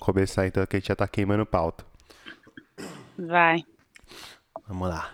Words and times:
Vamos 0.00 0.14
começar 0.14 0.46
então, 0.46 0.64
que 0.64 0.76
a 0.76 0.80
gente 0.80 0.88
já 0.88 0.96
tá 0.96 1.06
queimando 1.06 1.44
pauta. 1.44 1.84
Vai. 3.18 3.62
Vamos 4.66 4.88
lá. 4.88 5.10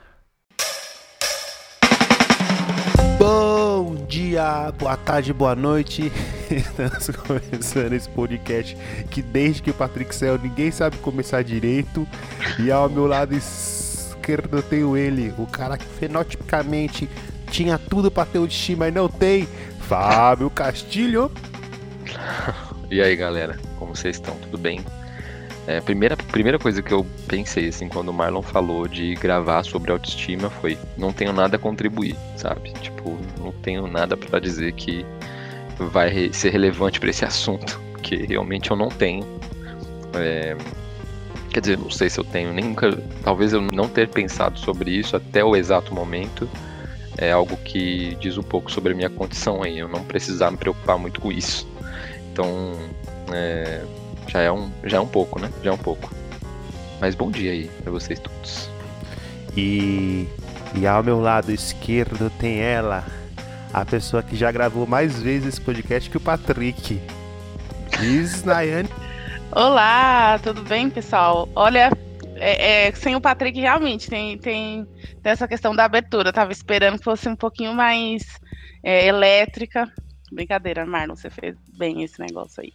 Bom 3.18 4.06
dia, 4.06 4.72
boa 4.78 4.96
tarde, 4.96 5.32
boa 5.32 5.56
noite. 5.56 6.12
Estamos 6.48 7.08
começando 7.08 7.94
esse 7.94 8.08
podcast 8.08 8.76
que 9.10 9.22
desde 9.22 9.62
que 9.62 9.70
o 9.70 9.74
Patrick 9.74 10.14
saiu 10.14 10.38
ninguém 10.38 10.70
sabe 10.70 10.98
começar 10.98 11.42
direito. 11.42 12.06
E 12.60 12.70
ao 12.70 12.88
meu 12.88 13.08
lado 13.08 13.34
esquerdo 13.34 14.58
eu 14.58 14.62
tenho 14.62 14.96
ele, 14.96 15.34
o 15.36 15.46
cara 15.46 15.76
que 15.76 15.84
fenotipicamente 15.84 17.08
tinha 17.50 17.76
tudo 17.76 18.08
para 18.08 18.26
ter 18.26 18.38
o 18.38 18.46
time, 18.46 18.76
mas 18.76 18.94
não 18.94 19.08
tem. 19.08 19.48
Fábio 19.80 20.48
Castilho. 20.48 21.30
E 22.88 23.02
aí, 23.02 23.16
galera, 23.16 23.58
como 23.78 23.94
vocês 23.94 24.16
estão? 24.16 24.36
Tudo 24.36 24.58
bem? 24.58 24.84
É, 25.66 25.80
primeira, 25.80 26.16
primeira 26.16 26.58
coisa 26.58 26.80
que 26.80 26.92
eu 26.92 27.04
pensei, 27.26 27.68
assim, 27.68 27.88
quando 27.88 28.10
o 28.10 28.12
Marlon 28.12 28.42
falou 28.42 28.86
de 28.86 29.14
gravar 29.16 29.64
sobre 29.64 29.90
autoestima 29.90 30.48
foi: 30.48 30.78
não 30.96 31.12
tenho 31.12 31.32
nada 31.32 31.56
a 31.56 31.58
contribuir, 31.58 32.16
sabe? 32.36 32.72
Tipo, 32.80 33.18
não 33.38 33.50
tenho 33.50 33.86
nada 33.86 34.16
para 34.16 34.38
dizer 34.38 34.72
que 34.72 35.04
vai 35.78 36.32
ser 36.32 36.50
relevante 36.50 37.00
para 37.00 37.10
esse 37.10 37.24
assunto, 37.24 37.80
que 38.02 38.16
realmente 38.16 38.70
eu 38.70 38.76
não 38.76 38.88
tenho. 38.88 39.26
É, 40.14 40.56
quer 41.50 41.60
dizer, 41.60 41.78
não 41.78 41.90
sei 41.90 42.08
se 42.08 42.20
eu 42.20 42.24
tenho, 42.24 42.52
nem 42.52 42.64
nunca. 42.64 42.96
Talvez 43.24 43.52
eu 43.52 43.60
não 43.60 43.88
ter 43.88 44.08
pensado 44.08 44.58
sobre 44.60 44.92
isso 44.92 45.16
até 45.16 45.44
o 45.44 45.56
exato 45.56 45.92
momento 45.92 46.48
é 47.18 47.32
algo 47.32 47.56
que 47.56 48.14
diz 48.20 48.36
um 48.36 48.42
pouco 48.42 48.70
sobre 48.70 48.92
a 48.92 48.96
minha 48.96 49.10
condição 49.10 49.62
aí. 49.62 49.78
Eu 49.78 49.88
não 49.88 50.04
precisar 50.04 50.50
me 50.50 50.56
preocupar 50.56 50.98
muito 50.98 51.20
com 51.20 51.32
isso. 51.32 51.66
Então, 52.32 52.74
é, 53.32 53.84
já, 54.28 54.40
é 54.40 54.52
um, 54.52 54.70
já 54.84 54.98
é 54.98 55.00
um 55.00 55.06
pouco, 55.06 55.40
né? 55.40 55.50
Já 55.62 55.70
é 55.70 55.74
um 55.74 55.78
pouco. 55.78 56.10
Mas 57.00 57.14
bom 57.14 57.30
dia 57.30 57.52
aí 57.52 57.68
pra 57.82 57.92
vocês 57.92 58.18
todos. 58.18 58.70
E, 59.56 60.26
e 60.74 60.86
ao 60.86 61.02
meu 61.02 61.20
lado 61.20 61.52
esquerdo 61.52 62.30
tem 62.38 62.60
ela, 62.60 63.04
a 63.72 63.84
pessoa 63.84 64.22
que 64.22 64.36
já 64.36 64.50
gravou 64.50 64.86
mais 64.86 65.20
vezes 65.20 65.48
esse 65.48 65.60
podcast 65.60 66.08
que 66.08 66.16
o 66.16 66.20
Patrick. 66.20 67.00
Diz 68.00 68.44
Nayane. 68.44 68.88
Olá, 69.52 70.38
tudo 70.42 70.62
bem, 70.62 70.90
pessoal? 70.90 71.48
Olha, 71.54 71.90
é, 72.36 72.88
é, 72.88 72.92
sem 72.92 73.16
o 73.16 73.20
Patrick 73.20 73.58
realmente 73.58 74.08
tem, 74.08 74.36
tem, 74.38 74.86
tem, 75.22 75.32
essa 75.32 75.48
questão 75.48 75.74
da 75.74 75.84
abertura. 75.84 76.28
Eu 76.28 76.32
tava 76.32 76.52
esperando 76.52 76.98
que 76.98 77.04
fosse 77.04 77.28
um 77.28 77.36
pouquinho 77.36 77.74
mais 77.74 78.22
é, 78.82 79.06
elétrica. 79.06 79.90
Brincadeira, 80.32 80.84
Marlon, 80.84 81.16
você 81.16 81.30
fez 81.30 81.56
bem 81.76 82.02
esse 82.02 82.20
negócio 82.20 82.62
aí. 82.62 82.72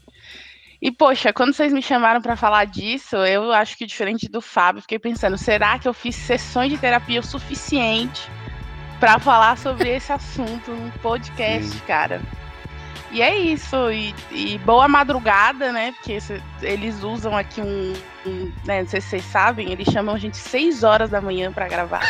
E, 0.81 0.91
poxa, 0.91 1.31
quando 1.31 1.53
vocês 1.53 1.71
me 1.71 1.81
chamaram 1.81 2.21
para 2.21 2.35
falar 2.35 2.65
disso, 2.65 3.15
eu 3.17 3.51
acho 3.51 3.77
que 3.77 3.85
diferente 3.85 4.27
do 4.27 4.41
Fábio, 4.41 4.81
fiquei 4.81 4.97
pensando, 4.97 5.37
será 5.37 5.77
que 5.77 5.87
eu 5.87 5.93
fiz 5.93 6.15
sessões 6.15 6.71
de 6.71 6.77
terapia 6.77 7.19
o 7.19 7.23
suficiente 7.23 8.27
para 8.99 9.19
falar 9.19 9.57
sobre 9.59 9.89
esse 9.95 10.11
assunto 10.11 10.71
num 10.71 10.89
podcast, 11.01 11.69
Sim. 11.69 11.79
cara? 11.85 12.19
E 13.11 13.21
é 13.21 13.37
isso, 13.37 13.91
e, 13.91 14.15
e, 14.31 14.57
boa 14.59 14.87
madrugada, 14.87 15.71
né? 15.71 15.91
Porque 15.91 16.17
eles 16.61 17.03
usam 17.03 17.35
aqui 17.35 17.61
um, 17.61 17.93
um, 18.25 18.51
né, 18.63 18.81
não 18.81 18.87
sei 18.87 19.01
se 19.01 19.09
vocês 19.09 19.25
sabem, 19.25 19.69
eles 19.69 19.91
chamam 19.91 20.15
a 20.15 20.17
gente 20.17 20.37
6 20.37 20.83
horas 20.83 21.09
da 21.09 21.19
manhã 21.19 21.51
para 21.51 21.67
gravar. 21.67 22.01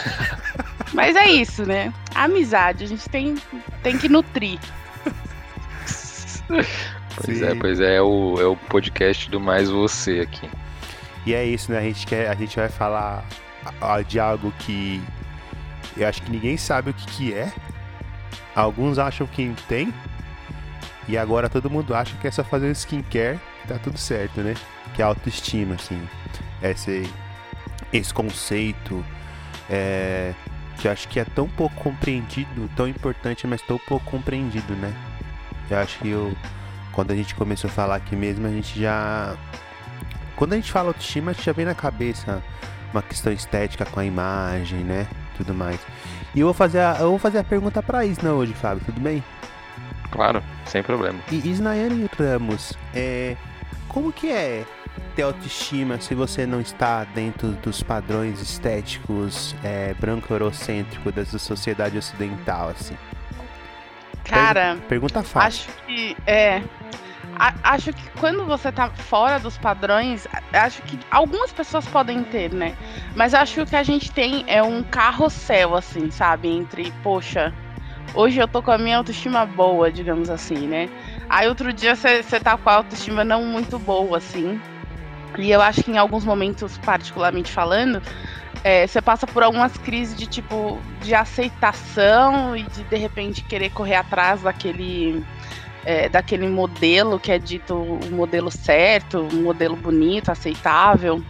Mas 0.94 1.16
é 1.16 1.28
isso, 1.28 1.66
né? 1.66 1.92
A 2.14 2.26
amizade, 2.26 2.84
a 2.84 2.88
gente 2.88 3.10
tem, 3.10 3.36
tem 3.82 3.98
que 3.98 4.08
nutrir. 4.08 4.60
Pois 7.24 7.38
Sim. 7.38 7.46
é, 7.46 7.56
pois 7.56 7.80
é, 7.80 7.96
é 7.96 8.02
o, 8.02 8.36
é 8.40 8.46
o 8.46 8.56
podcast 8.56 9.30
do 9.30 9.40
Mais 9.40 9.70
Você 9.70 10.22
aqui. 10.22 10.50
E 11.26 11.34
é 11.34 11.46
isso, 11.46 11.72
né? 11.72 11.80
A 11.80 11.82
gente, 11.82 12.08
quer, 12.08 12.30
a 12.30 12.36
gente 12.36 12.56
vai 12.56 12.70
falar 12.70 13.26
de 14.08 14.20
algo 14.20 14.52
que 14.60 15.02
eu 15.96 16.08
acho 16.08 16.22
que 16.22 16.32
ninguém 16.32 16.58
sabe 16.58 16.90
o 16.90 16.94
que, 16.94 17.06
que 17.08 17.34
é. 17.34 17.52
Alguns 18.56 18.98
acham 18.98 19.28
que 19.28 19.54
tem. 19.68 19.94
E 21.08 21.18
agora 21.18 21.50
todo 21.50 21.70
mundo 21.70 21.94
acha 21.94 22.16
que 22.18 22.28
é 22.28 22.32
só 22.32 22.44
fazer 22.44 22.72
skincare 22.72 23.40
tá 23.68 23.78
tudo 23.78 23.98
certo, 23.98 24.42
né? 24.42 24.56
Que 24.96 25.02
é 25.02 25.06
autoestima, 25.06 25.76
assim. 25.76 26.02
Esse, 26.62 27.10
esse 27.92 28.14
conceito 28.14 29.04
é, 29.70 30.34
que 30.80 30.88
eu 30.88 30.92
acho 30.92 31.08
que 31.08 31.20
é 31.20 31.26
tão 31.26 31.48
pouco 31.48 31.76
compreendido, 31.76 32.70
tão 32.76 32.88
importante, 32.88 33.46
mas 33.48 33.62
tão 33.62 33.78
pouco 33.78 34.10
compreendido, 34.10 34.74
né? 34.76 34.94
Eu 35.70 35.78
acho 35.78 36.00
que 36.00 36.10
eu 36.10 36.36
quando 36.92 37.12
a 37.12 37.16
gente 37.16 37.34
começou 37.36 37.70
a 37.70 37.74
falar 37.74 37.96
aqui 37.96 38.16
mesmo, 38.16 38.46
a 38.48 38.50
gente 38.50 38.80
já. 38.80 39.36
Quando 40.36 40.54
a 40.54 40.56
gente 40.56 40.72
fala 40.72 40.90
autoestima, 40.90 41.32
a 41.32 41.34
gente 41.34 41.46
já 41.46 41.54
vem 41.54 41.66
na 41.66 41.76
cabeça 41.76 42.42
uma 42.92 43.02
questão 43.02 43.32
estética 43.32 43.86
com 43.86 44.00
a 44.00 44.06
imagem, 44.06 44.80
né? 44.80 45.08
Tudo 45.38 45.54
mais. 45.54 45.80
E 46.36 46.40
eu 46.40 46.48
vou 46.48 46.54
fazer 46.54 46.80
a, 46.80 46.98
eu 47.00 47.10
vou 47.10 47.20
fazer 47.20 47.40
a 47.40 47.44
pergunta 47.44 47.82
pra 47.82 48.06
Isna 48.06 48.34
hoje, 48.34 48.54
Fábio, 48.54 48.84
tudo 48.86 49.00
bem? 49.00 49.24
Claro, 50.12 50.44
sem 50.66 50.84
problema. 50.84 51.20
E 51.32 51.50
Isnaiane 51.50 52.10
Ramos, 52.18 52.74
é, 52.94 53.38
como 53.88 54.12
que 54.12 54.30
é 54.30 54.66
ter 55.16 55.22
autoestima 55.22 56.02
se 56.02 56.14
você 56.14 56.46
não 56.46 56.60
está 56.60 57.06
dentro 57.06 57.50
dos 57.50 57.82
padrões 57.82 58.42
estéticos 58.42 59.56
é, 59.64 59.94
branco-eurocêntricos 59.94 61.14
da 61.14 61.24
sociedade 61.26 61.98
ocidental, 61.98 62.70
assim? 62.70 62.98
Cara, 64.32 64.78
pergunta 64.88 65.22
fácil. 65.22 65.70
Acho 65.70 65.86
que 65.86 66.18
é. 66.26 66.64
acho 67.64 67.92
que 67.92 68.10
quando 68.20 68.46
você 68.46 68.72
tá 68.72 68.90
fora 68.90 69.40
dos 69.40 69.58
padrões, 69.58 70.26
acho 70.54 70.82
que 70.84 70.98
algumas 71.12 71.52
pessoas 71.52 71.86
podem 71.86 72.24
ter, 72.24 72.54
né? 72.54 72.74
Mas 73.16 73.34
acho 73.34 73.56
que 73.56 73.62
o 73.62 73.66
que 73.66 73.76
a 73.76 73.84
gente 73.84 74.12
tem 74.12 74.46
é 74.48 74.64
um 74.64 74.82
carrossel, 74.84 75.76
assim, 75.76 76.10
sabe? 76.10 76.48
Entre, 76.48 76.92
poxa, 77.04 77.54
hoje 78.14 78.40
eu 78.40 78.48
tô 78.48 78.62
com 78.62 78.72
a 78.72 78.78
minha 78.78 78.98
autoestima 78.98 79.46
boa, 79.46 79.92
digamos 79.92 80.30
assim, 80.30 80.68
né? 80.68 80.90
Aí 81.30 81.48
outro 81.48 81.74
dia 81.74 81.96
você 81.96 82.40
tá 82.40 82.58
com 82.58 82.70
a 82.70 82.76
autoestima 82.76 83.24
não 83.24 83.44
muito 83.44 83.78
boa, 83.78 84.18
assim. 84.18 84.60
E 85.38 85.50
eu 85.50 85.62
acho 85.62 85.84
que 85.84 85.92
em 85.92 85.98
alguns 85.98 86.26
momentos, 86.26 86.78
particularmente 86.78 87.52
falando, 87.52 88.02
é, 88.64 88.86
você 88.86 89.02
passa 89.02 89.26
por 89.26 89.44
algumas 89.44 89.76
crises 89.78 90.16
de 90.16 90.28
tipo 90.28 90.80
de 91.02 91.16
aceitação 91.16 92.56
e 92.56 92.64
de 92.64 92.84
de 92.84 92.96
repente 92.96 93.44
querer 93.44 93.72
correr 93.72 93.96
atrás 93.96 94.42
daquele 94.42 95.24
é, 95.84 96.08
daquele 96.10 96.48
modelo 96.48 97.20
que 97.20 97.32
é 97.32 97.40
dito 97.40 97.74
o 97.76 98.12
modelo 98.12 98.52
certo, 98.52 99.28
um 99.34 99.44
modelo 99.44 99.76
bonito, 99.76 100.32
aceitável. 100.32 101.24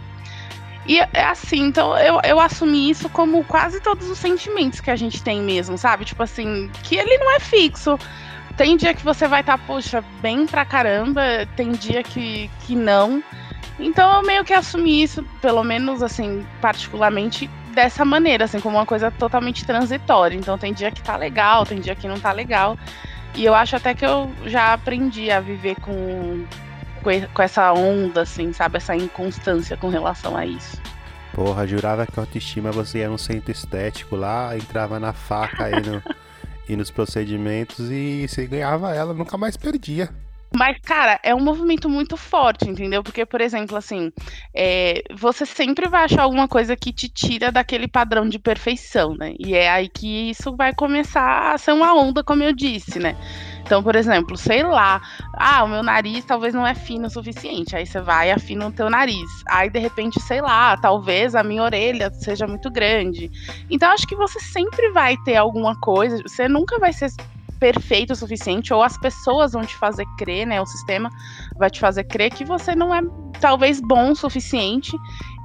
E 0.86 0.98
é 0.98 1.24
assim, 1.24 1.60
então 1.60 1.96
eu, 1.96 2.20
eu 2.24 2.40
assumi 2.40 2.90
isso 2.90 3.08
como 3.08 3.44
quase 3.44 3.80
todos 3.80 4.10
os 4.10 4.18
sentimentos 4.18 4.80
que 4.80 4.90
a 4.90 4.96
gente 4.96 5.22
tem 5.22 5.40
mesmo, 5.40 5.78
sabe? 5.78 6.04
Tipo 6.04 6.24
assim, 6.24 6.70
que 6.82 6.96
ele 6.96 7.16
não 7.18 7.30
é 7.30 7.40
fixo. 7.40 7.98
Tem 8.56 8.76
dia 8.76 8.92
que 8.92 9.02
você 9.02 9.26
vai 9.26 9.40
estar, 9.40 9.56
tá, 9.56 9.64
poxa, 9.66 10.04
bem 10.20 10.46
pra 10.46 10.64
caramba, 10.64 11.22
tem 11.56 11.70
dia 11.70 12.02
que, 12.02 12.50
que 12.66 12.74
não. 12.74 13.22
Então 13.78 14.16
eu 14.16 14.22
meio 14.22 14.44
que 14.44 14.52
assumi 14.52 15.02
isso, 15.02 15.24
pelo 15.40 15.64
menos 15.64 16.02
assim, 16.02 16.46
particularmente 16.60 17.48
dessa 17.72 18.04
maneira, 18.04 18.44
assim, 18.44 18.60
como 18.60 18.76
uma 18.76 18.86
coisa 18.86 19.10
totalmente 19.10 19.64
transitória. 19.64 20.36
Então 20.36 20.58
tem 20.58 20.72
dia 20.72 20.90
que 20.90 21.02
tá 21.02 21.16
legal, 21.16 21.64
tem 21.64 21.80
dia 21.80 21.94
que 21.94 22.06
não 22.06 22.20
tá 22.20 22.32
legal. 22.32 22.78
E 23.34 23.44
eu 23.44 23.54
acho 23.54 23.76
até 23.76 23.94
que 23.94 24.04
eu 24.04 24.30
já 24.44 24.74
aprendi 24.74 25.30
a 25.30 25.40
viver 25.40 25.76
com, 25.80 26.44
com 27.02 27.42
essa 27.42 27.72
onda, 27.72 28.22
assim, 28.22 28.52
sabe? 28.52 28.76
Essa 28.76 28.94
inconstância 28.94 29.76
com 29.76 29.88
relação 29.88 30.36
a 30.36 30.44
isso. 30.44 30.80
Porra, 31.32 31.66
jurava 31.66 32.06
que 32.06 32.18
a 32.20 32.22
autoestima 32.22 32.70
você 32.70 32.98
ia 32.98 33.08
no 33.08 33.18
centro 33.18 33.50
estético 33.50 34.16
lá, 34.16 34.54
entrava 34.54 35.00
na 35.00 35.14
faca 35.14 35.64
aí 35.64 35.80
no, 35.80 36.02
e 36.68 36.76
nos 36.76 36.90
procedimentos 36.90 37.90
e 37.90 38.26
você 38.28 38.46
ganhava 38.46 38.94
ela, 38.94 39.14
nunca 39.14 39.38
mais 39.38 39.56
perdia. 39.56 40.10
Mas, 40.54 40.76
cara, 40.82 41.18
é 41.22 41.34
um 41.34 41.40
movimento 41.40 41.88
muito 41.88 42.16
forte, 42.16 42.68
entendeu? 42.68 43.02
Porque, 43.02 43.24
por 43.24 43.40
exemplo, 43.40 43.76
assim, 43.76 44.12
é, 44.54 45.02
você 45.14 45.46
sempre 45.46 45.88
vai 45.88 46.04
achar 46.04 46.22
alguma 46.22 46.46
coisa 46.46 46.76
que 46.76 46.92
te 46.92 47.08
tira 47.08 47.50
daquele 47.50 47.88
padrão 47.88 48.28
de 48.28 48.38
perfeição, 48.38 49.14
né? 49.14 49.34
E 49.38 49.54
é 49.54 49.70
aí 49.70 49.88
que 49.88 50.30
isso 50.30 50.54
vai 50.54 50.74
começar 50.74 51.54
a 51.54 51.58
ser 51.58 51.72
uma 51.72 51.94
onda, 51.94 52.22
como 52.22 52.42
eu 52.42 52.52
disse, 52.52 52.98
né? 52.98 53.16
Então, 53.62 53.82
por 53.82 53.96
exemplo, 53.96 54.36
sei 54.36 54.62
lá, 54.62 55.00
ah, 55.34 55.64
o 55.64 55.68
meu 55.68 55.82
nariz 55.82 56.24
talvez 56.24 56.52
não 56.52 56.66
é 56.66 56.74
fino 56.74 57.06
o 57.06 57.10
suficiente. 57.10 57.74
Aí 57.74 57.86
você 57.86 58.00
vai 58.00 58.28
e 58.28 58.32
afina 58.32 58.66
o 58.66 58.72
teu 58.72 58.90
nariz. 58.90 59.30
Aí, 59.48 59.70
de 59.70 59.78
repente, 59.78 60.20
sei 60.20 60.42
lá, 60.42 60.76
talvez 60.76 61.34
a 61.34 61.42
minha 61.42 61.62
orelha 61.62 62.12
seja 62.12 62.46
muito 62.46 62.70
grande. 62.70 63.30
Então, 63.70 63.90
acho 63.90 64.06
que 64.06 64.16
você 64.16 64.38
sempre 64.40 64.90
vai 64.90 65.16
ter 65.24 65.36
alguma 65.36 65.74
coisa, 65.80 66.20
você 66.22 66.46
nunca 66.46 66.78
vai 66.78 66.92
ser 66.92 67.10
perfeito 67.62 68.12
o 68.12 68.16
suficiente, 68.16 68.74
ou 68.74 68.82
as 68.82 68.98
pessoas 68.98 69.52
vão 69.52 69.62
te 69.62 69.76
fazer 69.76 70.04
crer, 70.18 70.44
né? 70.44 70.60
O 70.60 70.66
sistema 70.66 71.08
vai 71.56 71.70
te 71.70 71.78
fazer 71.78 72.02
crer 72.02 72.34
que 72.34 72.44
você 72.44 72.74
não 72.74 72.92
é 72.92 73.00
talvez 73.40 73.80
bom 73.80 74.10
o 74.10 74.16
suficiente. 74.16 74.90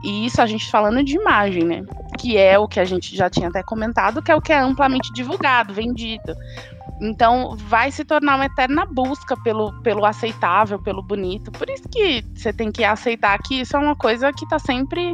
E 0.03 0.25
isso 0.25 0.41
a 0.41 0.47
gente 0.47 0.69
falando 0.71 1.03
de 1.03 1.15
imagem, 1.15 1.63
né? 1.63 1.83
Que 2.17 2.35
é 2.35 2.57
o 2.57 2.67
que 2.67 2.79
a 2.79 2.85
gente 2.85 3.15
já 3.15 3.29
tinha 3.29 3.49
até 3.49 3.61
comentado, 3.61 4.23
que 4.23 4.31
é 4.31 4.35
o 4.35 4.41
que 4.41 4.51
é 4.51 4.57
amplamente 4.57 5.13
divulgado, 5.13 5.75
vendido. 5.75 6.35
Então 6.99 7.55
vai 7.55 7.91
se 7.91 8.03
tornar 8.03 8.35
uma 8.35 8.45
eterna 8.45 8.83
busca 8.83 9.37
pelo, 9.43 9.71
pelo 9.83 10.03
aceitável, 10.03 10.79
pelo 10.79 11.03
bonito. 11.03 11.51
Por 11.51 11.69
isso 11.69 11.87
que 11.87 12.25
você 12.33 12.51
tem 12.51 12.71
que 12.71 12.83
aceitar 12.83 13.37
que 13.37 13.61
isso 13.61 13.77
é 13.77 13.79
uma 13.79 13.95
coisa 13.95 14.33
que 14.33 14.43
está 14.43 14.57
sempre 14.57 15.13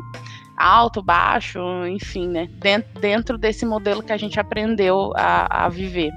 alto, 0.56 1.04
baixo, 1.04 1.60
enfim, 1.86 2.30
né? 2.30 2.48
Dentro, 2.60 3.02
dentro 3.02 3.38
desse 3.38 3.66
modelo 3.66 4.02
que 4.02 4.14
a 4.14 4.18
gente 4.18 4.40
aprendeu 4.40 5.12
a, 5.18 5.66
a 5.66 5.70
viver. 5.70 6.12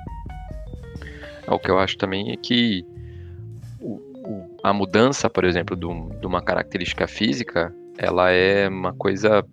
É, 1.47 1.53
o 1.53 1.59
que 1.59 1.71
eu 1.71 1.79
acho 1.79 1.97
também 1.97 2.33
é 2.33 2.37
que 2.37 2.85
a 4.63 4.73
mudança, 4.73 5.31
por 5.31 5.45
exemplo, 5.45 5.77
de 5.77 6.27
uma 6.27 6.43
característica 6.43 7.07
física, 7.07 7.73
ela 7.97 8.31
é 8.31 8.69
uma 8.69 8.93
coisa 8.93 9.45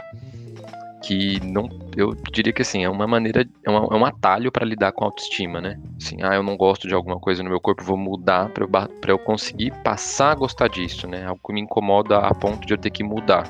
que 1.04 1.40
não, 1.46 1.70
eu 1.98 2.16
diria 2.32 2.54
que 2.54 2.62
assim, 2.62 2.84
é 2.84 2.90
uma 2.90 3.06
maneira, 3.06 3.46
é, 3.64 3.70
uma, 3.70 3.94
é 3.94 3.98
um 3.98 4.06
atalho 4.06 4.52
para 4.52 4.66
lidar 4.66 4.94
com 4.94 5.04
a 5.04 5.08
autoestima, 5.08 5.60
né? 5.60 5.78
Assim, 6.02 6.18
ah, 6.24 6.34
eu 6.34 6.42
não 6.42 6.56
gosto 6.56 6.88
de 6.88 6.94
alguma 6.94 7.20
coisa 7.20 7.44
no 7.44 7.50
meu 7.50 7.60
corpo, 7.60 7.84
vou 7.84 7.98
mudar 7.98 8.50
para 8.50 8.64
eu, 8.64 8.70
eu 9.10 9.20
conseguir 9.20 9.72
passar 9.84 10.32
a 10.32 10.36
gostar 10.36 10.70
disso, 10.70 11.06
né? 11.06 11.26
Algo 11.26 11.42
que 11.46 11.54
me 11.54 11.62
incomoda 11.62 12.20
a 12.20 12.34
ponto 12.34 12.66
de 12.66 12.74
eu 12.74 12.78
ter 12.78 12.90
que 12.90 13.04
mudar. 13.04 13.48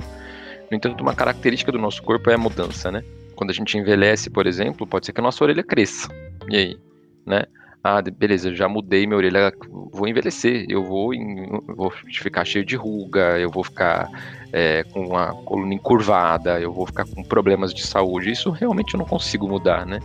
No 0.70 0.76
entanto, 0.76 1.02
uma 1.02 1.14
característica 1.14 1.72
do 1.72 1.78
nosso 1.78 2.02
corpo 2.02 2.30
é 2.30 2.34
a 2.34 2.38
mudança, 2.38 2.92
né? 2.92 3.04
Quando 3.36 3.52
a 3.52 3.54
gente 3.54 3.78
envelhece, 3.78 4.32
por 4.32 4.48
exemplo, 4.48 4.88
pode 4.88 5.06
ser 5.06 5.14
que 5.14 5.22
a 5.22 5.24
nossa 5.24 5.44
orelha 5.44 5.64
cresça. 5.64 6.10
E 6.50 6.58
aí, 6.58 6.78
né? 7.26 7.44
Ah, 7.84 8.02
beleza, 8.02 8.56
já 8.56 8.70
mudei 8.70 9.06
minha 9.06 9.18
orelha, 9.18 9.52
vou 9.92 10.08
envelhecer, 10.08 10.66
eu 10.70 10.86
vou, 10.86 11.14
em, 11.14 11.50
vou 11.76 11.92
ficar 11.92 12.46
cheio 12.46 12.64
de 12.64 12.78
ruga, 12.78 13.38
eu 13.38 13.52
vou 13.52 13.62
ficar 13.62 14.10
é, 14.54 14.84
com 14.86 15.18
a 15.18 15.34
coluna 15.44 15.74
encurvada, 15.74 16.62
eu 16.62 16.72
vou 16.72 16.86
ficar 16.86 17.06
com 17.06 17.22
problemas 17.24 17.74
de 17.74 17.84
saúde. 17.84 18.32
Isso 18.32 18.52
realmente 18.52 18.94
eu 18.94 19.00
não 19.00 19.06
consigo 19.06 19.50
mudar, 19.50 19.86
né? 19.86 20.00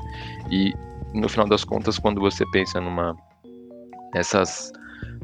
E 0.50 0.75
no 1.14 1.28
final 1.28 1.46
das 1.46 1.62
contas, 1.62 1.98
quando 2.00 2.20
você 2.20 2.44
pensa 2.50 2.80
numa. 2.80 3.14
Essas. 4.12 4.72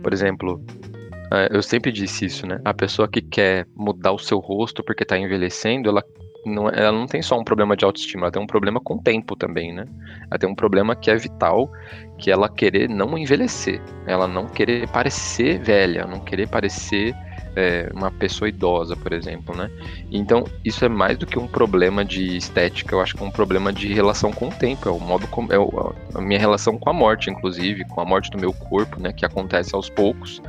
Por 0.01 0.13
exemplo, 0.13 0.65
é, 1.33 1.49
eu 1.51 1.63
sempre 1.63 1.91
disse 1.91 2.27
isso, 2.27 2.47
né? 2.47 2.61
A 2.65 2.73
pessoa 2.73 3.09
que 3.09 3.21
quer 3.21 3.67
mudar 3.75 4.13
o 4.13 4.19
seu 4.19 4.39
rosto 4.39 4.85
porque 4.85 5.03
está 5.03 5.19
envelhecendo, 5.19 5.89
ela 5.89 6.05
não, 6.45 6.69
ela 6.69 6.93
não 6.93 7.07
tem 7.07 7.23
só 7.23 7.39
um 7.39 7.45
problema 7.45 7.77
de 7.77 7.85
autoestima, 7.85 8.25
ela 8.25 8.33
tem 8.33 8.43
um 8.43 8.47
problema 8.47 8.81
com 8.81 8.95
o 8.95 9.03
tempo 9.03 9.35
também, 9.35 9.73
né? 9.73 9.87
Ela 10.31 10.39
tem 10.39 10.49
um 10.49 10.55
problema 10.55 10.95
que 10.95 11.11
é 11.11 11.17
vital, 11.17 11.71
que 12.19 12.31
ela 12.31 12.49
querer 12.49 12.89
não 12.89 13.17
envelhecer, 13.17 13.81
ela 14.07 14.27
não 14.27 14.47
querer 14.47 14.89
parecer 14.89 15.59
velha, 15.59 16.07
não 16.07 16.21
querer 16.21 16.49
parecer 16.49 17.15
é, 17.57 17.89
uma 17.95 18.11
pessoa 18.11 18.49
idosa, 18.49 18.97
por 18.97 19.13
exemplo, 19.13 19.57
né? 19.57 19.71
Então, 20.11 20.45
isso 20.65 20.85
é 20.85 20.89
mais 20.89 21.17
do 21.17 21.27
que 21.27 21.39
um 21.39 21.47
problema 21.47 22.05
de 22.05 22.37
estética, 22.37 22.95
eu 22.95 23.01
acho 23.01 23.15
que 23.15 23.23
é 23.23 23.27
um 23.27 23.31
problema 23.31 23.73
de 23.73 23.93
relação 23.93 24.33
com 24.33 24.49
o 24.49 24.53
tempo, 24.53 24.89
é 24.89 24.93
o 24.93 24.99
modo 24.99 25.27
como 25.29 25.53
é 25.53 25.57
a 26.15 26.21
minha 26.21 26.39
relação 26.39 26.79
com 26.79 26.91
a 26.91 26.93
morte, 26.93 27.31
inclusive, 27.31 27.85
com 27.85 28.01
a 28.01 28.05
morte 28.05 28.31
do 28.31 28.39
meu 28.39 28.53
corpo, 28.53 29.01
né, 29.01 29.13
que 29.13 29.25
acontece 29.25 29.75
aos 29.75 29.89
poucos 29.89 30.43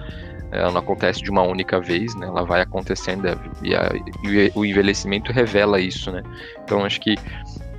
ela 0.55 0.71
não 0.71 0.79
acontece 0.79 1.21
de 1.21 1.29
uma 1.29 1.43
única 1.43 1.79
vez, 1.79 2.15
né? 2.15 2.27
Ela 2.27 2.43
vai 2.43 2.61
acontecendo 2.61 3.27
é, 3.27 3.37
e, 3.61 3.75
a, 3.75 3.91
e 4.23 4.51
o 4.55 4.65
envelhecimento 4.65 5.31
revela 5.31 5.79
isso, 5.79 6.11
né? 6.11 6.23
Então 6.63 6.83
acho 6.83 6.99
que 6.99 7.15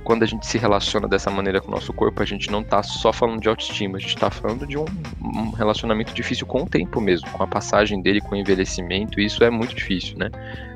quando 0.07 0.23
a 0.23 0.25
gente 0.25 0.47
se 0.47 0.57
relaciona 0.57 1.05
dessa 1.05 1.29
maneira 1.29 1.59
com 1.59 1.67
o 1.67 1.71
nosso 1.71 1.91
corpo, 1.91 2.23
a 2.23 2.25
gente 2.25 2.49
não 2.49 2.61
está 2.61 2.81
só 2.81 3.11
falando 3.11 3.41
de 3.41 3.49
autoestima, 3.49 3.97
a 3.97 3.99
gente 3.99 4.15
está 4.15 4.31
falando 4.31 4.65
de 4.65 4.77
um, 4.77 4.85
um, 5.21 5.49
relacionamento 5.49 6.13
difícil 6.13 6.47
com 6.47 6.63
o 6.63 6.65
tempo 6.65 7.01
mesmo, 7.01 7.29
com 7.31 7.43
a 7.43 7.47
passagem 7.47 8.01
dele, 8.01 8.21
com 8.21 8.33
o 8.33 8.37
envelhecimento, 8.37 9.19
e 9.19 9.25
isso 9.25 9.43
é 9.43 9.49
muito 9.49 9.75
difícil, 9.75 10.17
né? 10.17 10.31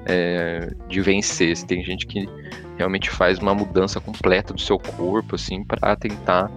É, 0.05 0.73
de 0.89 0.99
vencer. 0.99 1.57
Tem 1.63 1.81
gente 1.81 2.05
que 2.07 2.27
realmente 2.77 3.09
faz 3.09 3.39
uma 3.39 3.55
mudança 3.55 4.01
completa 4.01 4.53
do 4.53 4.59
seu 4.59 4.77
corpo, 4.77 5.35
assim, 5.35 5.63
para 5.63 5.95
tentar 5.95 6.51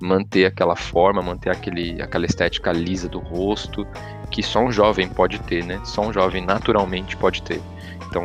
manter 0.00 0.46
aquela 0.46 0.74
forma, 0.74 1.20
manter 1.20 1.50
aquele, 1.50 2.00
aquela 2.00 2.24
estética 2.24 2.72
lisa 2.72 3.08
do 3.08 3.18
rosto, 3.18 3.86
que 4.30 4.42
só 4.42 4.60
um 4.60 4.72
jovem 4.72 5.08
pode 5.08 5.38
ter, 5.40 5.64
né? 5.64 5.80
Só 5.84 6.02
um 6.02 6.12
jovem 6.12 6.44
naturalmente 6.44 7.16
pode 7.16 7.42
ter. 7.42 7.60
Então, 8.08 8.24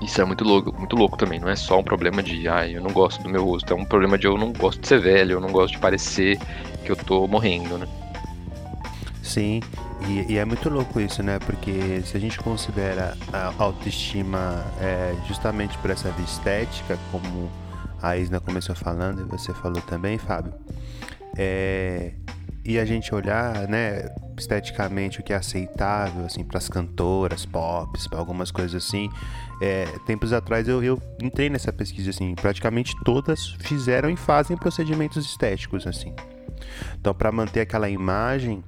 isso 0.00 0.20
é 0.20 0.24
muito 0.24 0.44
louco, 0.44 0.72
muito 0.76 0.96
louco 0.96 1.16
também. 1.16 1.40
Não 1.40 1.48
é 1.48 1.56
só 1.56 1.78
um 1.78 1.82
problema 1.82 2.22
de, 2.22 2.46
ah, 2.48 2.68
eu 2.68 2.80
não 2.80 2.90
gosto 2.90 3.22
do 3.22 3.28
meu 3.28 3.44
rosto. 3.44 3.72
É 3.72 3.76
um 3.76 3.84
problema 3.84 4.16
de 4.16 4.26
eu 4.26 4.36
não 4.38 4.52
gosto 4.52 4.80
de 4.80 4.86
ser 4.86 5.00
velho, 5.00 5.32
eu 5.32 5.40
não 5.40 5.50
gosto 5.50 5.74
de 5.74 5.78
parecer 5.78 6.38
que 6.84 6.92
eu 6.92 6.96
tô 6.96 7.26
morrendo, 7.26 7.78
né? 7.78 7.88
Sim, 9.22 9.60
e, 10.06 10.34
e 10.34 10.38
é 10.38 10.44
muito 10.44 10.68
louco 10.68 11.00
isso, 11.00 11.22
né? 11.22 11.38
Porque 11.38 12.02
se 12.04 12.16
a 12.16 12.20
gente 12.20 12.38
considera 12.38 13.16
a 13.32 13.52
autoestima 13.58 14.64
é, 14.80 15.14
justamente 15.26 15.76
por 15.78 15.90
essa 15.90 16.10
via 16.10 16.24
estética, 16.24 16.98
como 17.10 17.50
a 18.04 18.18
Isna 18.18 18.38
começou 18.38 18.74
falando 18.74 19.22
e 19.22 19.24
você 19.24 19.54
falou 19.54 19.80
também, 19.80 20.18
Fábio, 20.18 20.52
é, 21.38 22.12
e 22.62 22.78
a 22.78 22.84
gente 22.84 23.14
olhar, 23.14 23.66
né, 23.66 24.14
esteticamente 24.38 25.20
o 25.20 25.22
que 25.22 25.32
é 25.32 25.36
aceitável, 25.36 26.26
assim, 26.26 26.44
para 26.44 26.58
as 26.58 26.68
cantoras, 26.68 27.46
pops, 27.46 28.06
para 28.06 28.18
algumas 28.18 28.50
coisas 28.50 28.84
assim. 28.84 29.08
É, 29.60 29.86
tempos 30.06 30.34
atrás 30.34 30.68
eu, 30.68 30.82
eu 30.82 31.00
entrei 31.22 31.48
nessa 31.48 31.72
pesquisa, 31.72 32.10
assim, 32.10 32.34
praticamente 32.34 32.94
todas 33.04 33.56
fizeram 33.60 34.10
e 34.10 34.16
fazem 34.16 34.56
procedimentos 34.56 35.24
estéticos, 35.24 35.86
assim. 35.86 36.14
Então, 37.00 37.14
para 37.14 37.32
manter 37.32 37.60
aquela 37.60 37.88
imagem, 37.88 38.62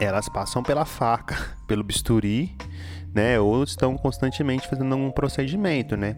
elas 0.00 0.30
passam 0.30 0.62
pela 0.62 0.86
faca, 0.86 1.36
pelo 1.68 1.84
bisturi, 1.84 2.56
né, 3.14 3.38
ou 3.38 3.62
estão 3.64 3.98
constantemente 3.98 4.66
fazendo 4.66 4.96
um 4.96 5.10
procedimento, 5.10 5.94
né. 5.94 6.16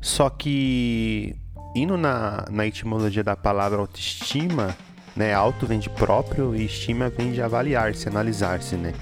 Só 0.00 0.30
que 0.30 1.36
indo 1.76 1.96
na, 1.96 2.44
na 2.50 2.66
etimologia 2.66 3.22
da 3.22 3.36
palavra 3.36 3.78
autoestima, 3.78 4.76
né? 5.14 5.34
Auto 5.34 5.66
vem 5.66 5.78
de 5.78 5.90
próprio 5.90 6.54
e 6.54 6.64
estima 6.64 7.08
vem 7.08 7.32
de 7.32 7.42
avaliar-se, 7.42 8.08
analisar-se, 8.08 8.76
né? 8.76 8.92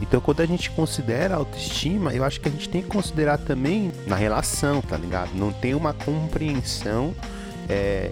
Então, 0.00 0.20
quando 0.20 0.40
a 0.40 0.46
gente 0.46 0.70
considera 0.70 1.36
autoestima, 1.36 2.12
eu 2.14 2.24
acho 2.24 2.40
que 2.40 2.48
a 2.48 2.50
gente 2.50 2.68
tem 2.68 2.82
que 2.82 2.88
considerar 2.88 3.36
também 3.38 3.92
na 4.06 4.16
relação, 4.16 4.80
tá 4.80 4.96
ligado? 4.96 5.30
Não 5.34 5.52
tem 5.52 5.74
uma 5.74 5.92
compreensão 5.92 7.14
é, 7.68 8.10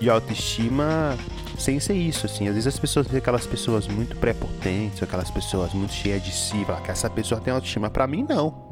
de 0.00 0.08
autoestima 0.08 1.16
sem 1.58 1.78
ser 1.78 1.94
isso, 1.94 2.26
assim. 2.26 2.48
Às 2.48 2.54
vezes 2.54 2.66
as 2.66 2.78
pessoas 2.78 3.06
veem 3.06 3.18
aquelas 3.18 3.46
pessoas 3.46 3.86
muito 3.86 4.16
prepotentes, 4.16 5.02
aquelas 5.02 5.30
pessoas 5.30 5.72
muito 5.74 5.92
cheias 5.92 6.22
de 6.22 6.32
si, 6.32 6.64
falar 6.64 6.80
que 6.80 6.90
essa 6.90 7.08
pessoa 7.10 7.40
tem 7.40 7.52
autoestima. 7.52 7.90
Para 7.90 8.06
mim, 8.06 8.24
não. 8.26 8.65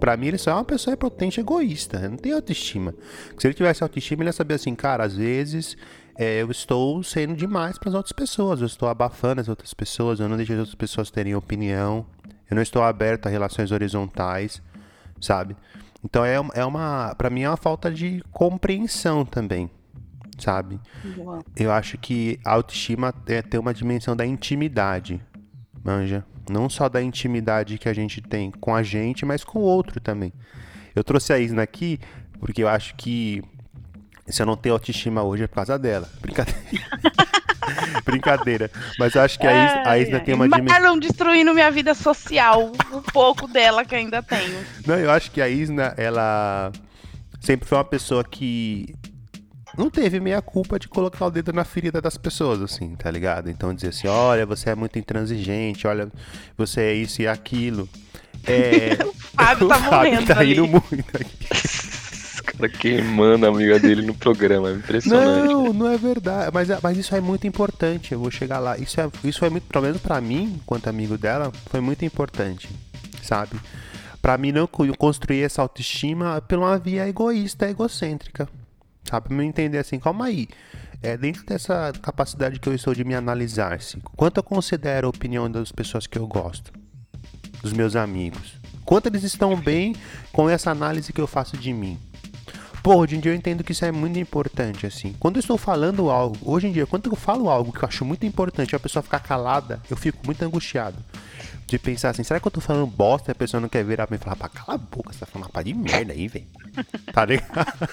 Para 0.00 0.16
mim, 0.16 0.28
ele 0.28 0.38
só 0.38 0.52
é 0.52 0.54
uma 0.54 0.64
pessoa 0.64 0.96
prepotente 0.96 1.38
egoísta. 1.38 2.08
Não 2.08 2.16
tem 2.16 2.32
autoestima. 2.32 2.94
Se 3.38 3.46
ele 3.46 3.54
tivesse 3.54 3.82
autoestima, 3.82 4.22
ele 4.22 4.30
ia 4.30 4.32
saber 4.32 4.54
assim, 4.54 4.74
cara, 4.74 5.04
às 5.04 5.14
vezes 5.14 5.76
é, 6.16 6.42
eu 6.42 6.50
estou 6.50 7.02
sendo 7.02 7.36
demais 7.36 7.78
para 7.78 7.90
as 7.90 7.94
outras 7.94 8.12
pessoas, 8.12 8.60
eu 8.60 8.66
estou 8.66 8.88
abafando 8.88 9.40
as 9.40 9.48
outras 9.48 9.74
pessoas, 9.74 10.18
eu 10.18 10.28
não 10.28 10.36
deixo 10.36 10.52
as 10.54 10.58
outras 10.58 10.74
pessoas 10.74 11.10
terem 11.10 11.34
opinião, 11.34 12.06
eu 12.50 12.54
não 12.54 12.62
estou 12.62 12.82
aberto 12.82 13.26
a 13.26 13.30
relações 13.30 13.70
horizontais, 13.70 14.62
sabe? 15.20 15.54
Então 16.02 16.24
é, 16.24 16.36
é 16.54 16.64
uma, 16.64 17.14
para 17.14 17.30
mim 17.30 17.42
é 17.42 17.48
uma 17.48 17.56
falta 17.56 17.90
de 17.90 18.22
compreensão 18.32 19.24
também, 19.24 19.70
sabe? 20.38 20.80
Boa. 21.16 21.40
Eu 21.54 21.70
acho 21.70 21.98
que 21.98 22.40
a 22.44 22.52
autoestima 22.52 23.14
é 23.26 23.42
ter 23.42 23.58
uma 23.58 23.74
dimensão 23.74 24.16
da 24.16 24.24
intimidade, 24.26 25.22
manja? 25.84 26.24
Não 26.50 26.68
só 26.68 26.88
da 26.88 27.00
intimidade 27.00 27.78
que 27.78 27.88
a 27.88 27.92
gente 27.92 28.20
tem 28.20 28.50
com 28.50 28.74
a 28.74 28.82
gente, 28.82 29.24
mas 29.24 29.44
com 29.44 29.60
o 29.60 29.62
outro 29.62 30.00
também. 30.00 30.32
Eu 30.94 31.04
trouxe 31.04 31.32
a 31.32 31.38
Isna 31.38 31.62
aqui 31.62 32.00
porque 32.40 32.62
eu 32.62 32.68
acho 32.68 32.94
que 32.96 33.42
se 34.26 34.42
eu 34.42 34.46
não 34.46 34.56
tenho 34.56 34.74
autoestima 34.74 35.22
hoje 35.22 35.44
é 35.44 35.46
por 35.46 35.56
causa 35.56 35.78
dela. 35.78 36.08
Brincadeira. 36.20 36.60
Brincadeira. 38.04 38.70
Mas 38.98 39.14
eu 39.14 39.22
acho 39.22 39.38
que 39.38 39.46
a, 39.46 39.52
Isna, 39.52 39.90
a 39.90 39.98
Isna 39.98 40.20
tem 40.20 40.34
uma 40.34 40.48
dimensão. 40.48 40.80
Marlon 40.80 40.98
destruindo 40.98 41.54
minha 41.54 41.70
vida 41.70 41.94
social. 41.94 42.72
Um 42.92 43.02
pouco 43.02 43.46
dela 43.46 43.84
que 43.84 43.94
ainda 43.94 44.22
tenho. 44.22 44.64
Não, 44.86 44.96
eu 44.96 45.10
acho 45.10 45.30
que 45.30 45.40
a 45.40 45.48
Isna, 45.48 45.94
ela 45.96 46.72
sempre 47.40 47.68
foi 47.68 47.78
uma 47.78 47.84
pessoa 47.84 48.24
que 48.24 48.94
não 49.76 49.90
teve 49.90 50.20
meia 50.20 50.40
culpa 50.42 50.78
de 50.78 50.88
colocar 50.88 51.26
o 51.26 51.30
dedo 51.30 51.52
na 51.52 51.64
ferida 51.64 52.00
das 52.00 52.16
pessoas, 52.16 52.60
assim, 52.60 52.94
tá 52.96 53.10
ligado? 53.10 53.48
Então 53.50 53.74
dizer 53.74 53.88
assim, 53.88 54.08
olha, 54.08 54.46
você 54.46 54.70
é 54.70 54.74
muito 54.74 54.98
intransigente, 54.98 55.86
olha, 55.86 56.08
você 56.56 56.80
é 56.80 56.94
isso 56.94 57.22
e 57.22 57.28
aquilo. 57.28 57.88
É... 58.46 58.98
o 59.04 59.12
Fábio 59.36 59.68
tá 59.68 59.76
o 59.76 59.80
Fábio 59.80 59.90
morrendo. 59.90 60.26
Tá 60.26 60.38
ali. 60.38 60.52
indo 60.52 60.66
muito 60.66 61.16
aqui 61.16 62.00
cara 62.60 62.68
queimando 62.68 63.46
a 63.46 63.48
amiga 63.48 63.78
dele 63.78 64.02
no 64.02 64.14
programa. 64.14 64.70
É 64.70 64.74
impressionante. 64.74 65.52
Não, 65.52 65.72
não 65.72 65.88
é 65.88 65.96
verdade. 65.96 66.50
Mas, 66.52 66.68
mas 66.82 66.98
isso 66.98 67.14
é 67.14 67.20
muito 67.20 67.46
importante. 67.46 68.12
Eu 68.12 68.20
vou 68.20 68.30
chegar 68.30 68.58
lá. 68.58 68.76
Isso 68.76 69.00
é, 69.00 69.10
isso 69.24 69.44
é 69.44 69.50
muito, 69.50 69.66
pelo 69.66 69.84
menos 69.84 70.00
pra 70.00 70.20
mim, 70.20 70.58
enquanto 70.62 70.88
amigo 70.88 71.16
dela, 71.16 71.50
foi 71.66 71.80
muito 71.80 72.04
importante. 72.04 72.68
Sabe? 73.22 73.58
Pra 74.20 74.36
mim 74.36 74.52
não 74.52 74.66
construir 74.66 75.42
essa 75.42 75.62
autoestima 75.62 76.42
por 76.46 76.58
uma 76.58 76.78
via 76.78 77.08
egoísta, 77.08 77.68
egocêntrica. 77.68 78.48
Sabe? 79.10 79.28
Pra 79.28 79.36
me 79.36 79.44
entender 79.44 79.78
assim, 79.78 79.98
calma 79.98 80.26
aí. 80.26 80.46
É 81.02 81.16
dentro 81.16 81.44
dessa 81.44 81.92
capacidade 82.00 82.60
que 82.60 82.68
eu 82.68 82.74
estou 82.74 82.94
de 82.94 83.04
me 83.04 83.14
analisar, 83.14 83.80
se 83.80 83.96
quanto 84.16 84.36
eu 84.36 84.42
considero 84.42 85.06
a 85.06 85.10
opinião 85.10 85.50
das 85.50 85.72
pessoas 85.72 86.06
que 86.06 86.18
eu 86.18 86.26
gosto, 86.26 86.72
dos 87.62 87.72
meus 87.72 87.96
amigos, 87.96 88.54
quanto 88.84 89.06
eles 89.06 89.24
estão 89.24 89.56
bem 89.56 89.96
com 90.30 90.48
essa 90.48 90.70
análise 90.70 91.12
que 91.12 91.20
eu 91.20 91.26
faço 91.26 91.56
de 91.56 91.72
mim. 91.72 91.98
Pô, 92.82 92.96
hoje 92.96 93.16
em 93.16 93.20
dia 93.20 93.32
eu 93.32 93.36
entendo 93.36 93.62
que 93.62 93.72
isso 93.72 93.84
é 93.84 93.92
muito 93.92 94.18
importante, 94.18 94.86
assim. 94.86 95.14
Quando 95.20 95.36
eu 95.36 95.40
estou 95.40 95.58
falando 95.58 96.08
algo, 96.08 96.36
hoje 96.42 96.66
em 96.66 96.72
dia, 96.72 96.86
quando 96.86 97.10
eu 97.10 97.16
falo 97.16 97.50
algo 97.50 97.72
que 97.72 97.84
eu 97.84 97.88
acho 97.88 98.04
muito 98.06 98.24
importante, 98.24 98.74
a 98.74 98.80
pessoa 98.80 99.02
ficar 99.02 99.20
calada, 99.20 99.80
eu 99.90 99.96
fico 99.96 100.18
muito 100.24 100.42
angustiado. 100.42 100.96
De 101.66 101.78
pensar 101.78 102.10
assim, 102.10 102.24
será 102.24 102.40
que 102.40 102.46
eu 102.46 102.50
tô 102.50 102.60
falando 102.60 102.86
bosta 102.86 103.30
e 103.30 103.32
a 103.32 103.34
pessoa 103.34 103.60
não 103.60 103.68
quer 103.68 103.84
virar 103.84 104.06
pra 104.06 104.16
mim 104.16 104.20
e 104.20 104.24
falar, 104.24 104.36
pá, 104.36 104.48
cala 104.48 104.74
a 104.74 104.78
boca, 104.78 105.12
você 105.12 105.20
tá 105.20 105.26
falando 105.26 105.46
uma 105.46 105.52
pá 105.52 105.62
de 105.62 105.74
merda 105.74 106.12
aí, 106.12 106.26
velho. 106.26 106.46
tá 107.12 107.24
ligado? 107.24 107.88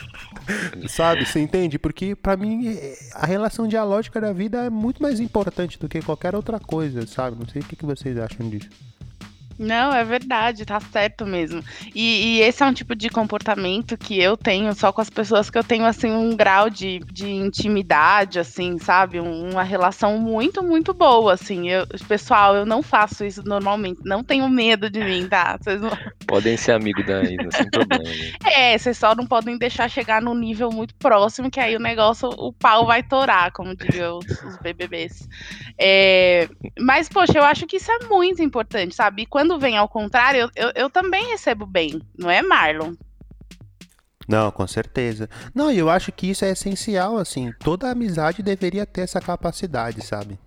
Sabe, 0.87 1.25
você 1.25 1.39
entende? 1.41 1.77
Porque 1.77 2.15
pra 2.15 2.37
mim 2.37 2.75
a 3.13 3.25
relação 3.25 3.67
dialógica 3.67 4.21
da 4.21 4.31
vida 4.31 4.65
é 4.65 4.69
muito 4.69 5.03
mais 5.03 5.19
importante 5.19 5.77
do 5.77 5.89
que 5.89 6.01
qualquer 6.01 6.33
outra 6.33 6.59
coisa, 6.59 7.05
sabe? 7.05 7.37
Não 7.37 7.47
sei 7.47 7.61
o 7.61 7.65
que 7.65 7.85
vocês 7.85 8.17
acham 8.17 8.49
disso. 8.49 8.69
Não, 9.57 9.91
é 9.91 10.03
verdade, 10.03 10.65
tá 10.65 10.79
certo 10.79 11.25
mesmo. 11.25 11.63
E, 11.95 12.37
e, 12.37 12.41
esse 12.41 12.61
é 12.61 12.65
um 12.65 12.73
tipo 12.73 12.95
de 12.95 13.09
comportamento 13.09 13.97
que 13.97 14.19
eu 14.21 14.37
tenho 14.37 14.73
só 14.75 14.91
com 14.91 15.01
as 15.01 15.09
pessoas 15.09 15.49
que 15.49 15.57
eu 15.57 15.63
tenho, 15.63 15.85
assim, 15.85 16.11
um 16.11 16.35
grau 16.35 16.69
de, 16.69 16.99
de 17.11 17.27
intimidade, 17.27 18.39
assim, 18.39 18.77
sabe? 18.77 19.19
Uma 19.19 19.63
relação 19.63 20.19
muito, 20.19 20.61
muito 20.61 20.93
boa, 20.93 21.33
assim. 21.33 21.69
Eu, 21.69 21.87
pessoal, 22.07 22.55
eu 22.55 22.65
não 22.65 22.83
faço 22.83 23.25
isso 23.25 23.41
normalmente. 23.43 24.01
Não 24.05 24.23
tenho 24.23 24.47
medo 24.47 24.89
de 24.89 25.03
mim, 25.03 25.27
tá? 25.27 25.57
Vocês 25.59 25.81
não... 25.81 25.89
Podem 26.27 26.57
ser 26.57 26.73
amigo 26.73 27.03
da 27.05 27.23
Isa, 27.23 27.49
sem 27.51 27.69
problema. 27.69 28.03
Né? 28.03 28.73
É, 28.73 28.77
vocês 28.77 28.97
só 28.97 29.15
não 29.15 29.25
podem 29.25 29.57
deixar 29.57 29.89
chegar 29.89 30.21
num 30.21 30.35
nível 30.35 30.69
muito 30.69 30.93
próximo, 30.95 31.49
que 31.49 31.59
aí 31.59 31.73
o 31.75 31.79
negócio, 31.79 32.27
o 32.37 32.51
pau 32.51 32.85
vai 32.85 33.01
torar, 33.01 33.51
como 33.53 33.73
diriam 33.73 34.17
os, 34.17 34.43
os 34.43 34.57
BBBs. 34.57 35.27
É, 35.79 36.49
mas, 36.77 37.07
poxa, 37.07 37.37
eu 37.37 37.43
acho 37.43 37.65
que 37.65 37.77
isso 37.77 37.89
é 37.89 37.99
muito 38.07 38.43
importante, 38.43 38.93
sabe? 38.93 39.21
E 39.21 39.25
quando 39.25 39.46
quando 39.47 39.61
vem 39.61 39.77
ao 39.77 39.87
contrário, 39.87 40.51
eu, 40.55 40.71
eu, 40.75 40.89
também 40.89 41.27
recebo 41.27 41.65
bem, 41.65 42.01
não 42.17 42.29
é, 42.29 42.41
Marlon? 42.41 42.93
Não, 44.27 44.51
com 44.51 44.67
certeza. 44.67 45.29
Não, 45.55 45.71
eu 45.71 45.89
acho 45.89 46.11
que 46.11 46.29
isso 46.29 46.43
é 46.43 46.49
essencial, 46.51 47.17
assim. 47.17 47.53
Toda 47.59 47.89
amizade 47.89 48.43
deveria 48.43 48.85
ter 48.85 49.01
essa 49.01 49.21
capacidade, 49.21 50.05
sabe? 50.05 50.37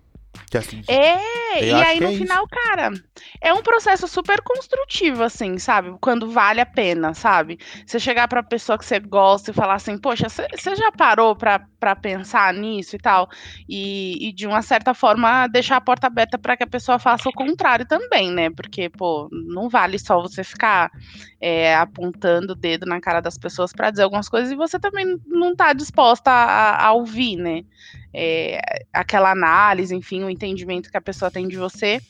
Assim, 0.53 0.81
é, 0.87 1.63
e 1.63 1.73
aí 1.73 1.99
no 1.99 2.07
é 2.07 2.11
final, 2.11 2.43
isso. 2.43 2.47
cara, 2.49 2.91
é 3.39 3.53
um 3.53 3.61
processo 3.61 4.05
super 4.05 4.41
construtivo, 4.41 5.23
assim, 5.23 5.57
sabe? 5.57 5.95
Quando 6.01 6.29
vale 6.29 6.59
a 6.59 6.65
pena, 6.65 7.13
sabe? 7.13 7.57
Você 7.85 7.99
chegar 7.99 8.27
pra 8.27 8.43
pessoa 8.43 8.77
que 8.77 8.85
você 8.85 8.99
gosta 8.99 9.51
e 9.51 9.53
falar 9.53 9.75
assim, 9.75 9.97
poxa, 9.97 10.27
você 10.29 10.75
já 10.75 10.91
parou 10.91 11.35
pra, 11.35 11.59
pra 11.79 11.95
pensar 11.95 12.53
nisso 12.53 12.97
e 12.97 12.99
tal? 12.99 13.29
E, 13.67 14.27
e 14.27 14.33
de 14.33 14.45
uma 14.45 14.61
certa 14.61 14.93
forma 14.93 15.47
deixar 15.47 15.77
a 15.77 15.81
porta 15.81 16.07
aberta 16.07 16.37
para 16.37 16.57
que 16.57 16.63
a 16.63 16.67
pessoa 16.67 16.99
faça 16.99 17.29
o 17.29 17.33
contrário 17.33 17.85
também, 17.85 18.29
né? 18.29 18.49
Porque, 18.49 18.89
pô, 18.89 19.29
não 19.31 19.69
vale 19.69 19.97
só 19.99 20.21
você 20.21 20.43
ficar 20.43 20.91
é, 21.39 21.75
apontando 21.75 22.53
o 22.53 22.55
dedo 22.55 22.85
na 22.85 22.99
cara 22.99 23.21
das 23.21 23.37
pessoas 23.37 23.71
para 23.71 23.89
dizer 23.89 24.03
algumas 24.03 24.27
coisas 24.27 24.51
e 24.51 24.55
você 24.55 24.77
também 24.77 25.17
não 25.27 25.55
tá 25.55 25.71
disposta 25.71 26.29
a, 26.29 26.87
a 26.87 26.91
ouvir, 26.93 27.37
né? 27.37 27.63
É, 28.13 28.59
aquela 28.93 29.31
análise, 29.31 29.95
enfim, 29.95 30.23
o 30.23 30.29
entendimento 30.29 30.89
que 30.89 30.97
a 30.97 31.01
pessoa 31.01 31.31
tem 31.31 31.47
de 31.47 31.57
você. 31.57 32.01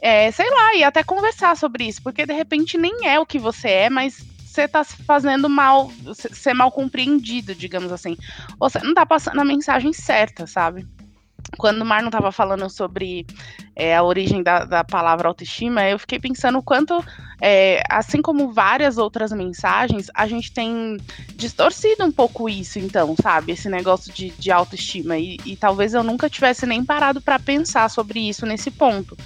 É, 0.00 0.30
sei 0.30 0.48
lá, 0.50 0.74
e 0.74 0.84
até 0.84 1.02
conversar 1.02 1.56
sobre 1.56 1.84
isso, 1.84 2.02
porque 2.02 2.26
de 2.26 2.32
repente 2.32 2.76
nem 2.76 3.06
é 3.08 3.18
o 3.18 3.26
que 3.26 3.38
você 3.38 3.68
é, 3.68 3.90
mas 3.90 4.24
você 4.56 4.62
está 4.62 4.84
fazendo 4.84 5.48
mal, 5.48 5.90
ser 6.14 6.54
mal 6.54 6.70
compreendido, 6.72 7.54
digamos 7.54 7.92
assim. 7.92 8.16
Ou 8.58 8.70
você 8.70 8.78
não 8.78 8.90
está 8.90 9.04
passando 9.04 9.40
a 9.40 9.44
mensagem 9.44 9.92
certa, 9.92 10.46
sabe? 10.46 10.86
Quando 11.56 11.82
o 11.82 11.84
Marlon 11.84 12.08
estava 12.08 12.32
falando 12.32 12.68
sobre 12.68 13.26
é, 13.74 13.96
a 13.96 14.02
origem 14.02 14.42
da, 14.42 14.64
da, 14.64 14.84
palavra 14.84 15.28
autoestima, 15.28 15.84
eu 15.88 15.98
fiquei 15.98 16.18
pensando 16.18 16.58
o 16.58 16.62
quanto, 16.62 17.04
é, 17.40 17.82
assim 17.88 18.20
como 18.20 18.52
várias 18.52 18.98
outras 18.98 19.32
mensagens, 19.32 20.10
a 20.14 20.26
gente 20.26 20.52
tem 20.52 20.96
distorcido 21.34 22.04
um 22.04 22.12
pouco 22.12 22.48
isso, 22.48 22.78
então, 22.78 23.14
sabe? 23.20 23.52
Esse 23.52 23.68
negócio 23.68 24.12
de, 24.12 24.30
de 24.30 24.50
autoestima. 24.50 25.18
E, 25.18 25.38
e, 25.44 25.56
talvez 25.56 25.94
eu 25.94 26.02
nunca 26.02 26.28
tivesse 26.28 26.66
nem 26.66 26.84
parado 26.84 27.20
para 27.20 27.38
pensar 27.38 27.88
sobre 27.88 28.28
isso 28.28 28.46
nesse 28.46 28.70
ponto. 28.70 29.16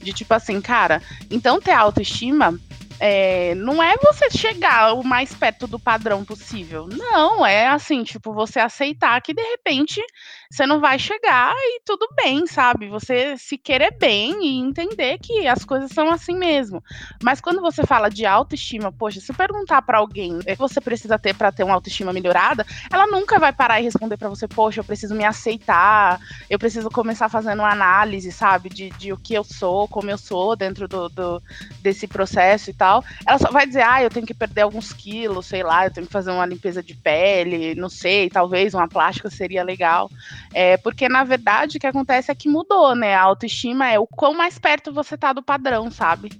De 0.00 0.12
tipo 0.12 0.32
assim, 0.34 0.60
cara, 0.60 1.02
então 1.30 1.60
ter 1.60 1.72
autoestima 1.72 2.58
é, 3.00 3.54
não 3.54 3.82
é 3.82 3.94
você 3.96 4.30
chegar 4.30 4.94
o 4.94 5.04
mais 5.04 5.32
perto 5.32 5.66
do 5.66 5.78
padrão 5.78 6.24
possível. 6.24 6.88
Não, 6.88 7.46
é 7.46 7.68
assim, 7.68 8.02
tipo, 8.02 8.32
você 8.32 8.58
aceitar 8.58 9.20
que 9.20 9.32
de 9.32 9.42
repente 9.42 10.02
você 10.50 10.66
não 10.66 10.80
vai 10.80 10.98
chegar 10.98 11.54
e 11.54 11.80
tudo 11.84 12.08
bem, 12.16 12.46
sabe? 12.46 12.88
Você 12.88 13.36
se 13.36 13.58
querer 13.58 13.94
bem 14.00 14.46
e 14.46 14.58
entender 14.58 15.18
que 15.18 15.46
as 15.46 15.64
coisas 15.64 15.90
são 15.92 16.10
assim 16.10 16.36
mesmo. 16.38 16.82
Mas 17.22 17.40
quando 17.40 17.60
você 17.60 17.84
fala 17.84 18.08
de 18.08 18.24
autoestima, 18.24 18.90
poxa, 18.90 19.20
se 19.20 19.32
perguntar 19.32 19.82
para 19.82 19.98
alguém 19.98 20.38
o 20.38 20.42
que 20.42 20.56
você 20.56 20.80
precisa 20.80 21.18
ter 21.18 21.34
para 21.34 21.52
ter 21.52 21.64
uma 21.64 21.74
autoestima 21.74 22.12
melhorada, 22.14 22.64
ela 22.90 23.06
nunca 23.06 23.38
vai 23.38 23.52
parar 23.52 23.78
e 23.80 23.84
responder 23.84 24.16
para 24.16 24.30
você, 24.30 24.48
poxa, 24.48 24.80
eu 24.80 24.84
preciso 24.84 25.14
me 25.14 25.24
aceitar, 25.24 26.18
eu 26.48 26.58
preciso 26.58 26.88
começar 26.88 27.28
fazendo 27.28 27.60
uma 27.60 27.70
análise, 27.70 28.32
sabe, 28.32 28.70
de, 28.70 28.88
de 28.90 29.12
o 29.12 29.18
que 29.18 29.34
eu 29.34 29.44
sou, 29.44 29.86
como 29.86 30.10
eu 30.10 30.16
sou 30.16 30.56
dentro 30.56 30.88
do, 30.88 31.08
do 31.10 31.42
desse 31.82 32.06
processo 32.06 32.70
e 32.70 32.72
tal, 32.72 33.04
ela 33.26 33.38
só 33.38 33.50
vai 33.50 33.66
dizer, 33.66 33.82
ah, 33.82 34.02
eu 34.02 34.10
tenho 34.10 34.26
que 34.26 34.34
perder 34.34 34.62
alguns 34.62 34.92
quilos, 34.92 35.46
sei 35.46 35.62
lá, 35.62 35.86
eu 35.86 35.90
tenho 35.90 36.06
que 36.06 36.12
fazer 36.12 36.30
uma 36.30 36.46
limpeza 36.46 36.82
de 36.82 36.94
pele, 36.94 37.74
não 37.74 37.90
sei, 37.90 38.30
talvez 38.30 38.72
uma 38.72 38.88
plástica 38.88 39.28
seria 39.28 39.62
legal. 39.62 40.10
É, 40.52 40.76
porque, 40.76 41.08
na 41.08 41.24
verdade, 41.24 41.76
o 41.76 41.80
que 41.80 41.86
acontece 41.86 42.30
é 42.30 42.34
que 42.34 42.48
mudou, 42.48 42.94
né? 42.94 43.14
A 43.14 43.22
autoestima 43.22 43.90
é 43.90 43.98
o 43.98 44.06
quão 44.06 44.34
mais 44.34 44.58
perto 44.58 44.92
você 44.92 45.16
tá 45.16 45.32
do 45.32 45.42
padrão, 45.42 45.90
sabe? 45.90 46.30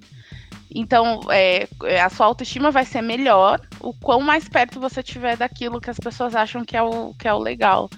Então, 0.73 1.21
é, 1.31 1.67
a 1.99 2.09
sua 2.09 2.27
autoestima 2.27 2.69
vai 2.69 2.85
ser 2.85 3.01
melhor 3.01 3.59
o 3.79 3.93
quão 3.93 4.21
mais 4.21 4.47
perto 4.47 4.79
você 4.79 5.01
tiver 5.01 5.35
daquilo 5.35 5.81
que 5.81 5.89
as 5.89 5.99
pessoas 5.99 6.35
acham 6.35 6.63
que 6.63 6.77
é 6.77 6.83
o, 6.83 7.13
que 7.15 7.27
é 7.27 7.33
o 7.33 7.39
legal. 7.39 7.89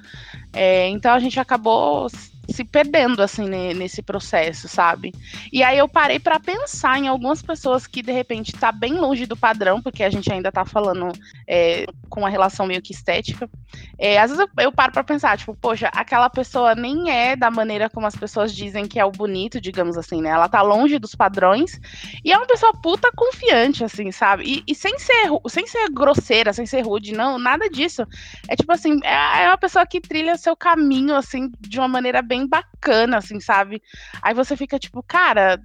É, 0.53 0.87
então, 0.87 1.13
a 1.13 1.19
gente 1.19 1.39
acabou 1.39 2.07
se 2.51 2.63
perdendo 2.63 3.21
assim 3.21 3.47
nesse 3.73 4.01
processo, 4.01 4.67
sabe? 4.67 5.13
E 5.51 5.63
aí 5.63 5.77
eu 5.77 5.87
parei 5.87 6.19
para 6.19 6.39
pensar 6.39 6.99
em 6.99 7.07
algumas 7.07 7.41
pessoas 7.41 7.87
que 7.87 8.01
de 8.01 8.11
repente 8.11 8.53
tá 8.53 8.71
bem 8.71 8.93
longe 8.93 9.25
do 9.25 9.37
padrão, 9.37 9.81
porque 9.81 10.03
a 10.03 10.09
gente 10.09 10.31
ainda 10.31 10.51
tá 10.51 10.65
falando 10.65 11.11
é, 11.47 11.85
com 12.09 12.21
uma 12.21 12.29
relação 12.29 12.65
meio 12.65 12.81
que 12.81 12.93
estética. 12.93 13.49
É, 13.97 14.19
às 14.19 14.31
vezes 14.31 14.45
eu, 14.45 14.63
eu 14.63 14.71
paro 14.71 14.91
para 14.91 15.03
pensar, 15.03 15.37
tipo, 15.37 15.55
poxa, 15.55 15.89
aquela 15.93 16.29
pessoa 16.29 16.75
nem 16.75 17.09
é 17.09 17.35
da 17.35 17.49
maneira 17.49 17.89
como 17.89 18.05
as 18.05 18.15
pessoas 18.15 18.53
dizem 18.53 18.87
que 18.87 18.99
é 18.99 19.05
o 19.05 19.11
bonito, 19.11 19.61
digamos 19.61 19.97
assim, 19.97 20.21
né? 20.21 20.29
Ela 20.29 20.49
tá 20.49 20.61
longe 20.61 20.99
dos 20.99 21.15
padrões 21.15 21.79
e 22.23 22.31
é 22.31 22.37
uma 22.37 22.47
pessoa 22.47 22.73
puta 22.81 23.11
confiante, 23.15 23.83
assim, 23.83 24.11
sabe? 24.11 24.43
E, 24.43 24.63
e 24.67 24.75
sem 24.75 24.97
ser 24.99 25.29
sem 25.47 25.67
ser 25.67 25.89
grosseira, 25.89 26.53
sem 26.53 26.65
ser 26.65 26.81
rude, 26.81 27.13
não, 27.13 27.37
nada 27.37 27.69
disso. 27.69 28.05
É 28.47 28.55
tipo 28.55 28.71
assim, 28.71 28.99
é, 29.03 29.43
é 29.43 29.47
uma 29.47 29.57
pessoa 29.57 29.85
que 29.85 30.01
trilha 30.01 30.37
seu 30.37 30.55
caminho 30.55 31.15
assim 31.15 31.51
de 31.59 31.79
uma 31.79 31.87
maneira 31.87 32.21
bem 32.21 32.40
bacana, 32.47 33.17
assim, 33.17 33.39
sabe? 33.39 33.81
Aí 34.21 34.33
você 34.33 34.55
fica 34.57 34.79
tipo, 34.79 35.03
cara, 35.03 35.59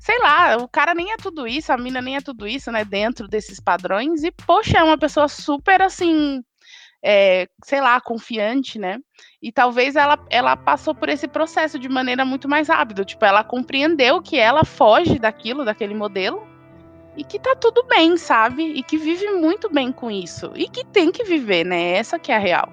sei 0.00 0.18
lá, 0.18 0.56
o 0.56 0.68
cara 0.68 0.94
nem 0.94 1.12
é 1.12 1.16
tudo 1.16 1.46
isso, 1.46 1.72
a 1.72 1.78
mina 1.78 2.00
nem 2.00 2.16
é 2.16 2.20
tudo 2.20 2.46
isso, 2.46 2.70
né? 2.70 2.84
Dentro 2.84 3.28
desses 3.28 3.60
padrões. 3.60 4.22
E, 4.22 4.30
poxa, 4.30 4.78
é 4.78 4.82
uma 4.82 4.98
pessoa 4.98 5.28
super 5.28 5.82
assim. 5.82 6.42
É, 7.04 7.46
sei 7.62 7.80
lá, 7.80 8.00
confiante, 8.00 8.78
né? 8.78 8.98
E 9.40 9.52
talvez 9.52 9.94
ela, 9.94 10.18
ela 10.28 10.56
passou 10.56 10.94
por 10.94 11.08
esse 11.08 11.28
processo 11.28 11.78
de 11.78 11.88
maneira 11.88 12.24
muito 12.24 12.48
mais 12.48 12.68
rápida. 12.68 13.04
Tipo, 13.04 13.24
ela 13.24 13.44
compreendeu 13.44 14.20
que 14.20 14.38
ela 14.38 14.64
foge 14.64 15.18
daquilo, 15.18 15.64
daquele 15.64 15.94
modelo, 15.94 16.46
e 17.16 17.24
que 17.24 17.38
tá 17.38 17.54
tudo 17.54 17.82
bem, 17.84 18.16
sabe? 18.16 18.62
E 18.62 18.82
que 18.82 18.98
vive 18.98 19.30
muito 19.32 19.70
bem 19.70 19.90
com 19.90 20.10
isso. 20.10 20.52
E 20.54 20.68
que 20.68 20.84
tem 20.84 21.10
que 21.10 21.24
viver, 21.24 21.64
né? 21.64 21.92
Essa 21.92 22.18
que 22.18 22.30
é 22.30 22.36
a 22.36 22.40
real. 22.40 22.72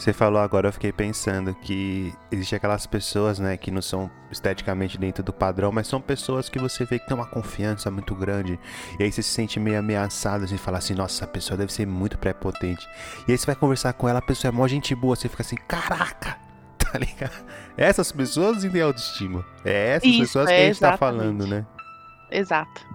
Você 0.00 0.14
falou 0.14 0.40
agora, 0.40 0.66
eu 0.66 0.72
fiquei 0.72 0.90
pensando 0.92 1.54
que 1.54 2.10
existe 2.32 2.54
aquelas 2.54 2.86
pessoas, 2.86 3.38
né, 3.38 3.58
que 3.58 3.70
não 3.70 3.82
são 3.82 4.10
esteticamente 4.30 4.96
dentro 4.96 5.22
do 5.22 5.30
padrão, 5.30 5.70
mas 5.70 5.88
são 5.88 6.00
pessoas 6.00 6.48
que 6.48 6.58
você 6.58 6.86
vê 6.86 6.98
que 6.98 7.06
tem 7.06 7.14
uma 7.14 7.26
confiança 7.26 7.90
muito 7.90 8.14
grande. 8.14 8.58
E 8.98 9.02
aí 9.02 9.12
você 9.12 9.22
se 9.22 9.28
sente 9.28 9.60
meio 9.60 9.78
ameaçado, 9.78 10.44
assim, 10.44 10.56
fala 10.56 10.78
assim, 10.78 10.94
nossa, 10.94 11.16
essa 11.16 11.26
pessoa 11.26 11.58
deve 11.58 11.70
ser 11.70 11.86
muito 11.86 12.16
prepotente. 12.16 12.88
E 13.28 13.32
aí 13.32 13.36
você 13.36 13.44
vai 13.44 13.54
conversar 13.54 13.92
com 13.92 14.08
ela, 14.08 14.20
a 14.20 14.22
pessoa 14.22 14.48
é 14.48 14.52
mó 14.52 14.66
gente 14.66 14.94
boa, 14.94 15.14
você 15.14 15.28
fica 15.28 15.42
assim, 15.42 15.56
caraca, 15.68 16.38
tá 16.80 16.98
ligado? 16.98 17.44
Essas 17.76 18.10
pessoas 18.10 18.62
têm 18.62 18.80
autoestima. 18.80 19.44
É 19.62 19.96
essas 19.96 20.08
Isso, 20.08 20.20
pessoas 20.20 20.46
que 20.46 20.54
é, 20.54 20.56
a 20.56 20.60
gente 20.60 20.76
exatamente. 20.78 20.98
tá 20.98 21.06
falando, 21.06 21.46
né? 21.46 21.66
Exato. 22.30 22.86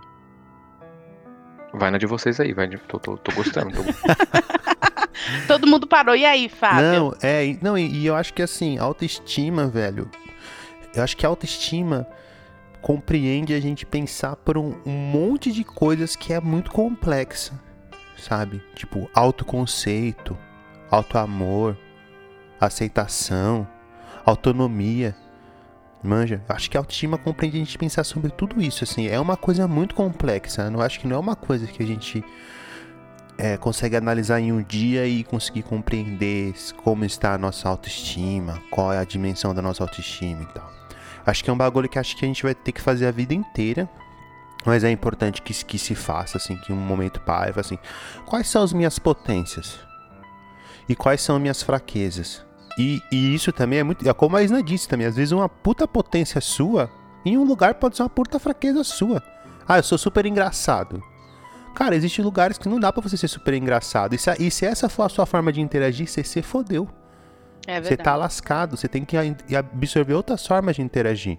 Vai 1.71 1.91
na 1.91 1.99
de 1.99 2.07
vocês 2.07 2.39
aí, 2.39 2.51
vai. 2.51 2.67
Tô, 2.67 2.97
tô, 2.97 3.15
tô 3.15 3.31
gostando. 3.33 3.69
Tô... 3.75 3.83
Todo 5.47 5.67
mundo 5.67 5.87
parou. 5.87 6.15
E 6.15 6.25
aí, 6.25 6.49
Fábio? 6.49 6.81
Não, 6.81 7.15
é, 7.21 7.57
não, 7.61 7.77
e, 7.77 7.87
e 7.87 8.05
eu 8.05 8.15
acho 8.15 8.33
que 8.33 8.41
assim, 8.41 8.77
autoestima, 8.77 9.67
velho. 9.67 10.09
Eu 10.93 11.03
acho 11.03 11.15
que 11.17 11.25
autoestima 11.25 12.07
compreende 12.81 13.53
a 13.53 13.59
gente 13.59 13.85
pensar 13.85 14.35
por 14.35 14.57
um, 14.57 14.75
um 14.85 14.91
monte 14.91 15.51
de 15.51 15.63
coisas 15.63 16.15
que 16.15 16.31
é 16.31 16.39
muito 16.39 16.71
complexa, 16.71 17.59
sabe? 18.17 18.61
Tipo, 18.75 19.09
autoconceito, 19.13 20.37
autoamor, 20.89 21.75
aceitação, 22.59 23.67
autonomia. 24.23 25.15
Manja, 26.03 26.43
acho 26.47 26.69
que 26.69 26.77
a 26.77 26.79
autoestima 26.79 27.17
compreende 27.17 27.57
a 27.57 27.59
gente 27.59 27.77
pensar 27.77 28.03
sobre 28.03 28.29
tudo 28.29 28.61
isso, 28.61 28.83
assim, 28.83 29.07
é 29.07 29.19
uma 29.19 29.35
coisa 29.35 29.67
muito 29.67 29.95
complexa, 29.95 30.69
eu 30.71 30.81
acho 30.81 30.99
que 30.99 31.07
não 31.07 31.15
é 31.15 31.19
uma 31.19 31.35
coisa 31.35 31.65
que 31.65 31.81
a 31.81 31.85
gente 31.85 32.23
é, 33.37 33.57
consegue 33.57 33.95
analisar 33.95 34.39
em 34.39 34.51
um 34.51 34.63
dia 34.63 35.05
e 35.07 35.23
conseguir 35.23 35.63
compreender 35.63 36.53
como 36.83 37.03
está 37.05 37.33
a 37.33 37.37
nossa 37.37 37.67
autoestima, 37.67 38.61
qual 38.71 38.93
é 38.93 38.97
a 38.97 39.03
dimensão 39.03 39.53
da 39.53 39.61
nossa 39.61 39.83
autoestima 39.83 40.43
e 40.43 40.45
tal. 40.47 40.71
Acho 41.25 41.43
que 41.43 41.49
é 41.49 41.53
um 41.53 41.57
bagulho 41.57 41.89
que 41.89 41.99
acho 41.99 42.15
que 42.15 42.23
a 42.23 42.27
gente 42.27 42.43
vai 42.43 42.53
ter 42.53 42.71
que 42.71 42.81
fazer 42.81 43.07
a 43.07 43.11
vida 43.11 43.33
inteira. 43.33 43.89
Mas 44.65 44.83
é 44.83 44.89
importante 44.89 45.43
que, 45.43 45.53
que 45.53 45.77
se 45.77 45.93
faça, 45.93 46.37
assim, 46.37 46.57
que 46.57 46.73
um 46.73 46.75
momento 46.75 47.19
pare, 47.21 47.53
assim, 47.59 47.77
quais 48.25 48.47
são 48.47 48.63
as 48.63 48.73
minhas 48.73 48.97
potências? 48.97 49.79
E 50.89 50.95
quais 50.95 51.21
são 51.21 51.39
minhas 51.39 51.61
fraquezas? 51.61 52.43
E, 52.77 53.01
e 53.11 53.33
isso 53.33 53.51
também 53.51 53.79
é 53.79 53.83
muito. 53.83 54.07
É 54.07 54.13
como 54.13 54.35
a 54.35 54.41
Isna 54.41 54.63
disse 54.63 54.87
também, 54.87 55.05
às 55.05 55.15
vezes 55.15 55.31
uma 55.31 55.47
puta 55.47 55.87
potência 55.87 56.41
sua, 56.41 56.89
em 57.23 57.37
um 57.37 57.43
lugar 57.43 57.75
pode 57.75 57.95
ser 57.95 58.03
uma 58.03 58.09
puta 58.09 58.39
fraqueza 58.39 58.83
sua. 58.83 59.21
Ah, 59.67 59.77
eu 59.77 59.83
sou 59.83 59.97
super 59.97 60.25
engraçado. 60.25 61.01
Cara, 61.75 61.93
existem 61.93 62.23
lugares 62.23 62.57
que 62.57 62.69
não 62.69 62.79
dá 62.79 62.91
para 62.91 63.01
você 63.01 63.17
ser 63.17 63.27
super 63.27 63.53
engraçado. 63.53 64.15
E 64.15 64.17
se, 64.17 64.33
e 64.39 64.49
se, 64.49 64.65
essa 64.65 64.87
for 64.87 65.03
a 65.03 65.09
sua 65.09 65.25
forma 65.25 65.51
de 65.51 65.59
interagir, 65.59 66.07
você 66.07 66.23
se 66.23 66.41
fodeu. 66.41 66.87
É 67.67 67.81
você 67.81 67.97
tá 67.97 68.15
lascado, 68.15 68.77
você 68.77 68.87
tem 68.87 69.03
que 69.03 69.17
absorver 69.57 70.13
outras 70.13 70.47
formas 70.47 70.77
de 70.77 70.81
interagir. 70.81 71.37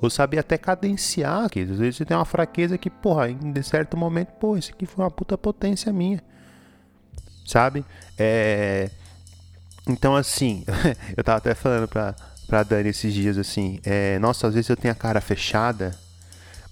Ou 0.00 0.10
saber 0.10 0.38
até 0.38 0.58
cadenciar, 0.58 1.48
que 1.48 1.60
às 1.60 1.78
vezes 1.78 1.96
você 1.96 2.04
tem 2.04 2.16
uma 2.16 2.26
fraqueza 2.26 2.76
que, 2.76 2.90
porra, 2.90 3.30
em 3.30 3.62
certo 3.62 3.96
momento, 3.96 4.32
pô, 4.34 4.56
isso 4.56 4.70
aqui 4.70 4.84
foi 4.84 5.02
uma 5.02 5.10
puta 5.10 5.38
potência 5.38 5.90
minha. 5.92 6.22
Sabe? 7.46 7.84
É... 8.18 8.90
Então, 9.88 10.14
assim, 10.14 10.64
eu 11.16 11.24
tava 11.24 11.38
até 11.38 11.54
falando 11.54 11.88
pra, 11.88 12.14
pra 12.46 12.62
Dani 12.62 12.90
esses 12.90 13.14
dias, 13.14 13.38
assim, 13.38 13.80
é... 13.82 14.18
nossa, 14.18 14.46
às 14.46 14.54
vezes 14.54 14.68
eu 14.68 14.76
tenho 14.76 14.92
a 14.92 14.96
cara 14.96 15.20
fechada 15.22 15.96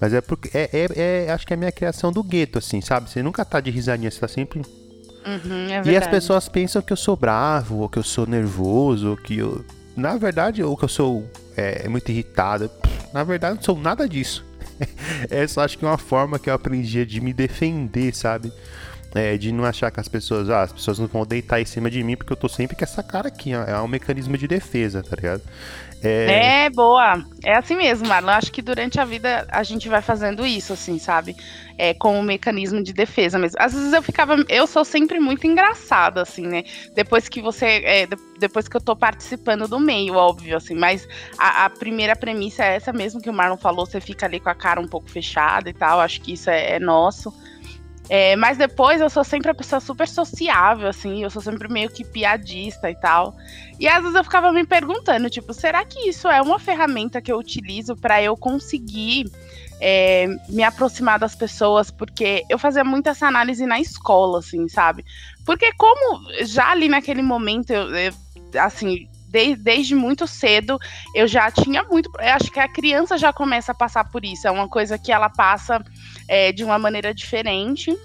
mas 0.00 0.14
é 0.14 0.20
porque. 0.20 0.50
É, 0.56 0.70
é, 0.72 1.26
é, 1.26 1.32
acho 1.32 1.46
que 1.46 1.52
é 1.52 1.56
a 1.56 1.58
minha 1.58 1.72
criação 1.72 2.12
do 2.12 2.22
gueto, 2.22 2.58
assim, 2.58 2.80
sabe? 2.80 3.10
Você 3.10 3.22
nunca 3.22 3.44
tá 3.44 3.60
de 3.60 3.70
risadinha, 3.70 4.10
você 4.10 4.20
tá 4.20 4.28
sempre. 4.28 4.60
Uhum, 4.60 5.70
é 5.70 5.82
e 5.84 5.96
as 5.96 6.06
pessoas 6.06 6.48
pensam 6.48 6.80
que 6.80 6.92
eu 6.92 6.96
sou 6.96 7.16
bravo, 7.16 7.78
ou 7.78 7.88
que 7.88 7.98
eu 7.98 8.04
sou 8.04 8.26
nervoso, 8.26 9.10
ou 9.10 9.16
que 9.16 9.38
eu. 9.38 9.64
Na 9.96 10.16
verdade, 10.16 10.62
ou 10.62 10.76
que 10.76 10.84
eu 10.84 10.88
sou 10.88 11.28
é, 11.56 11.88
muito 11.88 12.10
irritado. 12.10 12.70
Na 13.12 13.24
verdade, 13.24 13.56
não 13.56 13.62
sou 13.62 13.76
nada 13.76 14.08
disso. 14.08 14.44
é 15.28 15.46
só 15.46 15.62
acho 15.62 15.76
que 15.76 15.84
é 15.84 15.88
uma 15.88 15.98
forma 15.98 16.38
que 16.38 16.48
eu 16.48 16.54
aprendi 16.54 17.04
de 17.04 17.20
me 17.20 17.32
defender, 17.32 18.14
sabe? 18.14 18.52
É, 19.14 19.36
de 19.36 19.50
não 19.50 19.64
achar 19.64 19.90
que 19.90 19.98
as 19.98 20.06
pessoas, 20.06 20.50
ah, 20.50 20.62
as 20.62 20.72
pessoas 20.72 20.98
não 20.98 21.06
vão 21.06 21.24
deitar 21.24 21.60
em 21.60 21.64
cima 21.64 21.90
de 21.90 22.04
mim 22.04 22.14
porque 22.14 22.32
eu 22.32 22.36
tô 22.36 22.48
sempre 22.48 22.76
com 22.76 22.84
essa 22.84 23.02
cara 23.02 23.28
aqui, 23.28 23.54
ó, 23.54 23.64
é 23.64 23.80
um 23.80 23.88
mecanismo 23.88 24.36
de 24.36 24.46
defesa, 24.46 25.02
tá 25.02 25.16
ligado? 25.16 25.42
É... 26.02 26.64
é... 26.64 26.70
boa. 26.70 27.24
É 27.44 27.56
assim 27.56 27.76
mesmo, 27.76 28.06
Marlon. 28.06 28.30
Acho 28.30 28.52
que 28.52 28.62
durante 28.62 29.00
a 29.00 29.04
vida 29.04 29.46
a 29.50 29.62
gente 29.62 29.88
vai 29.88 30.02
fazendo 30.02 30.46
isso, 30.46 30.72
assim, 30.72 30.98
sabe? 30.98 31.36
É, 31.76 31.94
como 31.94 32.18
um 32.18 32.22
mecanismo 32.22 32.82
de 32.82 32.92
defesa 32.92 33.38
mesmo. 33.38 33.56
Às 33.60 33.72
vezes 33.72 33.92
eu 33.92 34.02
ficava. 34.02 34.36
Eu 34.48 34.66
sou 34.66 34.84
sempre 34.84 35.20
muito 35.20 35.46
engraçada, 35.46 36.22
assim, 36.22 36.46
né? 36.46 36.64
Depois 36.94 37.28
que 37.28 37.40
você. 37.40 37.82
É, 37.84 38.08
depois 38.38 38.68
que 38.68 38.76
eu 38.76 38.80
tô 38.80 38.96
participando 38.96 39.68
do 39.68 39.78
meio, 39.78 40.14
óbvio, 40.14 40.56
assim. 40.56 40.74
Mas 40.74 41.06
a, 41.38 41.66
a, 41.66 41.70
primeira 41.70 42.16
premissa 42.16 42.64
é 42.64 42.76
essa 42.76 42.92
mesmo 42.92 43.20
que 43.20 43.30
o 43.30 43.32
Marlon 43.32 43.56
falou. 43.56 43.86
Você 43.86 44.00
fica 44.00 44.26
ali 44.26 44.40
com 44.40 44.50
a 44.50 44.54
cara 44.54 44.80
um 44.80 44.88
pouco 44.88 45.08
fechada 45.08 45.70
e 45.70 45.72
tal. 45.72 46.00
Acho 46.00 46.20
que 46.20 46.32
isso 46.32 46.50
é, 46.50 46.72
é 46.72 46.78
nosso. 46.80 47.32
É, 48.10 48.36
mas 48.36 48.56
depois 48.56 49.00
eu 49.00 49.10
sou 49.10 49.22
sempre 49.22 49.50
a 49.50 49.54
pessoa 49.54 49.80
super 49.80 50.08
sociável, 50.08 50.88
assim, 50.88 51.22
eu 51.22 51.30
sou 51.30 51.42
sempre 51.42 51.68
meio 51.68 51.90
que 51.90 52.04
piadista 52.04 52.90
e 52.90 52.94
tal. 52.94 53.36
E 53.78 53.86
às 53.86 54.00
vezes 54.00 54.14
eu 54.14 54.24
ficava 54.24 54.50
me 54.50 54.64
perguntando, 54.64 55.28
tipo, 55.28 55.52
será 55.52 55.84
que 55.84 56.08
isso 56.08 56.26
é 56.26 56.40
uma 56.40 56.58
ferramenta 56.58 57.20
que 57.20 57.30
eu 57.30 57.38
utilizo 57.38 57.94
para 57.94 58.22
eu 58.22 58.34
conseguir 58.34 59.30
é, 59.80 60.26
me 60.48 60.62
aproximar 60.62 61.18
das 61.18 61.34
pessoas? 61.34 61.90
Porque 61.90 62.44
eu 62.48 62.58
fazia 62.58 62.82
muito 62.82 63.08
essa 63.08 63.26
análise 63.26 63.66
na 63.66 63.78
escola, 63.78 64.38
assim, 64.38 64.66
sabe? 64.68 65.04
Porque 65.44 65.70
como 65.74 66.22
já 66.42 66.70
ali 66.70 66.88
naquele 66.88 67.22
momento, 67.22 67.72
eu, 67.72 67.94
eu 67.94 68.12
assim, 68.58 69.06
desde, 69.28 69.62
desde 69.62 69.94
muito 69.94 70.26
cedo 70.26 70.78
eu 71.14 71.28
já 71.28 71.50
tinha 71.50 71.84
muito. 71.84 72.10
Acho 72.18 72.50
que 72.50 72.58
a 72.58 72.68
criança 72.68 73.18
já 73.18 73.32
começa 73.32 73.72
a 73.72 73.74
passar 73.74 74.04
por 74.04 74.24
isso. 74.24 74.48
É 74.48 74.50
uma 74.50 74.68
coisa 74.68 74.98
que 74.98 75.12
ela 75.12 75.28
passa 75.28 75.84
é, 76.28 76.52
de 76.52 76.62
uma 76.62 76.78
maneira 76.78 77.12
diferente. 77.12 77.96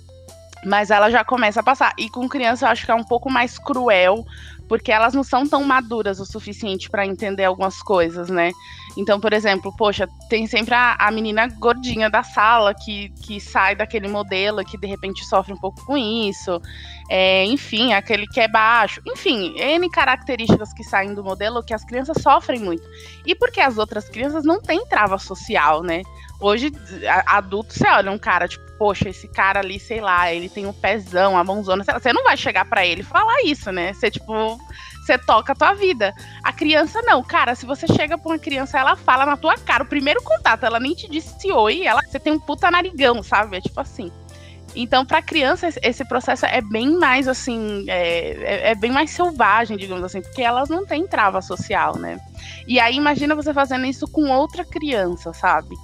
Mas 0.66 0.90
ela 0.90 1.12
já 1.12 1.26
começa 1.26 1.60
a 1.60 1.64
passar. 1.64 1.94
E 1.98 2.10
com 2.10 2.28
criança 2.30 2.66
eu 2.66 2.70
acho 2.70 2.86
que 2.86 2.92
é 2.92 2.96
um 2.96 3.04
pouco 3.04 3.30
mais 3.30 3.60
cruel, 3.60 4.26
porque 4.68 4.92
elas 4.92 5.14
não 5.14 5.24
são 5.24 5.46
tão 5.46 5.64
maduras 5.64 6.20
o 6.20 6.26
suficiente 6.26 6.90
para 6.90 7.06
entender 7.06 7.44
algumas 7.44 7.82
coisas, 7.82 8.30
né? 8.30 8.52
Então, 8.96 9.20
por 9.20 9.34
exemplo, 9.34 9.74
poxa, 9.76 10.08
tem 10.30 10.46
sempre 10.46 10.76
a, 10.76 10.96
a, 11.00 11.10
menina 11.10 11.48
gordinha 11.48 12.10
da 12.10 12.22
sala 12.22 12.74
que, 12.74 13.10
que 13.24 13.40
sai 13.40 13.76
daquele 13.76 14.08
modelo, 14.08 14.64
que 14.64 14.78
de 14.78 14.86
repente 14.86 15.26
sofre 15.26 15.54
um 15.54 15.58
pouco 15.58 15.84
com 15.86 15.98
isso. 15.98 16.62
É, 17.10 17.44
enfim, 17.46 17.94
aquele 17.94 18.28
que 18.28 18.40
é 18.40 18.48
baixo. 18.48 19.02
Enfim, 19.06 19.56
N 19.58 19.90
características 19.90 20.74
que 20.74 20.84
saem 20.84 21.14
do 21.14 21.24
modelo 21.24 21.64
que 21.64 21.74
as 21.74 21.84
crianças 21.84 22.22
sofrem 22.22 22.60
muito. 22.60 22.84
E 23.26 23.34
porque 23.34 23.60
as 23.60 23.78
outras 23.78 24.08
crianças 24.08 24.44
não 24.44 24.62
têm 24.62 24.86
trava 24.86 25.18
social, 25.18 25.82
né? 25.82 26.04
Hoje, 26.40 26.72
adulto, 27.26 27.74
você 27.74 27.88
olha 27.88 28.12
um 28.12 28.18
cara, 28.18 28.48
tipo, 28.48 28.64
poxa, 28.78 29.10
esse 29.10 29.28
cara 29.30 29.62
ali, 29.62 29.80
sei 29.80 30.02
lá, 30.02 30.32
ele 30.32 30.50
tem 30.50 30.66
um 30.66 30.74
pezão, 30.74 31.38
a 31.38 31.44
mãozona. 31.44 31.84
Você 31.84 32.12
não 32.12 32.24
vai 32.24 32.36
chegar 32.36 32.66
para 32.66 32.86
ele 32.86 33.02
falar 33.02 33.44
isso, 33.46 33.72
né? 33.72 33.94
Você, 33.94 34.12
tipo, 34.12 34.60
você 35.06 35.18
toca 35.18 35.52
a 35.52 35.56
tua 35.56 35.74
vida. 35.74 36.14
A 36.44 36.54
criança 36.54 37.02
não, 37.02 37.22
cara, 37.22 37.56
se 37.56 37.66
você 37.66 37.86
chega 37.88 38.18
pra 38.18 38.32
uma 38.32 38.40
criança, 38.40 38.80
ela 38.80 38.96
fala 38.96 39.26
na 39.26 39.38
tua 39.38 39.56
cara. 39.58 39.84
O 39.84 39.88
primeiro 39.88 40.22
contato, 40.24 40.66
ela 40.66 40.80
nem 40.80 40.94
te 40.94 41.10
disse 41.10 41.52
oi, 41.52 41.86
ela, 41.86 42.02
você 42.02 42.20
tem 42.20 42.34
um 42.34 42.40
puta 42.40 42.72
narigão, 42.72 43.22
sabe? 43.22 43.58
É 43.58 43.62
tipo 43.62 43.80
assim. 43.80 44.12
Então, 44.76 45.06
para 45.06 45.22
criança, 45.22 45.70
esse 45.84 46.04
processo 46.06 46.46
é 46.46 46.60
bem 46.60 46.98
mais 46.98 47.28
assim, 47.28 47.86
é, 47.88 48.30
é, 48.30 48.72
é, 48.72 48.76
bem 48.76 48.92
mais 48.92 49.12
selvagem, 49.12 49.78
digamos 49.78 50.04
assim, 50.04 50.22
porque 50.22 50.42
elas 50.42 50.68
não 50.68 50.84
têm 50.84 51.06
trava 51.06 51.42
social, 51.42 51.96
né? 51.98 52.20
E 52.68 52.80
aí, 52.80 52.96
imagina 52.96 53.36
você 53.36 53.54
fazendo 53.54 53.86
isso 53.86 54.08
com 54.08 54.32
outra 54.32 54.66
criança, 54.66 55.32
sabe? 55.32 55.76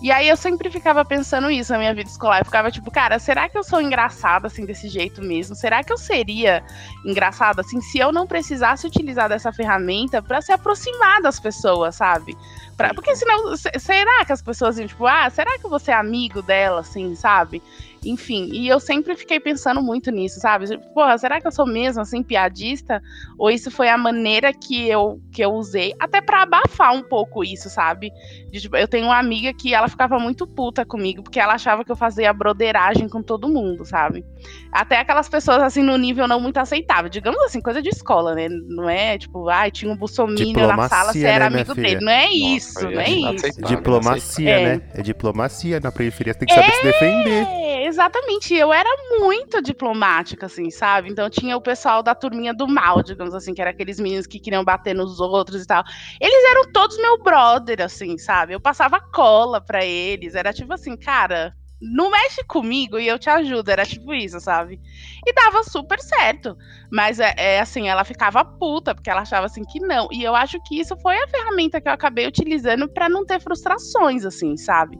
E 0.00 0.12
aí 0.12 0.28
eu 0.28 0.36
sempre 0.36 0.70
ficava 0.70 1.04
pensando 1.04 1.50
isso 1.50 1.72
na 1.72 1.78
minha 1.78 1.92
vida 1.92 2.08
escolar. 2.08 2.40
Eu 2.40 2.44
ficava 2.44 2.70
tipo, 2.70 2.88
cara, 2.88 3.18
será 3.18 3.48
que 3.48 3.58
eu 3.58 3.64
sou 3.64 3.80
engraçada 3.80 4.46
assim 4.46 4.64
desse 4.64 4.88
jeito 4.88 5.20
mesmo? 5.20 5.56
Será 5.56 5.82
que 5.82 5.92
eu 5.92 5.98
seria 5.98 6.62
engraçada 7.04 7.62
assim 7.62 7.80
se 7.80 7.98
eu 7.98 8.12
não 8.12 8.24
precisasse 8.24 8.86
utilizar 8.86 9.28
dessa 9.28 9.52
ferramenta 9.52 10.22
para 10.22 10.40
se 10.40 10.52
aproximar 10.52 11.20
das 11.20 11.40
pessoas, 11.40 11.96
sabe? 11.96 12.36
Pra, 12.76 12.94
porque 12.94 13.16
senão, 13.16 13.56
será 13.56 14.24
que 14.24 14.32
as 14.32 14.40
pessoas 14.40 14.78
iam 14.78 14.86
tipo, 14.86 15.04
ah, 15.04 15.28
será 15.30 15.58
que 15.58 15.66
eu 15.66 15.70
vou 15.70 15.80
ser 15.80 15.92
amigo 15.92 16.42
dela, 16.42 16.80
assim, 16.80 17.16
sabe? 17.16 17.60
Enfim, 18.04 18.48
e 18.52 18.68
eu 18.68 18.78
sempre 18.78 19.16
fiquei 19.16 19.40
pensando 19.40 19.82
muito 19.82 20.10
nisso, 20.10 20.40
sabe? 20.40 20.78
Porra, 20.94 21.18
será 21.18 21.40
que 21.40 21.46
eu 21.46 21.52
sou 21.52 21.66
mesmo 21.66 22.00
assim 22.00 22.22
piadista? 22.22 23.02
Ou 23.36 23.50
isso 23.50 23.70
foi 23.70 23.88
a 23.88 23.98
maneira 23.98 24.52
que 24.52 24.88
eu 24.88 25.20
que 25.32 25.42
eu 25.42 25.50
usei 25.52 25.94
até 25.98 26.20
para 26.20 26.42
abafar 26.42 26.94
um 26.94 27.02
pouco 27.02 27.42
isso, 27.42 27.68
sabe? 27.68 28.12
De, 28.50 28.60
tipo, 28.60 28.76
eu 28.76 28.86
tenho 28.86 29.06
uma 29.06 29.18
amiga 29.18 29.52
que 29.52 29.74
ela 29.74 29.88
ficava 29.88 30.18
muito 30.18 30.46
puta 30.46 30.84
comigo 30.84 31.22
porque 31.22 31.40
ela 31.40 31.54
achava 31.54 31.84
que 31.84 31.90
eu 31.90 31.96
fazia 31.96 32.32
broderagem 32.32 33.08
com 33.08 33.22
todo 33.22 33.48
mundo, 33.48 33.84
sabe? 33.84 34.24
Até 34.72 35.00
aquelas 35.00 35.28
pessoas 35.28 35.62
assim 35.62 35.82
no 35.82 35.96
nível 35.96 36.28
não 36.28 36.40
muito 36.40 36.58
aceitável, 36.58 37.10
digamos 37.10 37.40
assim, 37.42 37.60
coisa 37.60 37.82
de 37.82 37.88
escola, 37.88 38.34
né? 38.34 38.48
Não 38.48 38.88
é 38.88 39.18
tipo, 39.18 39.48
ai, 39.48 39.68
ah, 39.68 39.70
tinha 39.70 39.92
um 39.92 39.96
bussomínio 39.96 40.66
na 40.66 40.88
sala, 40.88 41.12
você 41.12 41.24
era 41.24 41.50
né, 41.50 41.60
amigo 41.60 41.74
dele. 41.74 42.00
Não 42.00 42.12
é 42.12 42.24
Nossa, 42.26 42.36
isso, 42.36 42.90
não 42.90 43.00
é 43.00 43.10
isso. 43.10 43.62
Diplomacia, 43.62 44.50
é. 44.50 44.64
né? 44.76 44.82
É 44.94 45.02
diplomacia 45.02 45.80
na 45.80 45.90
periferia, 45.90 46.32
você 46.32 46.38
tem 46.38 46.48
que 46.48 46.54
saber 46.54 46.68
é... 46.68 46.72
se 46.72 46.82
defender 46.84 47.68
exatamente. 47.88 48.54
Eu 48.54 48.72
era 48.72 48.88
muito 49.18 49.60
diplomática, 49.60 50.46
assim, 50.46 50.70
sabe? 50.70 51.10
Então 51.10 51.28
tinha 51.28 51.56
o 51.56 51.60
pessoal 51.60 52.02
da 52.02 52.14
turminha 52.14 52.54
do 52.54 52.68
mal, 52.68 53.02
digamos 53.02 53.34
assim, 53.34 53.54
que 53.54 53.60
era 53.60 53.70
aqueles 53.70 53.98
meninos 53.98 54.26
que 54.26 54.38
queriam 54.38 54.64
bater 54.64 54.94
nos 54.94 55.18
outros 55.18 55.62
e 55.62 55.66
tal. 55.66 55.82
Eles 56.20 56.50
eram 56.50 56.70
todos 56.72 56.96
meu 56.98 57.22
brother, 57.22 57.82
assim, 57.82 58.16
sabe? 58.18 58.54
Eu 58.54 58.60
passava 58.60 59.00
cola 59.00 59.60
pra 59.60 59.84
eles. 59.84 60.34
Era 60.34 60.52
tipo 60.52 60.72
assim, 60.72 60.96
cara, 60.96 61.54
não 61.80 62.10
mexe 62.10 62.44
comigo 62.44 62.98
e 62.98 63.08
eu 63.08 63.18
te 63.18 63.30
ajudo. 63.30 63.70
Era 63.70 63.84
tipo 63.84 64.12
isso, 64.12 64.38
sabe? 64.40 64.80
E 65.26 65.32
dava 65.32 65.62
super 65.64 65.98
certo. 66.00 66.56
Mas 66.92 67.18
é, 67.18 67.34
é, 67.36 67.60
assim, 67.60 67.88
ela 67.88 68.04
ficava 68.04 68.44
puta, 68.44 68.94
porque 68.94 69.10
ela 69.10 69.22
achava 69.22 69.46
assim 69.46 69.64
que 69.64 69.80
não. 69.80 70.08
E 70.12 70.22
eu 70.22 70.34
acho 70.34 70.58
que 70.64 70.78
isso 70.78 70.96
foi 70.98 71.16
a 71.16 71.28
ferramenta 71.28 71.80
que 71.80 71.88
eu 71.88 71.92
acabei 71.92 72.26
utilizando 72.26 72.88
para 72.88 73.08
não 73.08 73.24
ter 73.24 73.40
frustrações, 73.40 74.24
assim, 74.24 74.56
sabe? 74.56 74.98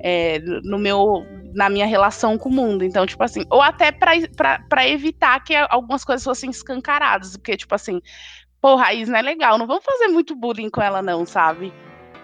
É, 0.00 0.40
no 0.64 0.78
meu 0.78 1.24
na 1.54 1.68
minha 1.68 1.86
relação 1.86 2.36
com 2.38 2.48
o 2.48 2.52
mundo. 2.52 2.84
Então, 2.84 3.06
tipo 3.06 3.22
assim, 3.22 3.44
ou 3.50 3.60
até 3.60 3.90
para 3.92 4.88
evitar 4.88 5.42
que 5.42 5.54
algumas 5.54 6.04
coisas 6.04 6.24
fossem 6.24 6.50
escancaradas, 6.50 7.36
porque, 7.36 7.56
tipo 7.56 7.74
assim, 7.74 8.00
porra, 8.60 8.86
a 8.86 8.94
Isna 8.94 9.18
é 9.18 9.22
legal, 9.22 9.58
não 9.58 9.66
vamos 9.66 9.84
fazer 9.84 10.08
muito 10.08 10.34
bullying 10.34 10.70
com 10.70 10.80
ela, 10.80 11.02
não, 11.02 11.26
sabe? 11.26 11.72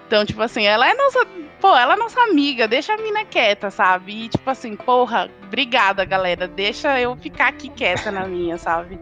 Então, 0.07 0.25
tipo 0.25 0.41
assim, 0.41 0.65
ela 0.65 0.89
é 0.89 0.95
nossa. 0.95 1.27
Pô, 1.61 1.77
ela 1.77 1.95
é 1.95 1.97
nossa 1.97 2.21
amiga, 2.23 2.67
deixa 2.67 2.95
a 2.95 2.97
mina 2.97 3.25
quieta, 3.27 3.71
sabe? 3.71 4.25
E, 4.25 4.29
tipo 4.29 4.49
assim, 4.49 4.75
porra, 4.75 5.31
obrigada, 5.45 6.05
galera. 6.05 6.49
Deixa 6.49 6.99
eu 6.99 7.15
ficar 7.17 7.49
aqui 7.49 7.69
quieta 7.69 8.11
na 8.11 8.27
minha, 8.27 8.57
sabe? 8.57 8.99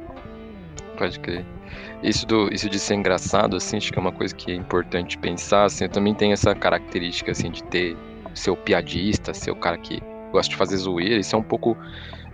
Pode 0.99 1.21
crer. 1.21 1.45
Isso, 2.03 2.27
do, 2.27 2.53
isso 2.53 2.69
de 2.69 2.79
ser 2.79 2.95
engraçado, 2.95 3.57
assim, 3.57 3.77
acho 3.77 3.93
que 3.93 3.99
é 3.99 4.03
uma 4.03 4.11
coisa 4.11 4.35
que 4.35 4.51
é 4.51 4.55
importante 4.55 5.17
pensar, 5.17 5.65
assim, 5.65 5.85
eu 5.85 5.91
também 5.91 6.15
tenho 6.15 6.33
essa 6.33 6.55
característica, 6.55 7.31
assim, 7.31 7.51
de 7.51 7.63
ter 7.65 7.97
ser 8.37 8.51
o 8.51 8.57
piadista, 8.57 9.33
ser 9.33 9.51
o 9.51 9.57
cara 9.57 9.79
que 9.79 10.01
gosta 10.33 10.51
de 10.51 10.57
fazer 10.57 10.77
zoeira, 10.77 11.21
isso 11.21 11.35
é 11.35 11.39
um 11.39 11.43
pouco 11.43 11.77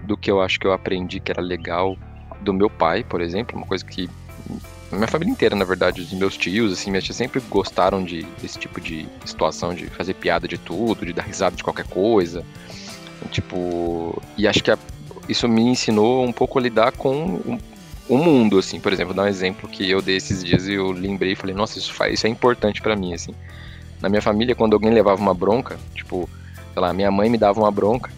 do 0.02 0.16
que 0.16 0.30
eu 0.30 0.40
acho 0.40 0.58
que 0.58 0.66
eu 0.66 0.72
aprendi 0.72 1.20
que 1.20 1.30
era 1.30 1.40
legal 1.40 1.96
do 2.40 2.52
meu 2.52 2.68
pai, 2.68 3.04
por 3.04 3.20
exemplo, 3.20 3.56
uma 3.56 3.66
coisa 3.66 3.84
que 3.84 4.08
minha 4.90 5.08
família 5.08 5.32
inteira, 5.32 5.56
na 5.56 5.64
verdade, 5.64 6.02
os 6.02 6.12
meus 6.12 6.36
tios, 6.36 6.72
assim, 6.72 6.90
minhas 6.90 7.04
tias 7.04 7.16
sempre 7.16 7.40
gostaram 7.48 8.04
de, 8.04 8.24
desse 8.40 8.58
tipo 8.58 8.80
de 8.80 9.08
situação, 9.24 9.74
de 9.74 9.86
fazer 9.86 10.14
piada 10.14 10.46
de 10.46 10.58
tudo, 10.58 11.06
de 11.06 11.12
dar 11.12 11.22
risada 11.22 11.56
de 11.56 11.64
qualquer 11.64 11.86
coisa. 11.86 12.44
Tipo, 13.30 14.20
e 14.36 14.46
acho 14.46 14.62
que 14.62 14.70
a, 14.70 14.78
isso 15.28 15.48
me 15.48 15.62
ensinou 15.62 16.24
um 16.24 16.32
pouco 16.32 16.58
a 16.58 16.62
lidar 16.62 16.92
com 16.92 17.24
o, 17.24 17.58
o 18.08 18.18
mundo, 18.18 18.58
assim. 18.58 18.80
Por 18.80 18.92
exemplo, 18.92 19.14
dar 19.14 19.22
um 19.22 19.28
exemplo 19.28 19.68
que 19.68 19.88
eu 19.90 20.02
dei 20.02 20.16
esses 20.16 20.44
dias 20.44 20.68
e 20.68 20.74
eu 20.74 20.90
lembrei 20.90 21.32
e 21.32 21.36
falei, 21.36 21.54
nossa, 21.54 21.78
isso, 21.78 21.92
faz, 21.94 22.14
isso 22.14 22.26
é 22.26 22.30
importante 22.30 22.82
para 22.82 22.94
mim, 22.94 23.14
assim. 23.14 23.34
Na 24.00 24.08
minha 24.08 24.22
família, 24.22 24.54
quando 24.54 24.74
alguém 24.74 24.90
levava 24.90 25.20
uma 25.20 25.32
bronca, 25.32 25.78
tipo, 25.94 26.28
sei 26.72 26.82
lá, 26.82 26.92
minha 26.92 27.10
mãe 27.10 27.28
me 27.28 27.38
dava 27.38 27.60
uma 27.60 27.70
bronca, 27.70 28.10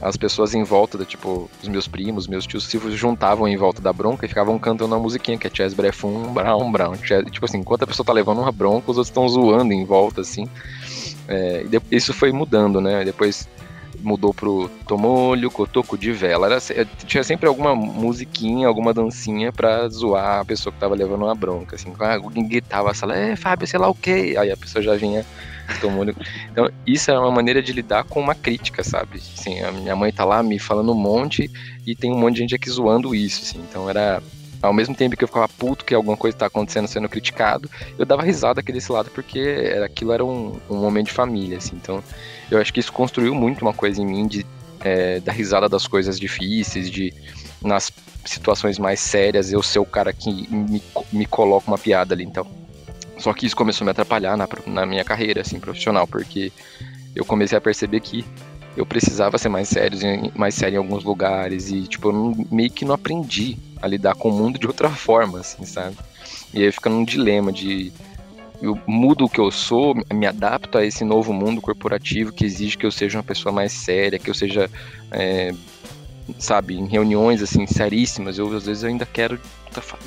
as 0.00 0.16
pessoas 0.16 0.54
em 0.54 0.62
volta, 0.62 0.96
da, 0.96 1.04
tipo, 1.04 1.50
os 1.62 1.68
meus 1.68 1.86
primos, 1.86 2.26
meus 2.26 2.46
tios 2.46 2.64
se 2.64 2.78
juntavam 2.96 3.46
em 3.46 3.56
volta 3.56 3.82
da 3.82 3.92
bronca 3.92 4.24
e 4.24 4.28
ficavam 4.28 4.58
cantando 4.58 4.94
uma 4.94 5.02
musiquinha 5.02 5.36
que 5.36 5.46
é 5.46 5.50
Chess 5.52 5.74
Brefum, 5.74 6.32
Brown, 6.32 6.72
Brown. 6.72 6.94
Chess, 6.96 7.30
tipo 7.30 7.44
assim, 7.44 7.58
enquanto 7.58 7.82
a 7.82 7.86
pessoa 7.86 8.06
tá 8.06 8.12
levando 8.12 8.40
uma 8.40 8.50
bronca, 8.50 8.90
os 8.90 8.96
outros 8.96 9.08
estão 9.08 9.28
zoando 9.28 9.74
em 9.74 9.84
volta, 9.84 10.22
assim. 10.22 10.48
É, 11.28 11.64
isso 11.90 12.14
foi 12.14 12.32
mudando, 12.32 12.80
né? 12.80 13.04
Depois 13.04 13.46
mudou 14.02 14.32
pro 14.32 14.70
Tomolho, 14.86 15.50
Cotoco 15.50 15.98
de 15.98 16.12
Vela. 16.12 16.46
Era, 16.46 16.86
tinha 17.06 17.22
sempre 17.22 17.46
alguma 17.46 17.74
musiquinha, 17.74 18.66
alguma 18.66 18.94
dancinha 18.94 19.52
pra 19.52 19.86
zoar 19.88 20.40
a 20.40 20.44
pessoa 20.46 20.72
que 20.72 20.80
tava 20.80 20.94
levando 20.94 21.24
uma 21.24 21.34
bronca. 21.34 21.76
Assim, 21.76 21.92
alguém 21.98 22.48
gritava 22.48 22.90
a 22.90 22.94
sala, 22.94 23.14
é, 23.14 23.36
Fábio, 23.36 23.66
sei 23.66 23.78
lá 23.78 23.88
o 23.88 23.94
quê. 23.94 24.34
Aí 24.38 24.50
a 24.50 24.56
pessoa 24.56 24.82
já 24.82 24.94
vinha 24.94 25.26
Então, 26.50 26.68
isso 26.86 27.10
é 27.10 27.18
uma 27.18 27.30
maneira 27.30 27.62
de 27.62 27.72
lidar 27.72 28.04
com 28.04 28.20
uma 28.20 28.34
crítica, 28.34 28.82
sabe? 28.82 29.20
Assim, 29.36 29.60
a 29.60 29.72
minha 29.72 29.96
mãe 29.96 30.12
tá 30.12 30.24
lá 30.24 30.42
me 30.42 30.58
falando 30.58 30.92
um 30.92 30.96
monte 30.96 31.50
e 31.86 31.94
tem 31.94 32.12
um 32.12 32.18
monte 32.18 32.34
de 32.34 32.40
gente 32.40 32.54
aqui 32.54 32.68
zoando 32.68 33.14
isso, 33.14 33.42
assim. 33.42 33.58
Então 33.68 33.88
era 33.88 34.22
ao 34.62 34.72
mesmo 34.72 34.94
tempo 34.94 35.16
que 35.16 35.24
eu 35.24 35.28
ficava 35.28 35.48
puto 35.48 35.84
que 35.84 35.94
alguma 35.94 36.16
coisa 36.16 36.36
tá 36.36 36.46
acontecendo 36.46 36.86
sendo 36.86 37.08
criticado, 37.08 37.70
eu 37.98 38.04
dava 38.04 38.22
risada 38.22 38.60
aqui 38.60 38.70
desse 38.72 38.92
lado 38.92 39.10
porque 39.10 39.38
era, 39.38 39.86
aquilo 39.86 40.12
era 40.12 40.24
um, 40.24 40.60
um 40.68 40.76
momento 40.76 41.06
de 41.06 41.12
família, 41.12 41.58
assim. 41.58 41.76
Então, 41.76 42.02
eu 42.50 42.58
acho 42.58 42.72
que 42.72 42.80
isso 42.80 42.92
construiu 42.92 43.34
muito 43.34 43.62
uma 43.62 43.72
coisa 43.72 44.00
em 44.02 44.06
mim 44.06 44.26
de 44.26 44.44
é, 44.80 45.20
dar 45.20 45.32
risada 45.32 45.68
das 45.68 45.86
coisas 45.86 46.18
difíceis, 46.18 46.90
de 46.90 47.12
nas 47.62 47.90
situações 48.24 48.78
mais 48.78 49.00
sérias 49.00 49.52
eu 49.52 49.62
ser 49.62 49.78
o 49.78 49.84
cara 49.84 50.12
que 50.12 50.30
me, 50.50 50.82
me 51.12 51.26
coloca 51.26 51.68
uma 51.68 51.78
piada 51.78 52.14
ali. 52.14 52.24
Então, 52.24 52.46
só 53.20 53.32
que 53.34 53.46
isso 53.46 53.54
começou 53.54 53.84
a 53.84 53.86
me 53.86 53.90
atrapalhar 53.90 54.36
na, 54.36 54.48
na 54.66 54.86
minha 54.86 55.04
carreira, 55.04 55.42
assim, 55.42 55.60
profissional, 55.60 56.06
porque 56.06 56.50
eu 57.14 57.24
comecei 57.24 57.56
a 57.56 57.60
perceber 57.60 58.00
que 58.00 58.24
eu 58.76 58.86
precisava 58.86 59.36
ser 59.36 59.48
mais 59.48 59.68
sério, 59.68 59.98
mais 60.34 60.54
sério 60.54 60.76
em 60.76 60.78
alguns 60.78 61.04
lugares 61.04 61.70
e, 61.70 61.82
tipo, 61.82 62.08
eu 62.08 62.12
não, 62.12 62.46
meio 62.50 62.70
que 62.70 62.84
não 62.84 62.94
aprendi 62.94 63.58
a 63.82 63.86
lidar 63.86 64.14
com 64.14 64.30
o 64.30 64.32
mundo 64.32 64.58
de 64.58 64.66
outra 64.66 64.88
forma, 64.88 65.40
assim, 65.40 65.64
sabe? 65.64 65.96
E 66.54 66.62
aí 66.62 66.72
fica 66.72 66.88
num 66.88 67.04
dilema 67.04 67.52
de 67.52 67.92
eu 68.62 68.78
mudo 68.86 69.24
o 69.24 69.28
que 69.28 69.40
eu 69.40 69.50
sou, 69.50 69.94
me 70.12 70.26
adapto 70.26 70.78
a 70.78 70.84
esse 70.84 71.04
novo 71.04 71.32
mundo 71.32 71.60
corporativo 71.60 72.32
que 72.32 72.44
exige 72.44 72.76
que 72.76 72.84
eu 72.84 72.90
seja 72.90 73.18
uma 73.18 73.24
pessoa 73.24 73.52
mais 73.52 73.72
séria, 73.72 74.18
que 74.18 74.28
eu 74.28 74.34
seja, 74.34 74.70
é, 75.10 75.54
sabe, 76.38 76.74
em 76.78 76.86
reuniões 76.86 77.42
assim 77.42 77.66
seríssimas, 77.66 78.38
eu 78.38 78.54
às 78.54 78.66
vezes 78.66 78.82
eu 78.82 78.90
ainda 78.90 79.06
quero 79.06 79.38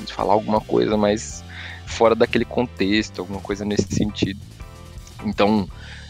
falar 0.06 0.34
alguma 0.34 0.60
coisa 0.60 0.96
mais 0.96 1.44
fora 1.94 2.14
daquele 2.14 2.44
contexto, 2.44 3.20
alguma 3.20 3.40
coisa 3.40 3.64
nesse 3.64 3.86
sentido. 3.94 4.40
Então, 5.24 5.68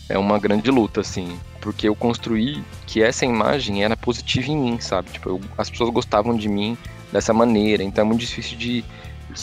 é 0.09 0.19
uma 0.19 0.39
grande 0.39 0.71
luta, 0.71 1.01
assim, 1.01 1.39
porque 1.61 1.89
eu 1.89 1.95
construí 1.95 2.63
que 2.87 3.03
essa 3.03 3.25
imagem 3.25 3.85
era 3.85 3.97
positiva 3.97 4.51
em 4.51 4.57
mim, 4.57 4.81
sabe? 4.81 5.11
Tipo, 5.11 5.29
eu, 5.31 5.41
as 5.57 5.71
pessoas 5.71 5.91
gostavam 5.91 6.37
de 6.37 6.49
mim 6.49 6.77
dessa 7.13 7.33
maneira, 7.33 7.83
então 7.83 8.05
é 8.05 8.07
muito 8.07 8.21
difícil 8.21 8.59
de 8.59 8.85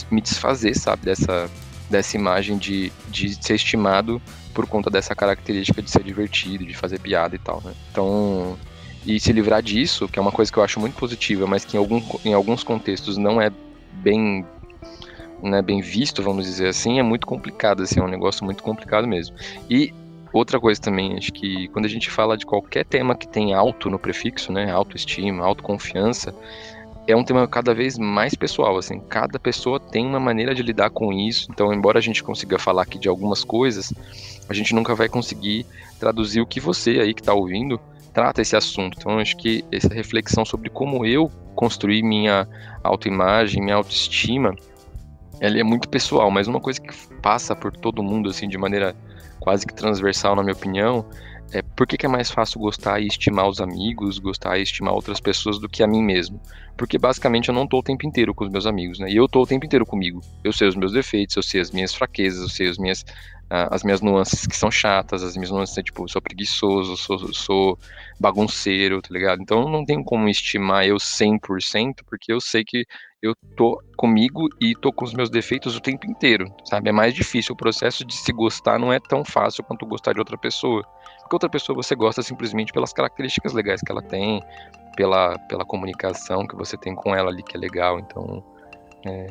me 0.09 0.21
desfazer, 0.21 0.75
sabe, 0.75 1.05
dessa, 1.05 1.49
dessa 1.89 2.15
imagem 2.15 2.57
de, 2.57 2.91
de 3.09 3.35
ser 3.43 3.55
estimado 3.55 4.21
por 4.53 4.67
conta 4.67 4.89
dessa 4.89 5.15
característica 5.15 5.81
de 5.81 5.89
ser 5.89 6.03
divertido, 6.03 6.65
de 6.65 6.75
fazer 6.75 6.99
piada 6.99 7.35
e 7.35 7.39
tal, 7.39 7.61
né? 7.63 7.73
Então, 7.91 8.57
e 9.05 9.19
se 9.19 9.31
livrar 9.33 9.61
disso, 9.61 10.07
que 10.07 10.19
é 10.19 10.21
uma 10.21 10.31
coisa 10.31 10.51
que 10.51 10.57
eu 10.59 10.63
acho 10.63 10.79
muito 10.79 10.95
positiva, 10.95 11.47
mas 11.47 11.65
que 11.65 11.75
em, 11.75 11.79
algum, 11.79 12.01
em 12.23 12.33
alguns 12.33 12.63
contextos 12.63 13.17
não 13.17 13.41
é 13.41 13.51
bem 13.93 14.45
né, 15.41 15.61
bem 15.61 15.81
visto, 15.81 16.21
vamos 16.21 16.45
dizer 16.45 16.67
assim, 16.67 16.99
é 16.99 17.03
muito 17.03 17.25
complicado, 17.25 17.83
assim, 17.83 17.99
é 17.99 18.03
um 18.03 18.07
negócio 18.07 18.45
muito 18.45 18.63
complicado 18.63 19.07
mesmo. 19.07 19.35
E 19.69 19.93
outra 20.33 20.59
coisa 20.59 20.79
também, 20.79 21.17
acho 21.17 21.31
que 21.31 21.67
quando 21.69 21.85
a 21.85 21.89
gente 21.89 22.09
fala 22.09 22.37
de 22.37 22.45
qualquer 22.45 22.85
tema 22.85 23.15
que 23.15 23.27
tem 23.27 23.53
alto 23.53 23.89
no 23.89 23.99
prefixo, 23.99 24.51
né, 24.51 24.71
autoestima, 24.71 25.45
autoconfiança, 25.45 26.33
é 27.07 27.15
um 27.15 27.23
tema 27.23 27.47
cada 27.47 27.73
vez 27.73 27.97
mais 27.97 28.35
pessoal, 28.35 28.77
assim, 28.77 28.99
cada 28.99 29.39
pessoa 29.39 29.79
tem 29.79 30.05
uma 30.05 30.19
maneira 30.19 30.53
de 30.53 30.61
lidar 30.61 30.89
com 30.91 31.11
isso, 31.11 31.47
então 31.51 31.73
embora 31.73 31.97
a 31.97 32.01
gente 32.01 32.23
consiga 32.23 32.59
falar 32.59 32.83
aqui 32.83 32.99
de 32.99 33.09
algumas 33.09 33.43
coisas, 33.43 33.91
a 34.47 34.53
gente 34.53 34.75
nunca 34.75 34.93
vai 34.93 35.09
conseguir 35.09 35.65
traduzir 35.99 36.41
o 36.41 36.45
que 36.45 36.59
você 36.59 36.99
aí 36.99 37.13
que 37.13 37.21
está 37.21 37.33
ouvindo 37.33 37.79
trata 38.13 38.41
esse 38.41 38.55
assunto. 38.55 38.97
Então 38.99 39.19
acho 39.19 39.37
que 39.37 39.63
essa 39.71 39.93
reflexão 39.93 40.45
sobre 40.45 40.69
como 40.69 41.05
eu 41.05 41.31
construí 41.55 42.01
minha 42.01 42.47
autoimagem, 42.83 43.61
minha 43.61 43.75
autoestima, 43.75 44.55
ela 45.41 45.59
é 45.59 45.63
muito 45.63 45.89
pessoal, 45.89 46.29
mas 46.29 46.47
uma 46.47 46.61
coisa 46.61 46.79
que 46.79 46.95
passa 47.19 47.55
por 47.55 47.71
todo 47.75 48.03
mundo, 48.03 48.29
assim, 48.29 48.47
de 48.47 48.59
maneira 48.59 48.95
quase 49.39 49.65
que 49.65 49.73
transversal, 49.73 50.35
na 50.35 50.43
minha 50.43 50.53
opinião, 50.53 51.03
é 51.51 51.63
por 51.63 51.87
que, 51.87 51.97
que, 51.97 52.05
é 52.05 52.09
mais 52.09 52.29
fácil 52.29 52.59
gostar 52.59 52.99
e 53.01 53.07
estimar 53.07 53.49
os 53.49 53.59
amigos, 53.59 54.19
gostar 54.19 54.59
e 54.59 54.61
estimar 54.61 54.93
outras 54.93 55.19
pessoas 55.19 55.59
do 55.59 55.67
que 55.67 55.81
a 55.81 55.87
mim 55.87 56.03
mesmo? 56.03 56.39
Porque 56.77 56.97
basicamente 56.97 57.49
eu 57.49 57.55
não 57.55 57.67
tô 57.67 57.79
o 57.79 57.83
tempo 57.83 58.05
inteiro 58.05 58.35
com 58.35 58.45
os 58.45 58.51
meus 58.51 58.67
amigos, 58.67 58.99
né? 58.99 59.11
E 59.11 59.17
eu 59.17 59.27
tô 59.27 59.41
o 59.41 59.47
tempo 59.47 59.65
inteiro 59.65 59.85
comigo. 59.85 60.21
Eu 60.43 60.53
sei 60.53 60.67
os 60.67 60.75
meus 60.75 60.93
defeitos, 60.93 61.35
eu 61.35 61.43
sei 61.43 61.59
as 61.59 61.71
minhas 61.71 61.93
fraquezas, 61.93 62.43
eu 62.43 62.49
sei 62.49 62.69
as 62.69 62.77
minhas, 62.77 63.03
as 63.49 63.83
minhas 63.83 63.99
nuances 63.99 64.45
que 64.45 64.55
são 64.55 64.69
chatas, 64.69 65.23
as 65.23 65.35
minhas 65.35 65.49
nuances, 65.49 65.83
tipo, 65.83 66.07
sou 66.07 66.21
preguiçoso, 66.21 66.95
sou, 66.95 67.33
sou 67.33 67.79
bagunceiro, 68.19 69.01
tá 69.01 69.09
ligado? 69.11 69.41
Então 69.41 69.67
não 69.67 69.83
tem 69.83 70.03
como 70.03 70.29
estimar 70.29 70.85
eu 70.85 70.97
100%, 70.97 72.03
porque 72.05 72.31
eu 72.31 72.39
sei 72.39 72.63
que 72.63 72.85
eu 73.21 73.35
tô 73.55 73.81
comigo 73.95 74.47
e 74.59 74.73
tô 74.75 74.91
com 74.91 75.05
os 75.05 75.13
meus 75.13 75.29
defeitos 75.29 75.75
o 75.75 75.81
tempo 75.81 76.09
inteiro, 76.09 76.45
sabe? 76.65 76.89
É 76.89 76.91
mais 76.91 77.13
difícil. 77.13 77.53
O 77.53 77.57
processo 77.57 78.03
de 78.03 78.15
se 78.15 78.33
gostar 78.33 78.79
não 78.79 78.91
é 78.91 78.99
tão 78.99 79.23
fácil 79.23 79.63
quanto 79.63 79.85
gostar 79.85 80.13
de 80.13 80.19
outra 80.19 80.37
pessoa. 80.37 80.83
Porque 81.19 81.35
outra 81.35 81.49
pessoa 81.49 81.75
você 81.75 81.93
gosta 81.93 82.23
simplesmente 82.23 82.73
pelas 82.73 82.91
características 82.91 83.53
legais 83.53 83.81
que 83.81 83.91
ela 83.91 84.01
tem, 84.01 84.41
pela, 84.95 85.37
pela 85.47 85.63
comunicação 85.63 86.47
que 86.47 86.55
você 86.55 86.75
tem 86.75 86.95
com 86.95 87.15
ela 87.15 87.29
ali 87.29 87.43
que 87.43 87.55
é 87.55 87.59
legal. 87.59 87.99
Então, 87.99 88.43
é, 89.05 89.27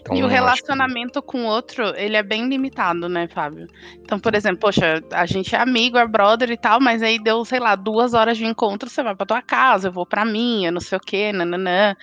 então, 0.00 0.16
e 0.16 0.22
o 0.22 0.26
relacionamento 0.26 1.20
que... 1.20 1.28
com 1.28 1.44
o 1.44 1.46
outro, 1.46 1.94
ele 1.96 2.16
é 2.16 2.22
bem 2.22 2.48
limitado, 2.48 3.08
né, 3.08 3.28
Fábio? 3.28 3.66
Então, 4.02 4.18
por 4.18 4.34
exemplo, 4.34 4.60
poxa, 4.60 5.02
a 5.12 5.26
gente 5.26 5.54
é 5.54 5.58
amigo, 5.58 5.98
é 5.98 6.06
brother 6.06 6.50
e 6.50 6.56
tal, 6.56 6.80
mas 6.80 7.02
aí 7.02 7.18
deu, 7.18 7.44
sei 7.44 7.60
lá, 7.60 7.74
duas 7.74 8.14
horas 8.14 8.36
de 8.36 8.44
encontro, 8.44 8.88
você 8.88 9.02
vai 9.02 9.14
pra 9.14 9.26
tua 9.26 9.42
casa, 9.42 9.88
eu 9.88 9.92
vou 9.92 10.06
pra 10.06 10.24
minha, 10.24 10.70
não 10.70 10.80
sei 10.80 10.98
o 10.98 11.00
quê, 11.00 11.32
nananã. 11.32 11.96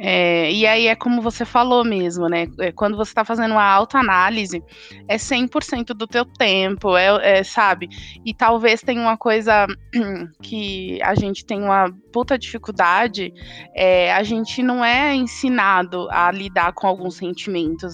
É, 0.00 0.50
e 0.52 0.66
aí 0.66 0.86
é 0.86 0.94
como 0.94 1.20
você 1.20 1.44
falou 1.44 1.84
mesmo, 1.84 2.28
né? 2.28 2.46
É, 2.60 2.70
quando 2.70 2.96
você 2.96 3.12
tá 3.12 3.24
fazendo 3.24 3.52
uma 3.52 3.64
autoanálise, 3.64 4.62
é 5.08 5.16
100% 5.16 5.86
do 5.88 6.06
teu 6.06 6.24
tempo, 6.24 6.96
é, 6.96 7.38
é, 7.38 7.42
sabe? 7.42 7.88
E 8.24 8.32
talvez 8.32 8.80
tenha 8.80 9.00
uma 9.00 9.16
coisa 9.16 9.66
que 10.40 11.00
a 11.02 11.14
gente 11.14 11.44
tem 11.44 11.60
uma 11.60 11.92
puta 12.12 12.38
dificuldade, 12.38 13.32
é, 13.74 14.12
a 14.12 14.22
gente 14.22 14.62
não 14.62 14.84
é 14.84 15.14
ensinado 15.14 16.08
a 16.10 16.30
lidar 16.30 16.72
com 16.72 16.86
alguns 16.86 17.16
sentimentos, 17.16 17.37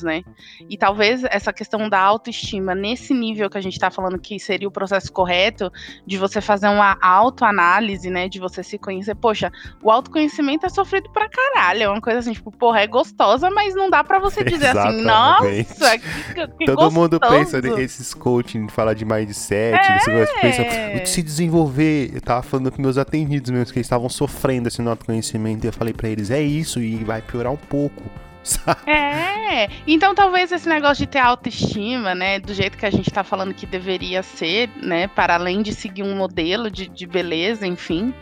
né? 0.02 0.22
E 0.68 0.76
talvez 0.76 1.24
essa 1.24 1.52
questão 1.52 1.88
da 1.88 2.00
autoestima, 2.00 2.74
nesse 2.74 3.12
nível 3.12 3.50
que 3.50 3.58
a 3.58 3.60
gente 3.60 3.78
tá 3.78 3.90
falando 3.90 4.18
que 4.18 4.38
seria 4.38 4.68
o 4.68 4.70
processo 4.70 5.12
correto, 5.12 5.70
de 6.06 6.16
você 6.16 6.40
fazer 6.40 6.68
uma 6.68 6.96
autoanálise, 7.00 8.08
né? 8.10 8.28
De 8.28 8.38
você 8.38 8.62
se 8.62 8.78
conhecer. 8.78 9.14
Poxa, 9.14 9.52
o 9.82 9.90
autoconhecimento 9.90 10.66
é 10.66 10.68
sofrido 10.68 11.10
pra 11.10 11.28
caralho. 11.28 11.82
É 11.82 11.88
uma 11.88 12.00
coisa 12.00 12.20
assim, 12.20 12.32
tipo, 12.32 12.50
porra, 12.50 12.80
é 12.80 12.86
gostosa, 12.86 13.50
mas 13.50 13.74
não 13.74 13.90
dá 13.90 14.02
para 14.02 14.18
você 14.18 14.42
dizer 14.44 14.68
assim, 14.68 15.02
nossa, 15.02 15.98
que, 15.98 16.46
que 16.46 16.66
Todo 16.66 16.76
gostoso. 16.76 16.94
mundo 16.94 17.20
pensa 17.20 17.60
nesses 17.60 18.14
coaching, 18.14 18.68
fala 18.68 18.94
de 18.94 19.04
mindset, 19.04 19.76
é. 19.76 19.94
Nesse 19.94 20.40
pensa, 20.40 21.06
se 21.06 21.22
desenvolver. 21.22 22.10
Eu 22.14 22.20
tava 22.20 22.42
falando 22.42 22.70
com 22.70 22.80
meus 22.80 22.98
atendidos 22.98 23.50
mesmo, 23.50 23.72
que 23.72 23.78
eles 23.78 23.86
estavam 23.86 24.08
sofrendo 24.08 24.68
esse 24.68 24.80
no 24.80 24.90
autoconhecimento. 24.90 25.66
E 25.66 25.68
eu 25.68 25.72
falei 25.72 25.92
para 25.92 26.08
eles, 26.08 26.30
é 26.30 26.40
isso, 26.40 26.80
e 26.80 27.02
vai 27.04 27.20
piorar 27.20 27.52
um 27.52 27.56
pouco 27.56 28.02
Sabe? 28.44 28.90
É, 28.90 29.68
então 29.86 30.14
talvez 30.14 30.52
esse 30.52 30.68
negócio 30.68 31.04
de 31.04 31.10
ter 31.10 31.18
autoestima, 31.18 32.14
né, 32.14 32.38
do 32.38 32.52
jeito 32.52 32.76
que 32.76 32.84
a 32.84 32.90
gente 32.90 33.10
tá 33.10 33.24
falando 33.24 33.54
que 33.54 33.64
deveria 33.66 34.22
ser, 34.22 34.68
né, 34.82 35.08
para 35.08 35.34
além 35.34 35.62
de 35.62 35.72
seguir 35.72 36.02
um 36.02 36.14
modelo 36.14 36.70
de, 36.70 36.86
de 36.86 37.06
beleza, 37.06 37.66
enfim, 37.66 38.12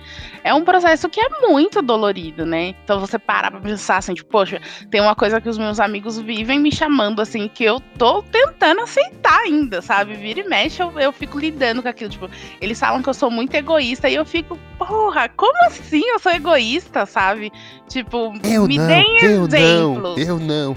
é 0.44 0.54
um 0.54 0.64
processo 0.64 1.08
que 1.08 1.20
é 1.20 1.28
muito 1.48 1.82
dolorido, 1.82 2.44
né? 2.46 2.74
Então 2.84 3.00
você 3.00 3.18
parar 3.18 3.50
pra 3.50 3.60
pensar 3.60 3.96
assim, 3.98 4.14
tipo, 4.14 4.30
poxa, 4.30 4.60
tem 4.90 5.00
uma 5.00 5.14
coisa 5.14 5.40
que 5.40 5.48
os 5.48 5.58
meus 5.58 5.78
amigos 5.80 6.18
vivem 6.18 6.58
me 6.58 6.72
chamando 6.72 7.20
assim, 7.20 7.48
que 7.48 7.64
eu 7.64 7.80
tô 7.98 8.22
tentando 8.22 8.80
aceitar 8.82 9.40
ainda, 9.40 9.82
sabe? 9.82 10.14
Vira 10.14 10.40
e 10.40 10.48
mexe, 10.48 10.82
eu, 10.82 10.92
eu 10.98 11.12
fico 11.12 11.38
lidando 11.38 11.82
com 11.82 11.88
aquilo, 11.88 12.10
tipo, 12.10 12.30
eles 12.60 12.78
falam 12.78 13.02
que 13.02 13.08
eu 13.08 13.14
sou 13.14 13.30
muito 13.30 13.54
egoísta 13.54 14.08
e 14.08 14.14
eu 14.14 14.24
fico, 14.24 14.58
porra, 14.78 15.28
como 15.28 15.56
assim 15.66 16.02
eu 16.08 16.18
sou 16.18 16.32
egoísta, 16.32 17.06
sabe? 17.06 17.52
Tipo, 17.88 18.32
Eu 18.42 18.66
me 18.66 18.78
não, 18.78 18.86
deem 18.86 19.16
eu 19.24 19.44
exemplos. 19.46 20.02
não, 20.02 20.11
eu 20.18 20.38
não. 20.38 20.76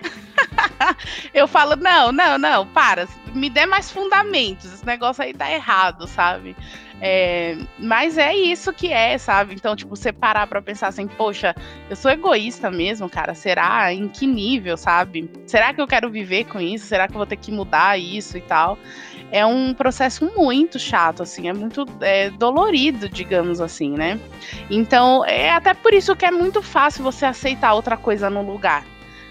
Eu 1.32 1.46
falo, 1.48 1.76
não, 1.76 2.12
não, 2.12 2.38
não, 2.38 2.66
para, 2.66 3.08
me 3.34 3.50
dê 3.50 3.66
mais 3.66 3.90
fundamentos, 3.90 4.72
esse 4.72 4.86
negócio 4.86 5.22
aí 5.22 5.32
tá 5.34 5.50
errado, 5.50 6.06
sabe? 6.06 6.56
É, 7.00 7.58
mas 7.78 8.16
é 8.16 8.34
isso 8.34 8.72
que 8.72 8.90
é, 8.90 9.18
sabe? 9.18 9.54
Então, 9.54 9.76
tipo, 9.76 9.94
você 9.94 10.12
parar 10.12 10.46
pra 10.46 10.62
pensar 10.62 10.88
assim, 10.88 11.06
poxa, 11.06 11.54
eu 11.90 11.96
sou 11.96 12.10
egoísta 12.10 12.70
mesmo, 12.70 13.08
cara, 13.08 13.34
será? 13.34 13.92
Em 13.92 14.08
que 14.08 14.26
nível, 14.26 14.76
sabe? 14.76 15.30
Será 15.46 15.74
que 15.74 15.80
eu 15.80 15.86
quero 15.86 16.10
viver 16.10 16.44
com 16.44 16.58
isso? 16.58 16.86
Será 16.86 17.06
que 17.06 17.12
eu 17.12 17.18
vou 17.18 17.26
ter 17.26 17.36
que 17.36 17.52
mudar 17.52 17.98
isso 17.98 18.38
e 18.38 18.40
tal? 18.40 18.78
É 19.30 19.44
um 19.44 19.74
processo 19.74 20.30
muito 20.36 20.78
chato, 20.78 21.22
assim, 21.22 21.48
é 21.48 21.52
muito 21.52 21.84
é, 22.00 22.30
dolorido, 22.30 23.08
digamos 23.08 23.60
assim, 23.60 23.90
né? 23.90 24.20
Então, 24.70 25.24
é 25.24 25.50
até 25.50 25.74
por 25.74 25.92
isso 25.92 26.14
que 26.14 26.24
é 26.24 26.30
muito 26.30 26.62
fácil 26.62 27.02
você 27.02 27.26
aceitar 27.26 27.74
outra 27.74 27.96
coisa 27.96 28.30
no 28.30 28.42
lugar. 28.42 28.84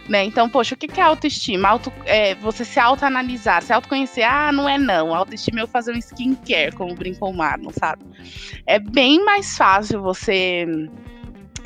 Né? 0.07 0.23
Então, 0.23 0.47
poxa, 0.47 0.75
o 0.75 0.77
que 0.77 0.99
é 0.99 1.03
autoestima? 1.03 1.69
Auto, 1.69 1.91
é, 2.05 2.35
você 2.35 2.63
se 2.63 2.79
autoanalisar, 2.79 3.63
se 3.63 3.73
autoconhecer. 3.73 4.23
Ah, 4.23 4.51
não 4.51 4.69
é 4.69 4.77
não. 4.77 5.15
Autoestima 5.15 5.59
é 5.61 5.63
eu 5.63 5.67
fazer 5.67 5.93
um 5.93 5.97
skincare, 5.97 6.75
como 6.75 6.93
brincou 6.93 7.31
o 7.31 7.33
Marlon, 7.33 7.71
sabe? 7.71 8.03
É 8.67 8.77
bem 8.77 9.25
mais 9.25 9.57
fácil 9.57 10.03
você 10.03 10.67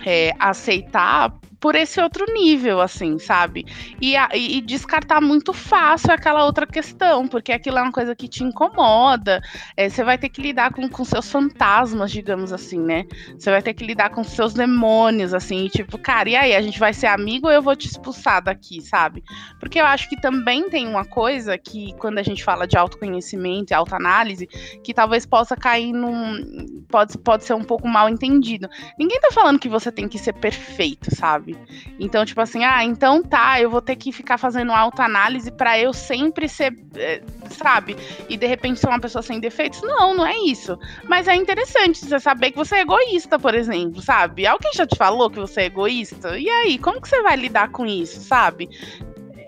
é, 0.06 0.32
aceitar 0.39 1.34
por 1.60 1.76
esse 1.76 2.00
outro 2.00 2.26
nível, 2.34 2.80
assim, 2.80 3.19
sabe? 3.19 3.65
E, 4.02 4.15
a, 4.15 4.30
e, 4.34 4.62
descartar 4.62 5.19
muito 5.19 5.52
fácil 5.52 6.12
aquela 6.12 6.45
outra 6.45 6.65
questão, 6.65 7.28
porque 7.28 7.52
aquilo 7.52 7.78
é 7.78 7.82
uma 7.82 7.91
coisa 7.91 8.15
que 8.15 8.28
te 8.28 8.43
incomoda. 8.43 9.41
É, 9.76 9.89
você 9.89 10.04
vai 10.04 10.17
ter 10.17 10.30
que 10.30 10.41
lidar 10.41 10.72
com, 10.72 10.88
com 10.88 11.04
seus 11.04 11.30
fantasmas, 11.30 12.12
digamos 12.12 12.54
assim, 12.54 12.80
né? 12.80 13.06
Você 13.38 13.52
vai 13.52 13.62
ter 13.62 13.74
que 13.74 13.86
lidar 13.86 14.10
com 14.10 14.24
seus 14.24 14.54
demônios, 14.54 15.34
assim, 15.34 15.65
e 15.65 15.69
tipo, 15.69 15.98
cara, 15.98 16.30
e 16.30 16.36
aí, 16.36 16.56
a 16.56 16.62
gente 16.62 16.80
vai 16.80 16.93
ser 16.93 17.08
amigo 17.08 17.48
ou 17.48 17.54
eu 17.54 17.62
vou 17.62 17.76
te 17.76 17.88
expulsar 17.88 18.41
daqui, 18.43 18.82
sabe? 18.82 19.24
Porque 19.60 19.80
eu 19.80 19.86
acho 19.86 20.08
que 20.10 20.19
também 20.19 20.69
tem 20.69 20.88
uma 20.88 21.06
coisa 21.06 21.58
que, 21.58 21.93
quando 21.98 22.19
a 22.19 22.24
gente 22.24 22.43
fala 22.43 22.67
de 22.67 22.78
autoconhecimento 22.78 23.74
e 23.74 23.76
autoanálise, 23.76 24.48
que 24.84 24.93
talvez 24.93 25.26
possa 25.26 25.56
cair 25.56 25.91
num. 25.91 26.86
Pode, 26.88 27.17
pode 27.17 27.43
ser 27.43 27.54
um 27.54 27.63
pouco 27.63 27.88
mal 27.88 28.10
entendido. 28.10 28.69
Ninguém 28.98 29.19
tá 29.19 29.30
falando 29.32 29.60
que 29.60 29.69
você 29.69 29.91
tem 29.91 30.08
que 30.08 30.17
ser 30.17 30.34
perfeito, 30.34 31.13
sabe? 31.15 31.49
Sabe? 31.54 31.58
Então, 32.00 32.26
tipo 32.26 32.42
assim, 32.42 32.64
ah, 32.64 32.84
então 32.84 33.22
tá, 33.22 33.60
eu 33.62 33.70
vou 33.70 33.82
ter 33.82 33.96
que 33.96 34.12
ficar 34.12 34.38
fazendo 34.38 34.72
autoanálise 34.72 35.52
para 35.52 35.80
eu 35.80 35.94
sempre 35.94 36.48
ser, 36.48 36.78
eh, 36.96 37.22
sabe? 37.50 37.96
E 38.28 38.38
de 38.38 38.48
repente 38.48 38.80
ser 38.80 38.88
uma 38.88 39.00
pessoa 39.00 39.22
sem 39.22 39.40
defeitos. 39.40 39.82
Não, 39.82 40.14
não 40.14 40.26
é 40.26 40.38
isso. 40.38 40.78
Mas 41.08 41.28
é 41.28 41.36
interessante 41.36 42.06
você 42.06 42.20
saber 42.20 42.52
que 42.52 42.58
você 42.58 42.76
é 42.76 42.82
egoísta, 42.82 43.38
por 43.40 43.54
exemplo, 43.54 44.02
sabe? 44.02 44.46
Alguém 44.46 44.72
já 44.74 44.86
te 44.86 44.98
falou 44.98 45.30
que 45.30 45.40
você 45.40 45.62
é 45.62 45.66
egoísta? 45.66 46.38
E 46.38 46.50
aí, 46.50 46.78
como 46.78 47.02
que 47.02 47.10
você 47.10 47.22
vai 47.22 47.36
lidar 47.36 47.70
com 47.70 47.86
isso, 47.86 48.22
sabe? 48.22 48.70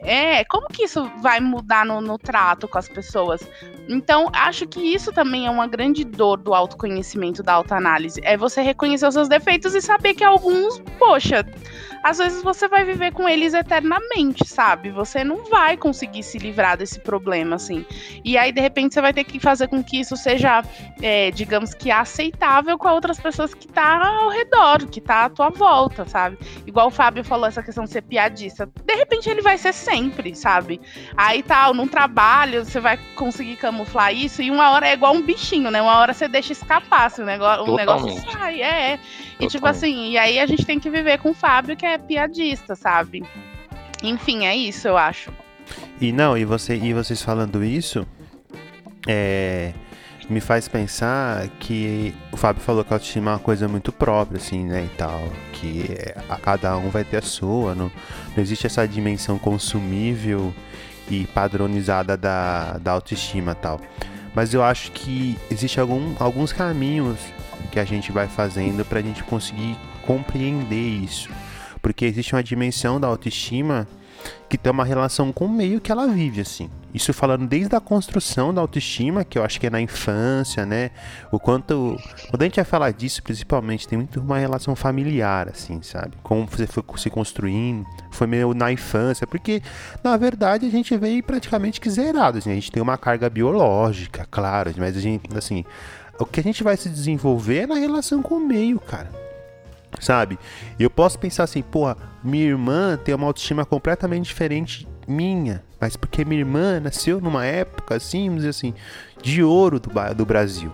É, 0.04 0.44
como 0.46 0.68
que 0.68 0.84
isso 0.84 1.10
vai 1.22 1.40
mudar 1.40 1.86
no, 1.86 2.02
no, 2.02 2.18
trato 2.18 2.68
com 2.68 2.78
as 2.78 2.90
pessoas? 2.90 3.42
Então, 3.88 4.30
acho 4.34 4.68
que 4.68 4.80
isso 4.80 5.12
também 5.12 5.46
é 5.46 5.52
uma 5.52 5.68
grande 5.68 6.04
dor 6.04 6.38
do 6.38 6.56
autoconhecimento, 6.56 7.44
da 7.44 7.54
autoanálise. 7.54 8.20
É 8.24 8.36
você 8.36 8.62
reconhecer 8.62 9.08
os 9.08 9.14
seus 9.14 9.30
defeitos 9.30 9.76
e 9.76 9.82
saber 9.82 10.16
que 10.16 10.24
alguns, 10.24 10.80
poxa, 10.98 11.46
às 12.04 12.18
vezes 12.18 12.42
você 12.44 12.68
vai 12.68 12.84
viver 12.84 13.12
com 13.12 13.28
eles 13.28 13.54
eternamente, 13.54 14.48
sabe? 14.48 14.90
Você 14.92 15.24
não 15.24 15.46
vai 15.46 15.78
conseguir 15.78 16.24
se 16.24 16.38
livrar 16.38 16.78
desse 16.78 17.00
problema, 17.00 17.56
assim. 17.56 17.86
E 18.24 18.38
aí, 18.38 18.52
de 18.52 18.62
repente, 18.62 18.94
você 18.94 19.02
vai 19.02 19.14
ter 19.14 19.24
que 19.24 19.40
fazer 19.40 19.68
com 19.68 19.84
que 19.84 20.00
isso 20.00 20.18
seja, 20.18 20.64
é, 21.02 21.32
digamos 21.32 21.74
que, 21.74 21.92
aceitável 21.92 22.78
com 22.78 22.90
outras 22.90 23.20
pessoas 23.20 23.54
que 23.54 23.68
tá 23.68 24.06
ao 24.06 24.30
redor, 24.30 24.88
que 24.88 25.00
tá 25.00 25.26
à 25.26 25.30
tua 25.30 25.50
volta, 25.50 26.06
sabe? 26.06 26.38
Igual 26.66 26.88
o 26.88 26.92
Fábio 26.92 27.24
falou 27.24 27.48
essa 27.48 27.62
questão 27.62 27.84
de 27.84 27.92
ser 27.92 28.02
piadista. 28.02 28.70
De 28.86 28.96
repente, 28.96 29.30
ele 29.30 29.42
vai 29.42 29.58
ser 29.58 29.74
sempre, 29.74 30.36
sabe? 30.36 30.82
Aí 31.16 31.44
tal, 31.44 31.74
num 31.74 31.88
trabalho, 31.88 32.66
você 32.66 32.80
vai 32.80 32.98
conseguir 33.16 33.58
camuflar 33.58 34.14
isso, 34.14 34.42
e 34.42 34.50
uma 34.50 34.72
hora 34.72 34.88
é 34.88 34.94
igual 34.94 35.14
um 35.14 35.22
bichinho, 35.22 35.70
né? 35.70 35.82
Uma 35.82 35.98
hora 36.00 36.14
você 36.14 36.28
deixa 36.28 36.54
escapar, 36.54 37.06
assim, 37.06 37.22
o 37.22 37.26
negócio, 37.26 37.72
o 37.72 37.76
negócio 37.76 38.32
sai, 38.32 38.62
é. 38.62 39.00
E 39.42 39.48
tipo 39.48 39.66
assim, 39.66 40.12
e 40.12 40.18
aí 40.18 40.40
a 40.40 40.46
gente 40.46 40.66
tem 40.66 40.80
que 40.80 40.90
viver 40.90 41.18
com 41.18 41.32
o 41.32 41.34
Fábio, 41.34 41.76
que 41.76 41.86
é 41.86 41.98
piadista, 41.98 42.76
sabe? 42.76 43.24
Enfim, 44.04 44.46
é 44.46 44.56
isso, 44.56 44.88
eu 44.88 44.98
acho. 44.98 45.32
E 46.00 46.12
não, 46.12 46.38
e, 46.38 46.46
você, 46.46 46.76
e 46.76 46.94
vocês 46.94 47.22
falando 47.22 47.64
isso, 47.64 48.06
é, 49.08 49.74
me 50.30 50.40
faz 50.40 50.68
pensar 50.68 51.48
que 51.60 52.14
o 52.32 52.38
Fábio 52.38 52.62
falou 52.62 52.84
que 52.84 52.94
a 52.94 52.96
autoestima 52.96 53.32
é 53.32 53.34
uma 53.34 53.40
coisa 53.40 53.68
muito 53.68 53.92
própria, 53.92 54.38
assim, 54.38 54.64
né, 54.66 54.86
e 54.86 54.96
tal, 54.96 55.22
que 55.54 55.86
a, 56.30 56.38
cada 56.38 56.78
um 56.78 56.90
vai 56.90 57.04
ter 57.04 57.18
a 57.18 57.22
sua, 57.22 57.74
não, 57.74 57.92
não 58.36 58.44
existe 58.44 58.68
essa 58.68 58.88
dimensão 58.88 59.40
consumível 59.40 60.54
e 61.10 61.26
padronizada 61.28 62.16
da, 62.16 62.78
da 62.78 62.92
autoestima 62.92 63.56
tal. 63.56 63.82
Mas 64.34 64.54
eu 64.54 64.64
acho 64.64 64.92
que 64.92 65.38
existe 65.50 65.80
algum, 65.80 66.16
alguns 66.20 66.54
caminhos 66.54 67.20
que 67.72 67.80
a 67.80 67.86
gente 67.86 68.12
vai 68.12 68.28
fazendo 68.28 68.86
para 68.86 69.00
a 69.00 69.02
gente 69.02 69.24
conseguir 69.24 69.78
compreender 70.06 70.76
isso. 70.76 71.30
Porque 71.82 72.06
existe 72.06 72.34
uma 72.36 72.44
dimensão 72.44 73.00
da 73.00 73.08
autoestima 73.08 73.88
que 74.50 74.58
tem 74.58 74.72
uma 74.72 74.84
relação 74.84 75.32
com 75.32 75.46
o 75.46 75.50
meio 75.50 75.80
que 75.80 75.92
ela 75.92 76.08
vive, 76.08 76.42
assim. 76.42 76.70
Isso 76.94 77.14
falando 77.14 77.48
desde 77.48 77.74
a 77.74 77.80
construção 77.80 78.54
da 78.54 78.60
autoestima, 78.60 79.24
que 79.24 79.40
eu 79.40 79.44
acho 79.46 79.60
que 79.60 79.68
é 79.68 79.70
na 79.70 79.80
infância, 79.80 80.66
né? 80.66 80.92
O 81.32 81.40
quanto. 81.40 81.98
Quando 82.30 82.42
a 82.42 82.46
gente 82.46 82.58
vai 82.58 82.66
falar 82.66 82.92
disso, 82.92 83.24
principalmente, 83.24 83.88
tem 83.88 83.98
muito 83.98 84.20
uma 84.20 84.38
relação 84.38 84.76
familiar, 84.76 85.48
assim, 85.48 85.82
sabe? 85.82 86.18
Como 86.22 86.46
você 86.46 86.68
foi 86.68 86.84
se 86.98 87.10
construindo, 87.10 87.86
foi 88.12 88.28
meio 88.28 88.54
na 88.54 88.72
infância, 88.72 89.26
porque 89.26 89.62
na 90.04 90.18
verdade 90.18 90.66
a 90.66 90.70
gente 90.70 90.96
veio 90.98 91.24
praticamente 91.24 91.80
que 91.80 91.90
zerado, 91.90 92.38
assim. 92.38 92.52
A 92.52 92.56
gente 92.56 92.72
tem 92.72 92.84
uma 92.84 92.98
carga 92.98 93.30
biológica, 93.30 94.28
claro, 94.30 94.74
mas 94.78 94.98
a 94.98 95.00
gente, 95.00 95.24
assim. 95.36 95.64
O 96.22 96.26
que 96.26 96.40
a 96.40 96.44
gente 96.44 96.64
vai 96.64 96.78
se 96.78 96.88
desenvolver 96.88 97.64
é 97.64 97.68
na 97.68 97.76
relação 97.76 98.22
com 98.22 98.36
o 98.36 98.40
meio, 98.40 98.80
cara 98.80 99.22
sabe? 100.00 100.40
Eu 100.80 100.90
posso 100.90 101.20
pensar 101.20 101.44
assim, 101.44 101.62
porra, 101.62 101.98
minha 102.24 102.46
irmã 102.46 102.98
tem 102.98 103.14
uma 103.14 103.28
autoestima 103.28 103.66
completamente 103.66 104.26
diferente 104.26 104.88
minha, 105.08 105.64
mas 105.80 105.96
porque 105.96 106.24
minha 106.24 106.42
irmã 106.42 106.80
nasceu 106.80 107.20
numa 107.20 107.46
época 107.46 107.96
assim, 107.96 108.26
vamos 108.26 108.38
dizer 108.38 108.50
assim, 108.50 108.74
de 109.22 109.44
ouro 109.44 109.80
do, 109.80 109.90
do 110.16 110.26
Brasil. 110.26 110.72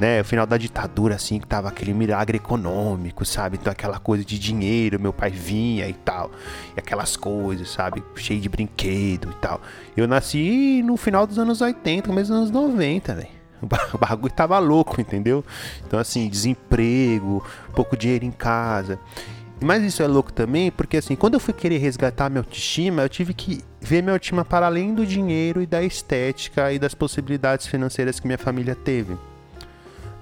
Né, 0.00 0.20
o 0.20 0.24
final 0.24 0.44
da 0.44 0.56
ditadura, 0.56 1.14
assim, 1.14 1.38
que 1.38 1.46
tava 1.46 1.68
aquele 1.68 1.94
milagre 1.94 2.36
econômico, 2.36 3.24
sabe? 3.24 3.58
Então, 3.60 3.70
aquela 3.70 4.00
coisa 4.00 4.24
de 4.24 4.40
dinheiro, 4.40 4.98
meu 4.98 5.12
pai 5.12 5.30
vinha 5.30 5.88
e 5.88 5.92
tal, 5.92 6.32
e 6.76 6.80
aquelas 6.80 7.16
coisas, 7.16 7.70
sabe? 7.70 8.02
Cheio 8.16 8.40
de 8.40 8.48
brinquedo 8.48 9.30
e 9.30 9.34
tal. 9.36 9.60
Eu 9.96 10.08
nasci 10.08 10.82
no 10.82 10.96
final 10.96 11.28
dos 11.28 11.38
anos 11.38 11.60
80, 11.60 12.08
começo 12.08 12.32
dos 12.32 12.38
anos 12.38 12.50
90, 12.50 13.14
velho. 13.14 13.33
O 13.92 13.98
bagulho 13.98 14.32
tava 14.32 14.58
louco, 14.58 15.00
entendeu? 15.00 15.44
Então, 15.86 15.98
assim, 15.98 16.28
desemprego, 16.28 17.44
pouco 17.74 17.96
dinheiro 17.96 18.24
em 18.24 18.30
casa. 18.30 18.98
Mas 19.60 19.82
isso 19.82 20.02
é 20.02 20.06
louco 20.06 20.32
também, 20.32 20.70
porque 20.70 20.96
assim, 20.96 21.14
quando 21.14 21.34
eu 21.34 21.40
fui 21.40 21.54
querer 21.54 21.78
resgatar 21.78 22.28
minha 22.28 22.40
autoestima, 22.40 23.02
eu 23.02 23.08
tive 23.08 23.32
que 23.32 23.62
ver 23.80 24.02
minha 24.02 24.12
autoestima 24.12 24.44
para 24.44 24.66
além 24.66 24.94
do 24.94 25.06
dinheiro 25.06 25.62
e 25.62 25.66
da 25.66 25.82
estética 25.82 26.72
e 26.72 26.78
das 26.78 26.94
possibilidades 26.94 27.66
financeiras 27.66 28.18
que 28.20 28.26
minha 28.26 28.36
família 28.36 28.74
teve. 28.74 29.16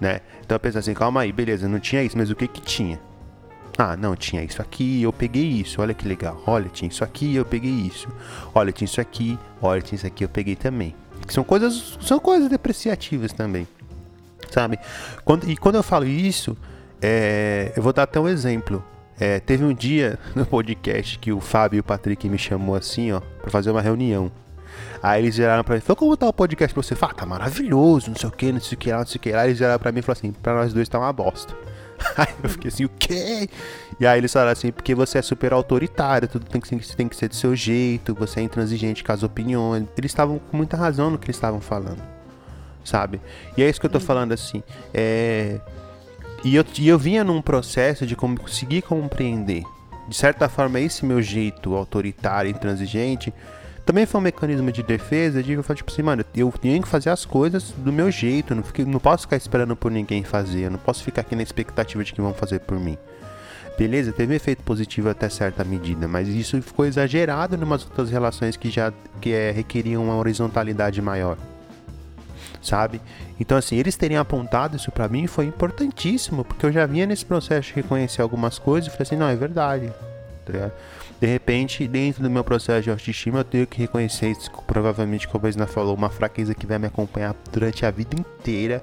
Né? 0.01 0.21
Então 0.45 0.55
eu 0.57 0.61
pensei 0.61 0.79
assim, 0.81 0.95
calma 0.95 1.23
aí, 1.23 1.33
beleza, 1.33 1.67
não 1.67 1.81
tinha 1.81 2.03
isso, 2.03 2.17
mas 2.17 2.31
o 2.31 2.37
que 2.37 2.47
que 2.47 2.61
tinha? 2.61 3.01
Ah, 3.79 3.97
não, 3.97 4.15
tinha 4.15 4.45
isso 4.45 4.61
aqui, 4.61 5.03
eu 5.03 5.13
peguei 5.13 5.45
isso, 5.45 5.81
olha 5.81 5.95
que 5.95 6.07
legal. 6.07 6.41
Olha, 6.47 6.69
tinha 6.69 6.89
isso 6.89 7.03
aqui, 7.03 7.35
eu 7.35 7.45
peguei 7.45 7.71
isso. 7.71 8.09
Olha, 8.55 8.71
tinha 8.71 8.85
isso 8.85 9.01
aqui, 9.01 9.39
olha, 9.63 9.81
tinha 9.81 9.97
isso 9.97 10.07
aqui, 10.07 10.25
eu 10.25 10.29
peguei 10.29 10.55
também. 10.55 10.95
São 11.29 11.45
coisas, 11.45 11.99
são 12.01 12.19
coisas 12.19 12.49
depreciativas 12.49 13.33
também, 13.33 13.67
sabe? 14.51 14.79
Quando, 15.25 15.49
e 15.49 15.57
quando 15.57 15.77
eu 15.77 15.83
falo 15.83 16.05
isso, 16.05 16.57
é, 17.01 17.73
eu 17.77 17.83
vou 17.83 17.93
dar 17.93 18.05
até 18.05 18.21
um 18.21 18.29
exemplo. 18.29 18.85
É, 19.19 19.41
teve 19.41 19.65
um 19.65 19.75
dia 19.75 20.19
no 20.35 20.45
podcast 20.45 21.19
que 21.19 21.33
o 21.33 21.41
Fábio 21.41 21.79
e 21.79 21.81
o 21.81 21.85
Patrick 21.85 22.29
me 22.29 22.39
chamou 22.39 22.75
assim, 22.75 23.13
ó, 23.13 23.21
pra 23.21 23.51
fazer 23.51 23.71
uma 23.71 23.81
reunião. 23.81 24.31
Aí 25.03 25.21
eles 25.23 25.37
viraram 25.37 25.65
pra 25.65 25.75
mim, 25.75 25.81
falou, 25.81 25.97
como 25.97 26.17
tá 26.17 26.29
o 26.29 26.33
podcast 26.33 26.73
pra 26.73 26.83
você? 26.83 26.95
Fala, 26.95 27.13
ah, 27.13 27.17
tá 27.17 27.27
maravilhoso, 27.27 28.11
não 28.11 28.17
sei 28.17 28.29
o 28.29 28.33
que, 28.33 28.53
não 28.53 28.61
sei 28.61 28.77
o 28.77 28.79
que 28.79 28.91
lá, 28.91 28.99
não 28.99 29.07
sei 29.07 29.19
o 29.19 29.21
que 29.21 29.33
lá. 29.33 29.45
Eles 29.45 29.59
viraram 29.59 29.79
pra 29.79 29.93
mim 29.93 29.99
e 29.99 30.03
falaram 30.03 30.19
assim, 30.19 30.33
pra 30.33 30.55
nós 30.55 30.73
dois 30.73 30.89
tá 30.89 30.99
uma 30.99 31.13
bosta. 31.13 31.55
Aí 32.17 32.29
eu 32.43 32.49
fiquei 32.49 32.69
assim, 32.69 32.85
o 32.85 32.89
quê? 32.89 33.49
E 34.03 34.07
aí 34.07 34.19
eles 34.19 34.33
falaram 34.33 34.51
assim, 34.51 34.73
porque 34.73 34.97
você 34.97 35.19
é 35.19 35.23
super 35.23 35.53
autoritário, 35.53 36.27
tudo 36.27 36.45
tem 36.45 36.61
que, 36.61 36.97
tem 36.97 37.07
que 37.07 37.15
ser 37.15 37.29
do 37.29 37.37
seu 37.37 37.55
jeito, 37.55 38.13
você 38.17 38.41
é 38.41 38.43
intransigente 38.43 39.05
com 39.05 39.13
as 39.13 39.23
opiniões. 39.23 39.85
Eles 39.97 40.11
estavam 40.11 40.41
com 40.41 40.57
muita 40.57 40.77
razão 40.77 41.09
no 41.09 41.17
que 41.17 41.27
eles 41.27 41.37
estavam 41.37 41.61
falando, 41.61 42.03
sabe? 42.85 43.21
E 43.57 43.63
é 43.63 43.71
isso 43.71 43.79
que 43.79 43.87
eu 43.87 43.91
tô 43.91 44.01
falando 44.01 44.33
assim. 44.33 44.61
É... 44.93 45.61
E, 46.43 46.57
eu, 46.57 46.65
e 46.81 46.89
eu 46.89 46.99
vinha 46.99 47.23
num 47.23 47.41
processo 47.41 48.05
de 48.05 48.17
conseguir 48.17 48.83
compreender. 48.83 49.63
De 50.09 50.17
certa 50.17 50.49
forma, 50.49 50.81
esse 50.81 51.07
meu 51.07 51.23
jeito 51.23 51.73
autoritário, 51.77 52.51
intransigente, 52.51 53.33
também 53.87 54.05
foi 54.05 54.21
um 54.21 54.25
mecanismo 54.25 54.73
de 54.73 54.83
defesa 54.83 55.45
de 55.45 55.53
eu 55.53 55.63
falar, 55.63 55.77
tipo 55.77 55.93
assim, 55.93 56.03
mano, 56.03 56.25
eu 56.35 56.53
tenho 56.61 56.83
que 56.83 56.89
fazer 56.89 57.11
as 57.11 57.25
coisas 57.25 57.71
do 57.71 57.93
meu 57.93 58.11
jeito, 58.11 58.53
não, 58.53 58.65
fiquei, 58.65 58.85
não 58.85 58.99
posso 58.99 59.23
ficar 59.23 59.37
esperando 59.37 59.77
por 59.77 59.93
ninguém 59.93 60.25
fazer, 60.25 60.63
eu 60.63 60.73
não 60.73 60.79
posso 60.81 61.05
ficar 61.05 61.21
aqui 61.21 61.37
na 61.37 61.43
expectativa 61.45 62.03
de 62.03 62.13
que 62.13 62.21
vão 62.21 62.35
fazer 62.35 62.59
por 62.59 62.81
mim. 62.81 62.99
Beleza, 63.79 64.13
teve 64.13 64.35
efeito 64.35 64.63
positivo 64.63 65.09
até 65.09 65.29
certa 65.29 65.65
medida, 65.65 66.07
mas 66.07 66.29
isso 66.29 66.61
ficou 66.63 66.85
exagerado 66.85 67.57
em 67.57 67.63
umas 67.63 67.85
outras 67.85 68.11
relações 68.11 68.57
que 68.57 68.71
já 68.71 68.93
que 69.21 69.33
é, 69.33 69.51
requeriam 69.51 70.05
uma 70.05 70.17
horizontalidade 70.17 71.01
maior. 71.01 71.37
Sabe? 72.63 73.01
Então, 73.41 73.59
assim, 73.59 73.77
eles 73.77 73.97
terem 73.97 74.17
apontado 74.17 74.77
isso 74.77 74.93
para 74.93 75.09
mim 75.09 75.27
foi 75.27 75.47
importantíssimo, 75.47 76.45
porque 76.45 76.65
eu 76.65 76.71
já 76.71 76.87
vinha 76.87 77.07
nesse 77.07 77.25
processo 77.25 77.69
de 77.69 77.75
reconhecer 77.75 78.23
algumas 78.23 78.59
coisas 78.59 78.87
e 78.87 78.91
falei 78.91 79.03
assim: 79.03 79.17
não, 79.17 79.27
é 79.27 79.35
verdade. 79.35 79.93
Tá 80.47 80.71
de 81.23 81.29
repente, 81.29 81.87
dentro 81.87 82.21
do 82.21 82.29
meu 82.29 82.43
processo 82.43 82.83
de 82.83 82.91
autoestima, 82.91 83.39
eu 83.39 83.45
tenho 83.45 83.65
que 83.65 83.79
reconhecer 83.79 84.33
isso, 84.33 84.51
provavelmente, 84.67 85.29
como 85.29 85.47
a 85.47 85.49
Isna 85.49 85.69
falou, 85.69 85.95
uma 85.95 86.11
fraqueza 86.11 86.53
que 86.53 86.67
vai 86.67 86.81
me 86.81 86.89
acompanhar 86.89 87.33
durante 87.53 87.87
a 87.87 87.93
vida 87.93 88.17
inteira. 88.19 88.83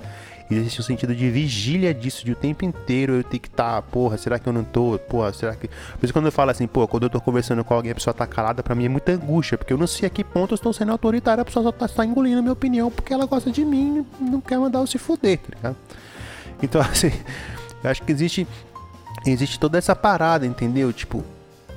Existe 0.52 0.82
um 0.82 0.84
sentido 0.84 1.14
de 1.14 1.30
vigília 1.30 1.94
disso, 1.94 2.26
de 2.26 2.32
o 2.32 2.36
tempo 2.36 2.66
inteiro 2.66 3.14
eu 3.14 3.24
tenho 3.24 3.40
que 3.40 3.48
estar, 3.48 3.76
tá, 3.76 3.82
porra, 3.84 4.18
será 4.18 4.40
que 4.40 4.50
eu 4.50 4.54
não 4.54 4.64
tô? 4.64 4.98
Porra, 4.98 5.32
será 5.32 5.56
que. 5.56 5.68
Por 5.68 6.04
isso 6.04 6.12
quando 6.12 6.26
eu 6.26 6.32
falo 6.32 6.50
assim, 6.50 6.66
pô, 6.66 6.88
quando 6.88 7.04
eu 7.04 7.10
tô 7.10 7.22
conversando 7.22 7.64
com 7.64 7.74
alguém, 7.74 7.92
a 7.92 7.96
pessoa 7.96 8.14
tá 8.14 8.26
calada, 8.26 8.64
pra 8.64 8.74
mim 8.74 8.86
é 8.86 8.90
muita 8.90 9.12
angústia, 9.12 9.60
porque 9.60 9.72
eu 9.72 9.78
não 9.78 9.86
sei 9.86 10.08
a 10.08 10.10
que 10.10 10.24
ponto 10.24 10.54
eu 10.54 10.56
estou 10.56 10.74
sendo 10.74 10.92
autoritário, 10.92 11.42
a 11.42 11.46
pessoa 11.46 11.64
só 11.64 11.72
tá, 11.72 11.88
tá 11.88 12.04
engolindo 12.04 12.40
a 12.40 12.42
minha 12.42 12.54
opinião 12.54 12.90
porque 12.90 13.14
ela 13.14 13.28
gosta 13.28 13.52
de 13.52 13.64
mim 13.64 14.06
não 14.20 14.42
quer 14.42 14.58
mandar 14.58 14.80
eu 14.80 14.88
se 14.88 14.98
fuder, 14.98 15.38
tá 15.38 15.56
ligado? 15.56 15.78
Então, 16.64 16.82
assim, 16.90 17.12
eu 17.84 17.90
acho 17.90 18.02
que 18.04 18.12
existe. 18.12 18.48
Existe 19.26 19.60
toda 19.60 19.78
essa 19.78 19.96
parada, 19.96 20.46
entendeu? 20.46 20.94
Tipo, 20.94 21.24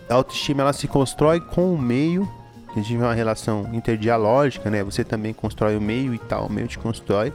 a 0.09 0.15
autoestima 0.15 0.63
ela 0.63 0.73
se 0.73 0.87
constrói 0.87 1.41
com 1.41 1.75
o 1.75 1.79
meio. 1.79 2.29
A 2.71 2.75
gente 2.77 2.97
vê 2.97 3.03
uma 3.03 3.15
relação 3.15 3.69
interdialógica, 3.73 4.71
né? 4.71 4.83
Você 4.85 5.03
também 5.03 5.35
constrói 5.35 5.77
o 5.77 5.81
meio 5.81 6.15
e 6.15 6.19
tal, 6.19 6.47
o 6.47 6.53
meio 6.53 6.69
te 6.69 6.79
constrói. 6.79 7.33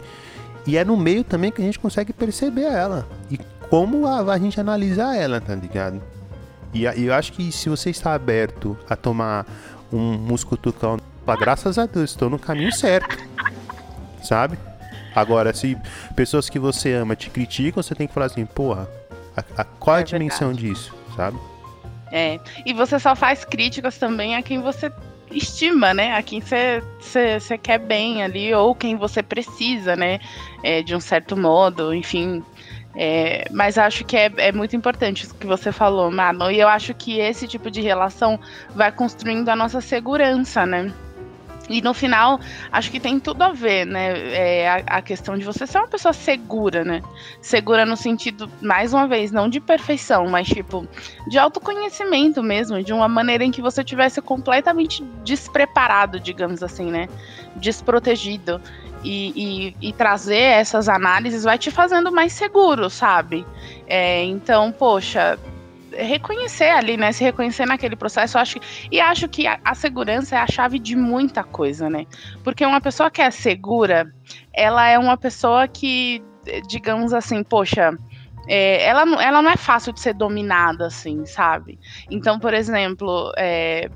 E 0.68 0.78
é 0.78 0.84
no 0.84 0.98
meio 0.98 1.24
também 1.24 1.50
que 1.50 1.62
a 1.62 1.66
gente 1.66 1.80
consegue 1.80 2.12
perceber 2.12 2.66
ela. 2.66 3.08
E 3.32 3.40
como 3.70 4.06
a, 4.06 4.34
a 4.34 4.38
gente 4.38 4.60
analisar 4.60 5.16
ela, 5.16 5.40
tá 5.40 5.56
ligado? 5.56 6.02
E, 6.74 6.84
e 6.84 7.06
eu 7.06 7.14
acho 7.14 7.32
que 7.32 7.52
se 7.54 7.70
você 7.70 7.90
está 7.90 8.14
aberto 8.14 8.78
a 8.90 8.96
tomar 8.96 9.46
um 9.92 10.18
muscutucão, 10.18 10.98
graças 11.40 11.78
a 11.78 11.86
Deus, 11.86 12.12
estou 12.12 12.30
no 12.30 12.38
caminho 12.38 12.72
certo. 12.74 13.18
Sabe? 14.22 14.60
Agora, 15.16 15.54
se 15.54 15.78
pessoas 16.16 16.50
que 16.50 16.60
você 16.60 16.94
ama 16.94 17.16
te 17.16 17.30
criticam, 17.30 17.82
você 17.82 17.96
tem 17.96 18.06
que 18.06 18.14
falar 18.14 18.28
assim, 18.28 18.46
porra, 18.46 18.90
a, 19.36 19.62
a, 19.62 19.64
qual 19.64 19.98
é 19.98 20.02
a 20.02 20.04
dimensão 20.04 20.52
disso, 20.52 20.94
sabe? 21.16 21.40
É. 22.12 22.40
E 22.66 22.74
você 22.74 23.00
só 23.00 23.16
faz 23.16 23.44
críticas 23.46 23.98
também 23.98 24.36
a 24.36 24.44
quem 24.44 24.62
você 24.62 24.92
estima, 25.32 25.94
né? 25.94 26.14
A 26.14 26.22
quem 26.22 26.42
você, 26.42 27.58
quer 27.62 27.80
bem 27.80 28.24
ali, 28.24 28.54
ou 28.54 28.74
quem 28.76 28.96
você 28.96 29.22
precisa, 29.22 29.96
né? 29.96 30.20
É, 30.64 30.82
de 30.82 30.96
um 30.96 31.00
certo 31.00 31.36
modo, 31.36 31.94
enfim. 31.94 32.44
É, 32.96 33.46
mas 33.52 33.78
acho 33.78 34.04
que 34.04 34.18
é, 34.18 34.32
é 34.38 34.52
muito 34.52 34.76
importante 34.76 35.24
isso 35.24 35.36
que 35.36 35.46
você 35.46 35.72
falou, 35.72 36.10
Mano. 36.10 36.50
E 36.50 36.60
eu 36.60 36.68
acho 36.68 36.94
que 36.94 37.20
esse 37.20 37.48
tipo 37.48 37.70
de 37.70 37.82
relação 37.82 38.40
vai 38.76 38.92
construindo 38.92 39.50
a 39.50 39.56
nossa 39.56 39.82
segurança, 39.82 40.66
né? 40.66 40.92
E 41.70 41.82
no 41.82 41.94
final, 41.94 42.40
acho 42.72 42.90
que 42.90 43.00
tem 43.00 43.20
tudo 43.20 43.42
a 43.42 43.52
ver, 43.52 43.86
né? 43.86 44.34
É, 44.34 44.70
a, 44.70 44.98
a, 44.98 45.02
questão 45.02 45.38
de 45.38 45.44
você 45.44 45.68
ser 45.68 45.80
uma 45.80 45.88
pessoa 45.88 46.14
segura, 46.14 46.84
né? 46.84 47.02
Segura 47.42 47.86
no 47.86 47.98
sentido, 47.98 48.50
mais 48.62 48.94
uma 48.94 49.08
vez, 49.08 49.32
não 49.32 49.50
de 49.50 49.60
perfeição, 49.60 50.28
mas 50.28 50.48
tipo, 50.48 50.88
de 51.28 51.38
autoconhecimento 51.38 52.42
mesmo, 52.42 52.82
de 52.82 52.94
uma 52.94 53.08
maneira 53.10 53.44
em 53.44 53.52
que 53.52 53.62
você 53.62 53.84
tivesse 53.84 54.22
completamente 54.22 55.04
despreparado, 55.24 56.20
digamos 56.20 56.64
assim, 56.64 56.90
né? 56.90 57.08
Desprotegido. 57.56 58.62
E, 59.04 59.76
e, 59.80 59.90
e 59.90 59.94
trazer 59.94 60.36
essas 60.36 60.90
análises 60.90 61.44
vai 61.44 61.58
te 61.58 61.70
fazendo 61.70 62.12
mais 62.12 62.34
seguro, 62.34 62.90
sabe? 62.90 63.46
É, 63.88 64.24
então, 64.24 64.72
poxa, 64.72 65.38
reconhecer 65.92 66.70
ali, 66.70 66.98
né? 66.98 67.12
Se 67.12 67.24
reconhecer 67.24 67.66
naquele 67.66 67.96
processo, 67.96 68.38
acho 68.38 68.60
e 68.92 69.00
acho 69.00 69.28
que 69.28 69.48
a, 69.48 69.60
a, 69.64 69.76
segurança 69.76 70.36
é 70.36 70.40
a 70.40 70.48
chave 70.48 70.80
de 70.80 70.96
muita 70.96 71.44
coisa, 71.44 71.90
né? 71.90 72.06
Porque 72.44 72.66
uma 72.66 72.82
pessoa 72.82 73.10
que 73.10 73.22
é 73.22 73.32
segura, 73.32 74.12
ela 74.54 74.88
é 74.88 74.98
uma 74.98 75.18
pessoa 75.18 75.68
que, 75.68 76.24
digamos 76.68 77.14
assim, 77.14 77.44
poxa, 77.44 77.98
é, 78.48 78.86
ela, 78.86 79.02
ela 79.22 79.42
não 79.42 79.50
é 79.50 79.58
fácil 79.58 79.92
de 79.92 80.00
ser 80.00 80.14
dominada, 80.14 80.88
assim, 80.88 81.26
sabe? 81.26 81.80
Então, 82.10 82.40
por 82.40 82.54
exemplo, 82.54 83.32
é, 83.38 83.90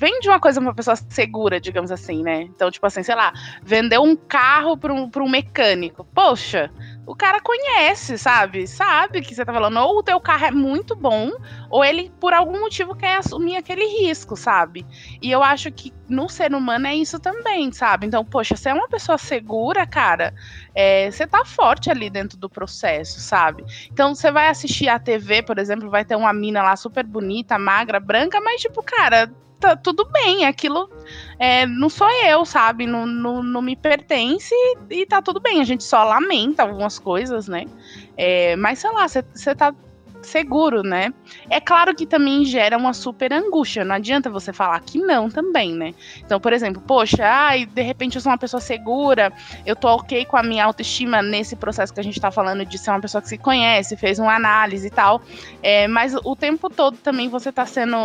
vem 0.00 0.18
de 0.20 0.28
uma 0.30 0.40
coisa 0.40 0.58
uma 0.60 0.74
pessoa 0.74 0.96
segura, 0.96 1.60
digamos 1.60 1.90
assim, 1.90 2.22
né? 2.22 2.42
Então, 2.42 2.70
tipo 2.70 2.86
assim, 2.86 3.02
sei 3.02 3.14
lá, 3.14 3.34
vender 3.62 3.98
um 3.98 4.16
carro 4.16 4.76
para 4.76 4.92
um, 4.92 5.10
um 5.14 5.28
mecânico. 5.28 6.06
Poxa, 6.14 6.70
o 7.10 7.16
cara 7.16 7.40
conhece, 7.40 8.16
sabe? 8.16 8.68
Sabe 8.68 9.20
que 9.20 9.34
você 9.34 9.44
tá 9.44 9.52
falando. 9.52 9.76
Ou 9.80 9.98
o 9.98 10.02
teu 10.02 10.20
carro 10.20 10.46
é 10.46 10.50
muito 10.52 10.94
bom, 10.94 11.32
ou 11.68 11.84
ele, 11.84 12.08
por 12.20 12.32
algum 12.32 12.60
motivo, 12.60 12.94
quer 12.94 13.16
assumir 13.16 13.56
aquele 13.56 13.84
risco, 13.84 14.36
sabe? 14.36 14.86
E 15.20 15.28
eu 15.28 15.42
acho 15.42 15.72
que 15.72 15.92
no 16.08 16.28
ser 16.28 16.54
humano 16.54 16.86
é 16.86 16.94
isso 16.94 17.18
também, 17.18 17.72
sabe? 17.72 18.06
Então, 18.06 18.24
poxa, 18.24 18.54
você 18.54 18.68
é 18.68 18.74
uma 18.74 18.86
pessoa 18.88 19.18
segura, 19.18 19.84
cara, 19.88 20.32
é, 20.72 21.10
você 21.10 21.26
tá 21.26 21.44
forte 21.44 21.90
ali 21.90 22.08
dentro 22.08 22.38
do 22.38 22.48
processo, 22.48 23.18
sabe? 23.18 23.64
Então, 23.90 24.14
você 24.14 24.30
vai 24.30 24.46
assistir 24.46 24.88
a 24.88 25.00
TV, 25.00 25.42
por 25.42 25.58
exemplo, 25.58 25.90
vai 25.90 26.04
ter 26.04 26.14
uma 26.14 26.32
mina 26.32 26.62
lá 26.62 26.76
super 26.76 27.04
bonita, 27.04 27.58
magra, 27.58 27.98
branca, 27.98 28.40
mas, 28.40 28.60
tipo, 28.60 28.84
cara 28.84 29.28
tá 29.60 29.76
tudo 29.76 30.04
bem, 30.06 30.44
aquilo 30.46 30.90
é, 31.38 31.66
não 31.66 31.88
sou 31.88 32.10
eu, 32.26 32.44
sabe? 32.44 32.86
Não, 32.86 33.06
não, 33.06 33.42
não 33.42 33.62
me 33.62 33.76
pertence 33.76 34.54
e, 34.54 34.76
e 34.90 35.06
tá 35.06 35.22
tudo 35.22 35.40
bem. 35.40 35.60
A 35.60 35.64
gente 35.64 35.84
só 35.84 36.04
lamenta 36.04 36.62
algumas 36.62 36.98
coisas, 36.98 37.48
né? 37.48 37.64
É, 38.16 38.56
mas 38.56 38.78
sei 38.80 38.90
lá, 38.90 39.08
você 39.08 39.54
tá 39.54 39.74
seguro, 40.22 40.82
né? 40.82 41.12
É 41.48 41.60
claro 41.60 41.94
que 41.94 42.04
também 42.04 42.44
gera 42.44 42.76
uma 42.76 42.92
super 42.92 43.32
angústia. 43.32 43.84
Não 43.84 43.94
adianta 43.94 44.28
você 44.28 44.52
falar 44.52 44.78
que 44.80 44.98
não 44.98 45.30
também, 45.30 45.72
né? 45.72 45.94
Então, 46.18 46.38
por 46.38 46.52
exemplo, 46.52 46.82
poxa, 46.86 47.24
ai, 47.24 47.64
de 47.64 47.82
repente 47.82 48.16
eu 48.16 48.20
sou 48.20 48.30
uma 48.30 48.38
pessoa 48.38 48.60
segura, 48.60 49.32
eu 49.64 49.74
tô 49.74 49.88
ok 49.88 50.24
com 50.26 50.36
a 50.36 50.42
minha 50.42 50.64
autoestima 50.64 51.22
nesse 51.22 51.56
processo 51.56 51.92
que 51.92 52.00
a 52.00 52.04
gente 52.04 52.20
tá 52.20 52.30
falando 52.30 52.64
de 52.64 52.76
ser 52.76 52.90
uma 52.90 53.00
pessoa 53.00 53.22
que 53.22 53.28
se 53.28 53.38
conhece, 53.38 53.96
fez 53.96 54.18
uma 54.18 54.34
análise 54.34 54.86
e 54.86 54.90
tal. 54.90 55.22
É, 55.62 55.88
mas 55.88 56.14
o 56.14 56.36
tempo 56.36 56.68
todo 56.68 56.96
também 56.98 57.28
você 57.28 57.50
tá 57.50 57.64
sendo 57.64 57.96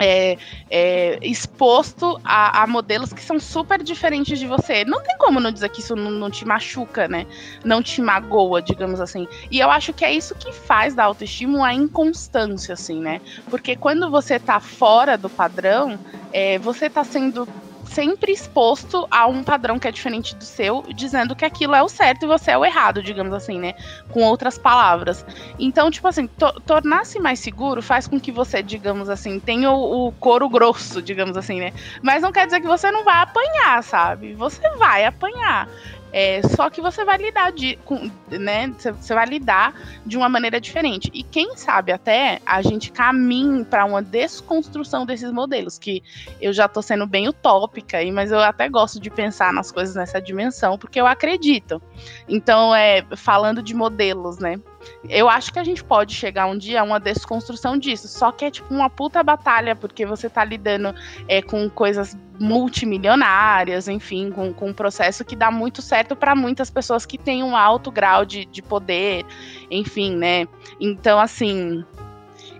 é, 0.00 0.38
é, 0.70 1.18
exposto 1.22 2.18
a, 2.24 2.62
a, 2.62 2.66
modelos 2.66 3.12
que 3.12 3.22
são 3.22 3.38
super 3.38 3.82
diferentes 3.82 4.38
de 4.38 4.46
você. 4.46 4.84
Não 4.84 5.02
tem 5.02 5.16
como 5.18 5.38
não 5.40 5.52
dizer 5.52 5.68
que 5.68 5.80
isso 5.80 5.94
não, 5.94 6.10
não, 6.10 6.30
te 6.30 6.44
machuca, 6.44 7.06
né? 7.06 7.26
Não 7.64 7.82
te 7.82 8.00
magoa, 8.00 8.62
digamos 8.62 9.00
assim. 9.00 9.26
E 9.50 9.60
eu 9.60 9.70
acho 9.70 9.92
que 9.92 10.04
é 10.04 10.12
isso 10.12 10.34
que 10.34 10.52
faz 10.52 10.94
da 10.94 11.04
autoestima 11.04 11.66
a 11.66 11.74
inconstância, 11.74 12.72
assim, 12.72 13.00
né? 13.00 13.20
Porque 13.50 13.76
quando 13.76 14.10
você 14.10 14.38
tá 14.38 14.60
fora 14.60 15.18
do 15.18 15.28
padrão, 15.28 15.98
é, 16.32 16.58
você 16.58 16.88
tá 16.88 17.04
sendo 17.04 17.46
sempre 17.92 18.32
exposto 18.32 19.06
a 19.10 19.26
um 19.26 19.44
padrão 19.44 19.78
que 19.78 19.86
é 19.86 19.90
diferente 19.90 20.34
do 20.34 20.44
seu, 20.44 20.82
dizendo 20.94 21.36
que 21.36 21.44
aquilo 21.44 21.74
é 21.74 21.82
o 21.82 21.88
certo 21.88 22.24
e 22.24 22.26
você 22.26 22.52
é 22.52 22.58
o 22.58 22.64
errado, 22.64 23.02
digamos 23.02 23.32
assim, 23.32 23.58
né? 23.58 23.74
Com 24.10 24.22
outras 24.22 24.56
palavras. 24.58 25.24
Então, 25.58 25.90
tipo 25.90 26.08
assim, 26.08 26.26
to 26.26 26.52
tornar-se 26.66 27.18
mais 27.18 27.38
seguro 27.38 27.82
faz 27.82 28.06
com 28.06 28.18
que 28.18 28.32
você, 28.32 28.62
digamos 28.62 29.10
assim, 29.10 29.38
tenha 29.38 29.70
o, 29.70 30.08
o 30.08 30.12
couro 30.12 30.48
grosso, 30.48 31.02
digamos 31.02 31.36
assim, 31.36 31.60
né? 31.60 31.72
Mas 32.02 32.22
não 32.22 32.32
quer 32.32 32.46
dizer 32.46 32.60
que 32.60 32.66
você 32.66 32.90
não 32.90 33.04
vai 33.04 33.22
apanhar, 33.22 33.82
sabe? 33.82 34.34
Você 34.34 34.68
vai 34.76 35.04
apanhar. 35.04 35.68
É, 36.12 36.42
só 36.42 36.68
que 36.68 36.80
você 36.80 37.04
vai 37.04 37.16
lidar 37.16 37.52
de, 37.52 37.76
com, 37.84 38.10
né? 38.30 38.72
Você 38.78 39.14
vai 39.14 39.26
lidar 39.26 39.74
de 40.04 40.16
uma 40.16 40.28
maneira 40.28 40.60
diferente. 40.60 41.10
E 41.14 41.22
quem 41.22 41.56
sabe 41.56 41.90
até 41.90 42.40
a 42.44 42.60
gente 42.60 42.92
caminhe 42.92 43.64
para 43.64 43.84
uma 43.84 44.02
desconstrução 44.02 45.06
desses 45.06 45.32
modelos, 45.32 45.78
que 45.78 46.02
eu 46.40 46.52
já 46.52 46.66
estou 46.66 46.82
sendo 46.82 47.06
bem 47.06 47.28
utópica 47.28 47.98
aí, 47.98 48.12
mas 48.12 48.30
eu 48.30 48.40
até 48.40 48.68
gosto 48.68 49.00
de 49.00 49.10
pensar 49.10 49.52
nas 49.52 49.72
coisas 49.72 49.94
nessa 49.94 50.20
dimensão, 50.20 50.76
porque 50.76 51.00
eu 51.00 51.06
acredito. 51.06 51.80
Então, 52.28 52.74
é 52.74 53.04
falando 53.16 53.62
de 53.62 53.74
modelos, 53.74 54.38
né? 54.38 54.60
Eu 55.08 55.28
acho 55.28 55.52
que 55.52 55.58
a 55.58 55.64
gente 55.64 55.82
pode 55.82 56.14
chegar 56.14 56.46
um 56.46 56.56
dia 56.56 56.80
a 56.80 56.84
uma 56.84 57.00
desconstrução 57.00 57.76
disso. 57.76 58.08
Só 58.08 58.32
que 58.32 58.44
é 58.44 58.50
tipo 58.50 58.72
uma 58.72 58.88
puta 58.88 59.22
batalha, 59.22 59.74
porque 59.74 60.06
você 60.06 60.28
tá 60.28 60.44
lidando 60.44 60.94
é, 61.28 61.42
com 61.42 61.68
coisas 61.68 62.16
multimilionárias, 62.38 63.88
enfim, 63.88 64.30
com, 64.30 64.52
com 64.52 64.70
um 64.70 64.72
processo 64.72 65.24
que 65.24 65.36
dá 65.36 65.50
muito 65.50 65.80
certo 65.80 66.16
para 66.16 66.34
muitas 66.34 66.70
pessoas 66.70 67.06
que 67.06 67.16
têm 67.16 67.42
um 67.42 67.56
alto 67.56 67.90
grau 67.90 68.24
de, 68.24 68.44
de 68.44 68.60
poder, 68.62 69.24
enfim, 69.70 70.16
né? 70.16 70.48
Então, 70.80 71.20
assim, 71.20 71.84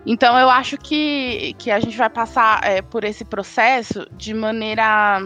então 0.05 0.37
eu 0.37 0.49
acho 0.49 0.77
que, 0.77 1.53
que 1.57 1.71
a 1.71 1.79
gente 1.79 1.97
vai 1.97 2.09
passar 2.09 2.63
é, 2.63 2.81
por 2.81 3.03
esse 3.03 3.23
processo 3.23 4.07
de 4.11 4.33
maneira 4.33 5.19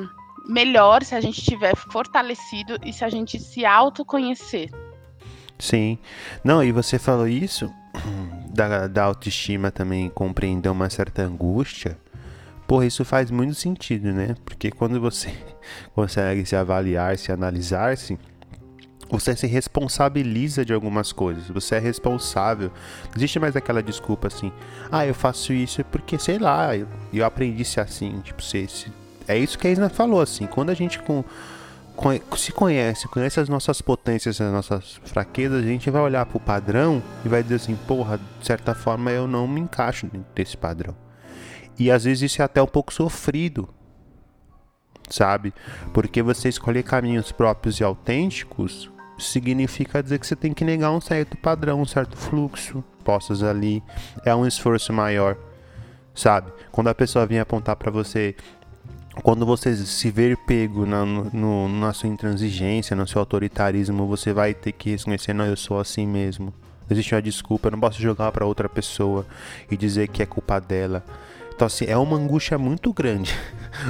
melhor 0.48 1.04
se 1.04 1.14
a 1.14 1.22
gente 1.22 1.44
tiver 1.44 1.76
fortalecido 1.76 2.78
e 2.86 2.94
se 2.94 3.04
a 3.04 3.10
gente 3.10 3.40
se 3.40 3.66
autoconhecer. 3.66 4.70
Sim. 5.60 5.98
Não, 6.44 6.64
e 6.64 6.72
você 6.72 7.00
falou 7.00 7.28
isso 7.28 7.72
da, 8.54 8.88
da 8.88 9.04
autoestima 9.04 9.72
também 9.72 10.10
compreender 10.10 10.70
uma 10.70 10.90
certa 10.90 11.24
angústia. 11.24 11.98
Porra, 12.68 12.86
isso 12.86 13.06
faz 13.06 13.32
muito 13.32 13.56
sentido, 13.56 14.12
né? 14.12 14.36
Porque 14.44 14.70
quando 14.70 15.00
você 15.00 15.34
consegue 15.96 16.46
se 16.46 16.56
avaliar, 16.56 17.18
se 17.18 17.32
analisar-se, 17.32 18.20
você 19.10 19.36
se 19.36 19.48
responsabiliza 19.48 20.66
de 20.66 20.74
algumas 20.74 21.12
coisas. 21.12 21.48
Você 21.48 21.76
é 21.76 21.80
responsável. 21.80 22.70
Não 23.06 23.14
existe 23.16 23.40
mais 23.40 23.56
aquela 23.56 23.82
desculpa 23.82 24.28
assim, 24.28 24.52
ah, 24.92 25.06
eu 25.06 25.14
faço 25.14 25.54
isso 25.54 25.84
porque, 25.86 26.20
sei 26.20 26.38
lá, 26.38 26.76
eu, 26.76 26.88
eu 27.14 27.26
aprendi 27.26 27.64
ser 27.64 27.82
assim. 27.82 28.20
Tipo, 28.20 28.44
se, 28.44 28.68
se, 28.68 28.92
é 29.28 29.38
isso 29.38 29.58
que 29.58 29.68
a 29.68 29.72
Isna 29.72 29.90
falou, 29.90 30.22
assim. 30.22 30.46
Quando 30.46 30.70
a 30.70 30.74
gente 30.74 31.00
com, 31.00 31.24
se 32.38 32.52
conhece, 32.52 33.08
conhece 33.08 33.40
as 33.40 33.50
nossas 33.50 33.82
potências, 33.82 34.40
as 34.40 34.52
nossas 34.52 35.02
fraquezas, 35.06 35.64
a 35.64 35.68
gente 35.68 35.90
vai 35.90 36.02
olhar 36.02 36.26
pro 36.26 36.40
padrão 36.40 37.02
e 37.26 37.30
vai 37.30 37.42
dizer 37.42 37.56
assim, 37.56 37.76
porra, 37.88 38.20
de 38.40 38.46
certa 38.46 38.76
forma 38.76 39.12
eu 39.12 39.28
não 39.28 39.48
me 39.48 39.60
encaixo 39.60 40.08
desse 40.36 40.56
padrão. 40.56 40.96
E 41.80 41.92
às 41.92 42.04
vezes 42.04 42.32
isso 42.32 42.42
é 42.42 42.46
até 42.46 42.62
um 42.62 42.68
pouco 42.68 42.94
sofrido, 42.94 43.70
sabe? 45.10 45.54
Porque 45.94 46.22
você 46.22 46.50
escolher 46.50 46.84
caminhos 46.84 47.32
próprios 47.32 47.80
e 47.80 47.84
autênticos 47.84 48.92
significa 49.18 50.02
dizer 50.02 50.20
que 50.20 50.28
você 50.28 50.36
tem 50.36 50.54
que 50.54 50.64
negar 50.64 50.92
um 50.92 51.02
certo 51.02 51.38
padrão, 51.38 51.82
um 51.82 51.86
certo 51.86 52.16
fluxo 52.16 52.84
postos 53.04 53.42
ali. 53.42 53.82
É 54.26 54.36
um 54.36 54.46
esforço 54.46 54.92
maior, 54.92 55.38
sabe? 56.14 56.52
Quando 56.72 56.90
a 56.90 56.96
pessoa 56.96 57.26
vem 57.26 57.40
apontar 57.40 57.76
para 57.76 57.90
você, 57.90 58.36
quando 59.24 59.46
você 59.46 59.76
se 59.76 60.10
ver 60.10 60.38
pego 60.38 60.86
na, 60.86 61.06
no, 61.06 61.68
na 61.68 61.94
sua 61.94 62.10
intransigência, 62.10 62.96
no 62.96 63.08
seu 63.08 63.20
autoritarismo, 63.20 64.08
você 64.08 64.34
vai 64.34 64.54
ter 64.54 64.72
que 64.72 64.92
reconhecer: 64.92 65.34
não, 65.34 65.46
eu 65.46 65.58
sou 65.58 65.80
assim 65.80 66.06
mesmo. 66.06 66.54
Existe 66.90 67.14
uma 67.14 67.22
desculpa, 67.22 67.68
eu 67.68 67.72
não 67.72 67.80
posso 67.80 68.02
jogar 68.02 68.32
para 68.32 68.46
outra 68.46 68.70
pessoa 68.70 69.26
e 69.70 69.76
dizer 69.76 70.08
que 70.08 70.24
é 70.24 70.26
culpa 70.26 70.60
dela. 70.60 71.04
Então, 71.54 71.66
assim, 71.66 71.86
é 71.86 71.98
uma 71.98 72.16
angústia 72.16 72.58
muito 72.58 72.94
grande. 72.94 73.34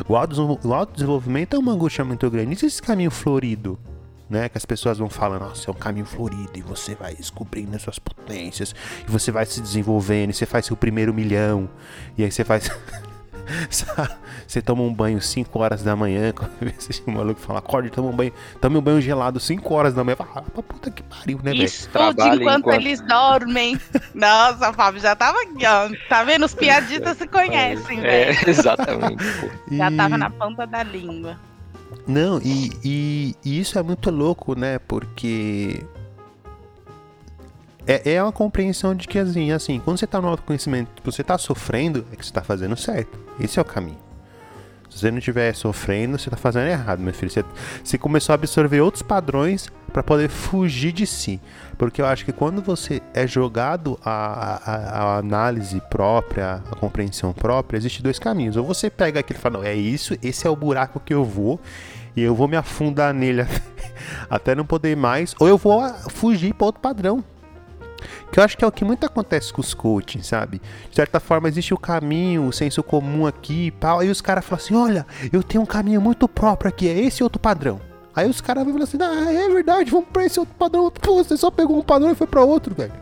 O 0.10 0.16
autodesenvolvimento 0.18 1.56
é 1.56 1.60
uma 1.60 1.72
angústia 1.72 2.04
muito 2.04 2.30
grande. 2.30 2.52
Existe 2.52 2.66
esse 2.66 2.82
caminho 2.82 3.12
florido 3.12 3.80
né? 4.30 4.50
Que 4.50 4.58
as 4.58 4.66
pessoas 4.66 4.98
vão 4.98 5.10
falando, 5.10 5.42
nossa, 5.42 5.70
é 5.70 5.72
um 5.72 5.78
caminho 5.78 6.06
florido 6.06 6.52
e 6.56 6.62
você 6.62 6.96
vai 6.96 7.16
descobrindo 7.16 7.76
as 7.76 7.82
suas 7.82 8.00
potências 8.00 8.76
e 9.08 9.12
você 9.12 9.32
vai 9.32 9.46
se 9.46 9.62
desenvolvendo 9.62 10.32
e 10.32 10.34
você 10.34 10.46
faz 10.46 10.66
seu 10.66 10.76
primeiro 10.76 11.14
milhão 11.14 11.70
e 12.18 12.24
aí 12.24 12.32
você 12.32 12.44
faz. 12.44 12.70
você 14.48 14.62
toma 14.62 14.84
um 14.84 14.93
banho 14.93 15.22
5 15.22 15.60
horas 15.60 15.84
da 15.84 15.95
manhã, 15.95 16.32
quando 16.36 16.52
esse 16.62 17.02
maluco 17.10 17.39
fala, 17.39 17.60
acorde, 17.60 17.89
toma 17.89 18.10
um 18.10 18.16
banho, 18.16 18.34
tome 18.60 18.78
um 18.78 18.82
banho 18.82 19.02
gelado 19.02 19.39
5 19.39 19.74
horas 19.74 19.93
da 19.93 20.04
manhã, 20.04 20.16
fala, 20.16 20.32
ah, 20.36 20.62
puta 20.62 20.91
que 20.91 21.04
pariu, 21.04 21.38
né, 21.43 21.52
velho? 21.52 21.64
Estude 21.64 22.22
enquanto, 22.22 22.41
enquanto, 22.41 22.70
eles 22.72 23.02
dormem. 23.02 23.80
Nossa, 24.14 24.74
Fábio, 24.74 25.02
já 25.02 25.16
tava 25.16 25.39
aqui, 25.41 25.66
ó. 25.66 25.89
Tá 26.10 26.24
vendo? 26.24 26.45
Os 26.45 26.54
piadistas 26.54 27.18
se 27.18 27.28
conhecem, 27.28 28.00
é, 28.00 28.02
velho. 28.02 28.39
É, 28.45 28.50
exatamente. 28.50 29.24
já 29.72 29.91
tava 29.91 30.18
na 30.18 30.30
ponta 30.30 30.66
da 30.66 30.84
língua. 30.84 31.38
Não, 32.08 32.39
e, 32.41 32.72
e, 32.84 33.36
e, 33.43 33.60
isso 33.60 33.78
é 33.78 33.84
muito 33.84 34.10
louco, 34.10 34.58
né? 34.58 34.80
Porque 34.80 35.84
é, 37.88 38.14
é 38.14 38.22
uma 38.22 38.32
compreensão 38.32 38.94
de 38.94 39.08
que, 39.08 39.18
assim, 39.18 39.52
assim, 39.52 39.80
quando 39.80 39.98
você 39.98 40.06
tá 40.06 40.22
no 40.22 40.28
autoconhecimento, 40.28 41.02
você 41.04 41.24
tá 41.24 41.38
sofrendo, 41.38 42.06
é 42.12 42.16
que 42.16 42.26
você 42.26 42.34
tá 42.34 42.42
fazendo 42.42 42.76
certo. 42.76 43.18
Esse 43.40 43.58
é 43.58 43.62
o 43.62 43.66
caminho. 43.66 44.08
Se 44.90 45.00
você 45.00 45.12
não 45.12 45.20
estiver 45.20 45.54
sofrendo, 45.54 46.18
você 46.18 46.30
tá 46.30 46.38
fazendo 46.38 46.68
errado, 46.68 47.00
meu 47.00 47.14
filho. 47.14 47.32
Você, 47.32 47.46
você 47.84 47.98
começou 47.98 48.34
a 48.34 48.36
absorver 48.36 48.82
outros 48.82 49.04
padrões 49.04 49.70
para 49.94 50.02
poder 50.02 50.28
fugir 50.28 50.92
de 50.92 51.06
si. 51.06 51.40
Porque 51.78 52.02
eu 52.02 52.06
acho 52.06 52.26
que 52.26 52.32
quando 52.34 52.62
você 52.62 53.02
é 53.14 53.28
jogado 53.28 54.00
a, 54.04 55.18
análise 55.18 55.82
própria, 55.90 56.64
a 56.72 56.76
compreensão 56.76 57.32
própria, 57.32 57.78
existe 57.78 58.02
dois 58.02 58.18
caminhos. 58.18 58.58
Ou 58.58 58.66
você 58.66 58.90
pega 58.90 59.20
aquilo 59.20 59.40
e 59.40 59.42
fala, 59.42 59.60
não, 59.60 59.64
é 59.64 59.76
isso, 59.76 60.18
esse 60.24 60.48
é 60.48 60.50
o 60.50 60.56
buraco 60.56 61.00
que 61.00 61.14
eu 61.14 61.24
vou, 61.24 61.60
e 62.16 62.22
eu 62.22 62.34
vou 62.34 62.48
me 62.48 62.58
afundar 62.58 63.14
nele 63.14 63.46
até 64.30 64.56
não 64.56 64.66
poder 64.66 64.98
mais, 64.98 65.36
ou 65.40 65.48
eu 65.48 65.58
vou 65.58 65.88
fugir 66.10 66.54
para 66.54 66.66
outro 66.66 66.82
padrão. 66.82 67.24
Que 68.32 68.39
eu 68.39 68.43
acho 68.43 68.58
que 68.58 68.64
é 68.64 68.68
o 68.68 68.72
que 68.72 68.86
muito 68.86 69.05
acontece 69.05 69.51
com 69.51 69.62
os 69.62 69.74
coaching, 69.74 70.22
sabe? 70.22 70.62
De 70.89 70.95
certa 70.95 71.20
forma, 71.20 71.47
existe 71.47 71.74
o 71.74 71.78
caminho, 71.78 72.47
o 72.47 72.53
senso 72.53 72.84
comum 72.84 73.26
aqui 73.26 73.68
e 73.68 73.72
tal. 73.72 73.99
Aí 73.99 74.10
os 74.10 74.22
caras 74.22 74.45
falam 74.45 74.64
assim: 74.64 74.76
olha, 74.76 75.05
eu 75.32 75.43
tenho 75.43 75.64
um 75.64 75.66
caminho 75.66 76.01
muito 76.01 76.28
próprio 76.28 76.70
aqui, 76.70 76.88
é 76.88 76.99
esse 76.99 77.24
outro 77.24 77.39
padrão. 77.39 77.80
Aí 78.16 78.28
os 78.28 78.41
caras 78.41 78.64
vão 78.64 78.74
falar 78.74 78.86
assim: 78.86 78.97
ah, 79.01 79.32
é 79.32 79.49
verdade, 79.49 79.91
vamos 79.91 80.08
pra 80.12 80.26
esse 80.26 80.39
outro 80.39 80.55
padrão. 80.55 80.91
Pô, 80.91 81.24
você 81.24 81.38
só 81.38 81.51
pegou 81.51 81.78
um 81.78 81.84
padrão 81.84 82.12
e 82.12 82.16
foi 82.16 82.28
pra 82.28 82.43
outro, 82.43 82.74
velho. 82.74 82.93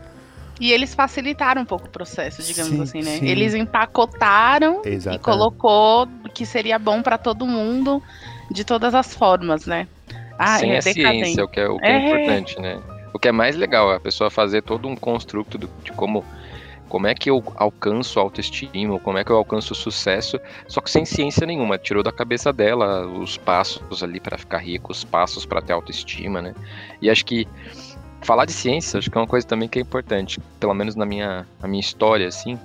E 0.60 0.72
eles 0.72 0.94
facilitaram 0.94 1.62
um 1.62 1.64
pouco 1.66 1.86
o 1.86 1.90
processo, 1.90 2.42
digamos 2.42 2.72
sim, 2.72 2.82
assim, 2.82 3.02
né? 3.02 3.18
Sim. 3.18 3.26
Eles 3.26 3.54
empacotaram 3.54 4.80
Exatamente. 4.84 5.20
e 5.20 5.24
colocou 5.24 6.08
que 6.32 6.46
seria 6.46 6.78
bom 6.78 7.02
para 7.02 7.18
todo 7.18 7.46
mundo 7.46 8.02
de 8.50 8.64
todas 8.64 8.94
as 8.94 9.14
formas, 9.14 9.66
né? 9.66 9.86
Ah, 10.38 10.58
Sem 10.58 10.72
é 10.72 10.78
a 10.78 10.82
ciência, 10.82 11.44
o 11.44 11.48
que 11.48 11.60
é, 11.60 11.68
o 11.68 11.78
que 11.78 11.86
é, 11.86 11.92
é 11.92 12.06
importante, 12.06 12.60
né? 12.60 12.78
O 13.16 13.18
que 13.18 13.28
é 13.28 13.32
mais 13.32 13.56
legal, 13.56 13.90
é 13.90 13.96
a 13.96 14.00
pessoa 14.00 14.28
fazer 14.28 14.62
todo 14.62 14.86
um 14.86 14.94
construto 14.94 15.56
de 15.56 15.90
como 15.92 16.22
como 16.86 17.06
é 17.06 17.14
que 17.14 17.30
eu 17.30 17.42
alcanço 17.56 18.20
autoestima, 18.20 19.00
como 19.00 19.16
é 19.16 19.24
que 19.24 19.30
eu 19.30 19.36
alcanço 19.38 19.74
sucesso, 19.74 20.38
só 20.68 20.82
que 20.82 20.90
sem 20.90 21.06
ciência 21.06 21.46
nenhuma, 21.46 21.78
tirou 21.78 22.02
da 22.02 22.12
cabeça 22.12 22.52
dela 22.52 23.06
os 23.06 23.38
passos 23.38 24.04
ali 24.04 24.20
para 24.20 24.36
ficar 24.36 24.58
rico, 24.58 24.92
os 24.92 25.02
passos 25.02 25.46
para 25.46 25.62
ter 25.62 25.72
autoestima, 25.72 26.42
né? 26.42 26.54
E 27.00 27.08
acho 27.08 27.24
que 27.24 27.48
falar 28.20 28.44
de 28.44 28.52
ciência, 28.52 28.98
acho 28.98 29.10
que 29.10 29.16
é 29.16 29.20
uma 29.20 29.26
coisa 29.26 29.46
também 29.46 29.66
que 29.66 29.78
é 29.78 29.82
importante, 29.82 30.38
pelo 30.60 30.74
menos 30.74 30.94
na 30.94 31.06
minha, 31.06 31.46
na 31.60 31.66
minha 31.66 31.80
história 31.80 32.28
assim, 32.28 32.58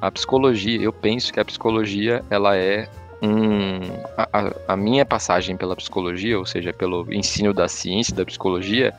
a 0.00 0.08
psicologia, 0.08 0.80
eu 0.80 0.92
penso 0.92 1.32
que 1.32 1.40
a 1.40 1.44
psicologia 1.44 2.24
ela 2.30 2.56
é 2.56 2.88
um, 3.22 3.80
a, 4.16 4.72
a, 4.72 4.76
minha 4.76 5.04
passagem 5.04 5.56
pela 5.56 5.74
psicologia, 5.74 6.38
ou 6.38 6.46
seja, 6.46 6.72
pelo 6.72 7.12
ensino 7.12 7.52
da 7.52 7.68
ciência 7.68 8.14
da 8.14 8.24
psicologia, 8.24 8.94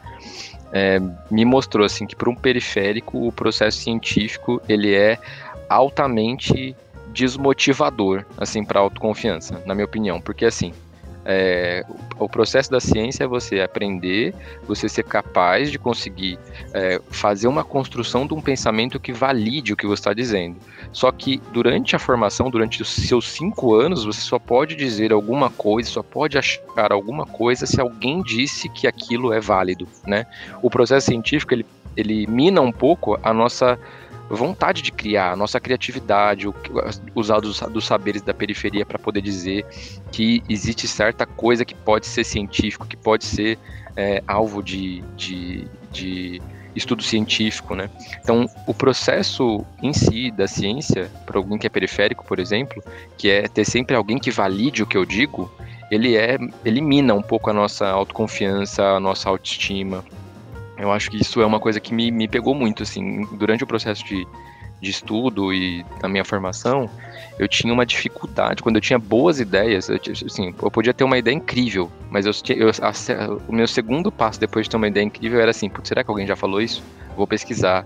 é, 0.72 1.00
me 1.30 1.46
mostrou 1.46 1.86
assim 1.86 2.06
que 2.06 2.16
para 2.16 2.30
um 2.30 2.36
periférico 2.36 3.28
o 3.28 3.32
processo 3.32 3.78
científico 3.80 4.62
ele 4.68 4.94
é 4.94 5.18
altamente 5.70 6.76
desmotivador 7.10 8.26
assim 8.38 8.64
para 8.64 8.80
autoconfiança, 8.80 9.62
na 9.66 9.74
minha 9.74 9.86
opinião, 9.86 10.22
porque 10.22 10.46
assim 10.46 10.74
é, 11.30 11.84
o 12.18 12.30
processo 12.30 12.72
da 12.72 12.80
ciência 12.80 13.26
é 13.26 13.28
você 13.28 13.60
aprender, 13.60 14.34
você 14.66 14.88
ser 14.88 15.04
capaz 15.04 15.70
de 15.70 15.78
conseguir 15.78 16.40
é, 16.74 17.02
fazer 17.12 17.50
uma 17.50 17.66
construção 17.66 18.26
de 18.26 18.34
um 18.34 18.40
pensamento 18.40 18.98
que 18.98 19.12
valide 19.12 19.74
o 19.74 19.76
que 19.76 19.86
você 19.86 20.00
está 20.00 20.14
dizendo. 20.14 20.56
Só 20.94 21.12
que 21.12 21.42
durante 21.52 21.98
a 21.98 22.00
formação, 22.00 22.50
durante 22.50 22.82
os 22.82 22.88
seus 22.88 23.30
cinco 23.30 23.76
anos, 23.76 24.06
você 24.06 24.22
só 24.22 24.40
pode 24.40 24.74
dizer 24.78 25.12
alguma 25.12 25.50
coisa, 25.50 25.90
só 25.90 26.02
pode 26.02 26.38
achar 26.38 26.94
alguma 26.94 27.26
coisa 27.26 27.66
se 27.66 27.82
alguém 27.82 28.24
disse 28.24 28.70
que 28.70 28.88
aquilo 28.88 29.34
é 29.34 29.42
válido, 29.42 29.86
né? 30.06 30.26
O 30.62 30.70
processo 30.70 31.08
científico 31.08 31.54
ele, 31.54 31.66
ele 31.98 32.26
mina 32.26 32.62
um 32.62 32.72
pouco 32.72 33.20
a 33.22 33.34
nossa 33.34 33.78
vontade 34.36 34.82
de 34.82 34.92
criar, 34.92 35.32
a 35.32 35.36
nossa 35.36 35.60
criatividade, 35.60 36.48
usar 37.16 37.40
dos, 37.40 37.60
dos 37.60 37.86
saberes 37.86 38.22
da 38.22 38.34
periferia 38.34 38.86
para 38.86 39.00
poder 39.00 39.22
dizer 39.22 39.66
que 40.12 40.44
existe 40.50 40.88
certa 40.88 41.26
coisa 41.26 41.64
que 41.64 41.74
pode 41.74 42.06
ser 42.06 42.24
científico, 42.24 42.86
que 42.86 42.98
pode 42.98 43.26
ser 43.26 43.58
é, 43.96 44.22
alvo 44.28 44.62
de, 44.62 45.02
de, 45.16 45.68
de 45.92 46.42
estudo 46.76 47.02
científico, 47.02 47.76
né? 47.76 47.90
Então, 48.22 48.50
o 48.66 48.74
processo 48.74 49.66
em 49.82 49.94
si 49.94 50.30
da 50.32 50.48
ciência, 50.48 51.10
para 51.26 51.38
alguém 51.38 51.58
que 51.58 51.66
é 51.66 51.70
periférico, 51.70 52.26
por 52.26 52.40
exemplo, 52.40 52.84
que 53.18 53.30
é 53.30 53.48
ter 53.48 53.66
sempre 53.66 53.96
alguém 53.96 54.20
que 54.20 54.30
valide 54.30 54.84
o 54.84 54.88
que 54.88 54.98
eu 54.98 55.06
digo, 55.06 55.52
ele 55.90 56.16
é 56.16 56.38
elimina 56.66 57.14
um 57.14 57.22
pouco 57.22 57.50
a 57.50 57.54
nossa 57.54 57.88
autoconfiança, 57.88 58.84
a 58.84 59.00
nossa 59.00 59.30
autoestima, 59.30 60.04
eu 60.78 60.92
acho 60.92 61.10
que 61.10 61.18
isso 61.18 61.42
é 61.42 61.46
uma 61.46 61.60
coisa 61.60 61.80
que 61.80 61.94
me, 61.94 62.12
me 62.12 62.28
pegou 62.28 62.54
muito, 62.54 62.84
assim, 62.84 63.26
durante 63.34 63.64
o 63.64 63.68
processo 63.68 64.04
de, 64.06 64.28
de 64.82 64.90
estudo 64.90 65.54
e 65.54 65.84
da 66.02 66.08
minha 66.08 66.24
formação, 66.24 66.90
eu 67.40 67.48
tinha 67.48 67.74
uma 67.74 67.86
dificuldade. 67.86 68.62
Quando 68.62 68.76
eu 68.76 68.82
tinha 68.82 69.00
boas 69.00 69.40
ideias, 69.40 69.90
eu, 69.90 70.00
assim, 70.26 70.54
eu 70.62 70.72
podia 70.72 70.94
ter 70.94 71.04
uma 71.04 71.18
ideia 71.18 71.36
incrível, 71.36 71.92
mas 72.10 72.26
eu, 72.26 72.32
eu 72.56 72.70
a, 72.70 72.92
o 73.48 73.54
meu 73.54 73.68
segundo 73.68 74.12
passo 74.12 74.40
depois 74.40 74.66
de 74.66 74.70
ter 74.70 74.78
uma 74.78 74.88
ideia 74.88 75.04
incrível 75.04 75.40
era 75.40 75.52
assim: 75.52 75.70
será 75.84 76.04
que 76.04 76.10
alguém 76.10 76.28
já 76.28 76.36
falou 76.36 76.62
isso? 76.62 76.84
Vou 77.16 77.28
pesquisar. 77.28 77.86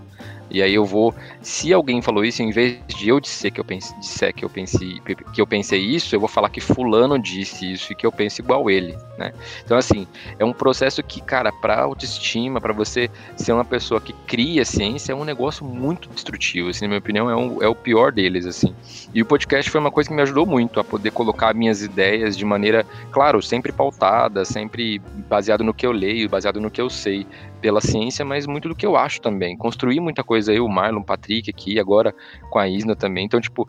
E 0.52 0.62
aí 0.62 0.74
eu 0.74 0.84
vou, 0.84 1.14
se 1.40 1.72
alguém 1.72 2.02
falou 2.02 2.24
isso, 2.24 2.42
em 2.42 2.50
vez 2.50 2.78
de 2.86 3.08
eu 3.08 3.18
dizer 3.18 3.50
que 3.50 3.58
eu 3.58 3.64
pense, 3.64 3.98
disser 3.98 4.34
que 4.34 4.44
eu 4.44 4.50
pensei 4.50 5.00
que 5.32 5.40
eu 5.40 5.46
pensei 5.46 5.80
isso, 5.80 6.14
eu 6.14 6.20
vou 6.20 6.28
falar 6.28 6.50
que 6.50 6.60
fulano 6.60 7.18
disse 7.18 7.72
isso 7.72 7.92
e 7.92 7.96
que 7.96 8.04
eu 8.04 8.12
penso 8.12 8.42
igual 8.42 8.70
ele, 8.70 8.94
né? 9.16 9.32
Então 9.64 9.78
assim, 9.78 10.06
é 10.38 10.44
um 10.44 10.52
processo 10.52 11.02
que, 11.02 11.22
cara, 11.22 11.50
para 11.50 11.80
autoestima, 11.80 12.60
para 12.60 12.74
você 12.74 13.10
ser 13.34 13.52
uma 13.52 13.64
pessoa 13.64 13.98
que 13.98 14.12
cria 14.26 14.62
ciência, 14.64 15.12
é 15.12 15.14
um 15.14 15.24
negócio 15.24 15.64
muito 15.64 16.08
destrutivo, 16.10 16.68
assim, 16.68 16.84
na 16.84 16.88
minha 16.88 16.98
opinião, 16.98 17.30
é, 17.30 17.36
um, 17.36 17.62
é 17.62 17.68
o 17.68 17.74
pior 17.74 18.12
deles, 18.12 18.44
assim. 18.44 18.74
E 19.14 19.22
o 19.22 19.26
podcast 19.26 19.70
foi 19.70 19.80
uma 19.80 19.90
coisa 19.90 20.10
que 20.10 20.14
me 20.14 20.22
ajudou 20.22 20.44
muito 20.44 20.78
a 20.78 20.84
poder 20.84 21.12
colocar 21.12 21.54
minhas 21.54 21.82
ideias 21.82 22.36
de 22.36 22.44
maneira, 22.44 22.84
claro, 23.10 23.40
sempre 23.40 23.72
pautada, 23.72 24.44
sempre 24.44 25.00
baseado 25.28 25.64
no 25.64 25.72
que 25.72 25.86
eu 25.86 25.92
leio, 25.92 26.28
baseado 26.28 26.60
no 26.60 26.70
que 26.70 26.80
eu 26.80 26.90
sei, 26.90 27.26
pela 27.62 27.80
ciência, 27.80 28.24
mas 28.24 28.44
muito 28.44 28.68
do 28.68 28.74
que 28.74 28.84
eu 28.84 28.96
acho 28.96 29.20
também. 29.20 29.56
Construí 29.56 30.00
muita 30.00 30.24
coisa 30.24 30.52
eu, 30.52 30.66
o 30.66 30.68
Marlon, 30.68 31.02
Patrick 31.02 31.48
aqui, 31.48 31.78
agora 31.78 32.12
com 32.50 32.58
a 32.58 32.68
Isna 32.68 32.96
também. 32.96 33.24
Então, 33.24 33.40
tipo, 33.40 33.66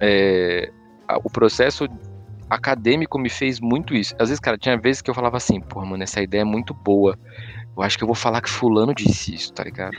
é, 0.00 0.70
o 1.24 1.28
processo 1.28 1.86
acadêmico 2.48 3.18
me 3.18 3.28
fez 3.28 3.58
muito 3.58 3.94
isso. 3.94 4.14
Às 4.18 4.28
vezes, 4.28 4.38
cara, 4.38 4.56
tinha 4.56 4.78
vezes 4.78 5.02
que 5.02 5.10
eu 5.10 5.14
falava 5.14 5.36
assim, 5.36 5.60
pô, 5.60 5.84
mano, 5.84 6.04
essa 6.04 6.22
ideia 6.22 6.42
é 6.42 6.44
muito 6.44 6.72
boa. 6.72 7.18
Eu 7.76 7.82
acho 7.82 7.98
que 7.98 8.04
eu 8.04 8.08
vou 8.08 8.14
falar 8.14 8.40
que 8.40 8.48
fulano 8.48 8.94
disse 8.94 9.34
isso, 9.34 9.52
tá 9.52 9.64
ligado? 9.64 9.96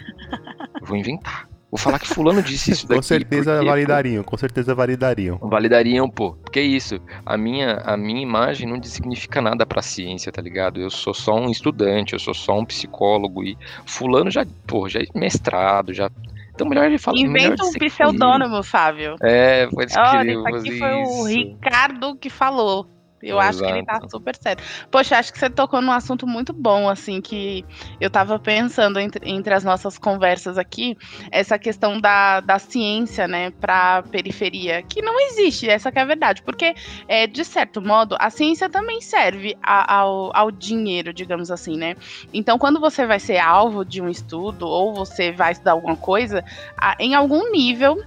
Eu 0.79 0.87
vou 0.87 0.95
inventar. 0.95 1.52
Vou 1.73 1.79
falar 1.79 1.97
que 1.97 2.07
fulano 2.07 2.39
disse 2.43 2.69
isso 2.69 2.85
daqui. 2.87 2.99
com 2.99 3.01
certeza 3.01 3.53
porque, 3.55 3.67
validariam, 3.67 4.23
pô, 4.23 4.29
com 4.29 4.37
certeza 4.37 4.75
validariam. 4.75 5.39
Validariam, 5.39 6.07
pô. 6.07 6.33
Porque 6.33 6.59
é 6.59 6.63
isso. 6.63 6.99
A 7.25 7.35
minha, 7.35 7.77
a 7.83 7.97
minha 7.97 8.21
imagem 8.21 8.69
não 8.69 8.81
significa 8.83 9.41
nada 9.41 9.65
pra 9.65 9.81
ciência, 9.81 10.31
tá 10.31 10.39
ligado? 10.39 10.79
Eu 10.79 10.91
sou 10.91 11.15
só 11.15 11.33
um 11.33 11.49
estudante, 11.49 12.13
eu 12.13 12.19
sou 12.19 12.35
só 12.35 12.59
um 12.59 12.63
psicólogo 12.63 13.43
e 13.43 13.57
fulano 13.87 14.29
já, 14.29 14.45
pô, 14.67 14.87
já 14.87 14.99
é 14.99 15.05
mestrado, 15.15 15.91
já 15.91 16.11
então 16.53 16.69
melhor 16.69 16.85
ele 16.85 16.99
falar. 16.99 17.17
Inventa 17.17 17.65
um 17.65 17.73
pseudônimo, 17.73 18.61
Fábio. 18.61 19.15
É, 19.23 19.67
foi 19.73 19.87
Olha, 19.97 20.31
isso 20.31 20.47
aqui 20.47 20.77
foi 20.77 20.93
o 20.93 21.23
Ricardo 21.23 22.15
que 22.15 22.29
falou. 22.29 22.87
Eu 23.23 23.39
Exato. 23.39 23.49
acho 23.49 23.63
que 23.63 23.69
ele 23.69 23.85
tá 23.85 23.99
super 24.09 24.35
certo. 24.35 24.63
Poxa, 24.91 25.17
acho 25.17 25.31
que 25.31 25.39
você 25.39 25.49
tocou 25.49 25.81
num 25.81 25.91
assunto 25.91 26.27
muito 26.27 26.51
bom, 26.51 26.89
assim, 26.89 27.21
que 27.21 27.65
eu 27.99 28.09
tava 28.09 28.37
pensando 28.37 28.99
entre, 28.99 29.29
entre 29.29 29.53
as 29.53 29.63
nossas 29.63 29.97
conversas 29.97 30.57
aqui, 30.57 30.97
essa 31.31 31.57
questão 31.57 31.99
da, 31.99 32.41
da 32.41 32.59
ciência, 32.59 33.27
né, 33.27 33.51
pra 33.51 34.03
periferia, 34.03 34.83
que 34.83 35.01
não 35.01 35.19
existe, 35.19 35.69
essa 35.69 35.91
que 35.91 35.99
é 35.99 36.01
a 36.01 36.05
verdade, 36.05 36.41
porque, 36.43 36.75
é, 37.07 37.25
de 37.25 37.45
certo 37.45 37.81
modo, 37.81 38.15
a 38.19 38.29
ciência 38.29 38.69
também 38.69 38.99
serve 38.99 39.55
a, 39.63 39.99
ao, 39.99 40.35
ao 40.35 40.51
dinheiro, 40.51 41.13
digamos 41.13 41.49
assim, 41.49 41.77
né? 41.77 41.95
Então, 42.33 42.57
quando 42.57 42.79
você 42.79 43.05
vai 43.05 43.19
ser 43.19 43.37
alvo 43.37 43.85
de 43.85 44.01
um 44.01 44.09
estudo, 44.09 44.67
ou 44.67 44.93
você 44.93 45.31
vai 45.31 45.53
estudar 45.53 45.71
alguma 45.71 45.95
coisa, 45.95 46.43
a, 46.77 46.95
em 46.99 47.15
algum 47.15 47.51
nível 47.51 48.03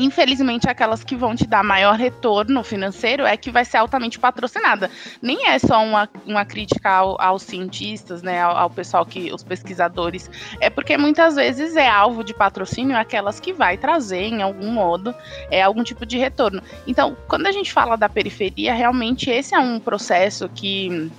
Infelizmente, 0.00 0.66
aquelas 0.66 1.04
que 1.04 1.14
vão 1.14 1.36
te 1.36 1.46
dar 1.46 1.62
maior 1.62 1.94
retorno 1.94 2.64
financeiro 2.64 3.26
é 3.26 3.36
que 3.36 3.50
vai 3.50 3.66
ser 3.66 3.76
altamente 3.76 4.18
patrocinada. 4.18 4.90
Nem 5.20 5.46
é 5.46 5.58
só 5.58 5.84
uma, 5.84 6.08
uma 6.26 6.42
crítica 6.42 6.90
ao, 6.90 7.20
aos 7.20 7.42
cientistas, 7.42 8.22
né, 8.22 8.40
ao, 8.40 8.56
ao, 8.56 8.70
pessoal 8.70 9.04
que, 9.04 9.30
os 9.30 9.42
pesquisadores, 9.42 10.30
é 10.58 10.70
porque 10.70 10.96
muitas 10.96 11.34
vezes 11.34 11.76
é 11.76 11.86
alvo 11.86 12.24
de 12.24 12.32
patrocínio 12.32 12.96
aquelas 12.96 13.38
que 13.38 13.52
vai 13.52 13.76
trazer, 13.76 14.22
em 14.22 14.40
algum 14.40 14.70
modo, 14.70 15.14
é 15.50 15.60
algum 15.60 15.84
tipo 15.84 16.06
de 16.06 16.16
retorno. 16.16 16.62
Então, 16.86 17.14
quando 17.28 17.46
a 17.46 17.52
gente 17.52 17.70
fala 17.70 17.94
da 17.94 18.08
periferia, 18.08 18.72
realmente 18.72 19.28
esse 19.28 19.54
é 19.54 19.58
um 19.58 19.78
processo 19.78 20.48
que 20.48 21.10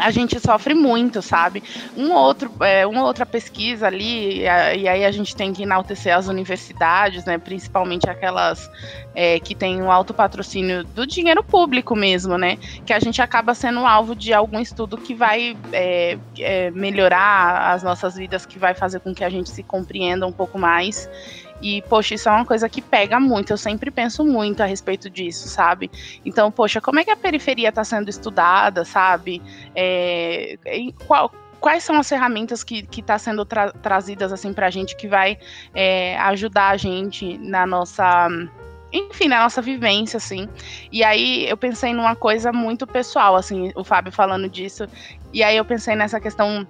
a 0.00 0.10
gente 0.10 0.40
sofre 0.40 0.74
muito, 0.74 1.22
sabe? 1.22 1.62
Um 1.96 2.12
outro, 2.12 2.50
é, 2.60 2.86
uma 2.86 3.04
outra 3.04 3.26
pesquisa 3.26 3.86
ali, 3.86 4.40
e, 4.40 4.48
aí 4.48 5.04
a 5.04 5.10
gente 5.10 5.36
tem 5.36 5.52
que 5.52 5.62
enaltecer 5.62 6.16
as 6.16 6.26
universidades, 6.26 7.24
né? 7.24 7.38
Principalmente 7.38 8.08
aquelas 8.08 8.70
é, 9.14 9.38
que 9.38 9.54
têm 9.54 9.82
um 9.82 9.90
alto 9.90 10.14
patrocínio 10.14 10.84
do 10.84 11.06
dinheiro 11.06 11.42
público 11.44 11.94
mesmo, 11.94 12.38
né? 12.38 12.56
Que 12.86 12.92
a 12.92 12.98
gente 12.98 13.20
acaba 13.20 13.54
sendo 13.54 13.80
alvo 13.86 14.14
de 14.14 14.32
algum 14.32 14.58
estudo 14.58 14.96
que 14.96 15.14
vai 15.14 15.56
é, 15.72 16.18
é 16.38 16.70
melhorar 16.70 17.72
as 17.72 17.82
nossas 17.82 18.16
vidas, 18.16 18.46
que 18.46 18.58
vai 18.58 18.74
fazer 18.74 19.00
com 19.00 19.14
que 19.14 19.24
a 19.24 19.30
gente 19.30 19.50
se 19.50 19.62
compreenda 19.62 20.26
um 20.26 20.32
pouco 20.32 20.58
mais. 20.58 21.08
E, 21.62 21.82
poxa, 21.82 22.14
isso 22.14 22.28
é 22.28 22.32
uma 22.32 22.44
coisa 22.44 22.68
que 22.68 22.80
pega 22.80 23.20
muito. 23.20 23.52
Eu 23.52 23.58
sempre 23.58 23.90
penso 23.90 24.24
muito 24.24 24.62
a 24.62 24.66
respeito 24.66 25.10
disso, 25.10 25.48
sabe? 25.48 25.90
Então, 26.24 26.50
poxa, 26.50 26.80
como 26.80 27.00
é 27.00 27.04
que 27.04 27.10
a 27.10 27.16
periferia 27.16 27.68
está 27.68 27.84
sendo 27.84 28.08
estudada, 28.08 28.84
sabe? 28.84 29.42
É, 29.74 30.56
qual, 31.06 31.32
quais 31.60 31.84
são 31.84 31.98
as 31.98 32.08
ferramentas 32.08 32.64
que 32.64 32.86
estão 32.90 33.02
tá 33.04 33.18
sendo 33.18 33.44
tra 33.44 33.70
trazidas 33.72 34.32
assim 34.32 34.52
para 34.52 34.66
a 34.66 34.70
gente 34.70 34.96
que 34.96 35.06
vai 35.06 35.38
é, 35.74 36.18
ajudar 36.18 36.70
a 36.70 36.76
gente 36.76 37.36
na 37.38 37.66
nossa 37.66 38.28
enfim, 38.92 39.28
na 39.28 39.42
nossa 39.42 39.62
vivência, 39.62 40.16
assim. 40.16 40.48
E 40.90 41.04
aí 41.04 41.48
eu 41.48 41.56
pensei 41.56 41.94
numa 41.94 42.16
coisa 42.16 42.52
muito 42.52 42.86
pessoal, 42.86 43.36
assim, 43.36 43.70
o 43.76 43.84
Fábio 43.84 44.10
falando 44.10 44.48
disso. 44.48 44.88
E 45.32 45.44
aí 45.44 45.56
eu 45.56 45.64
pensei 45.64 45.94
nessa 45.94 46.18
questão 46.18 46.66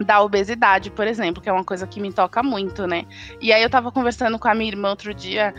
da 0.00 0.20
obesidade, 0.22 0.90
por 0.90 1.06
exemplo, 1.06 1.42
que 1.42 1.48
é 1.48 1.52
uma 1.52 1.64
coisa 1.64 1.86
que 1.86 2.00
me 2.00 2.12
toca 2.12 2.42
muito, 2.42 2.86
né? 2.86 3.04
E 3.40 3.52
aí 3.52 3.62
eu 3.62 3.70
tava 3.70 3.90
conversando 3.90 4.38
com 4.38 4.48
a 4.48 4.54
minha 4.54 4.70
irmã 4.70 4.90
outro 4.90 5.14
dia 5.14 5.54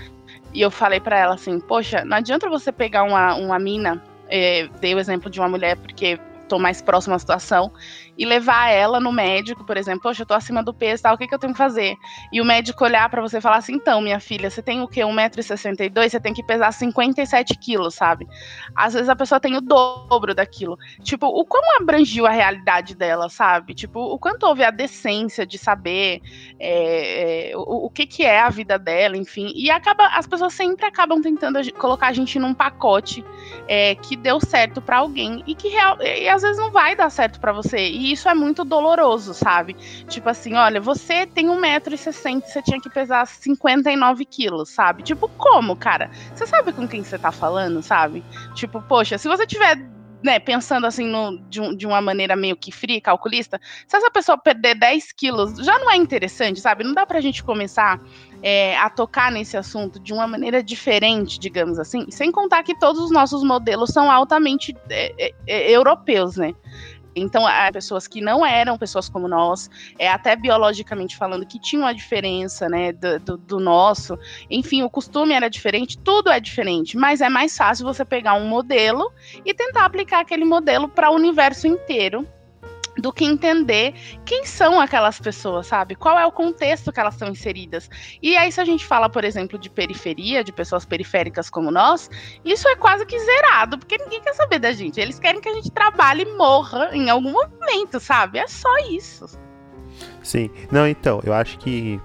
e 0.54 0.62
eu 0.62 0.70
falei 0.70 1.00
para 1.00 1.18
ela 1.18 1.36
assim: 1.36 1.60
Poxa, 1.60 2.04
não 2.06 2.18
adianta 2.18 2.50
você 2.50 2.72
pegar 2.72 3.04
uma, 3.04 3.36
uma 3.36 3.60
mina, 3.60 4.02
é, 4.30 4.68
dei 4.80 4.94
o 4.94 5.00
exemplo 5.00 5.30
de 5.30 5.40
uma 5.40 5.50
mulher 5.50 5.78
porque 5.78 6.20
tô 6.48 6.58
mais 6.58 6.82
próxima 6.82 7.16
à 7.16 7.20
situação, 7.20 7.72
e 8.18 8.26
levar 8.26 8.70
ela 8.70 9.00
no 9.00 9.12
médico, 9.12 9.64
por 9.64 9.78
exemplo, 9.78 10.02
poxa, 10.02 10.24
eu 10.24 10.26
tô 10.26 10.34
acima 10.34 10.64
do 10.64 10.74
peso, 10.74 11.04
tal, 11.04 11.16
o 11.16 11.18
que, 11.18 11.28
que 11.28 11.36
eu 11.36 11.40
tenho 11.40 11.54
que 11.54 11.58
fazer? 11.58 11.96
E 12.32 12.42
o 12.42 12.46
médico 12.46 12.84
olhar 12.84 13.08
para 13.10 13.22
você 13.22 13.38
e 13.38 13.42
falar 13.42 13.58
assim, 13.58 13.74
então, 13.74 14.02
minha 14.02 14.20
filha, 14.20 14.50
você 14.50 14.62
tem 14.62 14.82
o 14.82 14.88
quê? 14.88 15.02
1,62m, 15.02 16.10
você 16.10 16.20
tem 16.20 16.34
que 16.34 16.44
pesar 16.44 16.72
57 16.72 17.58
quilos, 17.60 17.94
sabe? 17.94 18.28
Às 18.76 18.94
vezes 18.94 19.10
a 19.10 19.16
pessoa 19.16 19.40
tem 19.40 19.56
o 19.56 19.62
dobro 19.62 20.34
daquilo. 20.34 20.78
Tipo, 21.04 21.28
o 21.28 21.46
quão 21.46 21.78
abrangiu 21.80 22.26
a 22.26 22.32
realidade 22.32 22.96
dela, 22.96 23.30
sabe? 23.30 23.76
Tipo, 23.76 24.00
o 24.00 24.18
quanto 24.18 24.44
houve 24.44 24.64
a 24.64 24.72
decência 24.72 25.46
de 25.46 25.58
saber 25.58 26.22
é, 26.60 27.52
é, 27.52 27.58
o, 27.58 27.86
o 27.86 27.90
que, 27.90 28.08
que 28.08 28.24
é 28.24 28.40
a 28.40 28.50
vida 28.50 28.80
dela, 28.80 29.16
enfim. 29.16 29.52
E 29.56 29.70
acaba, 29.70 30.08
as 30.08 30.26
pessoas 30.26 30.54
sempre 30.54 30.86
acabam 30.86 31.22
tentando 31.22 31.60
colocar 31.74 32.08
a 32.08 32.14
gente 32.14 32.40
num 32.40 32.54
pacote 32.54 33.24
é, 33.68 33.94
que 33.96 34.16
deu 34.16 34.40
certo 34.40 34.82
para 34.82 34.98
alguém 34.98 35.44
e 35.46 35.54
que 35.54 35.68
real, 35.68 35.98
e 36.02 36.28
às 36.28 36.42
vezes 36.42 36.58
não 36.58 36.72
vai 36.72 36.96
dar 36.96 37.10
certo 37.10 37.40
para 37.40 37.52
você. 37.52 37.78
E 37.78 38.07
isso 38.12 38.30
é 38.30 38.34
muito 38.34 38.64
doloroso, 38.64 39.34
sabe? 39.34 39.74
Tipo 40.08 40.30
assim, 40.30 40.56
olha, 40.56 40.80
você 40.80 41.26
tem 41.26 41.48
1,60m, 41.48 42.42
você 42.42 42.62
tinha 42.62 42.80
que 42.80 42.90
pesar 42.90 43.26
59 43.26 44.26
quilos, 44.26 44.70
sabe? 44.70 45.04
Tipo, 45.04 45.28
como, 45.30 45.76
cara? 45.76 46.10
Você 46.34 46.46
sabe 46.46 46.74
com 46.74 46.88
quem 46.88 47.04
você 47.04 47.18
tá 47.18 47.32
falando, 47.32 47.82
sabe? 47.82 48.24
Tipo, 48.54 48.82
poxa, 48.82 49.18
se 49.18 49.28
você 49.28 49.46
tiver 49.46 49.78
né, 50.24 50.40
pensando 50.40 50.86
assim 50.86 51.06
no, 51.06 51.38
de, 51.50 51.62
um, 51.62 51.76
de, 51.76 51.86
uma 51.86 52.02
maneira 52.02 52.36
meio 52.36 52.56
que 52.56 52.72
fria, 52.72 53.00
calculista, 53.00 53.60
se 53.88 53.96
essa 53.96 54.10
pessoa 54.10 54.38
perder 54.38 54.76
10 54.76 55.12
quilos, 55.12 55.58
já 55.58 55.78
não 55.80 55.92
é 55.92 55.96
interessante, 55.96 56.60
sabe? 56.60 56.84
Não 56.84 56.94
dá 56.94 57.06
pra 57.06 57.22
gente 57.22 57.44
começar 57.44 58.02
é, 58.42 58.78
a 58.78 58.90
tocar 58.90 59.32
nesse 59.32 59.58
assunto 59.58 60.00
de 60.00 60.14
uma 60.14 60.28
maneira 60.28 60.64
diferente, 60.64 61.40
digamos 61.40 61.80
assim, 61.80 62.10
sem 62.10 62.32
contar 62.32 62.64
que 62.64 62.78
todos 62.80 63.02
os 63.02 63.12
nossos 63.12 63.44
modelos 63.44 63.92
são 63.92 64.12
altamente 64.12 64.76
é, 64.90 65.14
é, 65.18 65.34
é 65.48 65.72
europeus, 65.72 66.38
né? 66.38 66.54
Então, 67.20 67.46
há 67.46 67.72
pessoas 67.72 68.08
que 68.08 68.22
não 68.22 68.46
eram 68.46 68.78
pessoas 68.78 69.10
como 69.10 69.28
nós, 69.28 69.70
é, 69.98 70.10
até 70.10 70.36
biologicamente 70.36 71.18
falando, 71.18 71.46
que 71.46 71.60
tinham 71.60 71.86
a 71.86 71.94
diferença 71.94 72.70
né, 72.70 72.92
do, 72.94 73.20
do, 73.20 73.38
do 73.38 73.60
nosso. 73.60 74.18
Enfim, 74.50 74.84
o 74.84 74.90
costume 74.90 75.34
era 75.34 75.50
diferente, 75.50 75.98
tudo 75.98 76.30
é 76.30 76.40
diferente, 76.40 76.98
mas 76.98 77.22
é 77.22 77.30
mais 77.30 77.56
fácil 77.56 77.86
você 77.86 78.06
pegar 78.06 78.34
um 78.36 78.48
modelo 78.48 79.12
e 79.46 79.54
tentar 79.54 79.86
aplicar 79.86 80.20
aquele 80.20 80.46
modelo 80.46 80.88
para 80.88 81.10
o 81.10 81.16
universo 81.16 81.68
inteiro 81.68 82.28
do 82.98 83.14
que 83.14 83.26
entender 83.26 83.94
quem 84.26 84.46
são 84.46 84.80
aquelas 84.80 85.20
pessoas, 85.20 85.68
sabe? 85.68 85.96
Qual 85.96 86.18
é 86.18 86.26
o 86.26 86.32
contexto 86.32 86.92
que 86.92 87.00
elas 87.00 87.14
estão 87.14 87.30
inseridas. 87.30 87.90
E 88.22 88.38
aí, 88.38 88.52
se 88.52 88.62
a 88.62 88.66
gente 88.66 88.86
fala, 88.86 89.10
por 89.10 89.24
exemplo, 89.24 89.58
de 89.58 89.70
periferia, 89.70 90.44
de 90.44 90.52
pessoas 90.52 90.86
periféricas 90.86 91.50
como 91.50 91.72
nós, 91.72 92.10
isso 92.46 92.68
é 92.68 92.76
quase 92.76 93.06
que 93.06 93.20
zerado, 93.20 93.78
porque 93.78 93.98
ninguém 93.98 94.22
quer 94.22 94.34
saber 94.34 94.60
da 94.60 94.72
gente. 94.72 95.00
Eles 95.00 95.20
querem 95.20 95.42
que 95.42 95.50
a 95.50 95.54
gente 95.54 95.72
trabalhe 95.72 96.24
e 96.24 96.38
morra 96.38 96.90
em 96.94 97.10
algum 97.10 97.32
momento, 97.32 98.00
sabe? 98.00 98.40
É 98.40 98.48
só 98.48 98.76
isso. 98.90 99.26
Sim. 100.24 100.50
Não, 100.72 100.88
então, 100.88 101.22
eu 101.24 101.34
acho 101.34 101.58
que 101.58 102.00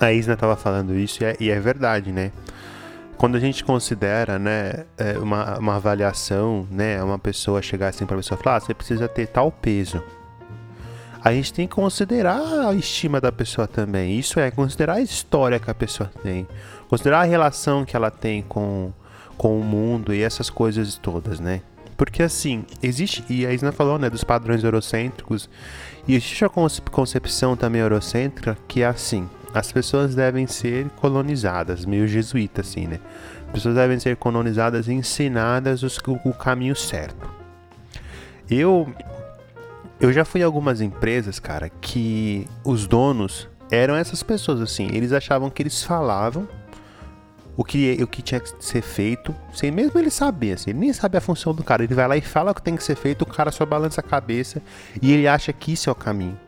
a 0.00 0.12
Isna 0.12 0.34
estava 0.34 0.56
falando 0.56 0.94
isso 0.94 1.22
e 1.22 1.26
é, 1.26 1.36
e 1.40 1.50
é 1.50 1.58
verdade, 1.58 2.12
né? 2.12 2.32
Quando 3.16 3.36
a 3.36 3.40
gente 3.40 3.64
considera, 3.64 4.38
né, 4.38 4.84
é, 4.98 5.18
uma, 5.18 5.58
uma 5.58 5.76
avaliação, 5.76 6.66
né, 6.70 7.02
uma 7.02 7.18
pessoa 7.18 7.62
chegar 7.62 7.88
assim 7.88 8.04
para 8.04 8.16
a 8.16 8.18
pessoa 8.18 8.38
falar, 8.38 8.56
ah, 8.56 8.60
você 8.60 8.74
precisa 8.74 9.08
ter 9.08 9.26
tal 9.26 9.50
peso. 9.50 10.02
a 11.22 11.32
gente 11.32 11.52
tem 11.52 11.66
que 11.66 11.74
considerar 11.74 12.68
a 12.68 12.74
estima 12.74 13.20
da 13.20 13.32
pessoa 13.32 13.66
também. 13.66 14.18
Isso 14.18 14.38
é, 14.38 14.50
considerar 14.50 14.94
a 14.94 15.00
história 15.00 15.58
que 15.58 15.70
a 15.70 15.74
pessoa 15.74 16.10
tem, 16.22 16.46
considerar 16.88 17.20
a 17.20 17.24
relação 17.24 17.84
que 17.84 17.96
ela 17.96 18.10
tem 18.10 18.42
com, 18.42 18.92
com 19.36 19.58
o 19.58 19.64
mundo 19.64 20.14
e 20.14 20.22
essas 20.22 20.50
coisas 20.50 20.96
todas, 20.96 21.40
né? 21.40 21.62
Porque 21.96 22.22
assim, 22.22 22.64
existe, 22.82 23.24
e 23.28 23.46
a 23.46 23.52
Isna 23.52 23.72
falou, 23.72 23.98
né, 23.98 24.10
dos 24.10 24.22
padrões 24.22 24.62
eurocêntricos, 24.62 25.48
e 26.06 26.14
existe 26.14 26.44
a 26.44 26.48
concepção 26.48 27.56
também 27.56 27.80
eurocêntrica 27.80 28.56
que 28.68 28.82
é 28.82 28.86
assim: 28.86 29.28
as 29.56 29.72
pessoas 29.72 30.14
devem 30.14 30.46
ser 30.46 30.90
colonizadas, 30.90 31.86
meio 31.86 32.06
jesuíta, 32.06 32.60
assim, 32.60 32.86
né? 32.86 33.00
As 33.46 33.52
pessoas 33.52 33.74
devem 33.74 33.98
ser 33.98 34.14
colonizadas 34.16 34.86
e 34.86 34.92
ensinadas 34.92 35.82
os, 35.82 35.96
o, 36.06 36.28
o 36.28 36.34
caminho 36.34 36.76
certo. 36.76 37.26
Eu 38.50 38.86
eu 39.98 40.12
já 40.12 40.26
fui 40.26 40.42
em 40.42 40.44
algumas 40.44 40.82
empresas, 40.82 41.38
cara, 41.38 41.70
que 41.70 42.46
os 42.62 42.86
donos 42.86 43.48
eram 43.70 43.96
essas 43.96 44.22
pessoas 44.22 44.60
assim. 44.60 44.88
Eles 44.92 45.10
achavam 45.10 45.48
que 45.48 45.62
eles 45.62 45.82
falavam 45.82 46.46
o 47.56 47.64
que, 47.64 47.96
o 48.02 48.06
que 48.06 48.20
tinha 48.20 48.38
que 48.38 48.52
ser 48.62 48.82
feito, 48.82 49.34
sem 49.54 49.70
mesmo 49.70 49.98
ele 49.98 50.10
saber, 50.10 50.52
assim, 50.52 50.68
ele 50.68 50.80
nem 50.80 50.92
sabe 50.92 51.16
a 51.16 51.20
função 51.22 51.54
do 51.54 51.64
cara. 51.64 51.82
Ele 51.82 51.94
vai 51.94 52.06
lá 52.06 52.14
e 52.14 52.20
fala 52.20 52.50
o 52.50 52.54
que 52.54 52.60
tem 52.60 52.76
que 52.76 52.84
ser 52.84 52.94
feito, 52.94 53.22
o 53.22 53.26
cara 53.26 53.50
só 53.50 53.64
balança 53.64 54.02
a 54.02 54.04
cabeça 54.04 54.60
e 55.00 55.14
ele 55.14 55.26
acha 55.26 55.50
que 55.50 55.72
isso 55.72 55.88
é 55.88 55.92
o 55.92 55.96
caminho. 55.96 56.38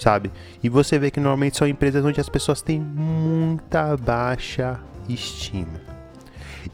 Sabe? 0.00 0.32
E 0.62 0.68
você 0.70 0.98
vê 0.98 1.10
que 1.10 1.20
normalmente 1.20 1.58
são 1.58 1.68
empresas 1.68 2.02
onde 2.02 2.18
as 2.18 2.28
pessoas 2.28 2.62
têm 2.62 2.80
muita 2.80 3.94
baixa 3.98 4.80
estima. 5.06 5.78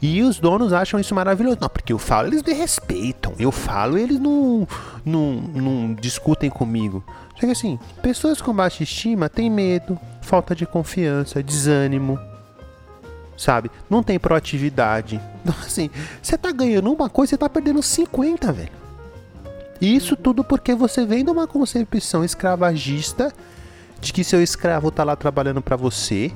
E 0.01 0.21
os 0.23 0.39
donos 0.39 0.71
acham 0.71 0.97
isso 0.97 1.13
maravilhoso. 1.13 1.57
Não, 1.59 1.67
porque 1.67 1.91
eu 1.91 1.99
falo, 1.99 2.29
eles 2.29 2.41
me 2.41 2.53
respeitam. 2.53 3.33
Eu 3.37 3.51
falo, 3.51 3.97
eles 3.97 4.17
não, 4.17 4.65
não, 5.03 5.33
não 5.33 5.93
discutem 5.93 6.49
comigo. 6.49 7.03
Só 7.35 7.41
que 7.41 7.51
assim, 7.51 7.77
pessoas 8.01 8.41
com 8.41 8.53
baixa 8.53 8.83
estima 8.83 9.27
têm 9.27 9.49
medo, 9.49 9.99
falta 10.21 10.55
de 10.55 10.65
confiança, 10.65 11.43
desânimo. 11.43 12.17
Sabe? 13.35 13.69
Não 13.89 14.01
tem 14.01 14.17
proatividade. 14.17 15.21
Então, 15.43 15.55
assim, 15.61 15.89
você 16.21 16.37
tá 16.37 16.51
ganhando 16.51 16.91
uma 16.91 17.09
coisa, 17.09 17.31
você 17.31 17.37
tá 17.37 17.47
perdendo 17.49 17.81
50, 17.83 18.51
velho. 18.51 18.86
Isso 19.79 20.15
tudo 20.15 20.43
porque 20.43 20.73
você 20.73 21.05
vem 21.05 21.23
de 21.23 21.31
uma 21.31 21.47
concepção 21.47 22.23
escravagista 22.23 23.31
de 23.99 24.13
que 24.13 24.23
seu 24.23 24.41
escravo 24.41 24.91
tá 24.91 25.03
lá 25.03 25.15
trabalhando 25.15 25.61
para 25.61 25.75
você 25.75 26.31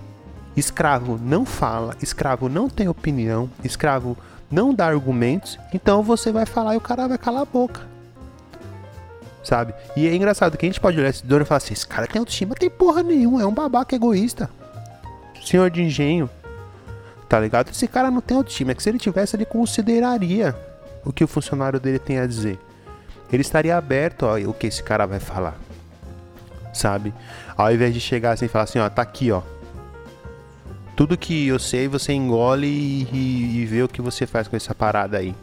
Escravo 0.55 1.17
não 1.21 1.45
fala, 1.45 1.95
escravo 2.01 2.49
não 2.49 2.69
tem 2.69 2.89
opinião, 2.89 3.49
escravo 3.63 4.17
não 4.49 4.73
dá 4.73 4.87
argumentos, 4.87 5.57
então 5.73 6.03
você 6.03 6.29
vai 6.29 6.45
falar 6.45 6.73
e 6.73 6.77
o 6.77 6.81
cara 6.81 7.07
vai 7.07 7.17
calar 7.17 7.43
a 7.43 7.45
boca. 7.45 7.81
Sabe? 9.41 9.73
E 9.95 10.07
é 10.07 10.13
engraçado 10.13 10.57
que 10.57 10.65
a 10.65 10.69
gente 10.69 10.79
pode 10.79 10.99
olhar 10.99 11.09
esse 11.09 11.25
dono 11.25 11.43
e 11.43 11.45
falar 11.45 11.57
assim: 11.57 11.73
esse 11.73 11.87
cara 11.87 12.05
tem 12.05 12.19
autoestima, 12.19 12.53
tem 12.53 12.69
porra 12.69 13.01
nenhuma, 13.01 13.41
é 13.41 13.45
um 13.45 13.53
babaca 13.53 13.95
egoísta. 13.95 14.49
Senhor 15.43 15.69
de 15.71 15.81
engenho. 15.81 16.29
Tá 17.29 17.39
ligado? 17.39 17.69
Esse 17.69 17.87
cara 17.87 18.11
não 18.11 18.19
tem 18.19 18.35
autoestima, 18.35 18.71
é 18.71 18.75
que 18.75 18.83
se 18.83 18.89
ele 18.89 18.99
tivesse, 18.99 19.37
ele 19.37 19.45
consideraria 19.45 20.53
o 21.05 21.13
que 21.13 21.23
o 21.23 21.27
funcionário 21.27 21.79
dele 21.79 21.97
tem 21.97 22.19
a 22.19 22.27
dizer. 22.27 22.59
Ele 23.31 23.41
estaria 23.41 23.77
aberto 23.77 24.25
ao 24.25 24.53
que 24.53 24.67
esse 24.67 24.83
cara 24.83 25.05
vai 25.05 25.19
falar. 25.19 25.55
Sabe? 26.73 27.13
Ao 27.57 27.71
invés 27.71 27.93
de 27.93 27.99
chegar 27.99 28.31
assim 28.31 28.45
e 28.45 28.49
falar 28.49 28.63
assim: 28.63 28.79
ó, 28.79 28.89
tá 28.89 29.01
aqui, 29.01 29.31
ó 29.31 29.41
tudo 31.01 31.17
que 31.17 31.47
eu 31.47 31.57
sei 31.57 31.87
você 31.87 32.13
engole 32.13 32.67
e, 32.67 33.07
e, 33.11 33.61
e 33.61 33.65
vê 33.65 33.81
o 33.81 33.87
que 33.87 34.01
você 34.03 34.27
faz 34.27 34.47
com 34.47 34.55
essa 34.55 34.75
parada 34.75 35.17
aí. 35.17 35.33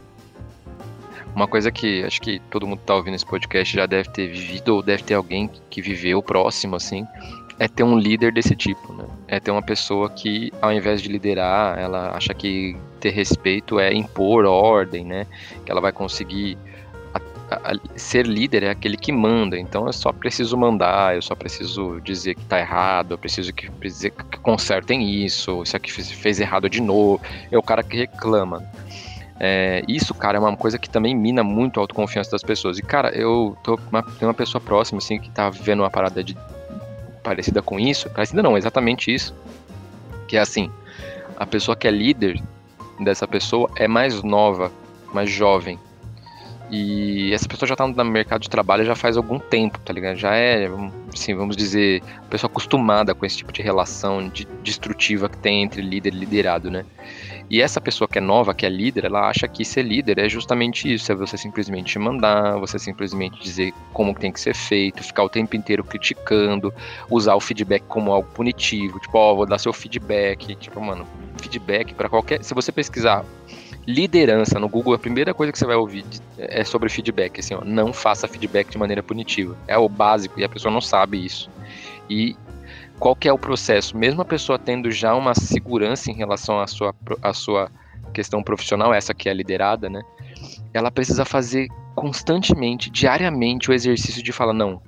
Uma 1.35 1.49
coisa 1.49 1.69
que 1.69 2.01
acho 2.03 2.21
que 2.21 2.39
todo 2.49 2.65
mundo 2.65 2.79
que 2.79 2.85
tá 2.85 2.95
ouvindo 2.95 3.15
esse 3.15 3.25
podcast 3.25 3.75
já 3.75 3.85
deve 3.85 4.09
ter 4.09 4.27
vivido, 4.27 4.75
ou 4.75 4.81
deve 4.81 5.03
ter 5.03 5.15
alguém 5.15 5.49
que 5.69 5.81
viveu 5.81 6.23
próximo, 6.23 6.77
assim, 6.77 7.05
é 7.59 7.67
ter 7.67 7.83
um 7.83 7.97
líder 7.97 8.31
desse 8.31 8.55
tipo, 8.55 8.93
né? 8.93 9.05
É 9.27 9.39
ter 9.39 9.51
uma 9.51 9.61
pessoa 9.61 10.09
que, 10.09 10.49
ao 10.61 10.71
invés 10.71 11.01
de 11.01 11.09
liderar, 11.09 11.77
ela 11.77 12.15
acha 12.15 12.33
que 12.33 12.77
ter 12.99 13.09
respeito 13.09 13.79
é 13.79 13.93
impor 13.93 14.45
ordem, 14.45 15.03
né? 15.03 15.27
Que 15.65 15.71
ela 15.71 15.81
vai 15.81 15.91
conseguir 15.91 16.57
ser 17.95 18.25
líder 18.25 18.63
é 18.63 18.69
aquele 18.69 18.97
que 18.97 19.11
manda, 19.11 19.57
então 19.57 19.87
eu 19.87 19.93
só 19.93 20.11
preciso 20.11 20.57
mandar, 20.57 21.15
eu 21.15 21.21
só 21.21 21.35
preciso 21.35 21.99
dizer 22.01 22.35
que 22.35 22.45
tá 22.45 22.59
errado, 22.59 23.13
eu 23.13 23.17
preciso 23.17 23.53
que, 23.53 23.69
dizer 23.81 24.11
que 24.11 24.39
consertem 24.39 25.23
isso, 25.23 25.63
isso 25.63 25.75
aqui 25.75 25.91
fez, 25.91 26.11
fez 26.11 26.39
errado 26.39 26.69
de 26.69 26.81
novo, 26.81 27.21
é 27.51 27.57
o 27.57 27.63
cara 27.63 27.83
que 27.83 27.97
reclama. 27.97 28.63
É, 29.39 29.83
isso, 29.87 30.13
cara, 30.13 30.37
é 30.37 30.39
uma 30.39 30.55
coisa 30.55 30.77
que 30.77 30.89
também 30.89 31.15
mina 31.15 31.43
muito 31.43 31.79
a 31.79 31.83
autoconfiança 31.83 32.29
das 32.29 32.43
pessoas. 32.43 32.77
E, 32.77 32.81
cara, 32.81 33.09
eu 33.15 33.57
tô 33.63 33.79
uma, 33.89 34.03
tem 34.03 34.27
uma 34.27 34.33
pessoa 34.33 34.59
próxima, 34.59 34.97
assim, 34.97 35.17
que 35.17 35.29
tá 35.29 35.49
vivendo 35.49 35.79
uma 35.79 35.89
parada 35.89 36.21
de, 36.21 36.35
parecida 37.23 37.61
com 37.61 37.79
isso, 37.79 38.09
parecida 38.09 38.43
não, 38.43 38.57
exatamente 38.57 39.13
isso, 39.13 39.33
que 40.27 40.35
é 40.35 40.41
assim, 40.41 40.69
a 41.37 41.45
pessoa 41.45 41.75
que 41.75 41.87
é 41.87 41.91
líder 41.91 42.41
dessa 42.99 43.27
pessoa 43.27 43.69
é 43.77 43.87
mais 43.87 44.21
nova, 44.23 44.71
mais 45.13 45.29
jovem, 45.29 45.79
e 46.71 47.33
essa 47.33 47.47
pessoa 47.47 47.67
já 47.67 47.75
tá 47.75 47.87
no 47.87 48.05
mercado 48.05 48.41
de 48.41 48.49
trabalho 48.49 48.85
já 48.85 48.95
faz 48.95 49.17
algum 49.17 49.39
tempo, 49.39 49.79
tá 49.79 49.91
ligado? 49.91 50.17
Já 50.17 50.35
é, 50.35 50.69
assim, 51.13 51.33
vamos 51.33 51.57
dizer, 51.57 52.03
pessoa 52.29 52.49
acostumada 52.49 53.15
com 53.15 53.25
esse 53.25 53.37
tipo 53.37 53.51
de 53.51 53.61
relação 53.61 54.29
de, 54.29 54.45
destrutiva 54.63 55.27
que 55.27 55.37
tem 55.37 55.63
entre 55.63 55.81
líder 55.81 56.13
e 56.13 56.17
liderado, 56.17 56.69
né? 56.69 56.85
E 57.49 57.59
essa 57.59 57.81
pessoa 57.81 58.07
que 58.07 58.19
é 58.19 58.21
nova, 58.21 58.53
que 58.53 58.63
é 58.63 58.69
líder, 58.69 59.05
ela 59.05 59.27
acha 59.27 59.47
que 59.47 59.65
ser 59.65 59.81
líder 59.81 60.19
é 60.19 60.29
justamente 60.29 60.93
isso, 60.93 61.11
é 61.11 61.15
você 61.15 61.35
simplesmente 61.35 61.97
mandar, 61.97 62.59
você 62.59 62.77
simplesmente 62.77 63.41
dizer 63.41 63.73
como 63.91 64.13
tem 64.13 64.31
que 64.31 64.39
ser 64.39 64.53
feito, 64.53 65.03
ficar 65.03 65.23
o 65.23 65.29
tempo 65.29 65.55
inteiro 65.55 65.83
criticando, 65.83 66.71
usar 67.09 67.33
o 67.33 67.39
feedback 67.39 67.83
como 67.87 68.11
algo 68.11 68.29
punitivo, 68.35 68.99
tipo, 68.99 69.17
ó, 69.17 69.31
oh, 69.31 69.35
vou 69.37 69.45
dar 69.47 69.57
seu 69.57 69.73
feedback, 69.73 70.55
tipo, 70.55 70.79
mano, 70.79 71.07
feedback 71.41 71.95
para 71.95 72.07
qualquer, 72.07 72.43
se 72.43 72.53
você 72.53 72.71
pesquisar 72.71 73.25
liderança 73.89 74.59
no 74.59 74.69
Google, 74.69 74.93
a 74.93 74.99
primeira 74.99 75.33
coisa 75.33 75.51
que 75.51 75.57
você 75.57 75.65
vai 75.65 75.75
ouvir 75.75 76.05
é 76.37 76.63
sobre 76.63 76.89
feedback, 76.89 77.39
assim, 77.39 77.55
ó, 77.55 77.65
não 77.65 77.91
faça 77.91 78.27
feedback 78.27 78.69
de 78.69 78.77
maneira 78.77 79.01
punitiva. 79.01 79.57
É 79.67 79.75
o 79.79 79.89
básico 79.89 80.39
e 80.39 80.43
a 80.43 80.49
pessoa 80.49 80.71
não 80.71 80.79
sabe 80.79 81.25
isso. 81.25 81.49
E 82.07 82.35
qual 82.99 83.15
que 83.15 83.27
é 83.27 83.33
o 83.33 83.37
processo? 83.37 83.97
Mesmo 83.97 84.21
a 84.21 84.25
pessoa 84.25 84.59
tendo 84.59 84.91
já 84.91 85.15
uma 85.15 85.33
segurança 85.33 86.11
em 86.11 86.13
relação 86.13 86.59
à 86.59 86.67
sua, 86.67 86.93
à 87.23 87.33
sua 87.33 87.71
questão 88.13 88.43
profissional, 88.43 88.93
essa 88.93 89.11
que 89.11 89.27
é 89.27 89.33
liderada, 89.33 89.89
né? 89.89 90.03
Ela 90.71 90.91
precisa 90.91 91.25
fazer 91.25 91.67
constantemente, 91.95 92.91
diariamente, 92.91 93.71
o 93.71 93.73
exercício 93.73 94.21
de 94.21 94.31
falar, 94.31 94.53
não, 94.53 94.79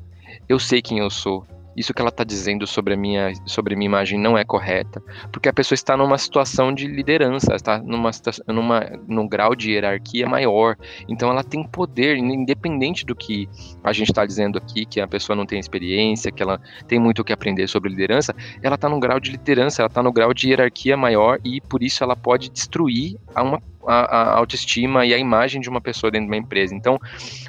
eu 0.47 0.59
sei 0.59 0.79
quem 0.79 0.99
eu 0.99 1.09
sou, 1.09 1.43
isso 1.75 1.93
que 1.93 2.01
ela 2.01 2.09
está 2.09 2.23
dizendo 2.23 2.67
sobre 2.67 2.93
a 2.93 2.97
minha 2.97 3.33
sobre 3.45 3.73
a 3.73 3.77
minha 3.77 3.87
imagem 3.87 4.19
não 4.19 4.37
é 4.37 4.43
correta, 4.43 5.01
porque 5.31 5.49
a 5.49 5.53
pessoa 5.53 5.75
está 5.75 5.95
numa 5.95 6.17
situação 6.17 6.73
de 6.73 6.87
liderança, 6.87 7.55
está 7.55 7.79
numa, 7.79 8.11
numa 8.47 8.81
num 9.07 9.27
grau 9.27 9.55
de 9.55 9.71
hierarquia 9.71 10.27
maior, 10.27 10.75
então 11.07 11.29
ela 11.29 11.43
tem 11.43 11.63
poder, 11.63 12.17
independente 12.17 13.05
do 13.05 13.15
que 13.15 13.47
a 13.83 13.93
gente 13.93 14.11
está 14.11 14.25
dizendo 14.25 14.57
aqui, 14.57 14.85
que 14.85 14.99
a 14.99 15.07
pessoa 15.07 15.35
não 15.35 15.45
tem 15.45 15.59
experiência, 15.59 16.31
que 16.31 16.43
ela 16.43 16.59
tem 16.87 16.99
muito 16.99 17.19
o 17.19 17.23
que 17.23 17.33
aprender 17.33 17.67
sobre 17.67 17.89
liderança, 17.89 18.35
ela 18.61 18.75
está 18.75 18.89
num 18.89 18.99
grau 18.99 19.19
de 19.19 19.31
liderança, 19.31 19.81
ela 19.81 19.87
está 19.87 20.03
no 20.03 20.11
grau 20.11 20.33
de 20.33 20.49
hierarquia 20.49 20.97
maior 20.97 21.39
e 21.43 21.61
por 21.61 21.81
isso 21.83 22.03
ela 22.03 22.15
pode 22.15 22.49
destruir 22.49 23.17
uma 23.35 23.61
a, 23.87 23.93
a, 23.93 24.37
autoestima 24.37 25.05
e 25.05 25.13
a 25.13 25.17
imagem 25.17 25.61
de 25.61 25.69
uma 25.69 25.81
pessoa 25.81 26.11
dentro 26.11 26.27
de 26.27 26.31
uma 26.31 26.37
empresa. 26.37 26.73
Então, 26.75 26.99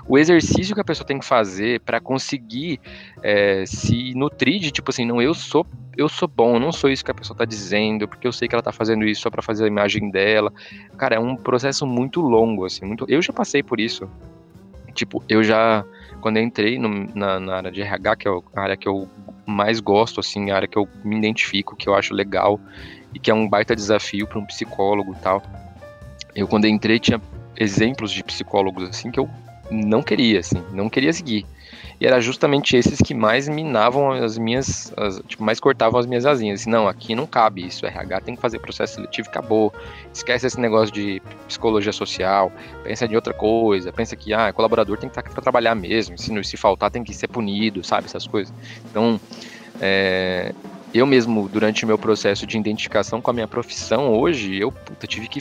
o 0.06 0.18
exercício 0.18 0.74
que 0.74 0.80
a 0.80 0.84
pessoa 0.84 1.06
tem 1.06 1.18
que 1.18 1.24
fazer 1.24 1.80
para 1.80 2.00
conseguir 2.00 2.80
é, 3.22 3.64
se 3.66 4.14
nutrir 4.14 4.60
de 4.60 4.70
tipo 4.70 4.90
assim, 4.90 5.04
não, 5.04 5.20
eu 5.20 5.34
sou 5.34 5.66
eu 5.94 6.08
sou 6.08 6.26
bom, 6.26 6.58
não 6.58 6.72
sou 6.72 6.88
isso 6.88 7.04
que 7.04 7.10
a 7.10 7.14
pessoa 7.14 7.34
está 7.34 7.44
dizendo, 7.44 8.08
porque 8.08 8.26
eu 8.26 8.32
sei 8.32 8.48
que 8.48 8.54
ela 8.54 8.60
está 8.60 8.72
fazendo 8.72 9.04
isso 9.04 9.20
só 9.20 9.30
para 9.30 9.42
fazer 9.42 9.64
a 9.64 9.66
imagem 9.66 10.10
dela. 10.10 10.50
Cara, 10.96 11.16
é 11.16 11.18
um 11.18 11.36
processo 11.36 11.86
muito 11.86 12.22
longo, 12.22 12.64
assim, 12.64 12.86
muito. 12.86 13.04
Eu 13.08 13.20
já 13.20 13.30
passei 13.30 13.62
por 13.62 13.78
isso. 13.78 14.08
Tipo, 14.94 15.22
eu 15.28 15.44
já 15.44 15.84
quando 16.22 16.36
eu 16.36 16.42
entrei 16.42 16.78
no, 16.78 16.88
na, 17.14 17.38
na, 17.40 17.56
área 17.56 17.70
de 17.70 17.82
RH, 17.82 18.16
que 18.16 18.28
é 18.28 18.30
a 18.30 18.60
área 18.60 18.76
que 18.76 18.88
eu 18.88 19.08
mais 19.44 19.80
gosto, 19.80 20.20
assim, 20.20 20.50
a 20.50 20.56
área 20.56 20.68
que 20.68 20.78
eu 20.78 20.88
me 21.04 21.18
identifico, 21.18 21.76
que 21.76 21.88
eu 21.88 21.94
acho 21.94 22.14
legal 22.14 22.58
e 23.12 23.18
que 23.18 23.30
é 23.30 23.34
um 23.34 23.48
baita 23.48 23.74
desafio 23.74 24.26
para 24.26 24.38
um 24.38 24.46
psicólogo 24.46 25.12
e 25.12 25.16
tal 25.16 25.42
eu 26.34 26.46
quando 26.48 26.66
entrei 26.66 26.98
tinha 26.98 27.20
exemplos 27.56 28.10
de 28.10 28.22
psicólogos 28.24 28.88
assim 28.88 29.10
que 29.10 29.20
eu 29.20 29.28
não 29.70 30.02
queria, 30.02 30.40
assim, 30.40 30.62
não 30.72 30.88
queria 30.88 31.12
seguir. 31.12 31.46
E 32.00 32.06
era 32.06 32.20
justamente 32.20 32.76
esses 32.76 32.98
que 32.98 33.14
mais 33.14 33.48
minavam 33.48 34.10
as 34.10 34.36
minhas, 34.36 34.92
as, 34.96 35.22
tipo, 35.26 35.42
mais 35.44 35.60
cortavam 35.60 36.00
as 36.00 36.04
minhas 36.04 36.26
asinhas. 36.26 36.60
Assim, 36.60 36.70
não, 36.70 36.88
aqui 36.88 37.14
não 37.14 37.26
cabe 37.26 37.64
isso, 37.64 37.86
RH 37.86 38.20
tem 38.22 38.34
que 38.34 38.40
fazer 38.40 38.58
processo 38.58 38.94
seletivo, 38.94 39.28
acabou. 39.28 39.72
Esquece 40.12 40.46
esse 40.46 40.60
negócio 40.60 40.92
de 40.92 41.22
psicologia 41.46 41.92
social, 41.92 42.50
pensa 42.82 43.06
em 43.06 43.14
outra 43.14 43.32
coisa, 43.32 43.92
pensa 43.92 44.16
que, 44.16 44.34
ah, 44.34 44.52
colaborador 44.52 44.98
tem 44.98 45.08
que 45.08 45.16
estar 45.16 45.22
para 45.30 45.42
trabalhar 45.42 45.74
mesmo, 45.74 46.18
se, 46.18 46.44
se 46.44 46.56
faltar 46.56 46.90
tem 46.90 47.04
que 47.04 47.14
ser 47.14 47.28
punido, 47.28 47.84
sabe, 47.84 48.06
essas 48.06 48.26
coisas. 48.26 48.52
Então, 48.90 49.20
é, 49.80 50.52
eu 50.92 51.06
mesmo, 51.06 51.48
durante 51.48 51.84
o 51.84 51.86
meu 51.86 51.98
processo 51.98 52.46
de 52.46 52.58
identificação 52.58 53.20
com 53.20 53.30
a 53.30 53.34
minha 53.34 53.48
profissão 53.48 54.12
hoje, 54.12 54.58
eu 54.58 54.72
puta, 54.72 55.06
tive 55.06 55.28
que 55.28 55.40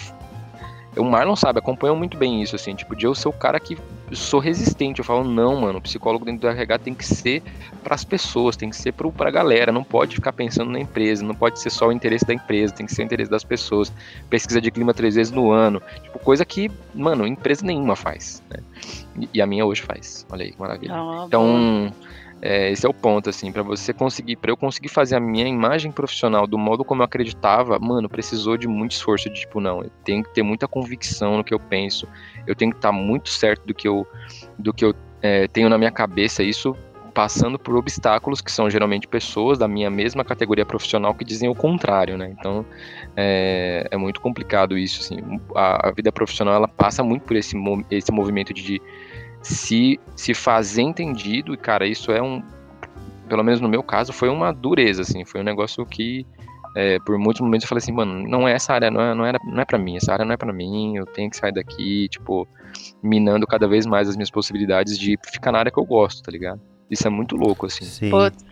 o 0.98 1.04
Marlon 1.04 1.36
sabe, 1.36 1.60
acompanhou 1.60 1.96
muito 1.96 2.18
bem 2.18 2.42
isso, 2.42 2.56
assim, 2.56 2.76
tipo, 2.76 2.96
de 2.96 3.06
eu 3.06 3.16
ser 3.16 3.30
o 3.30 3.34
cara 3.34 3.60
que 3.60 3.78
sou 4.12 4.40
resistente. 4.40 5.00
Eu 5.00 5.06
falo, 5.06 5.24
não, 5.24 5.62
mano, 5.62 5.80
o 5.80 5.82
psicólogo 5.82 6.26
dentro 6.26 6.42
do 6.42 6.48
RH 6.50 6.80
tem 6.80 6.94
que 6.94 7.06
ser 7.06 7.42
para 7.82 7.96
as 7.96 8.04
pessoas, 8.04 8.58
tem 8.58 8.70
que 8.70 8.76
ser 8.76 8.92
para 8.92 9.30
a 9.30 9.32
galera, 9.32 9.72
não 9.72 9.84
pode 9.84 10.16
ficar 10.16 10.34
pensando 10.34 10.70
na 10.72 10.80
empresa, 10.80 11.24
não 11.24 11.34
pode 11.34 11.60
ser 11.60 11.70
só 11.70 11.88
o 11.88 11.92
interesse 11.92 12.26
da 12.26 12.34
empresa, 12.34 12.74
tem 12.74 12.86
que 12.86 12.94
ser 12.94 13.04
o 13.04 13.06
interesse 13.06 13.32
das 13.32 13.44
pessoas. 13.44 13.92
Pesquisa 14.30 14.60
de 14.60 14.70
clima 14.70 14.94
três 14.94 15.16
vezes 15.16 15.32
no 15.32 15.52
ano, 15.52 15.82
tipo, 16.04 16.20
coisa 16.20 16.44
que, 16.44 16.70
mano, 16.94 17.26
empresa 17.26 17.66
nenhuma 17.66 17.96
faz, 17.96 18.44
né? 18.50 18.60
E 19.34 19.42
a 19.42 19.48
minha 19.48 19.66
hoje 19.66 19.82
faz. 19.82 20.26
Olha 20.30 20.44
aí, 20.44 20.52
que 20.52 20.60
maravilha. 20.60 20.94
Ah, 20.94 21.24
então, 21.26 21.94
é, 22.42 22.72
esse 22.72 22.86
é 22.86 22.90
o 22.90 22.94
ponto, 22.94 23.30
assim, 23.30 23.52
para 23.52 23.62
você 23.62 23.94
conseguir, 23.94 24.36
para 24.36 24.52
eu 24.52 24.58
conseguir 24.58 24.90
fazer 24.90 25.16
a 25.16 25.20
minha 25.20 25.48
imagem 25.48 25.92
profissional 25.92 26.48
do 26.48 26.58
modo 26.58 26.84
como 26.84 27.02
eu 27.02 27.06
acreditava, 27.06 27.78
mano, 27.78 28.10
precisou 28.10 28.58
de 28.58 28.68
muito 28.68 28.92
esforço 28.92 29.30
de 29.30 29.42
tipo, 29.42 29.60
não, 29.60 29.84
eu 29.84 29.92
tenho 30.04 30.24
que 30.24 30.34
ter 30.34 30.42
muita 30.42 30.68
convicção 30.68 31.38
no 31.38 31.44
que 31.44 31.54
eu 31.54 31.60
penso, 31.60 32.08
eu 32.48 32.56
tenho 32.56 32.72
que 32.72 32.78
estar 32.78 32.92
muito 32.92 33.30
certo 33.30 33.66
do 33.68 33.74
que 33.74 33.88
eu, 33.88 34.08
do 34.58 34.74
que 34.74 34.84
eu 34.84 34.96
é, 35.22 35.48
tenho 35.48 35.70
na 35.70 35.78
minha 35.78 35.92
cabeça, 35.92 36.42
isso 36.42 36.76
passando 37.14 37.60
por 37.60 37.76
obstáculos 37.76 38.42
que 38.42 38.52
são 38.52 38.70
geralmente 38.70 39.08
pessoas 39.08 39.58
da 39.60 39.68
minha 39.68 39.90
mesma 39.90 40.24
categoria 40.24 40.66
profissional 40.66 41.14
que 41.14 41.26
dizem 41.26 41.50
o 41.50 41.56
contrário, 41.56 42.18
né? 42.18 42.34
Então 42.38 42.66
é, 43.16 43.88
é 43.92 43.98
muito 43.98 44.22
complicado 44.22 44.78
isso, 44.78 45.02
assim. 45.02 45.40
A, 45.56 45.90
a, 45.90 45.92
vida 45.92 46.12
profissional 46.12 46.56
ela 46.56 46.68
passa 46.68 47.04
muito 47.04 47.24
por 47.24 47.36
esse, 47.36 47.56
esse 47.92 48.12
movimento 48.12 48.54
de 48.54 48.82
se, 49.42 50.00
se 50.16 50.34
fazer 50.34 50.82
entendido, 50.82 51.54
e 51.54 51.58
cara, 51.58 51.88
isso 51.88 52.12
é 52.12 52.22
um. 52.22 52.42
Pelo 53.28 53.44
menos 53.44 53.62
no 53.62 53.70
meu 53.70 53.82
caso, 53.82 54.12
foi 54.12 54.30
uma 54.30 54.52
dureza, 54.52 55.04
assim, 55.04 55.26
foi 55.26 55.42
um 55.42 55.44
negócio 55.44 55.86
que. 55.86 56.26
É, 56.74 57.00
por 57.00 57.18
muitos 57.18 57.42
momentos 57.42 57.66
eu 57.66 57.70
falei 57.70 57.80
assim, 57.80 57.92
mano, 57.92 58.26
não 58.26 58.48
é 58.48 58.54
essa 58.54 58.74
área, 58.74 58.90
não 58.90 59.02
é, 59.02 59.14
não, 59.14 59.26
era, 59.26 59.38
não 59.44 59.62
é 59.62 59.66
pra 59.66 59.78
mim, 59.78 59.98
essa 59.98 60.14
área 60.14 60.24
não 60.24 60.34
é 60.34 60.38
pra 60.38 60.54
mim, 60.54 60.96
eu 60.96 61.06
tenho 61.06 61.30
que 61.30 61.36
sair 61.36 61.52
daqui, 61.52 62.08
tipo, 62.08 62.48
minando 63.04 63.46
cada 63.46 63.68
vez 63.68 63.86
mais 63.86 64.08
as 64.08 64.16
minhas 64.16 64.32
possibilidades 64.32 64.98
de 64.98 65.20
ficar 65.34 65.52
na 65.52 65.60
área 65.60 65.72
que 65.72 65.78
eu 65.78 65.84
gosto, 65.84 66.24
tá 66.24 66.32
ligado? 66.32 66.62
Isso 66.90 67.06
é 67.06 67.10
muito 67.10 67.36
louco, 67.36 67.66
assim. 67.66 67.84
Sim. 67.84 68.10
Putz, 68.10 68.46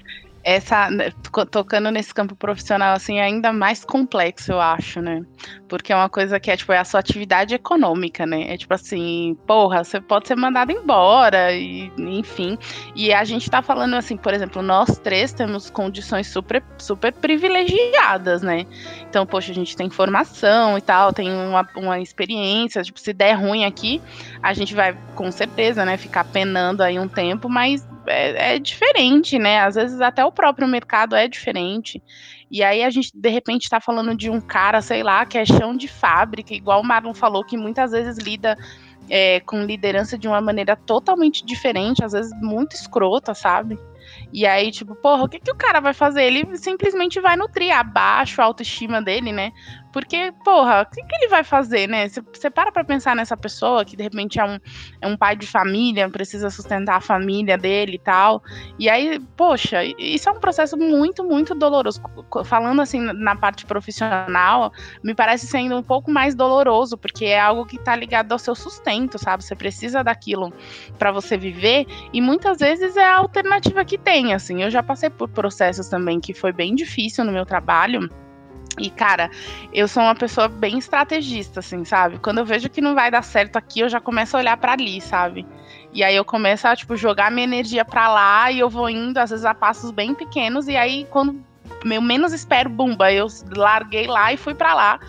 essa 0.44 0.90
né, 0.90 1.12
tocando 1.52 1.92
nesse 1.92 2.14
campo 2.14 2.36
profissional 2.36 2.94
assim 2.94 3.18
é 3.18 3.24
ainda 3.24 3.52
mais 3.52 3.84
complexo 3.84 4.52
eu 4.52 4.62
acho 4.62 5.02
né? 5.02 5.22
Porque 5.68 5.92
é 5.92 5.96
uma 5.96 6.10
coisa 6.10 6.40
que 6.40 6.50
é 6.50 6.58
tipo 6.58 6.72
é 6.72 6.78
a 6.78 6.86
sua 6.86 7.00
atividade 7.00 7.54
econômica 7.54 8.26
né? 8.26 8.54
É 8.54 8.58
tipo 8.58 8.74
assim 8.74 9.38
porra 9.46 9.84
você 9.84 10.00
pode 10.00 10.28
ser 10.28 10.36
mandado 10.36 10.72
embora 10.72 11.52
e 11.54 11.92
enfim. 11.98 12.58
E 12.96 13.14
a 13.14 13.24
gente 13.24 13.50
tá 13.50 13.62
falando 13.62 13.96
assim 13.96 14.16
por 14.16 14.34
exemplo 14.34 14.62
nós 14.62 14.98
três 15.00 15.34
temos 15.34 15.70
condições 15.70 16.28
super 16.28 16.64
super 16.78 17.12
privilegiadas 17.12 18.42
né? 18.42 18.66
Então 19.10 19.26
poxa 19.26 19.52
a 19.52 19.56
gente 19.56 19.76
tem 19.76 19.90
formação 19.90 20.78
e 20.78 20.82
tal 20.82 21.12
tem 21.12 21.30
uma, 21.32 21.68
uma 21.76 22.00
experiência 22.00 22.82
tipo 22.82 23.00
se 23.00 23.12
der 23.12 23.34
ruim 23.34 23.66
aqui 23.66 24.02
a 24.42 24.54
gente 24.54 24.74
vai 24.74 24.96
com 25.16 25.32
certeza 25.32 25.84
né 25.84 25.98
ficar 25.98 26.24
penando 26.24 26.82
aí 26.82 26.98
um 26.98 27.08
tempo 27.08 27.50
mas 27.50 27.89
é, 28.10 28.55
é, 28.55 28.60
diferente, 28.60 29.38
né? 29.38 29.62
Às 29.62 29.76
vezes 29.76 30.01
até 30.01 30.24
o 30.26 30.32
próprio 30.32 30.68
mercado 30.68 31.16
é 31.16 31.28
diferente. 31.28 32.01
E 32.51 32.64
aí 32.64 32.84
a 32.84 32.89
gente, 32.89 33.12
de 33.14 33.30
repente, 33.30 33.64
está 33.64 33.80
falando 33.80 34.16
de 34.16 34.30
um 34.30 34.41
cara, 34.41 34.82
sei 34.82 35.03
lá, 35.03 35.26
que 35.26 35.38
é 35.38 35.45
chão 35.45 35.76
de 35.76 35.88
fábrica, 35.88 36.53
igual 36.53 36.82
o 36.82 36.86
Marlon 36.86 37.14
falou, 37.14 37.43
que 37.43 37.55
muitas 37.55 37.91
vezes 37.91 38.18
lida 38.18 38.57
é, 39.10 39.39
com 39.41 39.64
liderança 39.64 40.18
de 40.18 40.28
uma 40.28 40.41
maneira 40.41 40.76
totalmente 40.76 41.45
diferente, 41.45 42.03
às 42.03 42.14
vezes 42.14 42.32
muito 42.41 42.76
escrota, 42.76 43.34
sabe? 43.34 43.78
E 44.32 44.45
aí, 44.45 44.72
tipo, 44.72 44.95
porra, 44.95 45.24
o 45.24 45.30
que, 45.30 45.39
que 45.39 45.51
o 45.51 45.55
cara 45.55 45.80
vai 45.80 45.93
fazer? 45.93 46.24
Ele 46.24 46.57
simplesmente 46.57 47.20
vai 47.20 47.36
nutrir 47.36 47.72
abaixo 47.72 48.41
a 48.41 48.45
autoestima 48.45 49.01
dele, 49.01 49.32
né? 49.32 49.51
Porque, 49.92 50.32
porra, 50.44 50.82
o 50.82 50.86
que, 50.86 51.02
que 51.02 51.16
ele 51.16 51.30
vai 51.30 51.44
fazer, 51.44 51.88
né? 51.88 52.08
Você 52.08 52.50
para 52.50 52.72
pra 52.72 52.84
pensar 52.84 53.16
nessa 53.16 53.36
pessoa 53.36 53.84
que 53.84 53.96
de 53.96 54.04
repente 54.04 54.40
é 54.40 54.46
um, 54.46 54.60
é 55.02 55.08
um 55.08 55.18
pai 55.18 55.36
de 55.36 55.48
família, 55.48 56.10
precisa 56.10 56.50
sustentar 56.50 56.98
a 56.98 57.02
família 57.02 57.58
dele 57.58 57.96
e 57.96 58.00
tal. 58.00 58.44
E 58.78 58.88
aí, 58.90 59.20
poxa, 59.36 59.84
isso 59.98 60.30
é 60.30 60.32
um 60.32 60.40
processo 60.40 60.78
muito, 60.78 61.24
muito 61.24 61.56
doloroso. 61.56 62.02
Falando 62.46 62.82
assim 62.82 63.00
na 63.00 63.36
parte 63.36 63.66
profissional, 63.66 64.72
me 65.04 65.16
parece 65.16 65.48
sendo 65.48 65.78
um 65.78 65.84
pouco 65.84 66.12
mais 66.12 66.36
doloroso, 66.36 66.98
porque 66.98 67.26
é 67.26 67.40
algo 67.40 67.66
que 67.66 67.80
tá 67.80 67.96
ligado 67.96 68.32
ao 68.32 68.40
seu 68.40 68.54
sustento, 68.54 69.18
sabe? 69.18 69.44
Você 69.44 69.56
precisa 69.56 70.04
daquilo 70.04 70.54
para 70.98 71.12
você 71.12 71.38
viver, 71.38 71.86
e 72.14 72.22
muitas 72.22 72.60
vezes 72.60 72.96
é 72.96 73.06
a 73.06 73.18
alternativa 73.18 73.84
que 73.84 73.98
tem, 73.98 74.34
assim. 74.34 74.62
Eu 74.62 74.70
já 74.70 74.84
passei 74.84 75.10
por 75.10 75.30
processos 75.30 75.88
também 75.88 76.20
que 76.20 76.34
foi 76.34 76.52
bem 76.52 76.76
difícil 76.76 77.26
no 77.26 77.32
meu 77.32 77.46
trabalho 77.46 78.10
e, 78.80 78.90
cara, 78.90 79.30
eu 79.74 79.88
sou 79.88 80.02
uma 80.02 80.16
pessoa 80.16 80.48
bem 80.48 80.78
estrategista, 80.78 81.60
assim, 81.60 81.84
sabe? 81.84 82.18
Quando 82.20 82.40
eu 82.40 82.46
vejo 82.46 82.70
que 82.70 82.82
não 82.82 82.96
vai 82.96 83.12
dar 83.12 83.22
certo 83.22 83.58
aqui, 83.58 83.82
eu 83.82 83.90
já 83.90 84.00
começo 84.00 84.36
a 84.36 84.40
olhar 84.40 84.58
para 84.58 84.74
ali, 84.74 85.02
sabe? 85.02 85.46
E 85.94 86.04
aí 86.04 86.16
eu 86.16 86.24
começo 86.24 86.68
a, 86.68 86.76
tipo, 86.76 86.96
jogar 86.96 87.32
minha 87.32 87.44
energia 87.44 87.84
para 87.84 88.08
lá 88.10 88.52
e 88.52 88.60
eu 88.60 88.70
vou 88.70 88.90
indo, 88.90 89.18
às 89.18 89.30
vezes, 89.30 89.46
a 89.46 89.54
passos 89.54 89.92
bem 89.92 90.14
pequenos. 90.16 90.68
E 90.68 90.78
aí, 90.78 91.06
quando 91.10 91.44
eu 91.84 92.02
menos 92.02 92.34
espero, 92.34 92.70
bumba, 92.70 93.12
eu 93.12 93.28
larguei 93.56 94.08
lá 94.08 94.32
e 94.32 94.38
fui 94.38 94.54
para 94.54 94.74
lá 94.74 95.00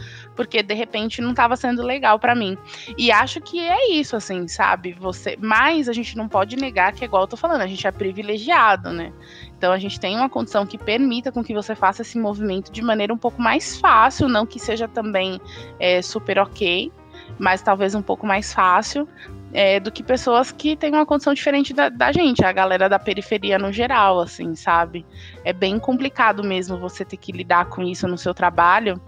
porque 0.41 0.63
de 0.63 0.73
repente 0.73 1.21
não 1.21 1.33
estava 1.33 1.55
sendo 1.55 1.83
legal 1.83 2.19
para 2.19 2.35
mim. 2.35 2.57
E 2.97 3.13
acho 3.13 3.43
que 3.43 3.61
é 3.61 3.93
isso, 3.93 4.17
assim, 4.17 4.49
sabe? 4.49 4.95
Você, 4.95 5.37
mas 5.39 5.87
a 5.87 5.93
gente 5.93 6.17
não 6.17 6.29
pode 6.29 6.57
negar 6.57 6.95
que, 6.95 7.05
igual 7.05 7.25
eu 7.25 7.29
tô 7.29 7.37
falando, 7.37 7.61
a 7.61 7.67
gente 7.67 7.87
é 7.87 7.91
privilegiado, 7.91 8.91
né? 8.91 9.13
Então 9.61 9.75
a 9.75 9.79
gente 9.79 10.01
tem 10.01 10.17
uma 10.17 10.31
condição 10.31 10.65
que 10.65 10.79
permita 10.79 11.31
com 11.31 11.45
que 11.45 11.53
você 11.53 11.75
faça 11.75 12.01
esse 12.01 12.19
movimento 12.19 12.73
de 12.73 12.81
maneira 12.81 13.13
um 13.13 13.19
pouco 13.19 13.43
mais 13.43 13.79
fácil, 13.79 14.27
não 14.27 14.47
que 14.47 14.59
seja 14.59 14.89
também 14.89 15.39
é, 15.79 16.01
super 16.01 16.39
ok, 16.39 16.91
mas 17.39 17.61
talvez 17.61 17.95
um 17.95 18.01
pouco 18.01 18.27
mais 18.27 18.55
fácil 18.55 19.07
é, 19.53 19.79
do 19.79 19.93
que 19.93 20.03
pessoas 20.03 20.51
que 20.51 20.75
têm 20.75 20.93
uma 20.93 21.05
condição 21.05 21.35
diferente 21.35 21.75
da, 21.75 21.91
da, 21.91 22.11
gente, 22.11 22.43
a 22.43 22.51
galera 22.53 22.89
da 22.89 22.99
periferia 22.99 23.59
no 23.59 23.71
geral, 23.71 24.19
assim, 24.21 24.55
sabe? 24.55 25.05
É 25.45 25.53
bem 25.53 25.79
complicado 25.79 26.43
mesmo 26.43 26.79
você 26.79 27.05
ter 27.05 27.19
que 27.19 27.31
lidar 27.31 27.67
com 27.67 27.83
isso 27.83 28.09
no 28.09 28.17
seu 28.17 28.33
trabalho. 28.33 28.99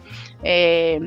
É, 0.44 1.00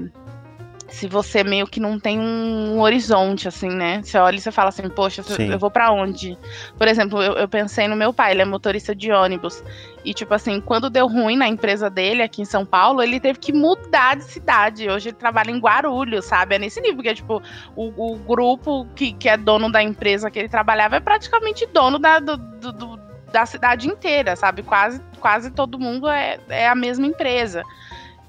se 0.88 1.08
você 1.08 1.44
meio 1.44 1.66
que 1.66 1.80
não 1.80 2.00
tem 2.00 2.20
um 2.20 2.80
horizonte, 2.80 3.48
assim, 3.48 3.70
né? 3.70 4.02
Você 4.04 4.18
olha 4.18 4.36
e 4.36 4.40
você 4.40 4.52
fala 4.52 4.70
assim, 4.70 4.88
poxa, 4.88 5.24
Sim. 5.24 5.52
eu 5.52 5.58
vou 5.58 5.72
para 5.72 5.92
onde? 5.92 6.38
Por 6.78 6.88
exemplo, 6.88 7.22
eu, 7.22 7.34
eu, 7.34 7.48
pensei 7.48 7.88
no 7.88 7.96
meu 7.96 8.14
pai, 8.14 8.32
ele 8.32 8.44
é 8.44 8.46
motorista 8.46 8.96
de 8.96 9.12
ônibus. 9.12 9.64
E, 10.04 10.14
tipo 10.14 10.34
assim, 10.34 10.62
quando 10.62 10.90
deu 10.90 11.08
ruim 11.08 11.36
na 11.36 11.48
empresa 11.48 11.90
dele 11.90 12.22
aqui 12.22 12.44
em 12.44 12.46
São 12.46 12.66
Paulo, 12.66 13.02
ele 13.02 13.20
teve 13.20 13.40
que 13.40 13.52
mudar 13.52 14.16
de 14.18 14.26
cidade. 14.26 14.88
Hoje 14.88 15.10
ele 15.10 15.18
trabalha 15.18 15.50
em 15.50 15.60
Guarulhos, 15.60 16.26
sabe? 16.26 16.56
É 16.56 16.60
nesse 16.60 16.80
nível, 16.80 16.98
porque, 16.98 17.16
tipo, 17.16 17.42
o, 17.76 18.14
o 18.14 18.18
grupo 18.18 18.86
que, 18.96 19.12
que 19.12 19.28
é 19.28 19.36
dono 19.36 19.72
da 19.72 19.82
empresa 19.82 20.30
que 20.30 20.38
ele 20.38 20.50
trabalhava 20.50 20.98
é 20.98 21.00
praticamente 21.00 21.66
dono 21.66 21.98
da, 21.98 22.20
do, 22.20 22.38
do, 22.38 22.72
do, 22.72 23.00
da 23.32 23.46
cidade 23.48 23.88
inteira, 23.88 24.36
sabe? 24.36 24.62
Quase, 24.62 25.02
quase 25.20 25.50
todo 25.50 25.80
mundo 25.80 26.08
é, 26.08 26.38
é 26.48 26.68
a 26.68 26.76
mesma 26.76 27.08
empresa. 27.08 27.64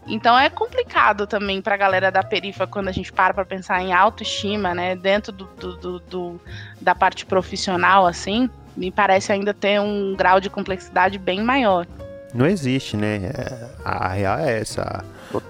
Então 0.07 0.39
é 0.39 0.49
complicado 0.49 1.27
também 1.27 1.61
para 1.61 1.75
a 1.75 1.79
galera 1.79 2.11
da 2.11 2.23
perifa 2.23 2.67
quando 2.67 2.89
a 2.89 2.93
gente 2.93 3.13
para 3.13 3.35
para 3.35 3.45
pensar 3.45 3.83
em 3.83 3.93
autoestima, 3.93 4.75
né? 4.75 4.95
Dentro 4.95 5.33
do, 5.33 5.45
do, 5.59 5.77
do, 5.77 5.99
do, 6.01 6.41
da 6.81 6.95
parte 6.95 7.27
profissional, 7.27 8.07
assim, 8.07 8.49
me 8.77 8.91
parece 8.91 9.33
ainda 9.33 9.53
ter 9.53 9.81
um 9.81 10.15
grau 10.17 10.41
de 10.41 10.49
complexidade 10.49 11.19
bem 11.19 11.43
maior. 11.43 11.87
Não 12.33 12.47
existe, 12.47 12.97
né? 12.97 13.33
É, 13.35 13.69
a 13.85 14.09
real 14.09 14.39
é 14.39 14.61
essa. 14.61 15.05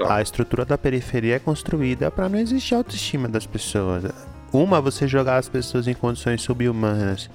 A 0.09 0.23
estrutura 0.23 0.65
da 0.65 0.79
periferia 0.79 1.37
é 1.37 1.39
construída 1.39 2.11
para 2.11 2.29
não 2.29 2.39
existir 2.39 2.75
autoestima 2.75 3.29
das 3.29 3.47
pessoas. 3.47 4.05
Uma, 4.53 4.81
você 4.81 5.07
jogar 5.07 5.37
as 5.37 5.49
pessoas 5.49 5.87
em 5.87 5.95
condições 5.95 6.41
subhumanas 6.41 7.29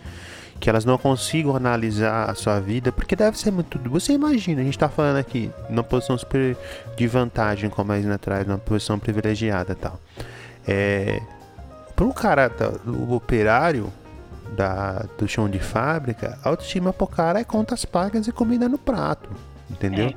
que 0.62 0.70
elas 0.70 0.86
não 0.86 0.96
consigam 0.96 1.56
analisar 1.56 2.30
a 2.30 2.36
sua 2.36 2.60
vida, 2.60 2.92
porque 2.92 3.16
deve 3.16 3.38
ser 3.38 3.50
muito. 3.52 3.80
Você 3.90 4.14
imagina, 4.14 4.62
a 4.62 4.64
gente 4.64 4.76
está 4.76 4.88
falando 4.88 5.18
aqui 5.18 5.52
numa 5.68 5.84
posição 5.84 6.16
super 6.16 6.56
de 6.96 7.08
vantagem, 7.08 7.68
como 7.68 7.92
a 7.92 7.98
Isna 7.98 8.20
traz, 8.20 8.46
numa 8.46 8.60
posição 8.60 9.00
privilegiada 9.00 9.74
tal. 9.74 10.00
É, 10.68 11.20
para 11.96 12.08
cara, 12.14 12.52
o 12.86 13.16
operário 13.16 13.92
da, 14.56 15.04
do 15.18 15.28
chão 15.28 15.50
de 15.50 15.58
fábrica, 15.58 16.38
a 16.44 16.50
autoestima 16.50 16.94
pro 16.94 17.08
cara 17.08 17.40
é 17.40 17.44
contas 17.44 17.84
pagas 17.84 18.28
e 18.28 18.32
comida 18.32 18.70
no 18.70 18.78
prato 18.78 19.30
entendeu? 19.72 20.08
É. 20.08 20.14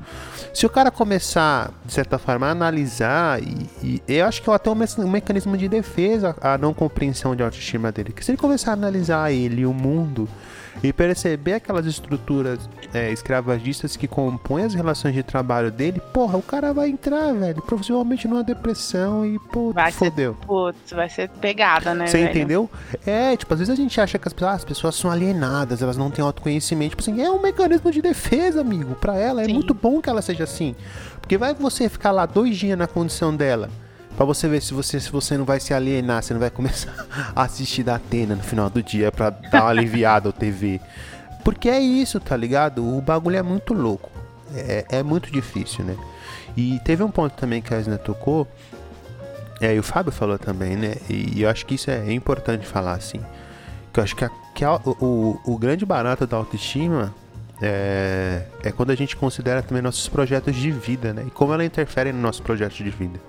Se 0.53 0.65
o 0.65 0.69
cara 0.69 0.91
começar, 0.91 1.71
de 1.85 1.93
certa 1.93 2.17
forma, 2.17 2.47
a 2.47 2.51
analisar, 2.51 3.41
e, 3.41 3.69
e 3.83 4.01
eu 4.07 4.25
acho 4.25 4.41
que 4.41 4.49
é 4.49 4.53
até 4.53 4.69
um, 4.69 4.73
um, 4.73 5.07
mecanismo 5.07 5.57
de 5.57 5.67
defesa 5.67 6.35
a 6.41 6.57
não 6.57 6.73
compreensão 6.73 7.35
de 7.35 7.43
autoestima 7.43 7.91
dele, 7.91 8.13
que 8.13 8.23
se 8.23 8.31
ele 8.31 8.37
começar 8.37 8.71
a 8.71 8.73
analisar 8.73 9.31
ele 9.31 9.61
e 9.61 9.65
o 9.65 9.73
mundo 9.73 10.27
e 10.83 10.93
perceber 10.93 11.53
aquelas 11.53 11.85
estruturas 11.85 12.69
é, 12.93 13.11
escravagistas 13.11 13.95
que 13.95 14.07
compõem 14.07 14.63
as 14.63 14.73
relações 14.73 15.13
de 15.13 15.23
trabalho 15.23 15.71
dele, 15.71 15.99
porra, 16.13 16.37
o 16.37 16.41
cara 16.41 16.73
vai 16.73 16.89
entrar, 16.89 17.33
velho, 17.33 17.61
provavelmente 17.61 18.27
numa 18.27 18.43
depressão 18.43 19.25
e, 19.25 19.39
pô, 19.39 19.71
vai 19.71 19.91
fodeu. 19.91 20.35
Ser, 20.39 20.45
putz, 20.45 20.91
vai 20.91 21.09
ser 21.09 21.29
pegada, 21.29 21.93
né, 21.93 22.07
Você 22.07 22.17
velho? 22.17 22.29
entendeu? 22.29 22.69
É, 23.05 23.35
tipo, 23.35 23.53
às 23.53 23.59
vezes 23.59 23.73
a 23.73 23.75
gente 23.75 23.99
acha 23.99 24.17
que 24.17 24.27
as 24.27 24.33
pessoas, 24.33 24.51
ah, 24.51 24.55
as 24.55 24.65
pessoas 24.65 24.95
são 24.95 25.11
alienadas, 25.11 25.81
elas 25.81 25.97
não 25.97 26.11
têm 26.11 26.23
autoconhecimento, 26.23 26.95
tipo 26.95 27.01
assim, 27.01 27.21
é 27.21 27.29
um 27.29 27.41
mecanismo 27.41 27.91
de 27.91 28.01
defesa, 28.01 28.61
amigo, 28.61 28.95
para 28.95 29.17
ela, 29.17 29.41
é 29.41 29.45
Sim. 29.45 29.53
muito 29.53 29.73
bom 29.73 30.01
que 30.01 30.09
ela 30.09 30.21
seja 30.21 30.43
assim, 30.43 30.75
porque 31.19 31.37
vai 31.37 31.53
você 31.53 31.89
ficar 31.89 32.11
lá 32.11 32.25
dois 32.25 32.55
dias 32.55 32.77
na 32.77 32.87
condição 32.87 33.35
dela, 33.35 33.69
Pra 34.15 34.25
você 34.25 34.47
ver 34.47 34.61
se 34.61 34.73
você, 34.73 34.99
se 34.99 35.11
você 35.11 35.37
não 35.37 35.45
vai 35.45 35.59
se 35.59 35.73
alienar, 35.73 36.23
você 36.23 36.33
não 36.33 36.39
vai 36.39 36.49
começar 36.49 36.93
a 37.35 37.43
assistir 37.43 37.83
da 37.83 37.95
Atena 37.95 38.35
no 38.35 38.43
final 38.43 38.69
do 38.69 38.81
dia 38.81 39.11
pra 39.11 39.29
dar 39.29 39.63
uma 39.63 39.69
aliviada 39.69 40.29
ao 40.29 40.33
TV. 40.33 40.79
Porque 41.43 41.69
é 41.69 41.79
isso, 41.79 42.19
tá 42.19 42.35
ligado? 42.35 42.85
O 42.85 43.01
bagulho 43.01 43.37
é 43.37 43.43
muito 43.43 43.73
louco. 43.73 44.09
É, 44.55 44.85
é 44.89 45.03
muito 45.03 45.31
difícil, 45.31 45.83
né? 45.83 45.97
E 46.55 46.79
teve 46.79 47.03
um 47.03 47.11
ponto 47.11 47.35
também 47.35 47.61
que 47.61 47.73
a 47.73 47.77
Asna 47.77 47.97
tocou, 47.97 48.47
é, 49.61 49.73
e 49.73 49.79
o 49.79 49.83
Fábio 49.83 50.11
falou 50.11 50.37
também, 50.37 50.75
né? 50.75 50.95
E, 51.09 51.39
e 51.39 51.41
eu 51.43 51.49
acho 51.49 51.65
que 51.65 51.75
isso 51.75 51.89
é 51.89 52.11
importante 52.11 52.65
falar 52.65 52.93
assim. 52.93 53.21
Que 53.93 53.99
eu 53.99 54.03
acho 54.03 54.15
que, 54.15 54.25
a, 54.25 54.29
que 54.53 54.65
a, 54.65 54.75
o, 54.75 55.39
o 55.45 55.57
grande 55.57 55.85
barato 55.85 56.27
da 56.27 56.37
autoestima 56.37 57.13
é, 57.61 58.43
é 58.63 58.71
quando 58.71 58.91
a 58.91 58.95
gente 58.95 59.15
considera 59.15 59.61
também 59.61 59.81
nossos 59.81 60.07
projetos 60.09 60.55
de 60.55 60.71
vida, 60.71 61.13
né? 61.13 61.23
E 61.27 61.31
como 61.31 61.53
ela 61.53 61.63
interfere 61.63 62.11
no 62.11 62.19
nosso 62.19 62.41
projeto 62.41 62.75
de 62.75 62.89
vida. 62.89 63.19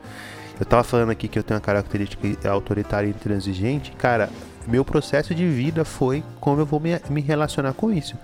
Eu 0.58 0.64
tava 0.64 0.82
falando 0.82 1.10
aqui 1.10 1.28
que 1.28 1.38
eu 1.38 1.42
tenho 1.42 1.58
uma 1.58 1.64
característica 1.64 2.50
autoritária 2.50 3.06
e 3.06 3.10
intransigente. 3.10 3.92
Cara, 3.92 4.30
meu 4.66 4.84
processo 4.84 5.34
de 5.34 5.46
vida 5.46 5.84
foi 5.84 6.24
como 6.40 6.60
eu 6.60 6.66
vou 6.66 6.80
me, 6.80 6.98
me 7.10 7.20
relacionar 7.20 7.74
com 7.74 7.92
isso. 7.92 8.16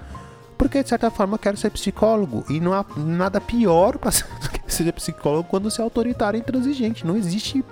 Porque 0.56 0.82
de 0.82 0.88
certa 0.88 1.10
forma 1.10 1.34
eu 1.34 1.38
quero 1.38 1.56
ser 1.56 1.70
psicólogo. 1.70 2.44
E 2.48 2.58
não 2.58 2.72
há 2.72 2.86
nada 2.96 3.40
pior 3.40 3.98
para 3.98 4.10
ser 4.66 4.92
psicólogo 4.92 5.48
quando 5.48 5.70
você 5.70 5.80
é 5.80 5.84
autoritário 5.84 6.38
e 6.38 6.40
intransigente. 6.40 7.06
Não 7.06 7.16
existe. 7.16 7.62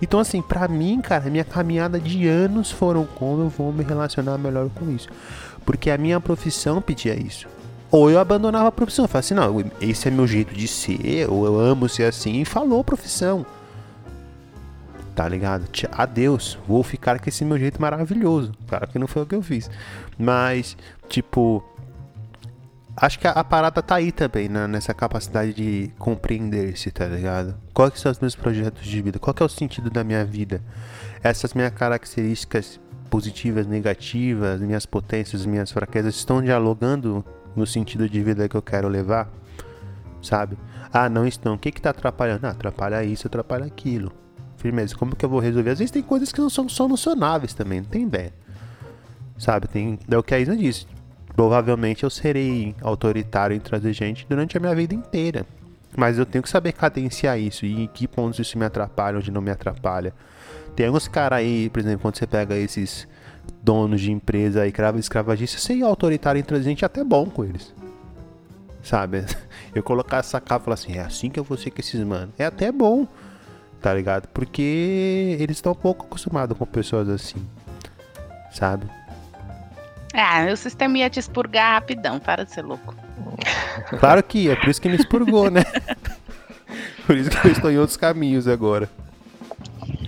Então, 0.00 0.20
assim, 0.20 0.42
para 0.42 0.68
mim, 0.68 1.00
cara, 1.00 1.30
minha 1.30 1.44
caminhada 1.44 1.98
de 1.98 2.28
anos 2.28 2.70
foram 2.70 3.06
como 3.06 3.42
eu 3.42 3.48
vou 3.48 3.72
me 3.72 3.82
relacionar 3.82 4.36
melhor 4.36 4.68
com 4.74 4.90
isso. 4.90 5.08
Porque 5.64 5.90
a 5.90 5.96
minha 5.96 6.20
profissão 6.20 6.82
pedia 6.82 7.14
isso. 7.14 7.48
Ou 7.90 8.10
eu 8.10 8.18
abandonava 8.18 8.68
a 8.68 8.72
profissão. 8.72 9.04
Eu 9.04 9.08
falava 9.08 9.24
assim, 9.24 9.34
não, 9.34 9.70
esse 9.80 10.08
é 10.08 10.10
meu 10.10 10.26
jeito 10.26 10.52
de 10.52 10.68
ser, 10.68 11.30
ou 11.30 11.46
eu 11.46 11.58
amo 11.58 11.88
ser 11.88 12.04
assim, 12.04 12.40
e 12.40 12.44
falou 12.44 12.84
profissão 12.84 13.46
tá 15.14 15.28
ligado? 15.28 15.66
Adeus, 15.92 16.58
vou 16.66 16.82
ficar 16.82 17.18
com 17.18 17.28
esse 17.28 17.44
meu 17.44 17.58
jeito 17.58 17.80
maravilhoso. 17.80 18.52
Claro 18.66 18.88
que 18.88 18.98
não 18.98 19.06
foi 19.06 19.22
o 19.22 19.26
que 19.26 19.34
eu 19.34 19.42
fiz. 19.42 19.70
Mas, 20.18 20.76
tipo, 21.08 21.62
acho 22.96 23.18
que 23.18 23.26
a, 23.26 23.32
a 23.32 23.44
parada 23.44 23.82
tá 23.82 23.96
aí 23.96 24.10
também, 24.10 24.48
né? 24.48 24.66
nessa 24.66 24.94
capacidade 24.94 25.52
de 25.52 25.90
compreender-se, 25.98 26.90
tá 26.90 27.06
ligado? 27.06 27.54
Quais 27.74 28.00
são 28.00 28.10
os 28.10 28.18
meus 28.20 28.34
projetos 28.34 28.84
de 28.84 29.02
vida? 29.02 29.18
Qual 29.18 29.34
é 29.38 29.44
o 29.44 29.48
sentido 29.48 29.90
da 29.90 30.02
minha 30.02 30.24
vida? 30.24 30.62
Essas 31.22 31.54
minhas 31.54 31.72
características 31.72 32.80
positivas, 33.10 33.66
negativas, 33.66 34.60
minhas 34.60 34.86
potências, 34.86 35.44
minhas 35.44 35.70
fraquezas 35.70 36.14
estão 36.14 36.42
dialogando 36.42 37.24
no 37.54 37.66
sentido 37.66 38.08
de 38.08 38.22
vida 38.22 38.48
que 38.48 38.56
eu 38.56 38.62
quero 38.62 38.88
levar? 38.88 39.28
Sabe? 40.22 40.56
Ah, 40.90 41.08
não 41.08 41.26
estão. 41.26 41.54
O 41.54 41.58
que 41.58 41.72
que 41.72 41.82
tá 41.82 41.90
atrapalhando? 41.90 42.46
Ah, 42.46 42.50
atrapalha 42.50 43.04
isso, 43.04 43.26
atrapalha 43.26 43.66
aquilo 43.66 44.21
firmeza. 44.62 44.94
Como 44.96 45.16
que 45.16 45.24
eu 45.24 45.28
vou 45.28 45.40
resolver? 45.40 45.70
Às 45.70 45.80
vezes 45.80 45.90
tem 45.90 46.02
coisas 46.02 46.32
que 46.32 46.40
não 46.40 46.48
são 46.48 46.68
solucionáveis 46.68 47.52
também, 47.52 47.80
não 47.80 47.88
tem 47.88 48.04
ideia. 48.04 48.32
Sabe, 49.36 49.66
tem. 49.66 49.98
É 50.08 50.16
o 50.16 50.22
que 50.22 50.34
a 50.34 50.38
Isa 50.38 50.56
disse. 50.56 50.86
Provavelmente 51.34 52.04
eu 52.04 52.10
serei 52.10 52.74
autoritário 52.80 53.54
e 53.54 53.56
intransigente 53.56 54.24
durante 54.28 54.56
a 54.56 54.60
minha 54.60 54.74
vida 54.74 54.94
inteira. 54.94 55.44
Mas 55.96 56.16
eu 56.18 56.24
tenho 56.24 56.42
que 56.42 56.48
saber 56.48 56.72
cadenciar 56.72 57.38
isso 57.38 57.66
e 57.66 57.82
em 57.82 57.86
que 57.86 58.06
pontos 58.06 58.38
isso 58.38 58.56
me 58.56 58.64
atrapalha, 58.64 59.18
onde 59.18 59.30
não 59.30 59.42
me 59.42 59.50
atrapalha. 59.50 60.14
Tem 60.76 60.86
alguns 60.86 61.08
caras 61.08 61.40
aí, 61.40 61.68
por 61.68 61.80
exemplo, 61.80 62.00
quando 62.00 62.16
você 62.16 62.26
pega 62.26 62.56
esses 62.56 63.06
donos 63.62 64.00
de 64.00 64.10
empresa 64.10 64.66
e 64.66 64.72
crava 64.72 64.98
escravagista, 64.98 65.58
ser 65.58 65.82
autoritário 65.82 66.38
e 66.38 66.42
intransigente 66.42 66.84
é 66.84 66.86
até 66.86 67.02
bom 67.04 67.26
com 67.26 67.44
eles. 67.44 67.74
Sabe? 68.82 69.24
Eu 69.74 69.82
colocar 69.82 70.18
essa 70.18 70.40
capa 70.40 70.62
e 70.62 70.64
falar 70.64 70.74
assim, 70.74 70.92
é 70.98 71.00
assim 71.00 71.30
que 71.30 71.40
eu 71.40 71.44
vou 71.44 71.56
ser 71.56 71.70
com 71.70 71.80
esses 71.80 72.02
mano. 72.04 72.30
É 72.38 72.44
até 72.44 72.70
bom 72.70 73.06
tá 73.82 73.92
ligado? 73.92 74.28
Porque 74.28 75.36
eles 75.40 75.56
estão 75.56 75.74
pouco 75.74 76.06
acostumados 76.06 76.56
com 76.56 76.64
pessoas 76.64 77.08
assim, 77.08 77.44
sabe? 78.52 78.86
Ah, 80.14 80.44
meu 80.44 80.56
sistema 80.56 80.98
ia 80.98 81.10
te 81.10 81.18
expurgar 81.18 81.74
rapidão, 81.74 82.20
para 82.20 82.44
de 82.44 82.52
ser 82.52 82.62
louco. 82.62 82.94
Claro 83.98 84.22
que 84.22 84.44
ia, 84.44 84.56
por 84.56 84.68
isso 84.68 84.80
que 84.80 84.88
me 84.88 84.96
expurgou, 84.96 85.50
né? 85.50 85.64
por 87.06 87.16
isso 87.16 87.30
que 87.30 87.46
eu 87.46 87.52
estou 87.52 87.70
em 87.70 87.78
outros 87.78 87.96
caminhos 87.96 88.46
agora. 88.46 88.88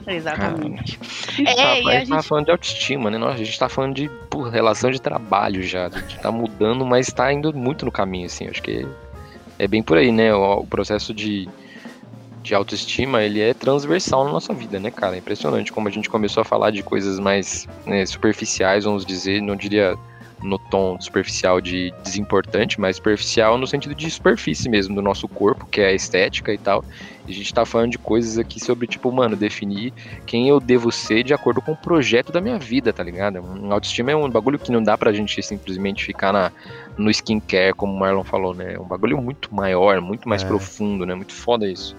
Exatamente. 0.07 0.99
Ah, 1.47 1.51
é, 1.51 1.83
tá, 1.83 1.89
a, 1.89 1.99
gente 1.99 2.09
tá 2.11 2.23
falando 2.23 2.45
de 2.45 2.51
autoestima, 2.51 3.11
né? 3.11 3.19
Nossa, 3.19 3.35
a 3.35 3.45
gente 3.45 3.59
tá 3.59 3.69
falando 3.69 3.95
de 3.95 4.09
por, 4.29 4.49
relação 4.49 4.91
de 4.91 5.01
trabalho 5.01 5.63
já. 5.63 5.87
A 5.87 5.91
gente 5.91 6.19
tá 6.19 6.31
mudando, 6.31 6.85
mas 6.85 7.07
tá 7.07 7.33
indo 7.33 7.55
muito 7.55 7.85
no 7.85 7.93
caminho, 7.93 8.27
assim. 8.27 8.47
Acho 8.49 8.63
que 8.63 8.87
é 9.59 9.67
bem 9.67 9.83
por 9.83 9.97
aí, 9.97 10.13
né? 10.13 10.35
O, 10.35 10.61
o 10.61 10.67
processo 10.67 11.15
de 11.15 11.49
de 12.45 12.55
autoestima, 12.55 13.23
ele 13.23 13.41
é 13.41 13.55
transversal 13.55 14.25
na 14.25 14.31
nossa 14.31 14.53
vida, 14.53 14.79
né, 14.79 14.91
cara? 14.91 15.17
É 15.17 15.19
impressionante 15.19 15.73
como 15.73 15.89
a 15.89 15.91
gente 15.91 16.11
começou 16.11 16.43
a 16.43 16.45
falar 16.45 16.71
de 16.71 16.83
coisas 16.83 17.19
mais 17.19 17.67
né, 17.87 18.05
superficiais, 18.05 18.85
vamos 18.85 19.05
dizer, 19.05 19.41
não 19.41 19.57
diria 19.57 19.97
no 20.43 20.59
tom 20.59 21.01
superficial 21.01 21.59
de 21.59 21.91
desimportante, 22.03 22.79
mas 22.79 22.97
superficial 22.97 23.57
no 23.57 23.67
sentido 23.67 23.95
de 23.95 24.11
superfície 24.11 24.69
mesmo 24.69 24.95
do 24.95 25.01
nosso 25.01 25.27
corpo, 25.27 25.67
que 25.67 25.81
é 25.81 25.87
a 25.87 25.93
estética 25.95 26.53
e 26.53 26.59
tal. 26.59 26.85
E 27.27 27.33
a 27.33 27.35
gente 27.35 27.55
tá 27.55 27.65
falando 27.65 27.93
de 27.93 27.99
coisas 27.99 28.37
aqui 28.37 28.61
sobre, 28.61 28.87
tipo, 28.87 29.11
mano, 29.11 29.35
definir 29.35 29.95
quem 30.27 30.47
eu 30.51 30.61
devo 30.61 30.93
ser 30.93 31.23
de 31.23 31.33
acordo 31.33 31.63
com 31.63 31.73
o 31.73 31.77
projeto 31.77 32.31
da 32.31 32.43
minha 32.43 32.59
vida, 32.59 32.93
tá 32.93 33.03
ligado? 33.03 33.41
Um 33.41 33.73
autoestima 33.73 34.11
é 34.11 34.17
um 34.17 34.29
bagulho 34.29 34.59
que 34.59 34.71
não 34.71 34.83
dá 34.83 34.99
pra 34.99 35.15
gente 35.15 35.43
simplesmente 35.43 36.05
ficar 36.05 36.31
na, 36.31 36.53
no 36.99 37.11
skincare, 37.11 37.73
como 37.73 37.95
o 37.95 37.99
Marlon 37.99 38.23
falou, 38.23 38.53
né? 38.55 38.75
É 38.75 38.79
um 38.79 38.87
bagulho 38.87 39.17
muito 39.17 39.55
maior, 39.55 40.03
muito 40.03 40.29
mais 40.29 40.43
é. 40.43 40.47
profundo, 40.47 41.07
né? 41.07 41.15
Muito 41.15 41.33
foda 41.33 41.67
isso. 41.67 41.97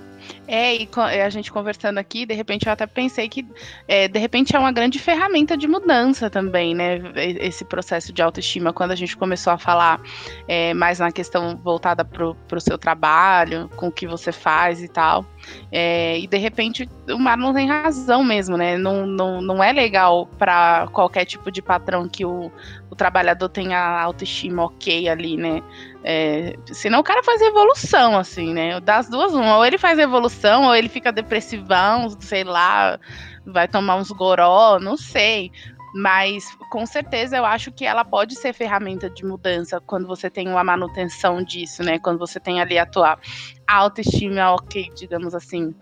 É, 0.47 0.75
e 0.75 0.89
a 1.23 1.29
gente 1.29 1.51
conversando 1.51 1.97
aqui, 1.97 2.25
de 2.25 2.33
repente 2.33 2.67
eu 2.67 2.73
até 2.73 2.85
pensei 2.85 3.27
que 3.27 3.45
é, 3.87 4.07
de 4.07 4.19
repente 4.19 4.55
é 4.55 4.59
uma 4.59 4.71
grande 4.71 4.99
ferramenta 4.99 5.57
de 5.57 5.67
mudança 5.67 6.29
também, 6.29 6.75
né? 6.75 7.01
Esse 7.15 7.65
processo 7.65 8.13
de 8.13 8.21
autoestima, 8.21 8.71
quando 8.71 8.91
a 8.91 8.95
gente 8.95 9.17
começou 9.17 9.53
a 9.53 9.57
falar 9.57 9.99
é, 10.47 10.73
mais 10.73 10.99
na 10.99 11.11
questão 11.11 11.57
voltada 11.57 12.05
para 12.05 12.27
o 12.27 12.59
seu 12.59 12.77
trabalho, 12.77 13.69
com 13.75 13.87
o 13.87 13.91
que 13.91 14.05
você 14.05 14.31
faz 14.31 14.83
e 14.83 14.87
tal. 14.87 15.25
É, 15.71 16.19
e 16.19 16.27
de 16.27 16.37
repente 16.37 16.89
o 17.09 17.17
Marlon 17.17 17.53
tem 17.53 17.67
razão 17.67 18.23
mesmo, 18.23 18.57
né? 18.57 18.77
Não, 18.77 19.05
não, 19.05 19.41
não 19.41 19.63
é 19.63 19.71
legal 19.71 20.27
para 20.37 20.87
qualquer 20.91 21.25
tipo 21.25 21.51
de 21.51 21.61
patrão 21.61 22.07
que 22.07 22.25
o, 22.25 22.51
o 22.89 22.95
trabalhador 22.95 23.49
tenha 23.49 23.79
autoestima 24.01 24.63
ok 24.63 25.09
ali, 25.09 25.37
né? 25.37 25.61
É, 26.07 26.55
senão 26.67 26.99
o 26.99 27.03
cara 27.03 27.23
faz 27.23 27.41
evolução, 27.41 28.15
assim, 28.15 28.53
né? 28.53 28.79
Das 28.79 29.09
duas, 29.09 29.33
uma. 29.33 29.57
Ou 29.57 29.65
ele 29.65 29.77
faz 29.77 29.97
evolução, 29.97 30.34
ou 30.43 30.75
ele 30.75 30.89
fica 30.89 31.11
depressivão, 31.11 32.09
sei 32.19 32.43
lá, 32.43 32.99
vai 33.45 33.67
tomar 33.67 33.95
uns 33.95 34.11
goró, 34.11 34.79
não 34.79 34.97
sei. 34.97 35.51
Mas 35.97 36.45
com 36.69 36.85
certeza 36.85 37.37
eu 37.37 37.45
acho 37.45 37.71
que 37.71 37.85
ela 37.85 38.03
pode 38.03 38.35
ser 38.35 38.51
ferramenta 38.51 39.09
de 39.09 39.23
mudança 39.23 39.79
quando 39.79 40.05
você 40.05 40.29
tem 40.29 40.49
uma 40.49 40.63
manutenção 40.63 41.41
disso, 41.41 41.83
né? 41.83 41.99
Quando 41.99 42.19
você 42.19 42.37
tem 42.37 42.59
ali 42.59 42.77
a 42.77 42.85
tua 42.85 43.17
autoestima 43.65 44.51
ok, 44.51 44.91
digamos 44.93 45.33
assim. 45.33 45.73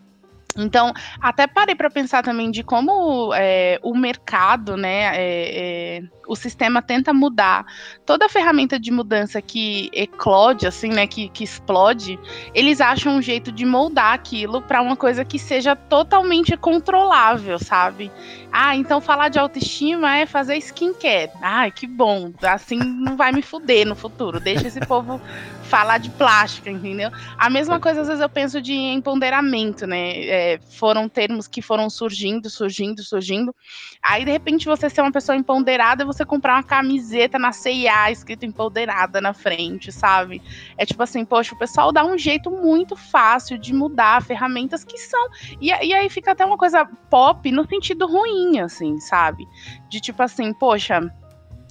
Então, 0.55 0.93
até 1.19 1.47
parei 1.47 1.73
para 1.75 1.89
pensar 1.89 2.23
também 2.23 2.51
de 2.51 2.63
como 2.63 3.33
é, 3.33 3.79
o 3.81 3.95
mercado, 3.97 4.77
né, 4.77 5.11
é, 5.15 5.97
é, 5.97 6.03
o 6.27 6.35
sistema 6.35 6.81
tenta 6.81 7.13
mudar. 7.13 7.65
Toda 8.05 8.29
ferramenta 8.29 8.79
de 8.79 8.91
mudança 8.91 9.41
que 9.41 9.89
eclode, 9.93 10.67
assim, 10.67 10.89
né, 10.89 11.07
que, 11.07 11.29
que 11.29 11.43
explode, 11.43 12.19
eles 12.53 12.81
acham 12.81 13.17
um 13.17 13.21
jeito 13.21 13.51
de 13.51 13.65
moldar 13.65 14.13
aquilo 14.13 14.61
para 14.61 14.81
uma 14.81 14.95
coisa 14.95 15.23
que 15.25 15.37
seja 15.39 15.75
totalmente 15.75 16.55
controlável, 16.57 17.59
sabe? 17.59 18.11
Ah, 18.51 18.75
então 18.75 19.01
falar 19.01 19.29
de 19.29 19.39
autoestima 19.39 20.17
é 20.17 20.25
fazer 20.25 20.57
skincare. 20.57 21.31
Ai, 21.41 21.71
que 21.71 21.87
bom. 21.87 22.31
Assim 22.43 22.77
não 22.77 23.17
vai 23.17 23.31
me 23.31 23.41
fuder 23.41 23.87
no 23.87 23.95
futuro. 23.95 24.39
Deixa 24.39 24.67
esse 24.67 24.79
povo 24.81 25.19
falar 25.63 25.97
de 25.97 26.11
plástica, 26.11 26.69
entendeu? 26.69 27.09
A 27.35 27.49
mesma 27.49 27.79
coisa, 27.79 28.01
às 28.01 28.07
vezes, 28.07 28.21
eu 28.21 28.29
penso 28.29 28.61
de 28.61 28.73
empoderamento, 28.73 29.87
né? 29.87 30.25
É, 30.25 30.59
foram 30.69 31.09
termos 31.09 31.47
que 31.47 31.63
foram 31.63 31.89
surgindo, 31.89 32.47
surgindo, 32.47 33.01
surgindo. 33.01 33.55
Aí, 34.01 34.23
de 34.23 34.31
repente, 34.31 34.67
você 34.67 34.87
ser 34.87 35.01
uma 35.01 35.11
pessoa 35.11 35.35
empoderada 35.35 36.03
e 36.03 36.05
você 36.23 36.25
comprar 36.25 36.55
uma 36.55 36.63
camiseta 36.63 37.37
na 37.37 37.51
CIA 37.51 38.11
escrito 38.11 38.45
empoderada 38.45 39.19
na 39.21 39.33
frente, 39.33 39.91
sabe? 39.91 40.41
É 40.77 40.85
tipo 40.85 41.03
assim, 41.03 41.23
poxa, 41.25 41.53
o 41.53 41.57
pessoal 41.57 41.91
dá 41.91 42.03
um 42.05 42.17
jeito 42.17 42.49
muito 42.49 42.95
fácil 42.95 43.57
de 43.57 43.73
mudar 43.73 44.23
ferramentas 44.23 44.83
que 44.83 44.97
são. 44.97 45.27
E, 45.61 45.67
e 45.67 45.93
aí 45.93 46.09
fica 46.09 46.31
até 46.31 46.45
uma 46.45 46.57
coisa 46.57 46.85
pop 47.09 47.51
no 47.51 47.67
sentido 47.67 48.07
ruim, 48.07 48.59
assim, 48.59 48.99
sabe? 48.99 49.45
De 49.89 49.99
tipo 49.99 50.23
assim, 50.23 50.53
poxa 50.53 51.01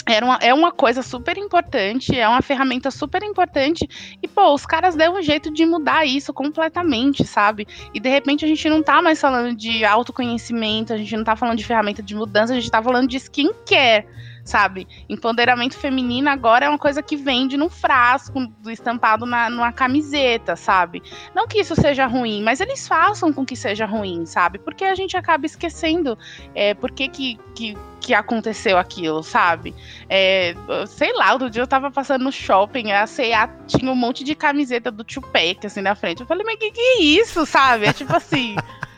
era 0.06 0.26
uma, 0.26 0.36
é 0.42 0.52
uma 0.52 0.72
coisa 0.72 1.02
super 1.02 1.36
importante, 1.38 2.18
é 2.18 2.28
uma 2.28 2.42
ferramenta 2.42 2.90
super 2.90 3.22
importante. 3.22 3.88
E, 4.20 4.26
pô, 4.26 4.52
os 4.52 4.66
caras 4.66 4.96
deram 4.96 5.18
um 5.18 5.22
jeito 5.22 5.52
de 5.52 5.64
mudar 5.64 6.04
isso 6.04 6.32
completamente, 6.32 7.24
sabe? 7.24 7.66
E 7.94 8.00
de 8.00 8.08
repente 8.08 8.44
a 8.44 8.48
gente 8.48 8.68
não 8.68 8.82
tá 8.82 9.00
mais 9.00 9.20
falando 9.20 9.54
de 9.54 9.84
autoconhecimento, 9.84 10.92
a 10.92 10.96
gente 10.96 11.16
não 11.16 11.24
tá 11.24 11.36
falando 11.36 11.58
de 11.58 11.64
ferramenta 11.64 12.02
de 12.02 12.14
mudança, 12.14 12.52
a 12.52 12.56
gente 12.56 12.70
tá 12.70 12.82
falando 12.82 13.08
de 13.08 13.16
skincare, 13.16 14.06
sabe? 14.44 14.86
Empoderamento 15.08 15.76
feminino 15.76 16.28
agora 16.28 16.66
é 16.66 16.68
uma 16.68 16.78
coisa 16.78 17.02
que 17.02 17.16
vende 17.16 17.56
num 17.56 17.68
frasco, 17.68 18.52
estampado 18.66 19.24
na, 19.24 19.48
numa 19.48 19.72
camiseta, 19.72 20.56
sabe? 20.56 21.02
Não 21.34 21.46
que 21.46 21.60
isso 21.60 21.74
seja 21.74 22.06
ruim, 22.06 22.42
mas 22.42 22.60
eles 22.60 22.86
façam 22.86 23.32
com 23.32 23.44
que 23.44 23.56
seja 23.56 23.86
ruim, 23.86 24.26
sabe? 24.26 24.58
Porque 24.58 24.84
a 24.84 24.94
gente 24.94 25.16
acaba 25.16 25.46
esquecendo 25.46 26.18
é, 26.54 26.74
por 26.74 26.90
que, 26.90 27.08
que, 27.08 27.38
que, 27.54 27.76
que 28.00 28.14
aconteceu 28.14 28.76
aquilo, 28.76 29.22
sabe? 29.22 29.74
É, 30.08 30.54
sei 30.88 31.12
lá, 31.12 31.32
outro 31.32 31.48
dia 31.48 31.62
eu 31.62 31.66
tava 31.66 31.90
passando 31.90 32.24
no 32.24 32.32
shopping, 32.32 32.90
a 32.92 33.06
C&A 33.06 33.48
tinha 33.66 33.90
um 33.90 33.96
monte 33.96 34.24
de 34.24 34.34
camiseta 34.34 34.90
do 34.90 35.04
Tupac, 35.04 35.66
assim, 35.66 35.80
na 35.80 35.94
frente. 35.94 36.20
Eu 36.20 36.26
falei, 36.26 36.44
mas 36.44 36.56
que 36.56 36.70
que 36.70 36.80
é 36.80 37.00
isso, 37.00 37.46
sabe? 37.46 37.86
É 37.86 37.92
tipo 37.92 38.14
assim... 38.14 38.56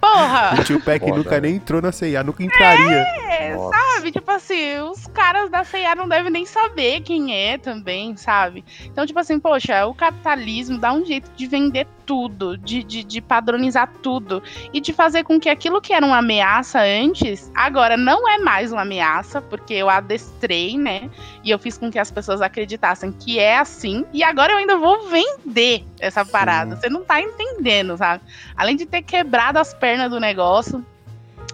Porra! 0.00 0.54
O 0.58 0.64
tio 0.64 0.80
Peck 0.80 1.06
nunca 1.06 1.40
nem 1.40 1.56
entrou 1.56 1.82
na 1.82 1.92
CIA, 1.92 2.22
nunca 2.22 2.42
entraria. 2.42 3.04
É, 3.28 3.54
Nossa. 3.54 3.78
sabe? 3.78 4.12
Tipo 4.12 4.30
assim, 4.30 4.78
os 4.80 5.06
caras 5.08 5.50
da 5.50 5.62
CIA 5.62 5.94
não 5.94 6.08
devem 6.08 6.30
nem 6.30 6.46
saber 6.46 7.02
quem 7.02 7.34
é 7.34 7.58
também, 7.58 8.16
sabe? 8.16 8.64
Então, 8.84 9.06
tipo 9.06 9.18
assim, 9.18 9.38
poxa, 9.38 9.86
o 9.86 9.94
capitalismo 9.94 10.78
dá 10.78 10.92
um 10.92 11.04
jeito 11.04 11.30
de 11.36 11.46
vender 11.46 11.86
tudo, 12.10 12.58
de, 12.58 12.82
de, 12.82 13.04
de, 13.04 13.20
padronizar 13.20 13.88
tudo 14.02 14.42
e 14.72 14.80
de 14.80 14.92
fazer 14.92 15.22
com 15.22 15.38
que 15.38 15.48
aquilo 15.48 15.80
que 15.80 15.92
era 15.92 16.04
uma 16.04 16.18
ameaça 16.18 16.80
antes, 16.80 17.52
agora 17.54 17.96
não 17.96 18.28
é 18.28 18.36
mais 18.36 18.72
uma 18.72 18.82
ameaça, 18.82 19.40
porque 19.40 19.74
eu 19.74 19.88
adestrei, 19.88 20.76
né? 20.76 21.08
E 21.44 21.52
eu 21.52 21.58
fiz 21.58 21.78
com 21.78 21.88
que 21.88 22.00
as 22.00 22.10
pessoas 22.10 22.42
acreditassem 22.42 23.12
que 23.12 23.38
é 23.38 23.58
assim, 23.58 24.04
e 24.12 24.24
agora 24.24 24.54
eu 24.54 24.58
ainda 24.58 24.76
vou 24.76 25.06
vender 25.06 25.84
essa 26.00 26.24
parada. 26.24 26.74
Sim. 26.74 26.80
Você 26.80 26.88
não 26.88 27.04
tá 27.04 27.20
entendendo, 27.20 27.96
sabe? 27.96 28.24
Além 28.56 28.74
de 28.74 28.86
ter 28.86 29.02
quebrado 29.02 29.60
as 29.60 29.72
pernas 29.72 30.10
do 30.10 30.18
negócio, 30.18 30.84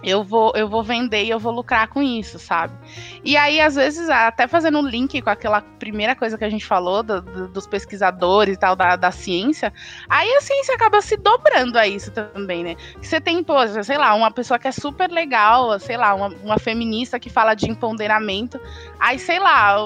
eu 0.07 0.23
vou, 0.23 0.53
eu 0.55 0.69
vou 0.69 0.81
vender 0.81 1.25
e 1.25 1.29
eu 1.29 1.37
vou 1.37 1.51
lucrar 1.51 1.89
com 1.89 2.01
isso, 2.01 2.39
sabe? 2.39 2.73
E 3.23 3.35
aí, 3.35 3.59
às 3.59 3.75
vezes, 3.75 4.09
até 4.09 4.47
fazendo 4.47 4.79
um 4.79 4.87
link 4.87 5.21
com 5.21 5.29
aquela 5.29 5.59
primeira 5.59 6.15
coisa 6.15 6.37
que 6.37 6.45
a 6.45 6.49
gente 6.49 6.65
falou, 6.65 7.03
do, 7.03 7.21
do, 7.21 7.47
dos 7.49 7.67
pesquisadores 7.67 8.55
e 8.55 8.59
tal, 8.59 8.75
da, 8.75 8.95
da 8.95 9.11
ciência, 9.11 9.73
aí 10.07 10.31
a 10.35 10.41
ciência 10.41 10.75
acaba 10.75 11.01
se 11.01 11.17
dobrando 11.17 11.77
a 11.77 11.85
isso 11.85 12.11
também, 12.11 12.63
né? 12.63 12.75
Você 13.01 13.19
tem, 13.19 13.43
pô, 13.43 13.55
sei 13.83 13.97
lá, 13.97 14.13
uma 14.15 14.31
pessoa 14.31 14.57
que 14.57 14.67
é 14.67 14.71
super 14.71 15.11
legal, 15.11 15.77
sei 15.79 15.97
lá, 15.97 16.13
uma, 16.15 16.27
uma 16.43 16.57
feminista 16.57 17.19
que 17.19 17.29
fala 17.29 17.53
de 17.53 17.69
empoderamento, 17.69 18.59
aí, 18.99 19.19
sei 19.19 19.39
lá, 19.39 19.77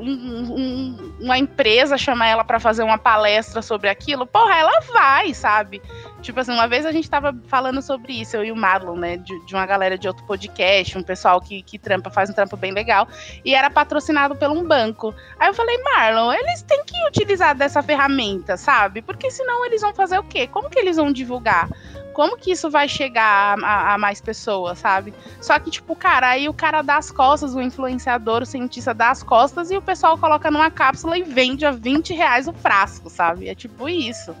um, 0.00 0.02
um, 0.02 1.14
uma 1.20 1.38
empresa 1.38 1.96
chama 1.96 2.26
ela 2.26 2.44
para 2.44 2.60
fazer 2.60 2.82
uma 2.82 2.98
palestra 2.98 3.62
sobre 3.62 3.88
aquilo, 3.88 4.26
porra, 4.26 4.56
ela 4.56 4.80
vai, 4.92 5.32
sabe? 5.34 5.82
Tipo 6.26 6.40
assim, 6.40 6.50
uma 6.50 6.66
vez 6.66 6.84
a 6.84 6.90
gente 6.90 7.08
tava 7.08 7.32
falando 7.46 7.80
sobre 7.80 8.20
isso, 8.20 8.34
eu 8.34 8.44
e 8.44 8.50
o 8.50 8.56
Marlon, 8.56 8.96
né? 8.96 9.16
De, 9.16 9.46
de, 9.46 9.54
uma 9.54 9.64
galera 9.64 9.96
de 9.96 10.08
outro 10.08 10.26
podcast, 10.26 10.98
um 10.98 11.02
pessoal 11.02 11.40
que, 11.40 11.62
que 11.62 11.78
trampa, 11.78 12.10
faz 12.10 12.28
um 12.28 12.32
trampo 12.32 12.56
bem 12.56 12.72
legal, 12.72 13.06
e 13.44 13.54
era 13.54 13.70
patrocinado 13.70 14.34
por 14.34 14.50
um 14.50 14.66
banco. 14.66 15.14
Aí 15.38 15.48
eu 15.48 15.54
falei, 15.54 15.80
Marlon, 15.84 16.32
eles 16.32 16.62
têm 16.62 16.82
que 16.84 16.96
utilizar 17.06 17.54
dessa 17.54 17.80
ferramenta, 17.80 18.56
sabe? 18.56 19.02
Porque 19.02 19.30
senão 19.30 19.64
eles 19.64 19.80
vão 19.80 19.94
fazer 19.94 20.18
o 20.18 20.24
quê? 20.24 20.48
Como 20.48 20.68
que 20.68 20.80
eles 20.80 20.96
vão 20.96 21.12
divulgar? 21.12 21.68
Como 22.12 22.36
que 22.36 22.50
isso 22.50 22.68
vai 22.68 22.88
chegar 22.88 23.56
a, 23.62 23.94
a, 23.94 23.98
mais 23.98 24.20
pessoas, 24.20 24.80
sabe? 24.80 25.14
Só 25.40 25.56
que, 25.60 25.70
tipo, 25.70 25.94
cara, 25.94 26.30
aí 26.30 26.48
o 26.48 26.54
cara 26.54 26.82
dá 26.82 26.96
as 26.96 27.12
costas, 27.12 27.54
o 27.54 27.60
influenciador, 27.60 28.42
o 28.42 28.46
cientista 28.46 28.92
dá 28.92 29.10
as 29.10 29.22
costas 29.22 29.70
e 29.70 29.76
o 29.76 29.82
pessoal 29.82 30.18
coloca 30.18 30.50
numa 30.50 30.72
cápsula 30.72 31.16
e 31.16 31.22
vende 31.22 31.64
a 31.64 31.70
20 31.70 32.12
reais 32.14 32.48
o 32.48 32.52
frasco, 32.52 33.08
sabe? 33.08 33.48
É 33.48 33.54
tipo 33.54 33.88
isso. 33.88 34.34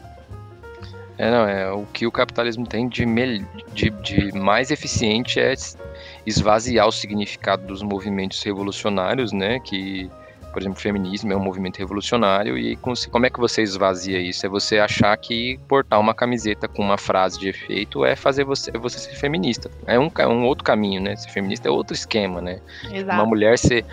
É, 1.18 1.30
não, 1.30 1.48
é 1.48 1.70
o 1.72 1.84
que 1.86 2.06
o 2.06 2.12
capitalismo 2.12 2.66
tem 2.66 2.88
de, 2.88 3.04
de, 3.72 3.90
de 3.90 4.32
mais 4.38 4.70
eficiente 4.70 5.40
é 5.40 5.54
esvaziar 6.26 6.86
o 6.86 6.92
significado 6.92 7.66
dos 7.66 7.82
movimentos 7.82 8.42
revolucionários, 8.42 9.32
né? 9.32 9.58
Que, 9.60 10.10
por 10.52 10.60
exemplo, 10.60 10.78
o 10.78 10.82
feminismo 10.82 11.32
é 11.32 11.36
um 11.36 11.40
movimento 11.40 11.78
revolucionário 11.78 12.58
e 12.58 12.76
como 12.76 13.24
é 13.24 13.30
que 13.30 13.40
você 13.40 13.62
esvazia 13.62 14.18
isso? 14.18 14.44
É 14.44 14.48
você 14.48 14.78
achar 14.78 15.16
que 15.16 15.58
portar 15.66 15.98
uma 15.98 16.12
camiseta 16.12 16.68
com 16.68 16.82
uma 16.82 16.98
frase 16.98 17.38
de 17.38 17.48
efeito 17.48 18.04
é 18.04 18.14
fazer 18.14 18.44
você, 18.44 18.70
é 18.74 18.78
você 18.78 18.98
ser 18.98 19.14
feminista. 19.14 19.70
É 19.86 19.98
um, 19.98 20.10
é 20.18 20.28
um 20.28 20.44
outro 20.44 20.64
caminho, 20.64 21.00
né? 21.00 21.16
Ser 21.16 21.30
feminista 21.30 21.68
é 21.68 21.70
outro 21.70 21.94
esquema, 21.94 22.42
né? 22.42 22.60
Exato. 22.92 23.18
Uma 23.18 23.26
mulher 23.26 23.58
ser, 23.58 23.86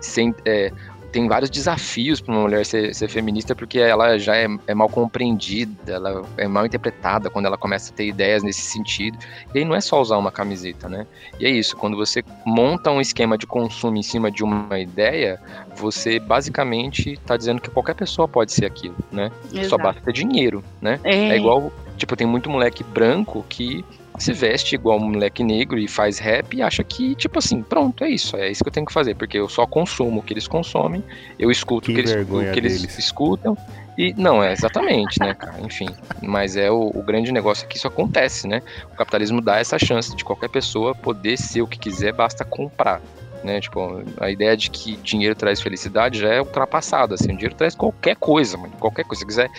ser 0.00 0.34
é, 0.46 0.72
tem 1.12 1.28
vários 1.28 1.50
desafios 1.50 2.20
para 2.20 2.32
uma 2.32 2.42
mulher 2.42 2.64
ser, 2.64 2.94
ser, 2.94 3.08
feminista, 3.08 3.54
porque 3.54 3.78
ela 3.78 4.18
já 4.18 4.34
é, 4.34 4.48
é, 4.66 4.74
mal 4.74 4.88
compreendida, 4.88 5.92
ela 5.92 6.22
é 6.38 6.48
mal 6.48 6.64
interpretada 6.64 7.28
quando 7.28 7.46
ela 7.46 7.58
começa 7.58 7.92
a 7.92 7.94
ter 7.94 8.06
ideias 8.06 8.42
nesse 8.42 8.62
sentido. 8.62 9.18
E 9.54 9.58
aí 9.58 9.64
não 9.64 9.74
é 9.74 9.80
só 9.80 10.00
usar 10.00 10.16
uma 10.16 10.32
camiseta, 10.32 10.88
né? 10.88 11.06
E 11.38 11.44
é 11.44 11.50
isso, 11.50 11.76
quando 11.76 11.96
você 11.96 12.24
monta 12.46 12.90
um 12.90 13.00
esquema 13.00 13.36
de 13.36 13.46
consumo 13.46 13.96
em 13.96 14.02
cima 14.02 14.30
de 14.30 14.42
uma 14.42 14.78
ideia, 14.78 15.38
você 15.76 16.18
basicamente 16.18 17.12
está 17.12 17.36
dizendo 17.36 17.60
que 17.60 17.70
qualquer 17.70 17.94
pessoa 17.94 18.26
pode 18.26 18.52
ser 18.52 18.64
aquilo, 18.64 18.96
né? 19.12 19.30
Exato. 19.52 19.68
Só 19.68 19.78
basta 19.78 20.00
ter 20.00 20.12
dinheiro, 20.12 20.64
né? 20.80 20.98
É. 21.04 21.28
é 21.28 21.36
igual, 21.36 21.70
tipo, 21.98 22.16
tem 22.16 22.26
muito 22.26 22.48
moleque 22.48 22.82
branco 22.82 23.44
que 23.48 23.84
se 24.18 24.32
veste 24.32 24.74
igual 24.74 24.98
um 24.98 25.10
moleque 25.10 25.42
negro 25.42 25.78
e 25.78 25.88
faz 25.88 26.18
rap 26.18 26.56
e 26.56 26.62
acha 26.62 26.84
que, 26.84 27.14
tipo 27.14 27.38
assim, 27.38 27.62
pronto, 27.62 28.04
é 28.04 28.10
isso, 28.10 28.36
é 28.36 28.50
isso 28.50 28.62
que 28.62 28.68
eu 28.68 28.72
tenho 28.72 28.86
que 28.86 28.92
fazer, 28.92 29.14
porque 29.14 29.38
eu 29.38 29.48
só 29.48 29.66
consumo 29.66 30.20
o 30.20 30.22
que 30.22 30.32
eles 30.32 30.46
consomem, 30.46 31.02
eu 31.38 31.50
escuto 31.50 31.86
que 31.86 31.92
o 31.92 31.94
que 31.94 32.00
eles, 32.00 32.28
o 32.28 32.52
que 32.52 32.58
eles 32.58 32.98
escutam. 32.98 33.56
E 33.96 34.14
não, 34.14 34.42
é 34.42 34.52
exatamente, 34.52 35.20
né, 35.20 35.34
cara? 35.34 35.60
Enfim. 35.60 35.88
Mas 36.22 36.56
é 36.56 36.70
o, 36.70 36.90
o, 36.94 37.02
grande 37.02 37.30
negócio 37.30 37.64
é 37.64 37.68
que 37.68 37.76
isso 37.76 37.86
acontece, 37.86 38.48
né? 38.48 38.62
O 38.90 38.96
capitalismo 38.96 39.40
dá 39.40 39.58
essa 39.58 39.78
chance 39.78 40.16
de 40.16 40.24
qualquer 40.24 40.48
pessoa 40.48 40.94
poder 40.94 41.36
ser 41.36 41.60
o 41.60 41.66
que 41.66 41.78
quiser, 41.78 42.12
basta 42.12 42.42
comprar. 42.42 43.02
Né? 43.44 43.60
Tipo, 43.60 44.02
a 44.18 44.30
ideia 44.30 44.56
de 44.56 44.70
que 44.70 44.96
dinheiro 44.96 45.34
traz 45.34 45.60
felicidade 45.60 46.20
já 46.20 46.32
é 46.32 46.40
ultrapassada. 46.40 47.14
Assim, 47.14 47.32
o 47.32 47.36
dinheiro 47.36 47.54
traz 47.54 47.74
qualquer 47.74 48.16
coisa, 48.16 48.56
mano. 48.56 48.72
Qualquer 48.78 49.04
coisa. 49.04 49.20
Se 49.20 49.26
quiser 49.26 49.50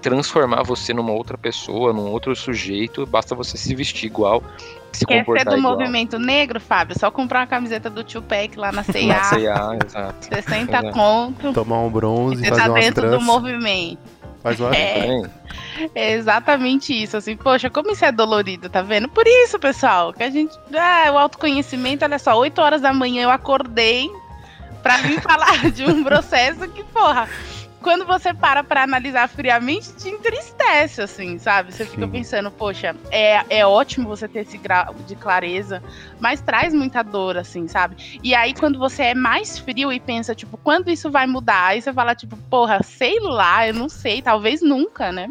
transformar 0.00 0.62
você 0.62 0.92
numa 0.92 1.12
outra 1.12 1.36
pessoa, 1.36 1.92
num 1.92 2.10
outro 2.10 2.34
sujeito, 2.34 3.06
basta 3.06 3.34
você 3.34 3.56
se 3.56 3.74
vestir 3.74 4.06
igual, 4.06 4.42
se 4.92 5.04
Quer 5.06 5.20
comportar 5.20 5.44
ser 5.44 5.50
do 5.50 5.58
igual. 5.58 5.78
movimento 5.78 6.18
negro, 6.18 6.60
Fábio? 6.60 6.98
Só 6.98 7.10
comprar 7.10 7.40
uma 7.40 7.46
camiseta 7.46 7.88
do 7.88 8.02
Tupac 8.02 8.56
lá 8.56 8.72
na 8.72 8.82
C&A. 8.84 9.06
na 9.06 9.24
C&A, 9.24 9.78
exato. 9.84 10.26
60 10.34 10.78
exato. 10.78 10.90
conto. 10.90 11.52
Tomar 11.52 11.80
um 11.80 11.90
bronze, 11.90 12.42
você 12.42 12.48
fazer 12.48 12.62
tá 12.62 12.74
dentro 12.74 13.10
do 13.10 13.20
movimento. 13.20 13.98
Faz 14.42 14.58
uma... 14.58 14.74
É, 14.74 15.22
é, 15.94 16.12
exatamente 16.12 16.94
isso, 16.94 17.16
assim, 17.16 17.36
poxa, 17.36 17.68
como 17.68 17.90
isso 17.90 18.04
é 18.04 18.10
dolorido, 18.10 18.70
tá 18.70 18.80
vendo? 18.80 19.08
Por 19.08 19.26
isso, 19.26 19.58
pessoal, 19.58 20.14
que 20.14 20.22
a 20.22 20.30
gente, 20.30 20.56
ah, 20.74 21.10
o 21.12 21.18
autoconhecimento, 21.18 22.04
olha 22.04 22.18
só, 22.18 22.36
8 22.38 22.58
horas 22.60 22.80
da 22.80 22.92
manhã 22.92 23.24
eu 23.24 23.30
acordei 23.30 24.10
pra 24.82 24.96
vir 24.98 25.20
falar 25.20 25.70
de 25.72 25.84
um 25.84 26.02
processo 26.02 26.66
que, 26.68 26.82
porra, 26.84 27.28
quando 27.82 28.04
você 28.04 28.32
para 28.34 28.62
pra 28.62 28.82
analisar 28.82 29.28
friamente, 29.28 29.92
te 29.94 30.08
entristece, 30.08 31.02
assim, 31.02 31.38
sabe? 31.38 31.72
Você 31.72 31.84
fica 31.84 32.04
Sim. 32.04 32.10
pensando, 32.10 32.50
poxa, 32.50 32.94
é, 33.10 33.42
é 33.48 33.66
ótimo 33.66 34.08
você 34.08 34.28
ter 34.28 34.40
esse 34.40 34.58
grau 34.58 34.94
de 35.06 35.16
clareza, 35.16 35.82
mas 36.18 36.40
traz 36.40 36.74
muita 36.74 37.02
dor, 37.02 37.36
assim, 37.36 37.66
sabe? 37.68 38.20
E 38.22 38.34
aí, 38.34 38.54
quando 38.54 38.78
você 38.78 39.04
é 39.04 39.14
mais 39.14 39.58
frio 39.58 39.92
e 39.92 39.98
pensa, 39.98 40.34
tipo, 40.34 40.56
quando 40.58 40.90
isso 40.90 41.10
vai 41.10 41.26
mudar? 41.26 41.66
Aí 41.68 41.82
você 41.82 41.92
fala, 41.92 42.14
tipo, 42.14 42.36
porra, 42.50 42.82
sei 42.82 43.18
lá, 43.20 43.66
eu 43.66 43.74
não 43.74 43.88
sei, 43.88 44.20
talvez 44.20 44.60
nunca, 44.60 45.10
né? 45.10 45.28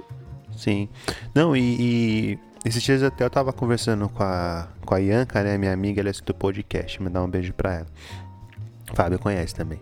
Sim. 0.56 0.90
Não, 1.34 1.56
e, 1.56 1.78
e 1.80 2.40
esses 2.66 2.84
dias 2.84 3.02
até 3.02 3.24
eu 3.24 3.30
tava 3.30 3.54
conversando 3.54 4.10
com 4.10 4.24
a, 4.24 4.68
com 4.86 4.94
a 4.94 4.98
Ianca, 4.98 5.42
né, 5.44 5.58
minha 5.58 5.72
amiga, 5.72 6.02
ela 6.02 6.10
escuta 6.10 6.34
o 6.34 6.36
podcast, 6.36 7.02
me 7.02 7.10
dá 7.10 7.24
um 7.24 7.30
beijo 7.30 7.54
pra 7.54 7.76
ela. 7.76 7.88
Fábio 8.96 9.20
conhece 9.20 9.54
também. 9.54 9.82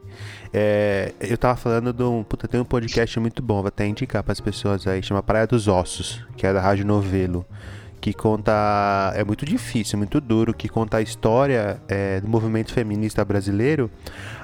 É, 0.54 1.14
eu 1.20 1.38
tava 1.38 1.56
falando 1.56 1.94
de 1.94 2.04
um. 2.04 2.24
Puta, 2.24 2.48
tem 2.48 2.60
um 2.60 2.66
podcast 2.66 3.20
muito 3.20 3.42
bom, 3.42 3.56
vou 3.56 3.68
até 3.68 3.86
indicar 3.88 4.24
para 4.24 4.34
as 4.34 4.40
pessoas 4.40 4.86
aí, 4.88 5.02
chama 5.04 5.22
Praia 5.24 5.48
dos 5.48 5.68
Ossos, 5.68 6.26
que 6.36 6.46
é 6.46 6.54
da 6.54 6.62
Rádio 6.62 6.86
Novelo. 6.86 7.46
Que 8.00 8.14
conta. 8.14 9.12
É 9.16 9.24
muito 9.24 9.46
difícil, 9.46 9.98
muito 9.98 10.22
duro, 10.22 10.54
que 10.54 10.70
conta 10.70 10.98
a 10.98 11.02
história 11.02 11.82
é, 11.88 12.22
do 12.22 12.28
movimento 12.28 12.72
feminista 12.72 13.26
brasileiro 13.26 13.90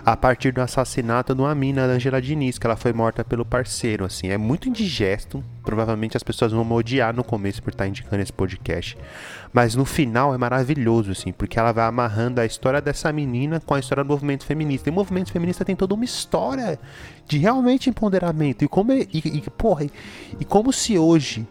a 0.05 0.17
partir 0.17 0.51
do 0.51 0.59
assassinato 0.59 1.33
de 1.33 1.41
uma 1.41 1.55
mina 1.55 1.87
da 1.87 1.93
Angela 1.93 2.21
Diniz, 2.21 2.57
que 2.57 2.67
ela 2.67 2.75
foi 2.75 2.91
morta 2.91 3.23
pelo 3.23 3.45
parceiro, 3.45 4.03
assim. 4.03 4.27
É 4.27 4.37
muito 4.37 4.67
indigesto. 4.67 5.41
Provavelmente 5.63 6.17
as 6.17 6.23
pessoas 6.23 6.51
vão 6.51 6.65
me 6.65 6.73
odiar 6.73 7.15
no 7.15 7.23
começo 7.23 7.63
por 7.63 7.69
estar 7.69 7.87
indicando 7.87 8.21
esse 8.21 8.33
podcast. 8.33 8.97
Mas 9.53 9.75
no 9.75 9.85
final 9.85 10.35
é 10.35 10.37
maravilhoso, 10.37 11.11
assim, 11.11 11.31
porque 11.31 11.57
ela 11.57 11.71
vai 11.71 11.85
amarrando 11.85 12.41
a 12.41 12.45
história 12.45 12.81
dessa 12.81 13.13
menina 13.13 13.61
com 13.61 13.73
a 13.73 13.79
história 13.79 14.03
do 14.03 14.07
movimento 14.09 14.45
feminista. 14.45 14.89
E 14.89 14.91
o 14.91 14.93
movimento 14.93 15.31
feminista 15.31 15.63
tem 15.63 15.75
toda 15.75 15.93
uma 15.93 16.03
história 16.03 16.77
de 17.25 17.37
realmente 17.37 17.89
empoderamento. 17.89 18.65
E 18.65 18.67
como, 18.67 18.91
é, 18.91 19.07
e, 19.13 19.19
e, 19.23 19.41
porra, 19.51 19.85
e 20.37 20.43
como 20.43 20.73
se 20.73 20.97
hoje 20.97 21.47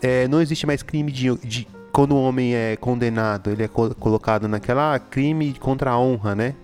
é, 0.00 0.28
não 0.28 0.40
existe 0.40 0.66
mais 0.66 0.84
crime 0.84 1.10
de, 1.10 1.34
de 1.38 1.66
quando 1.90 2.12
o 2.12 2.22
homem 2.22 2.54
é 2.54 2.76
condenado, 2.76 3.50
ele 3.50 3.64
é 3.64 3.68
co 3.68 3.92
colocado 3.96 4.46
naquela 4.46 4.96
crime 5.00 5.52
contra 5.54 5.90
a 5.90 5.98
honra, 5.98 6.36
né? 6.36 6.54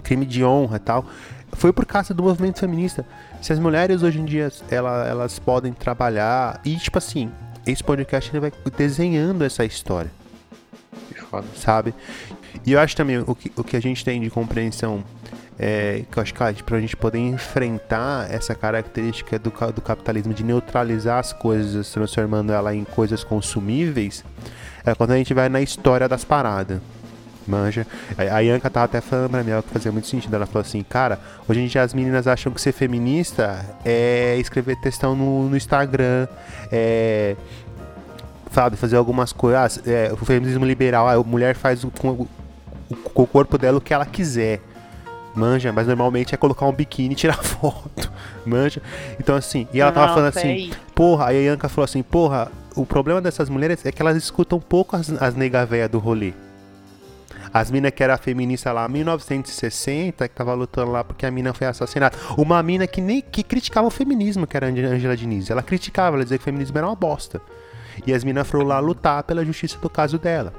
Crime 0.00 0.26
de 0.26 0.44
honra 0.44 0.76
e 0.76 0.80
tal, 0.80 1.04
foi 1.52 1.72
por 1.72 1.86
causa 1.86 2.14
do 2.14 2.22
movimento 2.22 2.60
feminista. 2.60 3.04
Se 3.40 3.52
as 3.52 3.58
mulheres 3.58 4.02
hoje 4.02 4.20
em 4.20 4.24
dia 4.24 4.50
ela, 4.70 5.06
elas 5.06 5.38
podem 5.38 5.72
trabalhar 5.72 6.60
e 6.64 6.76
tipo 6.76 6.98
assim, 6.98 7.30
esse 7.66 7.82
podcast 7.82 8.30
ele 8.30 8.40
vai 8.40 8.52
desenhando 8.76 9.44
essa 9.44 9.64
história. 9.64 10.10
Sabe? 11.56 11.94
E 12.66 12.72
eu 12.72 12.80
acho 12.80 12.96
também 12.96 13.18
o 13.18 13.34
que, 13.34 13.52
o 13.56 13.62
que 13.62 13.76
a 13.76 13.80
gente 13.80 14.04
tem 14.04 14.20
de 14.20 14.30
compreensão 14.30 15.04
é, 15.62 16.04
que 16.10 16.18
eu 16.18 16.22
acho 16.22 16.32
que 16.32 16.62
para 16.62 16.78
a 16.78 16.80
gente 16.80 16.96
poder 16.96 17.18
enfrentar 17.18 18.32
essa 18.32 18.54
característica 18.54 19.38
do, 19.38 19.52
do 19.74 19.82
capitalismo 19.82 20.32
de 20.32 20.42
neutralizar 20.42 21.18
as 21.18 21.34
coisas, 21.34 21.90
transformando 21.90 22.50
ela 22.50 22.74
em 22.74 22.82
coisas 22.82 23.22
consumíveis, 23.22 24.24
é 24.86 24.94
quando 24.94 25.10
a 25.10 25.16
gente 25.18 25.34
vai 25.34 25.50
na 25.50 25.60
história 25.60 26.08
das 26.08 26.24
paradas. 26.24 26.80
Manja. 27.50 27.86
A 28.16 28.38
Yanka 28.38 28.70
tava 28.70 28.84
até 28.84 29.00
falando 29.00 29.30
pra 29.30 29.42
mim, 29.42 29.50
que 29.62 29.68
fazia 29.70 29.90
muito 29.90 30.06
sentido. 30.06 30.34
Ela 30.34 30.46
falou 30.46 30.60
assim, 30.60 30.82
cara, 30.82 31.18
hoje 31.48 31.60
em 31.60 31.66
dia 31.66 31.82
as 31.82 31.92
meninas 31.92 32.26
acham 32.26 32.52
que 32.52 32.60
ser 32.60 32.72
feminista 32.72 33.66
é 33.84 34.36
escrever 34.38 34.76
textão 34.76 35.16
no, 35.16 35.48
no 35.48 35.56
Instagram, 35.56 36.28
é. 36.70 37.36
Sabe, 38.52 38.76
fazer 38.76 38.96
algumas 38.96 39.32
coisas. 39.32 39.78
Ah, 39.78 39.90
é, 39.90 40.12
o 40.12 40.16
feminismo 40.16 40.64
liberal, 40.64 41.08
a 41.08 41.22
mulher 41.22 41.54
faz 41.54 41.84
com 42.00 42.08
o, 42.08 42.28
o, 42.88 43.22
o 43.22 43.26
corpo 43.26 43.56
dela 43.56 43.78
o 43.78 43.80
que 43.80 43.94
ela 43.94 44.06
quiser 44.06 44.60
manja, 45.34 45.72
mas 45.72 45.86
normalmente 45.86 46.34
é 46.34 46.38
colocar 46.38 46.66
um 46.66 46.72
biquíni 46.72 47.12
e 47.12 47.16
tirar 47.16 47.38
foto, 47.42 48.10
manja. 48.44 48.82
Então 49.18 49.36
assim, 49.36 49.68
e 49.72 49.80
ela 49.80 49.92
tava 49.92 50.06
Nossa, 50.06 50.18
falando 50.18 50.36
assim, 50.36 50.72
é 50.72 50.76
porra, 50.94 51.28
aí 51.28 51.36
a 51.36 51.52
Yanka 51.52 51.68
falou 51.68 51.84
assim, 51.84 52.02
porra, 52.02 52.50
o 52.74 52.84
problema 52.84 53.20
dessas 53.20 53.48
mulheres 53.48 53.84
é 53.84 53.92
que 53.92 54.00
elas 54.00 54.16
escutam 54.16 54.60
pouco 54.60 54.96
as, 54.96 55.10
as 55.22 55.34
nega 55.34 55.64
véia 55.64 55.88
do 55.88 55.98
rolê. 55.98 56.32
As 57.52 57.70
minas 57.70 57.90
que 57.90 58.02
era 58.02 58.16
feminista 58.16 58.72
lá, 58.72 58.88
1960, 58.88 60.28
que 60.28 60.34
tava 60.34 60.54
lutando 60.54 60.92
lá 60.92 61.02
porque 61.02 61.26
a 61.26 61.30
mina 61.30 61.52
foi 61.52 61.66
assassinada. 61.66 62.16
Uma 62.36 62.62
mina 62.62 62.86
que 62.86 63.00
nem 63.00 63.20
que 63.20 63.42
criticava 63.42 63.86
o 63.86 63.90
feminismo, 63.90 64.46
que 64.46 64.56
era 64.56 64.66
a 64.66 64.70
Angela 64.70 65.16
Diniz. 65.16 65.50
Ela 65.50 65.62
criticava, 65.62 66.16
ela 66.16 66.24
dizia 66.24 66.38
que 66.38 66.42
o 66.42 66.44
feminismo 66.44 66.78
era 66.78 66.86
uma 66.86 66.96
bosta. 66.96 67.40
E 68.06 68.14
as 68.14 68.24
minas 68.24 68.48
foram 68.48 68.64
lá 68.64 68.78
lutar 68.78 69.22
pela 69.24 69.44
justiça 69.44 69.78
do 69.78 69.90
caso 69.90 70.18
dela. 70.18 70.52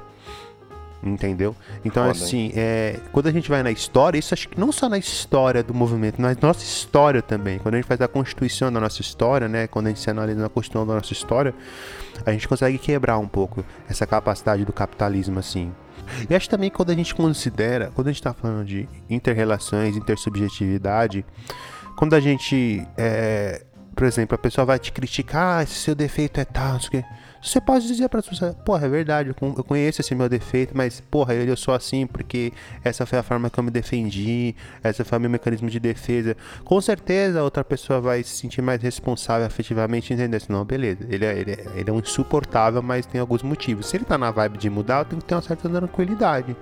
Entendeu? 1.02 1.56
Então, 1.84 2.04
Foda, 2.04 2.24
assim, 2.24 2.52
é, 2.54 3.00
quando 3.10 3.26
a 3.26 3.32
gente 3.32 3.48
vai 3.48 3.60
na 3.62 3.72
história, 3.72 4.16
isso 4.16 4.32
acho 4.32 4.48
que 4.48 4.60
não 4.60 4.70
só 4.70 4.88
na 4.88 4.98
história 4.98 5.60
do 5.60 5.74
movimento, 5.74 6.22
mas 6.22 6.36
na 6.36 6.48
nossa 6.48 6.62
história 6.62 7.20
também. 7.20 7.58
Quando 7.58 7.74
a 7.74 7.78
gente 7.78 7.86
faz 7.86 8.00
a 8.00 8.06
constituição 8.06 8.72
da 8.72 8.78
nossa 8.78 9.00
história, 9.00 9.48
né? 9.48 9.66
Quando 9.66 9.86
a 9.86 9.88
gente 9.88 9.98
se 9.98 10.08
analisa 10.08 10.40
na 10.40 10.48
constituição 10.48 10.86
da 10.86 10.94
nossa 10.94 11.12
história, 11.12 11.52
a 12.24 12.30
gente 12.30 12.46
consegue 12.46 12.78
quebrar 12.78 13.18
um 13.18 13.26
pouco 13.26 13.64
essa 13.88 14.06
capacidade 14.06 14.64
do 14.64 14.72
capitalismo, 14.72 15.40
assim. 15.40 15.72
E 16.28 16.34
acho 16.34 16.48
também 16.48 16.70
que 16.70 16.76
quando 16.76 16.90
a 16.90 16.94
gente 16.94 17.14
considera, 17.14 17.90
quando 17.94 18.08
a 18.08 18.10
gente 18.10 18.20
está 18.20 18.32
falando 18.32 18.64
de 18.64 18.88
interrelações, 19.08 19.96
intersubjetividade, 19.96 21.24
quando 21.96 22.14
a 22.14 22.20
gente, 22.20 22.86
é, 22.96 23.64
por 23.94 24.06
exemplo, 24.06 24.34
a 24.34 24.38
pessoa 24.38 24.64
vai 24.64 24.78
te 24.78 24.92
criticar, 24.92 25.62
ah, 25.62 25.66
seu 25.66 25.94
defeito 25.94 26.40
é 26.40 26.44
tal, 26.44 26.74
não 26.74 26.80
sei 26.80 26.88
o 26.88 26.90
quê. 26.90 27.04
Você 27.42 27.60
pode 27.60 27.88
dizer 27.88 28.08
pra 28.08 28.22
pessoa, 28.22 28.54
porra, 28.54 28.86
é 28.86 28.88
verdade, 28.88 29.30
eu 29.30 29.64
conheço 29.64 30.00
esse 30.00 30.14
meu 30.14 30.28
defeito, 30.28 30.76
mas, 30.76 31.00
porra, 31.00 31.34
eu 31.34 31.56
sou 31.56 31.74
assim 31.74 32.06
porque 32.06 32.52
essa 32.84 33.04
foi 33.04 33.18
a 33.18 33.22
forma 33.22 33.50
que 33.50 33.58
eu 33.58 33.64
me 33.64 33.70
defendi, 33.70 34.54
essa 34.80 35.04
foi 35.04 35.18
o 35.18 35.20
meu 35.20 35.28
mecanismo 35.28 35.68
de 35.68 35.80
defesa. 35.80 36.36
Com 36.64 36.80
certeza 36.80 37.40
a 37.40 37.42
outra 37.42 37.64
pessoa 37.64 38.00
vai 38.00 38.22
se 38.22 38.36
sentir 38.36 38.62
mais 38.62 38.80
responsável 38.80 39.44
afetivamente 39.44 40.10
e 40.10 40.14
entender 40.14 40.36
assim, 40.36 40.52
não, 40.52 40.64
beleza, 40.64 41.04
ele 41.10 41.24
é, 41.24 41.36
ele, 41.36 41.50
é, 41.50 41.66
ele 41.74 41.90
é 41.90 41.92
um 41.92 41.98
insuportável, 41.98 42.80
mas 42.80 43.06
tem 43.06 43.20
alguns 43.20 43.42
motivos. 43.42 43.88
Se 43.88 43.96
ele 43.96 44.04
tá 44.04 44.16
na 44.16 44.30
vibe 44.30 44.56
de 44.56 44.70
mudar, 44.70 45.00
eu 45.00 45.04
tenho 45.06 45.20
que 45.20 45.26
ter 45.26 45.34
uma 45.34 45.42
certa 45.42 45.68
tranquilidade 45.68 46.56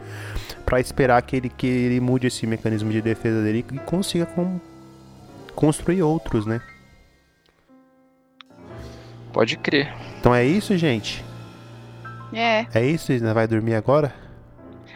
para 0.64 0.80
esperar 0.80 1.20
que 1.20 1.36
ele, 1.36 1.50
que 1.50 1.66
ele 1.66 2.00
mude 2.00 2.26
esse 2.26 2.46
mecanismo 2.46 2.90
de 2.90 3.02
defesa 3.02 3.42
dele 3.42 3.66
e 3.70 3.78
consiga 3.80 4.24
com, 4.24 4.58
construir 5.54 6.02
outros, 6.02 6.46
né? 6.46 6.58
Pode 9.30 9.58
crer. 9.58 10.09
Então 10.20 10.34
é 10.34 10.44
isso, 10.44 10.76
gente? 10.76 11.24
É. 12.30 12.66
É 12.74 12.84
isso? 12.84 13.10
Vai 13.32 13.48
dormir 13.48 13.74
agora? 13.74 14.14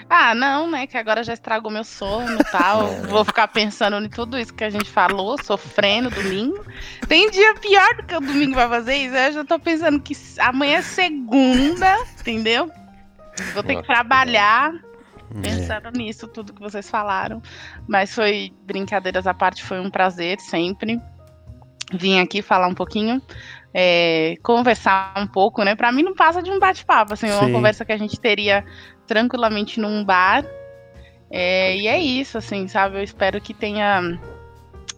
Ah, 0.09 0.35
não, 0.35 0.70
né? 0.70 0.87
Que 0.87 0.99
agora 0.99 1.25
já 1.25 1.33
estragou 1.33 1.70
meu 1.70 1.83
sono 1.83 2.39
e 2.39 2.45
tal. 2.53 2.89
Vou 3.09 3.25
ficar 3.25 3.49
pensando 3.49 4.05
em 4.05 4.09
tudo 4.09 4.39
isso 4.39 4.53
que 4.53 4.62
a 4.62 4.68
gente 4.68 4.91
falou, 4.91 5.43
sofrendo 5.43 6.11
domingo. 6.11 6.62
Tem 7.09 7.31
dia 7.31 7.55
pior 7.55 7.97
do 7.97 8.03
que 8.03 8.14
o 8.14 8.20
domingo 8.20 8.55
vai 8.55 8.68
fazer 8.68 8.97
isso. 8.97 9.14
Eu 9.14 9.33
já 9.33 9.45
tô 9.45 9.59
pensando 9.59 9.99
que 9.99 10.14
amanhã 10.39 10.79
é 10.79 10.83
segunda, 10.83 11.97
entendeu? 12.20 12.70
Vou 13.55 13.62
ter 13.62 13.77
que 13.77 13.87
trabalhar 13.87 14.75
é. 14.75 15.41
pensando 15.41 15.89
é. 15.89 15.93
nisso, 15.93 16.29
tudo 16.29 16.53
que 16.53 16.61
vocês 16.61 16.89
falaram. 16.91 17.43
Mas 17.89 18.14
foi, 18.14 18.53
brincadeiras 18.64 19.27
à 19.27 19.33
parte, 19.33 19.64
foi 19.64 19.81
um 19.81 19.91
prazer 19.91 20.39
sempre. 20.39 21.01
Vim 21.95 22.20
aqui 22.20 22.43
falar 22.43 22.68
um 22.68 22.75
pouquinho 22.75 23.22
é, 23.75 24.37
conversar 24.41 25.12
um 25.16 25.27
pouco, 25.27 25.64
né? 25.64 25.75
Para 25.75 25.91
mim 25.91 26.05
não 26.05 26.14
passa 26.14 26.41
de 26.41 26.51
um 26.51 26.61
bate-papo, 26.61 27.14
assim, 27.14 27.27
Sim. 27.27 27.35
uma 27.35 27.51
conversa 27.51 27.85
que 27.85 27.93
a 27.93 27.97
gente 27.97 28.20
teria 28.20 28.64
tranquilamente 29.05 29.81
num 29.81 30.05
bar. 30.05 30.45
É, 31.29 31.77
e 31.77 31.89
é 31.89 31.99
isso, 31.99 32.39
assim, 32.39 32.68
sabe? 32.68 32.99
Eu 32.99 33.03
espero 33.03 33.41
que 33.41 33.53
tenha 33.53 34.16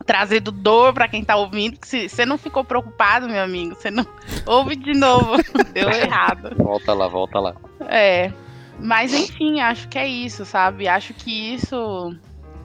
trazido 0.04 0.52
dor 0.52 0.92
para 0.92 1.08
quem 1.08 1.24
tá 1.24 1.36
ouvindo. 1.36 1.78
Se 1.82 2.08
você 2.08 2.26
não 2.26 2.36
ficou 2.36 2.62
preocupado, 2.62 3.26
meu 3.26 3.42
amigo, 3.42 3.74
você 3.74 3.90
não 3.90 4.06
ouve 4.44 4.76
de 4.76 4.92
novo. 4.92 5.36
Deu 5.72 5.88
errado. 5.88 6.54
Volta 6.56 6.92
lá, 6.92 7.08
volta 7.08 7.40
lá. 7.40 7.54
É. 7.88 8.30
Mas 8.78 9.14
enfim, 9.14 9.60
acho 9.60 9.88
que 9.88 9.98
é 9.98 10.06
isso, 10.06 10.44
sabe? 10.44 10.86
Acho 10.86 11.14
que 11.14 11.54
isso 11.54 12.14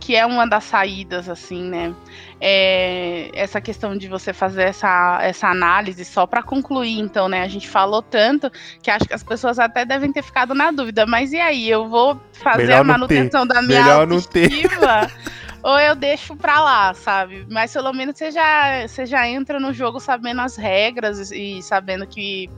que 0.01 0.15
é 0.15 0.25
uma 0.25 0.47
das 0.47 0.63
saídas, 0.63 1.29
assim, 1.29 1.61
né? 1.61 1.93
É 2.41 3.29
essa 3.33 3.61
questão 3.61 3.95
de 3.95 4.07
você 4.07 4.33
fazer 4.33 4.63
essa, 4.63 5.19
essa 5.21 5.47
análise 5.47 6.03
só 6.03 6.25
para 6.25 6.41
concluir, 6.41 6.99
então, 6.99 7.29
né? 7.29 7.43
A 7.43 7.47
gente 7.47 7.69
falou 7.69 8.01
tanto 8.01 8.51
que 8.81 8.89
acho 8.89 9.05
que 9.05 9.13
as 9.13 9.23
pessoas 9.23 9.59
até 9.59 9.85
devem 9.85 10.11
ter 10.11 10.23
ficado 10.23 10.55
na 10.55 10.71
dúvida, 10.71 11.05
mas 11.05 11.31
e 11.31 11.39
aí? 11.39 11.69
Eu 11.69 11.87
vou 11.87 12.19
fazer 12.33 12.63
Melhor 12.63 12.81
a 12.81 12.83
manutenção 12.83 13.45
da 13.45 13.61
minha 13.61 13.83
Melhor 13.83 14.11
autoestima? 14.11 15.07
ou 15.61 15.79
eu 15.79 15.95
deixo 15.95 16.35
pra 16.35 16.59
lá, 16.59 16.93
sabe? 16.95 17.45
Mas 17.47 17.71
pelo 17.71 17.93
menos 17.93 18.17
você 18.17 18.31
já, 18.31 18.87
você 18.87 19.05
já 19.05 19.29
entra 19.29 19.59
no 19.59 19.71
jogo 19.71 19.99
sabendo 19.99 20.41
as 20.41 20.57
regras 20.57 21.31
e 21.31 21.61
sabendo 21.61 22.07
que, 22.07 22.49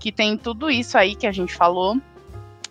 que 0.00 0.10
tem 0.10 0.36
tudo 0.36 0.68
isso 0.68 0.98
aí 0.98 1.14
que 1.14 1.28
a 1.28 1.32
gente 1.32 1.54
falou. 1.54 1.96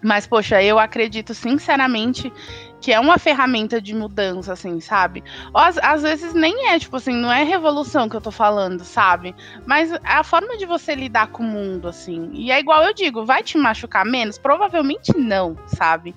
Mas, 0.01 0.27
poxa, 0.27 0.61
eu 0.61 0.77
acredito 0.77 1.33
sinceramente 1.33 2.31
que 2.79 2.93
é 2.93 2.99
uma 2.99 3.17
ferramenta 3.17 3.81
de 3.81 3.93
mudança, 3.95 4.53
assim, 4.53 4.79
sabe? 4.79 5.23
Às, 5.53 5.77
às, 5.77 6.03
vezes 6.03 6.33
nem 6.33 6.69
é, 6.69 6.79
tipo 6.79 6.95
assim, 6.95 7.13
não 7.13 7.31
é 7.31 7.43
revolução 7.43 8.07
que 8.07 8.15
eu 8.15 8.21
tô 8.21 8.31
falando, 8.31 8.83
sabe? 8.83 9.35
Mas 9.65 9.91
é 9.91 9.99
a 10.03 10.23
forma 10.23 10.57
de 10.57 10.65
você 10.65 10.93
lidar 10.93 11.27
com 11.27 11.43
o 11.43 11.45
mundo, 11.45 11.87
assim. 11.87 12.29
E 12.33 12.51
é 12.51 12.59
igual 12.59 12.83
eu 12.83 12.93
digo, 12.93 13.25
vai 13.25 13.41
te 13.43 13.57
machucar 13.57 14.05
menos? 14.05 14.37
Provavelmente 14.37 15.17
não, 15.17 15.57
sabe? 15.67 16.15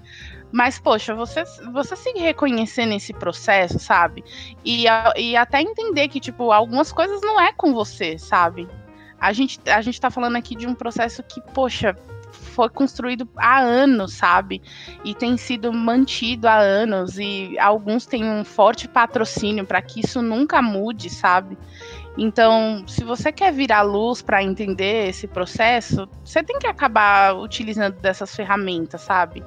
Mas, 0.53 0.79
poxa, 0.79 1.15
você, 1.15 1.45
você 1.73 1.95
se 1.95 2.13
reconhecer 2.13 2.85
nesse 2.85 3.13
processo, 3.13 3.79
sabe? 3.79 4.25
E, 4.65 4.85
e 5.17 5.37
até 5.37 5.63
entender 5.63 6.09
que, 6.09 6.19
tipo, 6.19 6.51
algumas 6.51 6.93
coisas 6.93 7.21
não 7.23 7.41
é 7.41 7.53
com 7.53 7.73
você, 7.73 8.19
sabe? 8.19 8.69
A 9.21 9.33
gente, 9.33 9.61
a 9.67 9.81
gente 9.81 10.01
tá 10.01 10.11
falando 10.11 10.37
aqui 10.37 10.57
de 10.57 10.67
um 10.67 10.75
processo 10.75 11.23
que, 11.23 11.41
poxa, 11.53 11.95
foi 12.51 12.69
construído 12.69 13.29
há 13.37 13.61
anos, 13.61 14.13
sabe? 14.13 14.61
E 15.05 15.15
tem 15.15 15.37
sido 15.37 15.73
mantido 15.73 16.47
há 16.49 16.59
anos 16.59 17.19
e 17.19 17.59
alguns 17.59 18.05
têm 18.05 18.25
um 18.25 18.45
forte 18.45 18.89
patrocínio 18.89 19.65
para 19.65 19.81
que 19.81 20.01
isso 20.01 20.21
nunca 20.21 20.61
mude, 20.61 21.09
sabe? 21.09 21.57
Então, 22.23 22.85
se 22.87 23.03
você 23.03 23.33
quer 23.33 23.51
virar 23.51 23.81
luz 23.81 24.21
para 24.21 24.43
entender 24.43 25.09
esse 25.09 25.27
processo, 25.27 26.07
você 26.23 26.43
tem 26.43 26.59
que 26.59 26.67
acabar 26.67 27.35
utilizando 27.35 27.95
dessas 27.95 28.37
ferramentas, 28.37 29.01
sabe? 29.01 29.43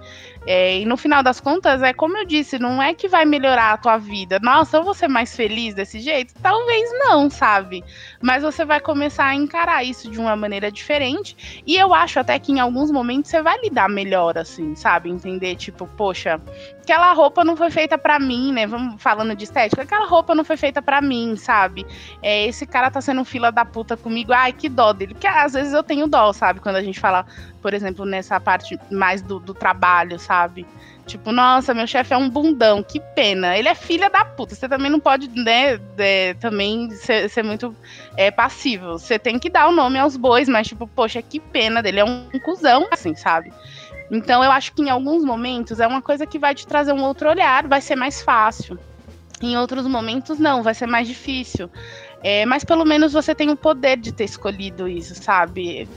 É, 0.48 0.80
e 0.80 0.86
no 0.86 0.98
final 0.98 1.22
das 1.22 1.40
contas, 1.40 1.84
é 1.84 1.94
como 1.94 2.18
eu 2.18 2.26
disse, 2.26 2.58
não 2.58 2.82
é 2.82 2.96
que 2.96 3.08
vai 3.08 3.26
melhorar 3.26 3.74
a 3.74 3.78
tua 3.78 4.00
vida. 4.00 4.40
Nossa, 4.42 4.78
eu 4.78 4.84
vou 4.84 4.96
ser 4.96 5.08
mais 5.08 5.36
feliz 5.36 5.76
desse 5.76 6.00
jeito? 6.00 6.34
Talvez 6.42 6.90
não, 6.98 7.30
sabe? 7.30 7.84
Mas 8.20 8.42
você 8.42 8.66
vai 8.66 8.80
começar 8.80 9.26
a 9.26 9.36
encarar 9.36 9.84
isso 9.84 10.10
de 10.10 10.20
uma 10.20 10.36
maneira 10.36 10.72
diferente. 10.72 11.62
E 11.68 11.78
eu 11.78 11.94
acho 11.94 12.20
até 12.20 12.40
que 12.40 12.52
em 12.52 12.60
alguns 12.60 12.90
momentos 12.90 13.30
você 13.30 13.40
vai 13.44 13.62
lidar 13.62 13.88
melhor, 13.88 14.36
assim, 14.36 14.74
sabe? 14.74 15.12
Entender, 15.12 15.56
tipo, 15.58 15.86
poxa, 15.96 16.42
aquela 16.82 17.14
roupa 17.14 17.44
não 17.44 17.56
foi 17.56 17.70
feita 17.70 18.00
para 18.00 18.20
mim, 18.20 18.52
né? 18.52 18.66
Vamos 18.66 19.00
falando 19.00 19.36
de 19.36 19.44
estética, 19.44 19.84
aquela 19.84 20.08
roupa 20.08 20.34
não 20.34 20.44
foi 20.44 20.58
feita 20.58 20.82
para 20.82 21.00
mim, 21.02 21.36
sabe? 21.36 21.86
É, 22.20 22.48
esse 22.48 22.63
cara 22.66 22.92
tá 22.92 23.02
sendo 23.02 23.24
fila 23.24 23.52
da 23.52 23.66
puta 23.66 23.96
comigo, 23.98 24.34
ai, 24.34 24.54
que 24.54 24.70
dó 24.70 24.94
dele. 24.94 25.14
Porque 25.14 25.28
às 25.28 25.54
vezes 25.54 25.74
eu 25.74 25.84
tenho 25.84 26.08
dó, 26.08 26.32
sabe? 26.34 26.60
Quando 26.60 26.76
a 26.76 26.84
gente 26.84 27.00
fala, 27.00 27.26
por 27.62 27.74
exemplo, 27.74 28.06
nessa 28.06 28.40
parte 28.40 28.80
mais 28.92 29.22
do, 29.22 29.40
do 29.40 29.54
trabalho, 29.54 30.20
sabe? 30.20 30.66
Tipo, 31.06 31.34
nossa, 31.34 31.74
meu 31.74 31.86
chefe 31.86 32.14
é 32.14 32.18
um 32.18 32.30
bundão, 32.30 32.82
que 32.82 33.00
pena. 33.14 33.58
Ele 33.58 33.68
é 33.68 33.76
filha 33.76 34.10
da 34.10 34.24
puta. 34.24 34.56
Você 34.56 34.70
também 34.70 34.90
não 34.90 35.00
pode, 35.00 35.28
né, 35.30 35.80
é, 35.98 36.34
também 36.36 36.90
ser, 36.92 37.30
ser 37.30 37.44
muito 37.44 37.76
é, 38.16 38.32
passivo. 38.32 38.94
Você 38.94 39.20
tem 39.20 39.38
que 39.38 39.50
dar 39.50 39.68
o 39.68 39.72
nome 39.74 40.00
aos 40.00 40.16
bois, 40.16 40.48
mas, 40.48 40.68
tipo, 40.68 40.88
poxa, 40.88 41.22
que 41.22 41.40
pena 41.40 41.82
dele. 41.82 42.00
É 42.00 42.06
um, 42.06 42.28
um 42.34 42.40
cuzão, 42.40 42.88
assim, 42.92 43.16
sabe? 43.16 43.52
Então 44.10 44.44
eu 44.44 44.52
acho 44.52 44.74
que 44.74 44.82
em 44.82 44.90
alguns 44.90 45.24
momentos 45.26 45.80
é 45.80 45.88
uma 45.88 46.02
coisa 46.02 46.26
que 46.26 46.38
vai 46.38 46.54
te 46.54 46.68
trazer 46.68 46.94
um 46.94 47.04
outro 47.04 47.30
olhar, 47.30 47.68
vai 47.68 47.82
ser 47.82 47.96
mais 47.96 48.22
fácil. 48.22 48.78
Em 49.42 49.58
outros 49.58 49.88
momentos, 49.88 50.40
não, 50.40 50.64
vai 50.64 50.74
ser 50.74 50.88
mais 50.88 51.08
difícil. 51.08 51.70
É, 52.24 52.46
mas 52.46 52.64
pelo 52.64 52.86
menos 52.86 53.12
você 53.12 53.36
tem 53.36 53.50
o 53.50 53.58
poder 53.58 53.98
de 53.98 54.14
ter 54.14 54.24
escolhido 54.24 54.88
isso, 54.88 55.14
sabe? 55.14 55.88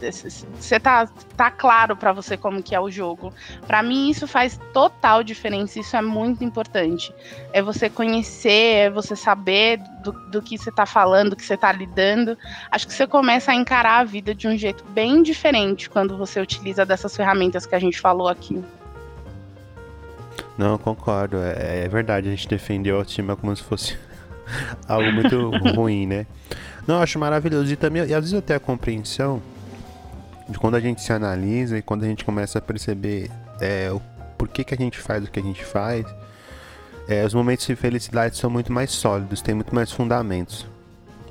Você 0.59 0.81
tá, 0.81 1.09
tá 1.37 1.53
claro 1.53 1.97
para 1.97 2.13
você 2.13 2.37
como 2.37 2.61
que 2.61 2.75
é 2.75 2.81
o 2.81 2.91
jogo. 2.91 3.33
Para 3.65 3.81
mim 3.81 4.11
isso 4.11 4.27
faz 4.27 4.59
total 4.73 5.23
diferença, 5.23 5.79
isso 5.79 5.97
é 5.97 6.03
muito 6.03 6.43
importante. 6.43 7.15
É 7.53 7.63
você 7.63 7.89
conhecer, 7.89 8.87
é 8.87 8.91
você 8.91 9.15
saber 9.15 9.79
do, 10.03 10.11
do 10.31 10.43
que 10.43 10.59
você 10.59 10.73
tá 10.73 10.85
falando, 10.85 11.31
do 11.31 11.37
que 11.37 11.45
você 11.45 11.57
tá 11.57 11.71
lidando. 11.71 12.37
Acho 12.73 12.89
que 12.89 12.93
você 12.93 13.07
começa 13.07 13.53
a 13.53 13.55
encarar 13.55 14.01
a 14.01 14.05
vida 14.05 14.35
de 14.35 14.49
um 14.49 14.59
jeito 14.59 14.83
bem 14.91 15.23
diferente 15.23 15.89
quando 15.89 16.19
você 16.19 16.41
utiliza 16.41 16.85
dessas 16.85 17.17
ferramentas 17.17 17.67
que 17.67 17.75
a 17.77 17.79
gente 17.79 18.01
falou 18.01 18.27
aqui. 18.27 18.61
Não, 20.59 20.77
concordo. 20.77 21.37
É, 21.37 21.85
é 21.85 21.89
verdade, 21.89 22.27
a 22.27 22.31
gente 22.31 22.49
defendeu 22.49 22.97
a 22.97 22.99
autoestima 22.99 23.37
como 23.37 23.55
se 23.55 23.63
fosse 23.63 23.97
algo 24.87 25.13
muito 25.13 25.51
ruim, 25.75 26.07
né? 26.07 26.27
Não, 26.87 27.03
acho 27.03 27.19
maravilhoso. 27.19 27.73
E 27.73 27.77
também, 27.77 28.03
e 28.07 28.15
às 28.15 28.21
vezes 28.21 28.33
eu 28.33 28.43
tenho 28.43 28.57
a 28.57 28.61
compreensão 28.61 29.43
de 30.49 30.59
quando 30.59 30.77
a 30.77 30.81
gente 30.81 31.01
se 31.01 31.13
analisa 31.13 31.77
e 31.77 31.83
quando 31.83 32.05
a 32.05 32.07
gente 32.07 32.25
começa 32.25 32.59
a 32.59 32.63
perceber 32.63 33.31
é, 33.61 33.91
o 33.91 34.01
porquê 34.39 34.63
que 34.63 34.75
a 34.75 34.77
gente 34.77 34.99
faz 34.99 35.25
o 35.25 35.31
que 35.31 35.41
a 35.41 35.43
gente 35.43 35.65
faz, 35.65 36.07
é, 37.09 37.25
os 37.25 37.35
momentos 37.35 37.67
de 37.67 37.75
felicidade 37.75 38.37
são 38.37 38.51
muito 38.51 38.73
mais 38.73 38.91
sólidos, 38.91 39.43
tem 39.43 39.55
muito 39.55 39.75
mais 39.75 39.91
fundamentos, 39.91 40.67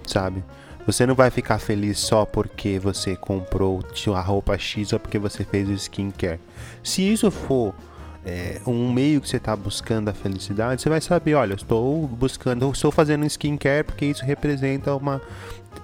sabe? 0.06 0.44
Você 0.86 1.06
não 1.06 1.16
vai 1.16 1.32
ficar 1.32 1.58
feliz 1.58 2.00
só 2.00 2.26
porque 2.26 2.78
você 2.78 3.16
comprou 3.16 3.84
a 4.14 4.22
roupa 4.22 4.58
X 4.58 4.94
ou 4.94 5.00
porque 5.00 5.18
você 5.18 5.44
fez 5.44 5.68
o 5.68 5.74
skincare. 5.74 6.40
Se 6.84 7.02
isso 7.02 7.32
for 7.32 7.74
é, 8.26 8.60
um 8.66 8.92
meio 8.92 9.22
que 9.22 9.30
você 9.30 9.38
está 9.38 9.56
buscando 9.56 10.10
a 10.10 10.14
felicidade, 10.14 10.82
você 10.82 10.90
vai 10.90 11.00
saber, 11.00 11.36
olha, 11.36 11.54
estou 11.54 12.08
buscando, 12.08 12.72
estou 12.72 12.92
fazendo 12.92 13.26
skincare 13.26 13.84
porque 13.84 14.06
isso 14.06 14.26
representa 14.26 14.96
uma, 14.96 15.22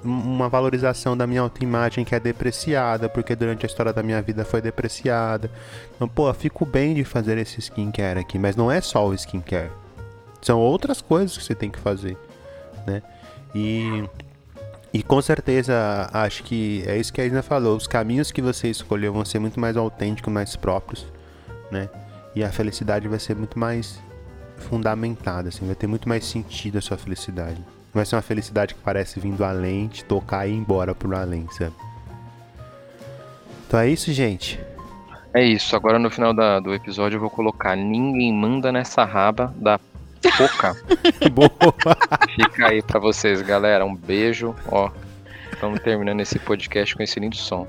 uma 0.04 0.50
valorização 0.50 1.16
da 1.16 1.28
minha 1.28 1.42
autoimagem 1.42 2.04
que 2.04 2.16
é 2.16 2.20
depreciada, 2.20 3.08
porque 3.08 3.36
durante 3.36 3.66
a 3.66 3.68
história 3.68 3.94
da 3.94 4.02
minha 4.02 4.22
vida 4.22 4.44
foi 4.44 4.62
depreciada. 4.62 5.52
Então, 5.96 6.08
pô, 6.08 6.28
eu 6.28 6.34
fico 6.34 6.66
bem 6.66 6.96
de 6.96 7.04
fazer 7.04 7.38
esse 7.38 7.60
skincare 7.60 8.20
aqui, 8.20 8.40
mas 8.40 8.56
não 8.56 8.72
é 8.72 8.82
só 8.82 9.08
o 9.08 9.14
skincare. 9.14 9.70
São 10.42 10.60
outras 10.60 11.02
coisas 11.02 11.38
que 11.38 11.44
você 11.44 11.54
tem 11.54 11.70
que 11.70 11.80
fazer, 11.80 12.18
né? 12.88 13.04
E 13.54 14.04
e 14.94 15.02
com 15.02 15.22
certeza, 15.22 16.10
acho 16.12 16.44
que 16.44 16.84
é 16.86 16.98
isso 16.98 17.14
que 17.14 17.22
a 17.22 17.26
Isna 17.26 17.42
falou. 17.42 17.78
Os 17.78 17.88
caminhos 17.88 18.30
que 18.30 18.42
você 18.42 18.68
escolheu 18.70 19.14
vão 19.14 19.24
ser 19.24 19.40
muito 19.40 19.58
mais 19.58 19.78
autênticos, 19.78 20.34
mais 20.34 20.56
próprios, 20.58 21.06
né? 21.72 21.88
E 22.36 22.44
a 22.44 22.52
felicidade 22.52 23.08
vai 23.08 23.20
ser 23.20 23.36
muito 23.36 23.58
mais 23.58 24.00
fundamentada, 24.58 25.50
assim, 25.50 25.66
vai 25.66 25.76
ter 25.76 25.88
muito 25.88 26.08
mais 26.08 26.26
sentido 26.26 26.78
a 26.78 26.82
sua 26.82 26.98
felicidade. 26.98 27.58
Não 27.58 27.96
vai 27.96 28.06
ser 28.06 28.16
uma 28.16 28.22
felicidade 28.22 28.74
que 28.74 28.82
parece 28.82 29.20
vindo 29.20 29.44
além, 29.44 29.88
te 29.88 30.04
tocar 30.06 30.48
e 30.48 30.52
ir 30.52 30.56
embora 30.56 30.96
pro 30.96 31.16
além, 31.16 31.48
sabe? 31.52 31.76
Então 33.68 33.80
é 33.80 33.90
isso, 33.90 34.12
gente. 34.14 34.60
É 35.34 35.44
isso. 35.44 35.76
Agora 35.76 35.98
no 35.98 36.10
final 36.10 36.34
da, 36.34 36.60
do 36.60 36.74
episódio 36.74 37.16
eu 37.16 37.22
vou 37.22 37.30
colocar 37.30 37.76
Ninguém 37.76 38.34
manda 38.34 38.72
nessa 38.72 39.04
raba 39.04 39.54
da 39.56 39.80
Poca. 40.38 40.76
Boa. 41.32 41.98
Fica 42.36 42.68
aí 42.68 42.82
pra 42.82 43.00
vocês, 43.00 43.42
galera. 43.42 43.86
Um 43.86 43.96
beijo. 43.96 44.56
Ó, 44.68 44.90
estamos 45.52 45.80
terminando 45.80 46.20
esse 46.20 46.38
podcast 46.38 46.96
com 46.96 47.04
esse 47.04 47.20
lindo 47.20 47.36
som. 47.36 47.68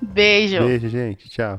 Beijo. 0.00 0.58
Beijo, 0.60 0.88
gente. 0.88 1.28
Tchau. 1.28 1.56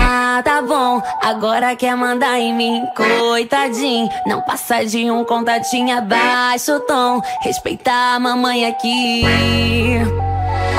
Ah, 0.00 0.42
tá 0.44 0.62
bom, 0.62 1.02
agora 1.22 1.74
quer 1.74 1.96
mandar 1.96 2.38
em 2.38 2.54
mim, 2.54 2.86
coitadinho. 2.96 4.08
Não 4.26 4.40
passa 4.42 4.84
de 4.84 5.10
um 5.10 5.24
contatinho 5.24 5.96
abaixo 5.96 6.78
tom. 6.80 7.20
Respeitar 7.42 8.14
a 8.14 8.20
mamãe 8.20 8.66
aqui. 8.66 9.24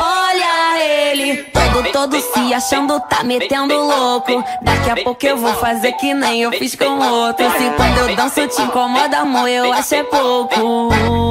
Olha 0.01 0.79
ele, 1.11 1.43
todo, 1.43 1.91
todo 1.91 2.21
se 2.21 2.53
achando, 2.53 2.99
tá 3.01 3.23
metendo 3.23 3.75
louco. 3.75 4.43
Daqui 4.61 4.89
a 4.91 5.03
pouco 5.03 5.25
eu 5.25 5.37
vou 5.37 5.53
fazer 5.55 5.91
que 5.93 6.13
nem 6.13 6.43
eu 6.43 6.51
fiz 6.51 6.75
com 6.75 6.97
outro. 6.97 7.45
Se 7.51 7.69
quando 7.71 7.97
eu 7.97 8.15
danço 8.15 8.47
te 8.47 8.61
incomoda, 8.61 9.17
amor, 9.17 9.49
eu 9.49 9.73
acho 9.73 9.95
é 9.95 10.03
pouco. 10.03 11.28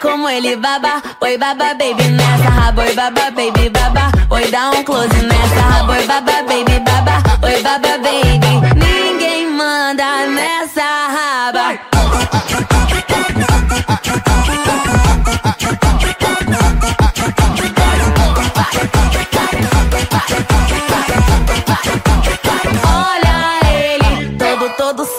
Como 0.00 0.28
ele 0.28 0.56
baba. 0.56 1.02
Oi, 1.20 1.36
baba, 1.36 1.74
baby, 1.74 2.02
nessa 2.08 2.50
raba. 2.50 2.82
Oi, 2.82 2.94
baba, 2.94 3.30
baby, 3.30 3.68
baba. 3.68 4.10
Oi, 4.30 4.50
dá 4.50 4.70
um 4.70 4.82
close 4.82 5.22
nessa 5.22 5.60
raba. 5.60 5.92
Oi, 5.92 6.06
baba, 6.06 6.42
baby, 6.48 6.80
baba. 6.80 7.22
Oi, 7.46 7.62
baba, 7.62 7.98
baby. 7.98 8.52
Ninguém 8.76 9.46
manda 9.46 10.26
nessa 10.26 10.82
raba. 10.82 11.29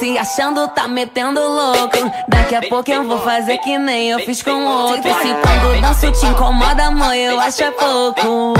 Se 0.02 0.18
achando, 0.18 0.68
tá 0.70 0.88
metendo 0.88 1.40
louco. 1.40 2.12
Daqui 2.28 2.56
a 2.56 2.62
pouco 2.68 2.90
eu 2.90 3.04
vou 3.04 3.20
fazer 3.20 3.60
que 3.60 3.78
nem 3.78 4.10
eu 4.10 4.20
fiz 4.20 4.42
com 4.42 4.66
outro. 4.66 5.04
Se 5.04 5.28
quando 5.36 5.80
danço 5.80 6.12
te 6.12 6.26
incomoda, 6.26 6.86
amor, 6.86 7.14
eu 7.14 7.40
acho 7.40 7.64
é 7.64 7.70
pouco. 7.70 8.56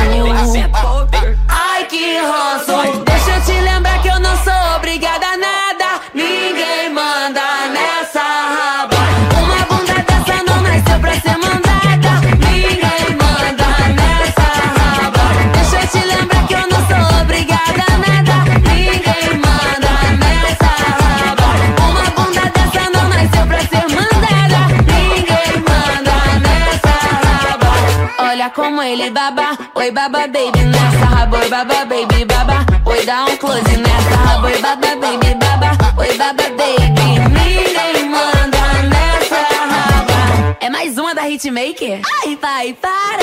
Ai, 1.50 1.86
que 1.86 2.18
ranço. 2.20 3.04
Deixa 3.04 3.32
eu 3.32 3.44
te 3.44 3.60
lembrar 3.60 4.00
que 4.04 4.08
eu 4.10 4.20
não 4.20 4.38
sou 4.44 4.76
obrigada 4.78 5.26
a 5.26 5.38
nada. 5.38 6.02
Ninguém 6.14 6.92
manda 6.94 7.42
nessa 7.74 8.22
como 28.54 28.82
ele, 28.82 29.10
baba. 29.10 29.58
Oi, 29.76 29.92
baba, 29.92 30.28
baby, 30.28 30.60
nessa 30.66 31.06
rabo, 31.06 31.38
oi, 31.38 31.50
baba, 31.50 31.86
baby, 31.86 32.26
baba. 32.26 32.66
Oi, 32.86 33.06
dá 33.06 33.26
um 33.26 33.38
close 33.38 33.78
nessa 33.78 34.16
rabo, 34.16 34.48
oi, 34.48 34.58
baba, 34.62 34.96
baby, 34.96 35.36
baba. 35.36 35.72
Oi, 35.98 36.18
baba, 36.18 36.44
baby, 36.44 37.20
ninguém 37.30 38.10
manda 38.10 38.84
nessa 38.90 39.42
raba. 39.66 40.58
É 40.60 40.70
mais 40.70 40.98
uma 40.98 41.16
da 41.16 41.28
Hitmaker? 41.30 42.02
Ai, 42.24 42.36
pai, 42.36 42.76
para! 42.82 43.22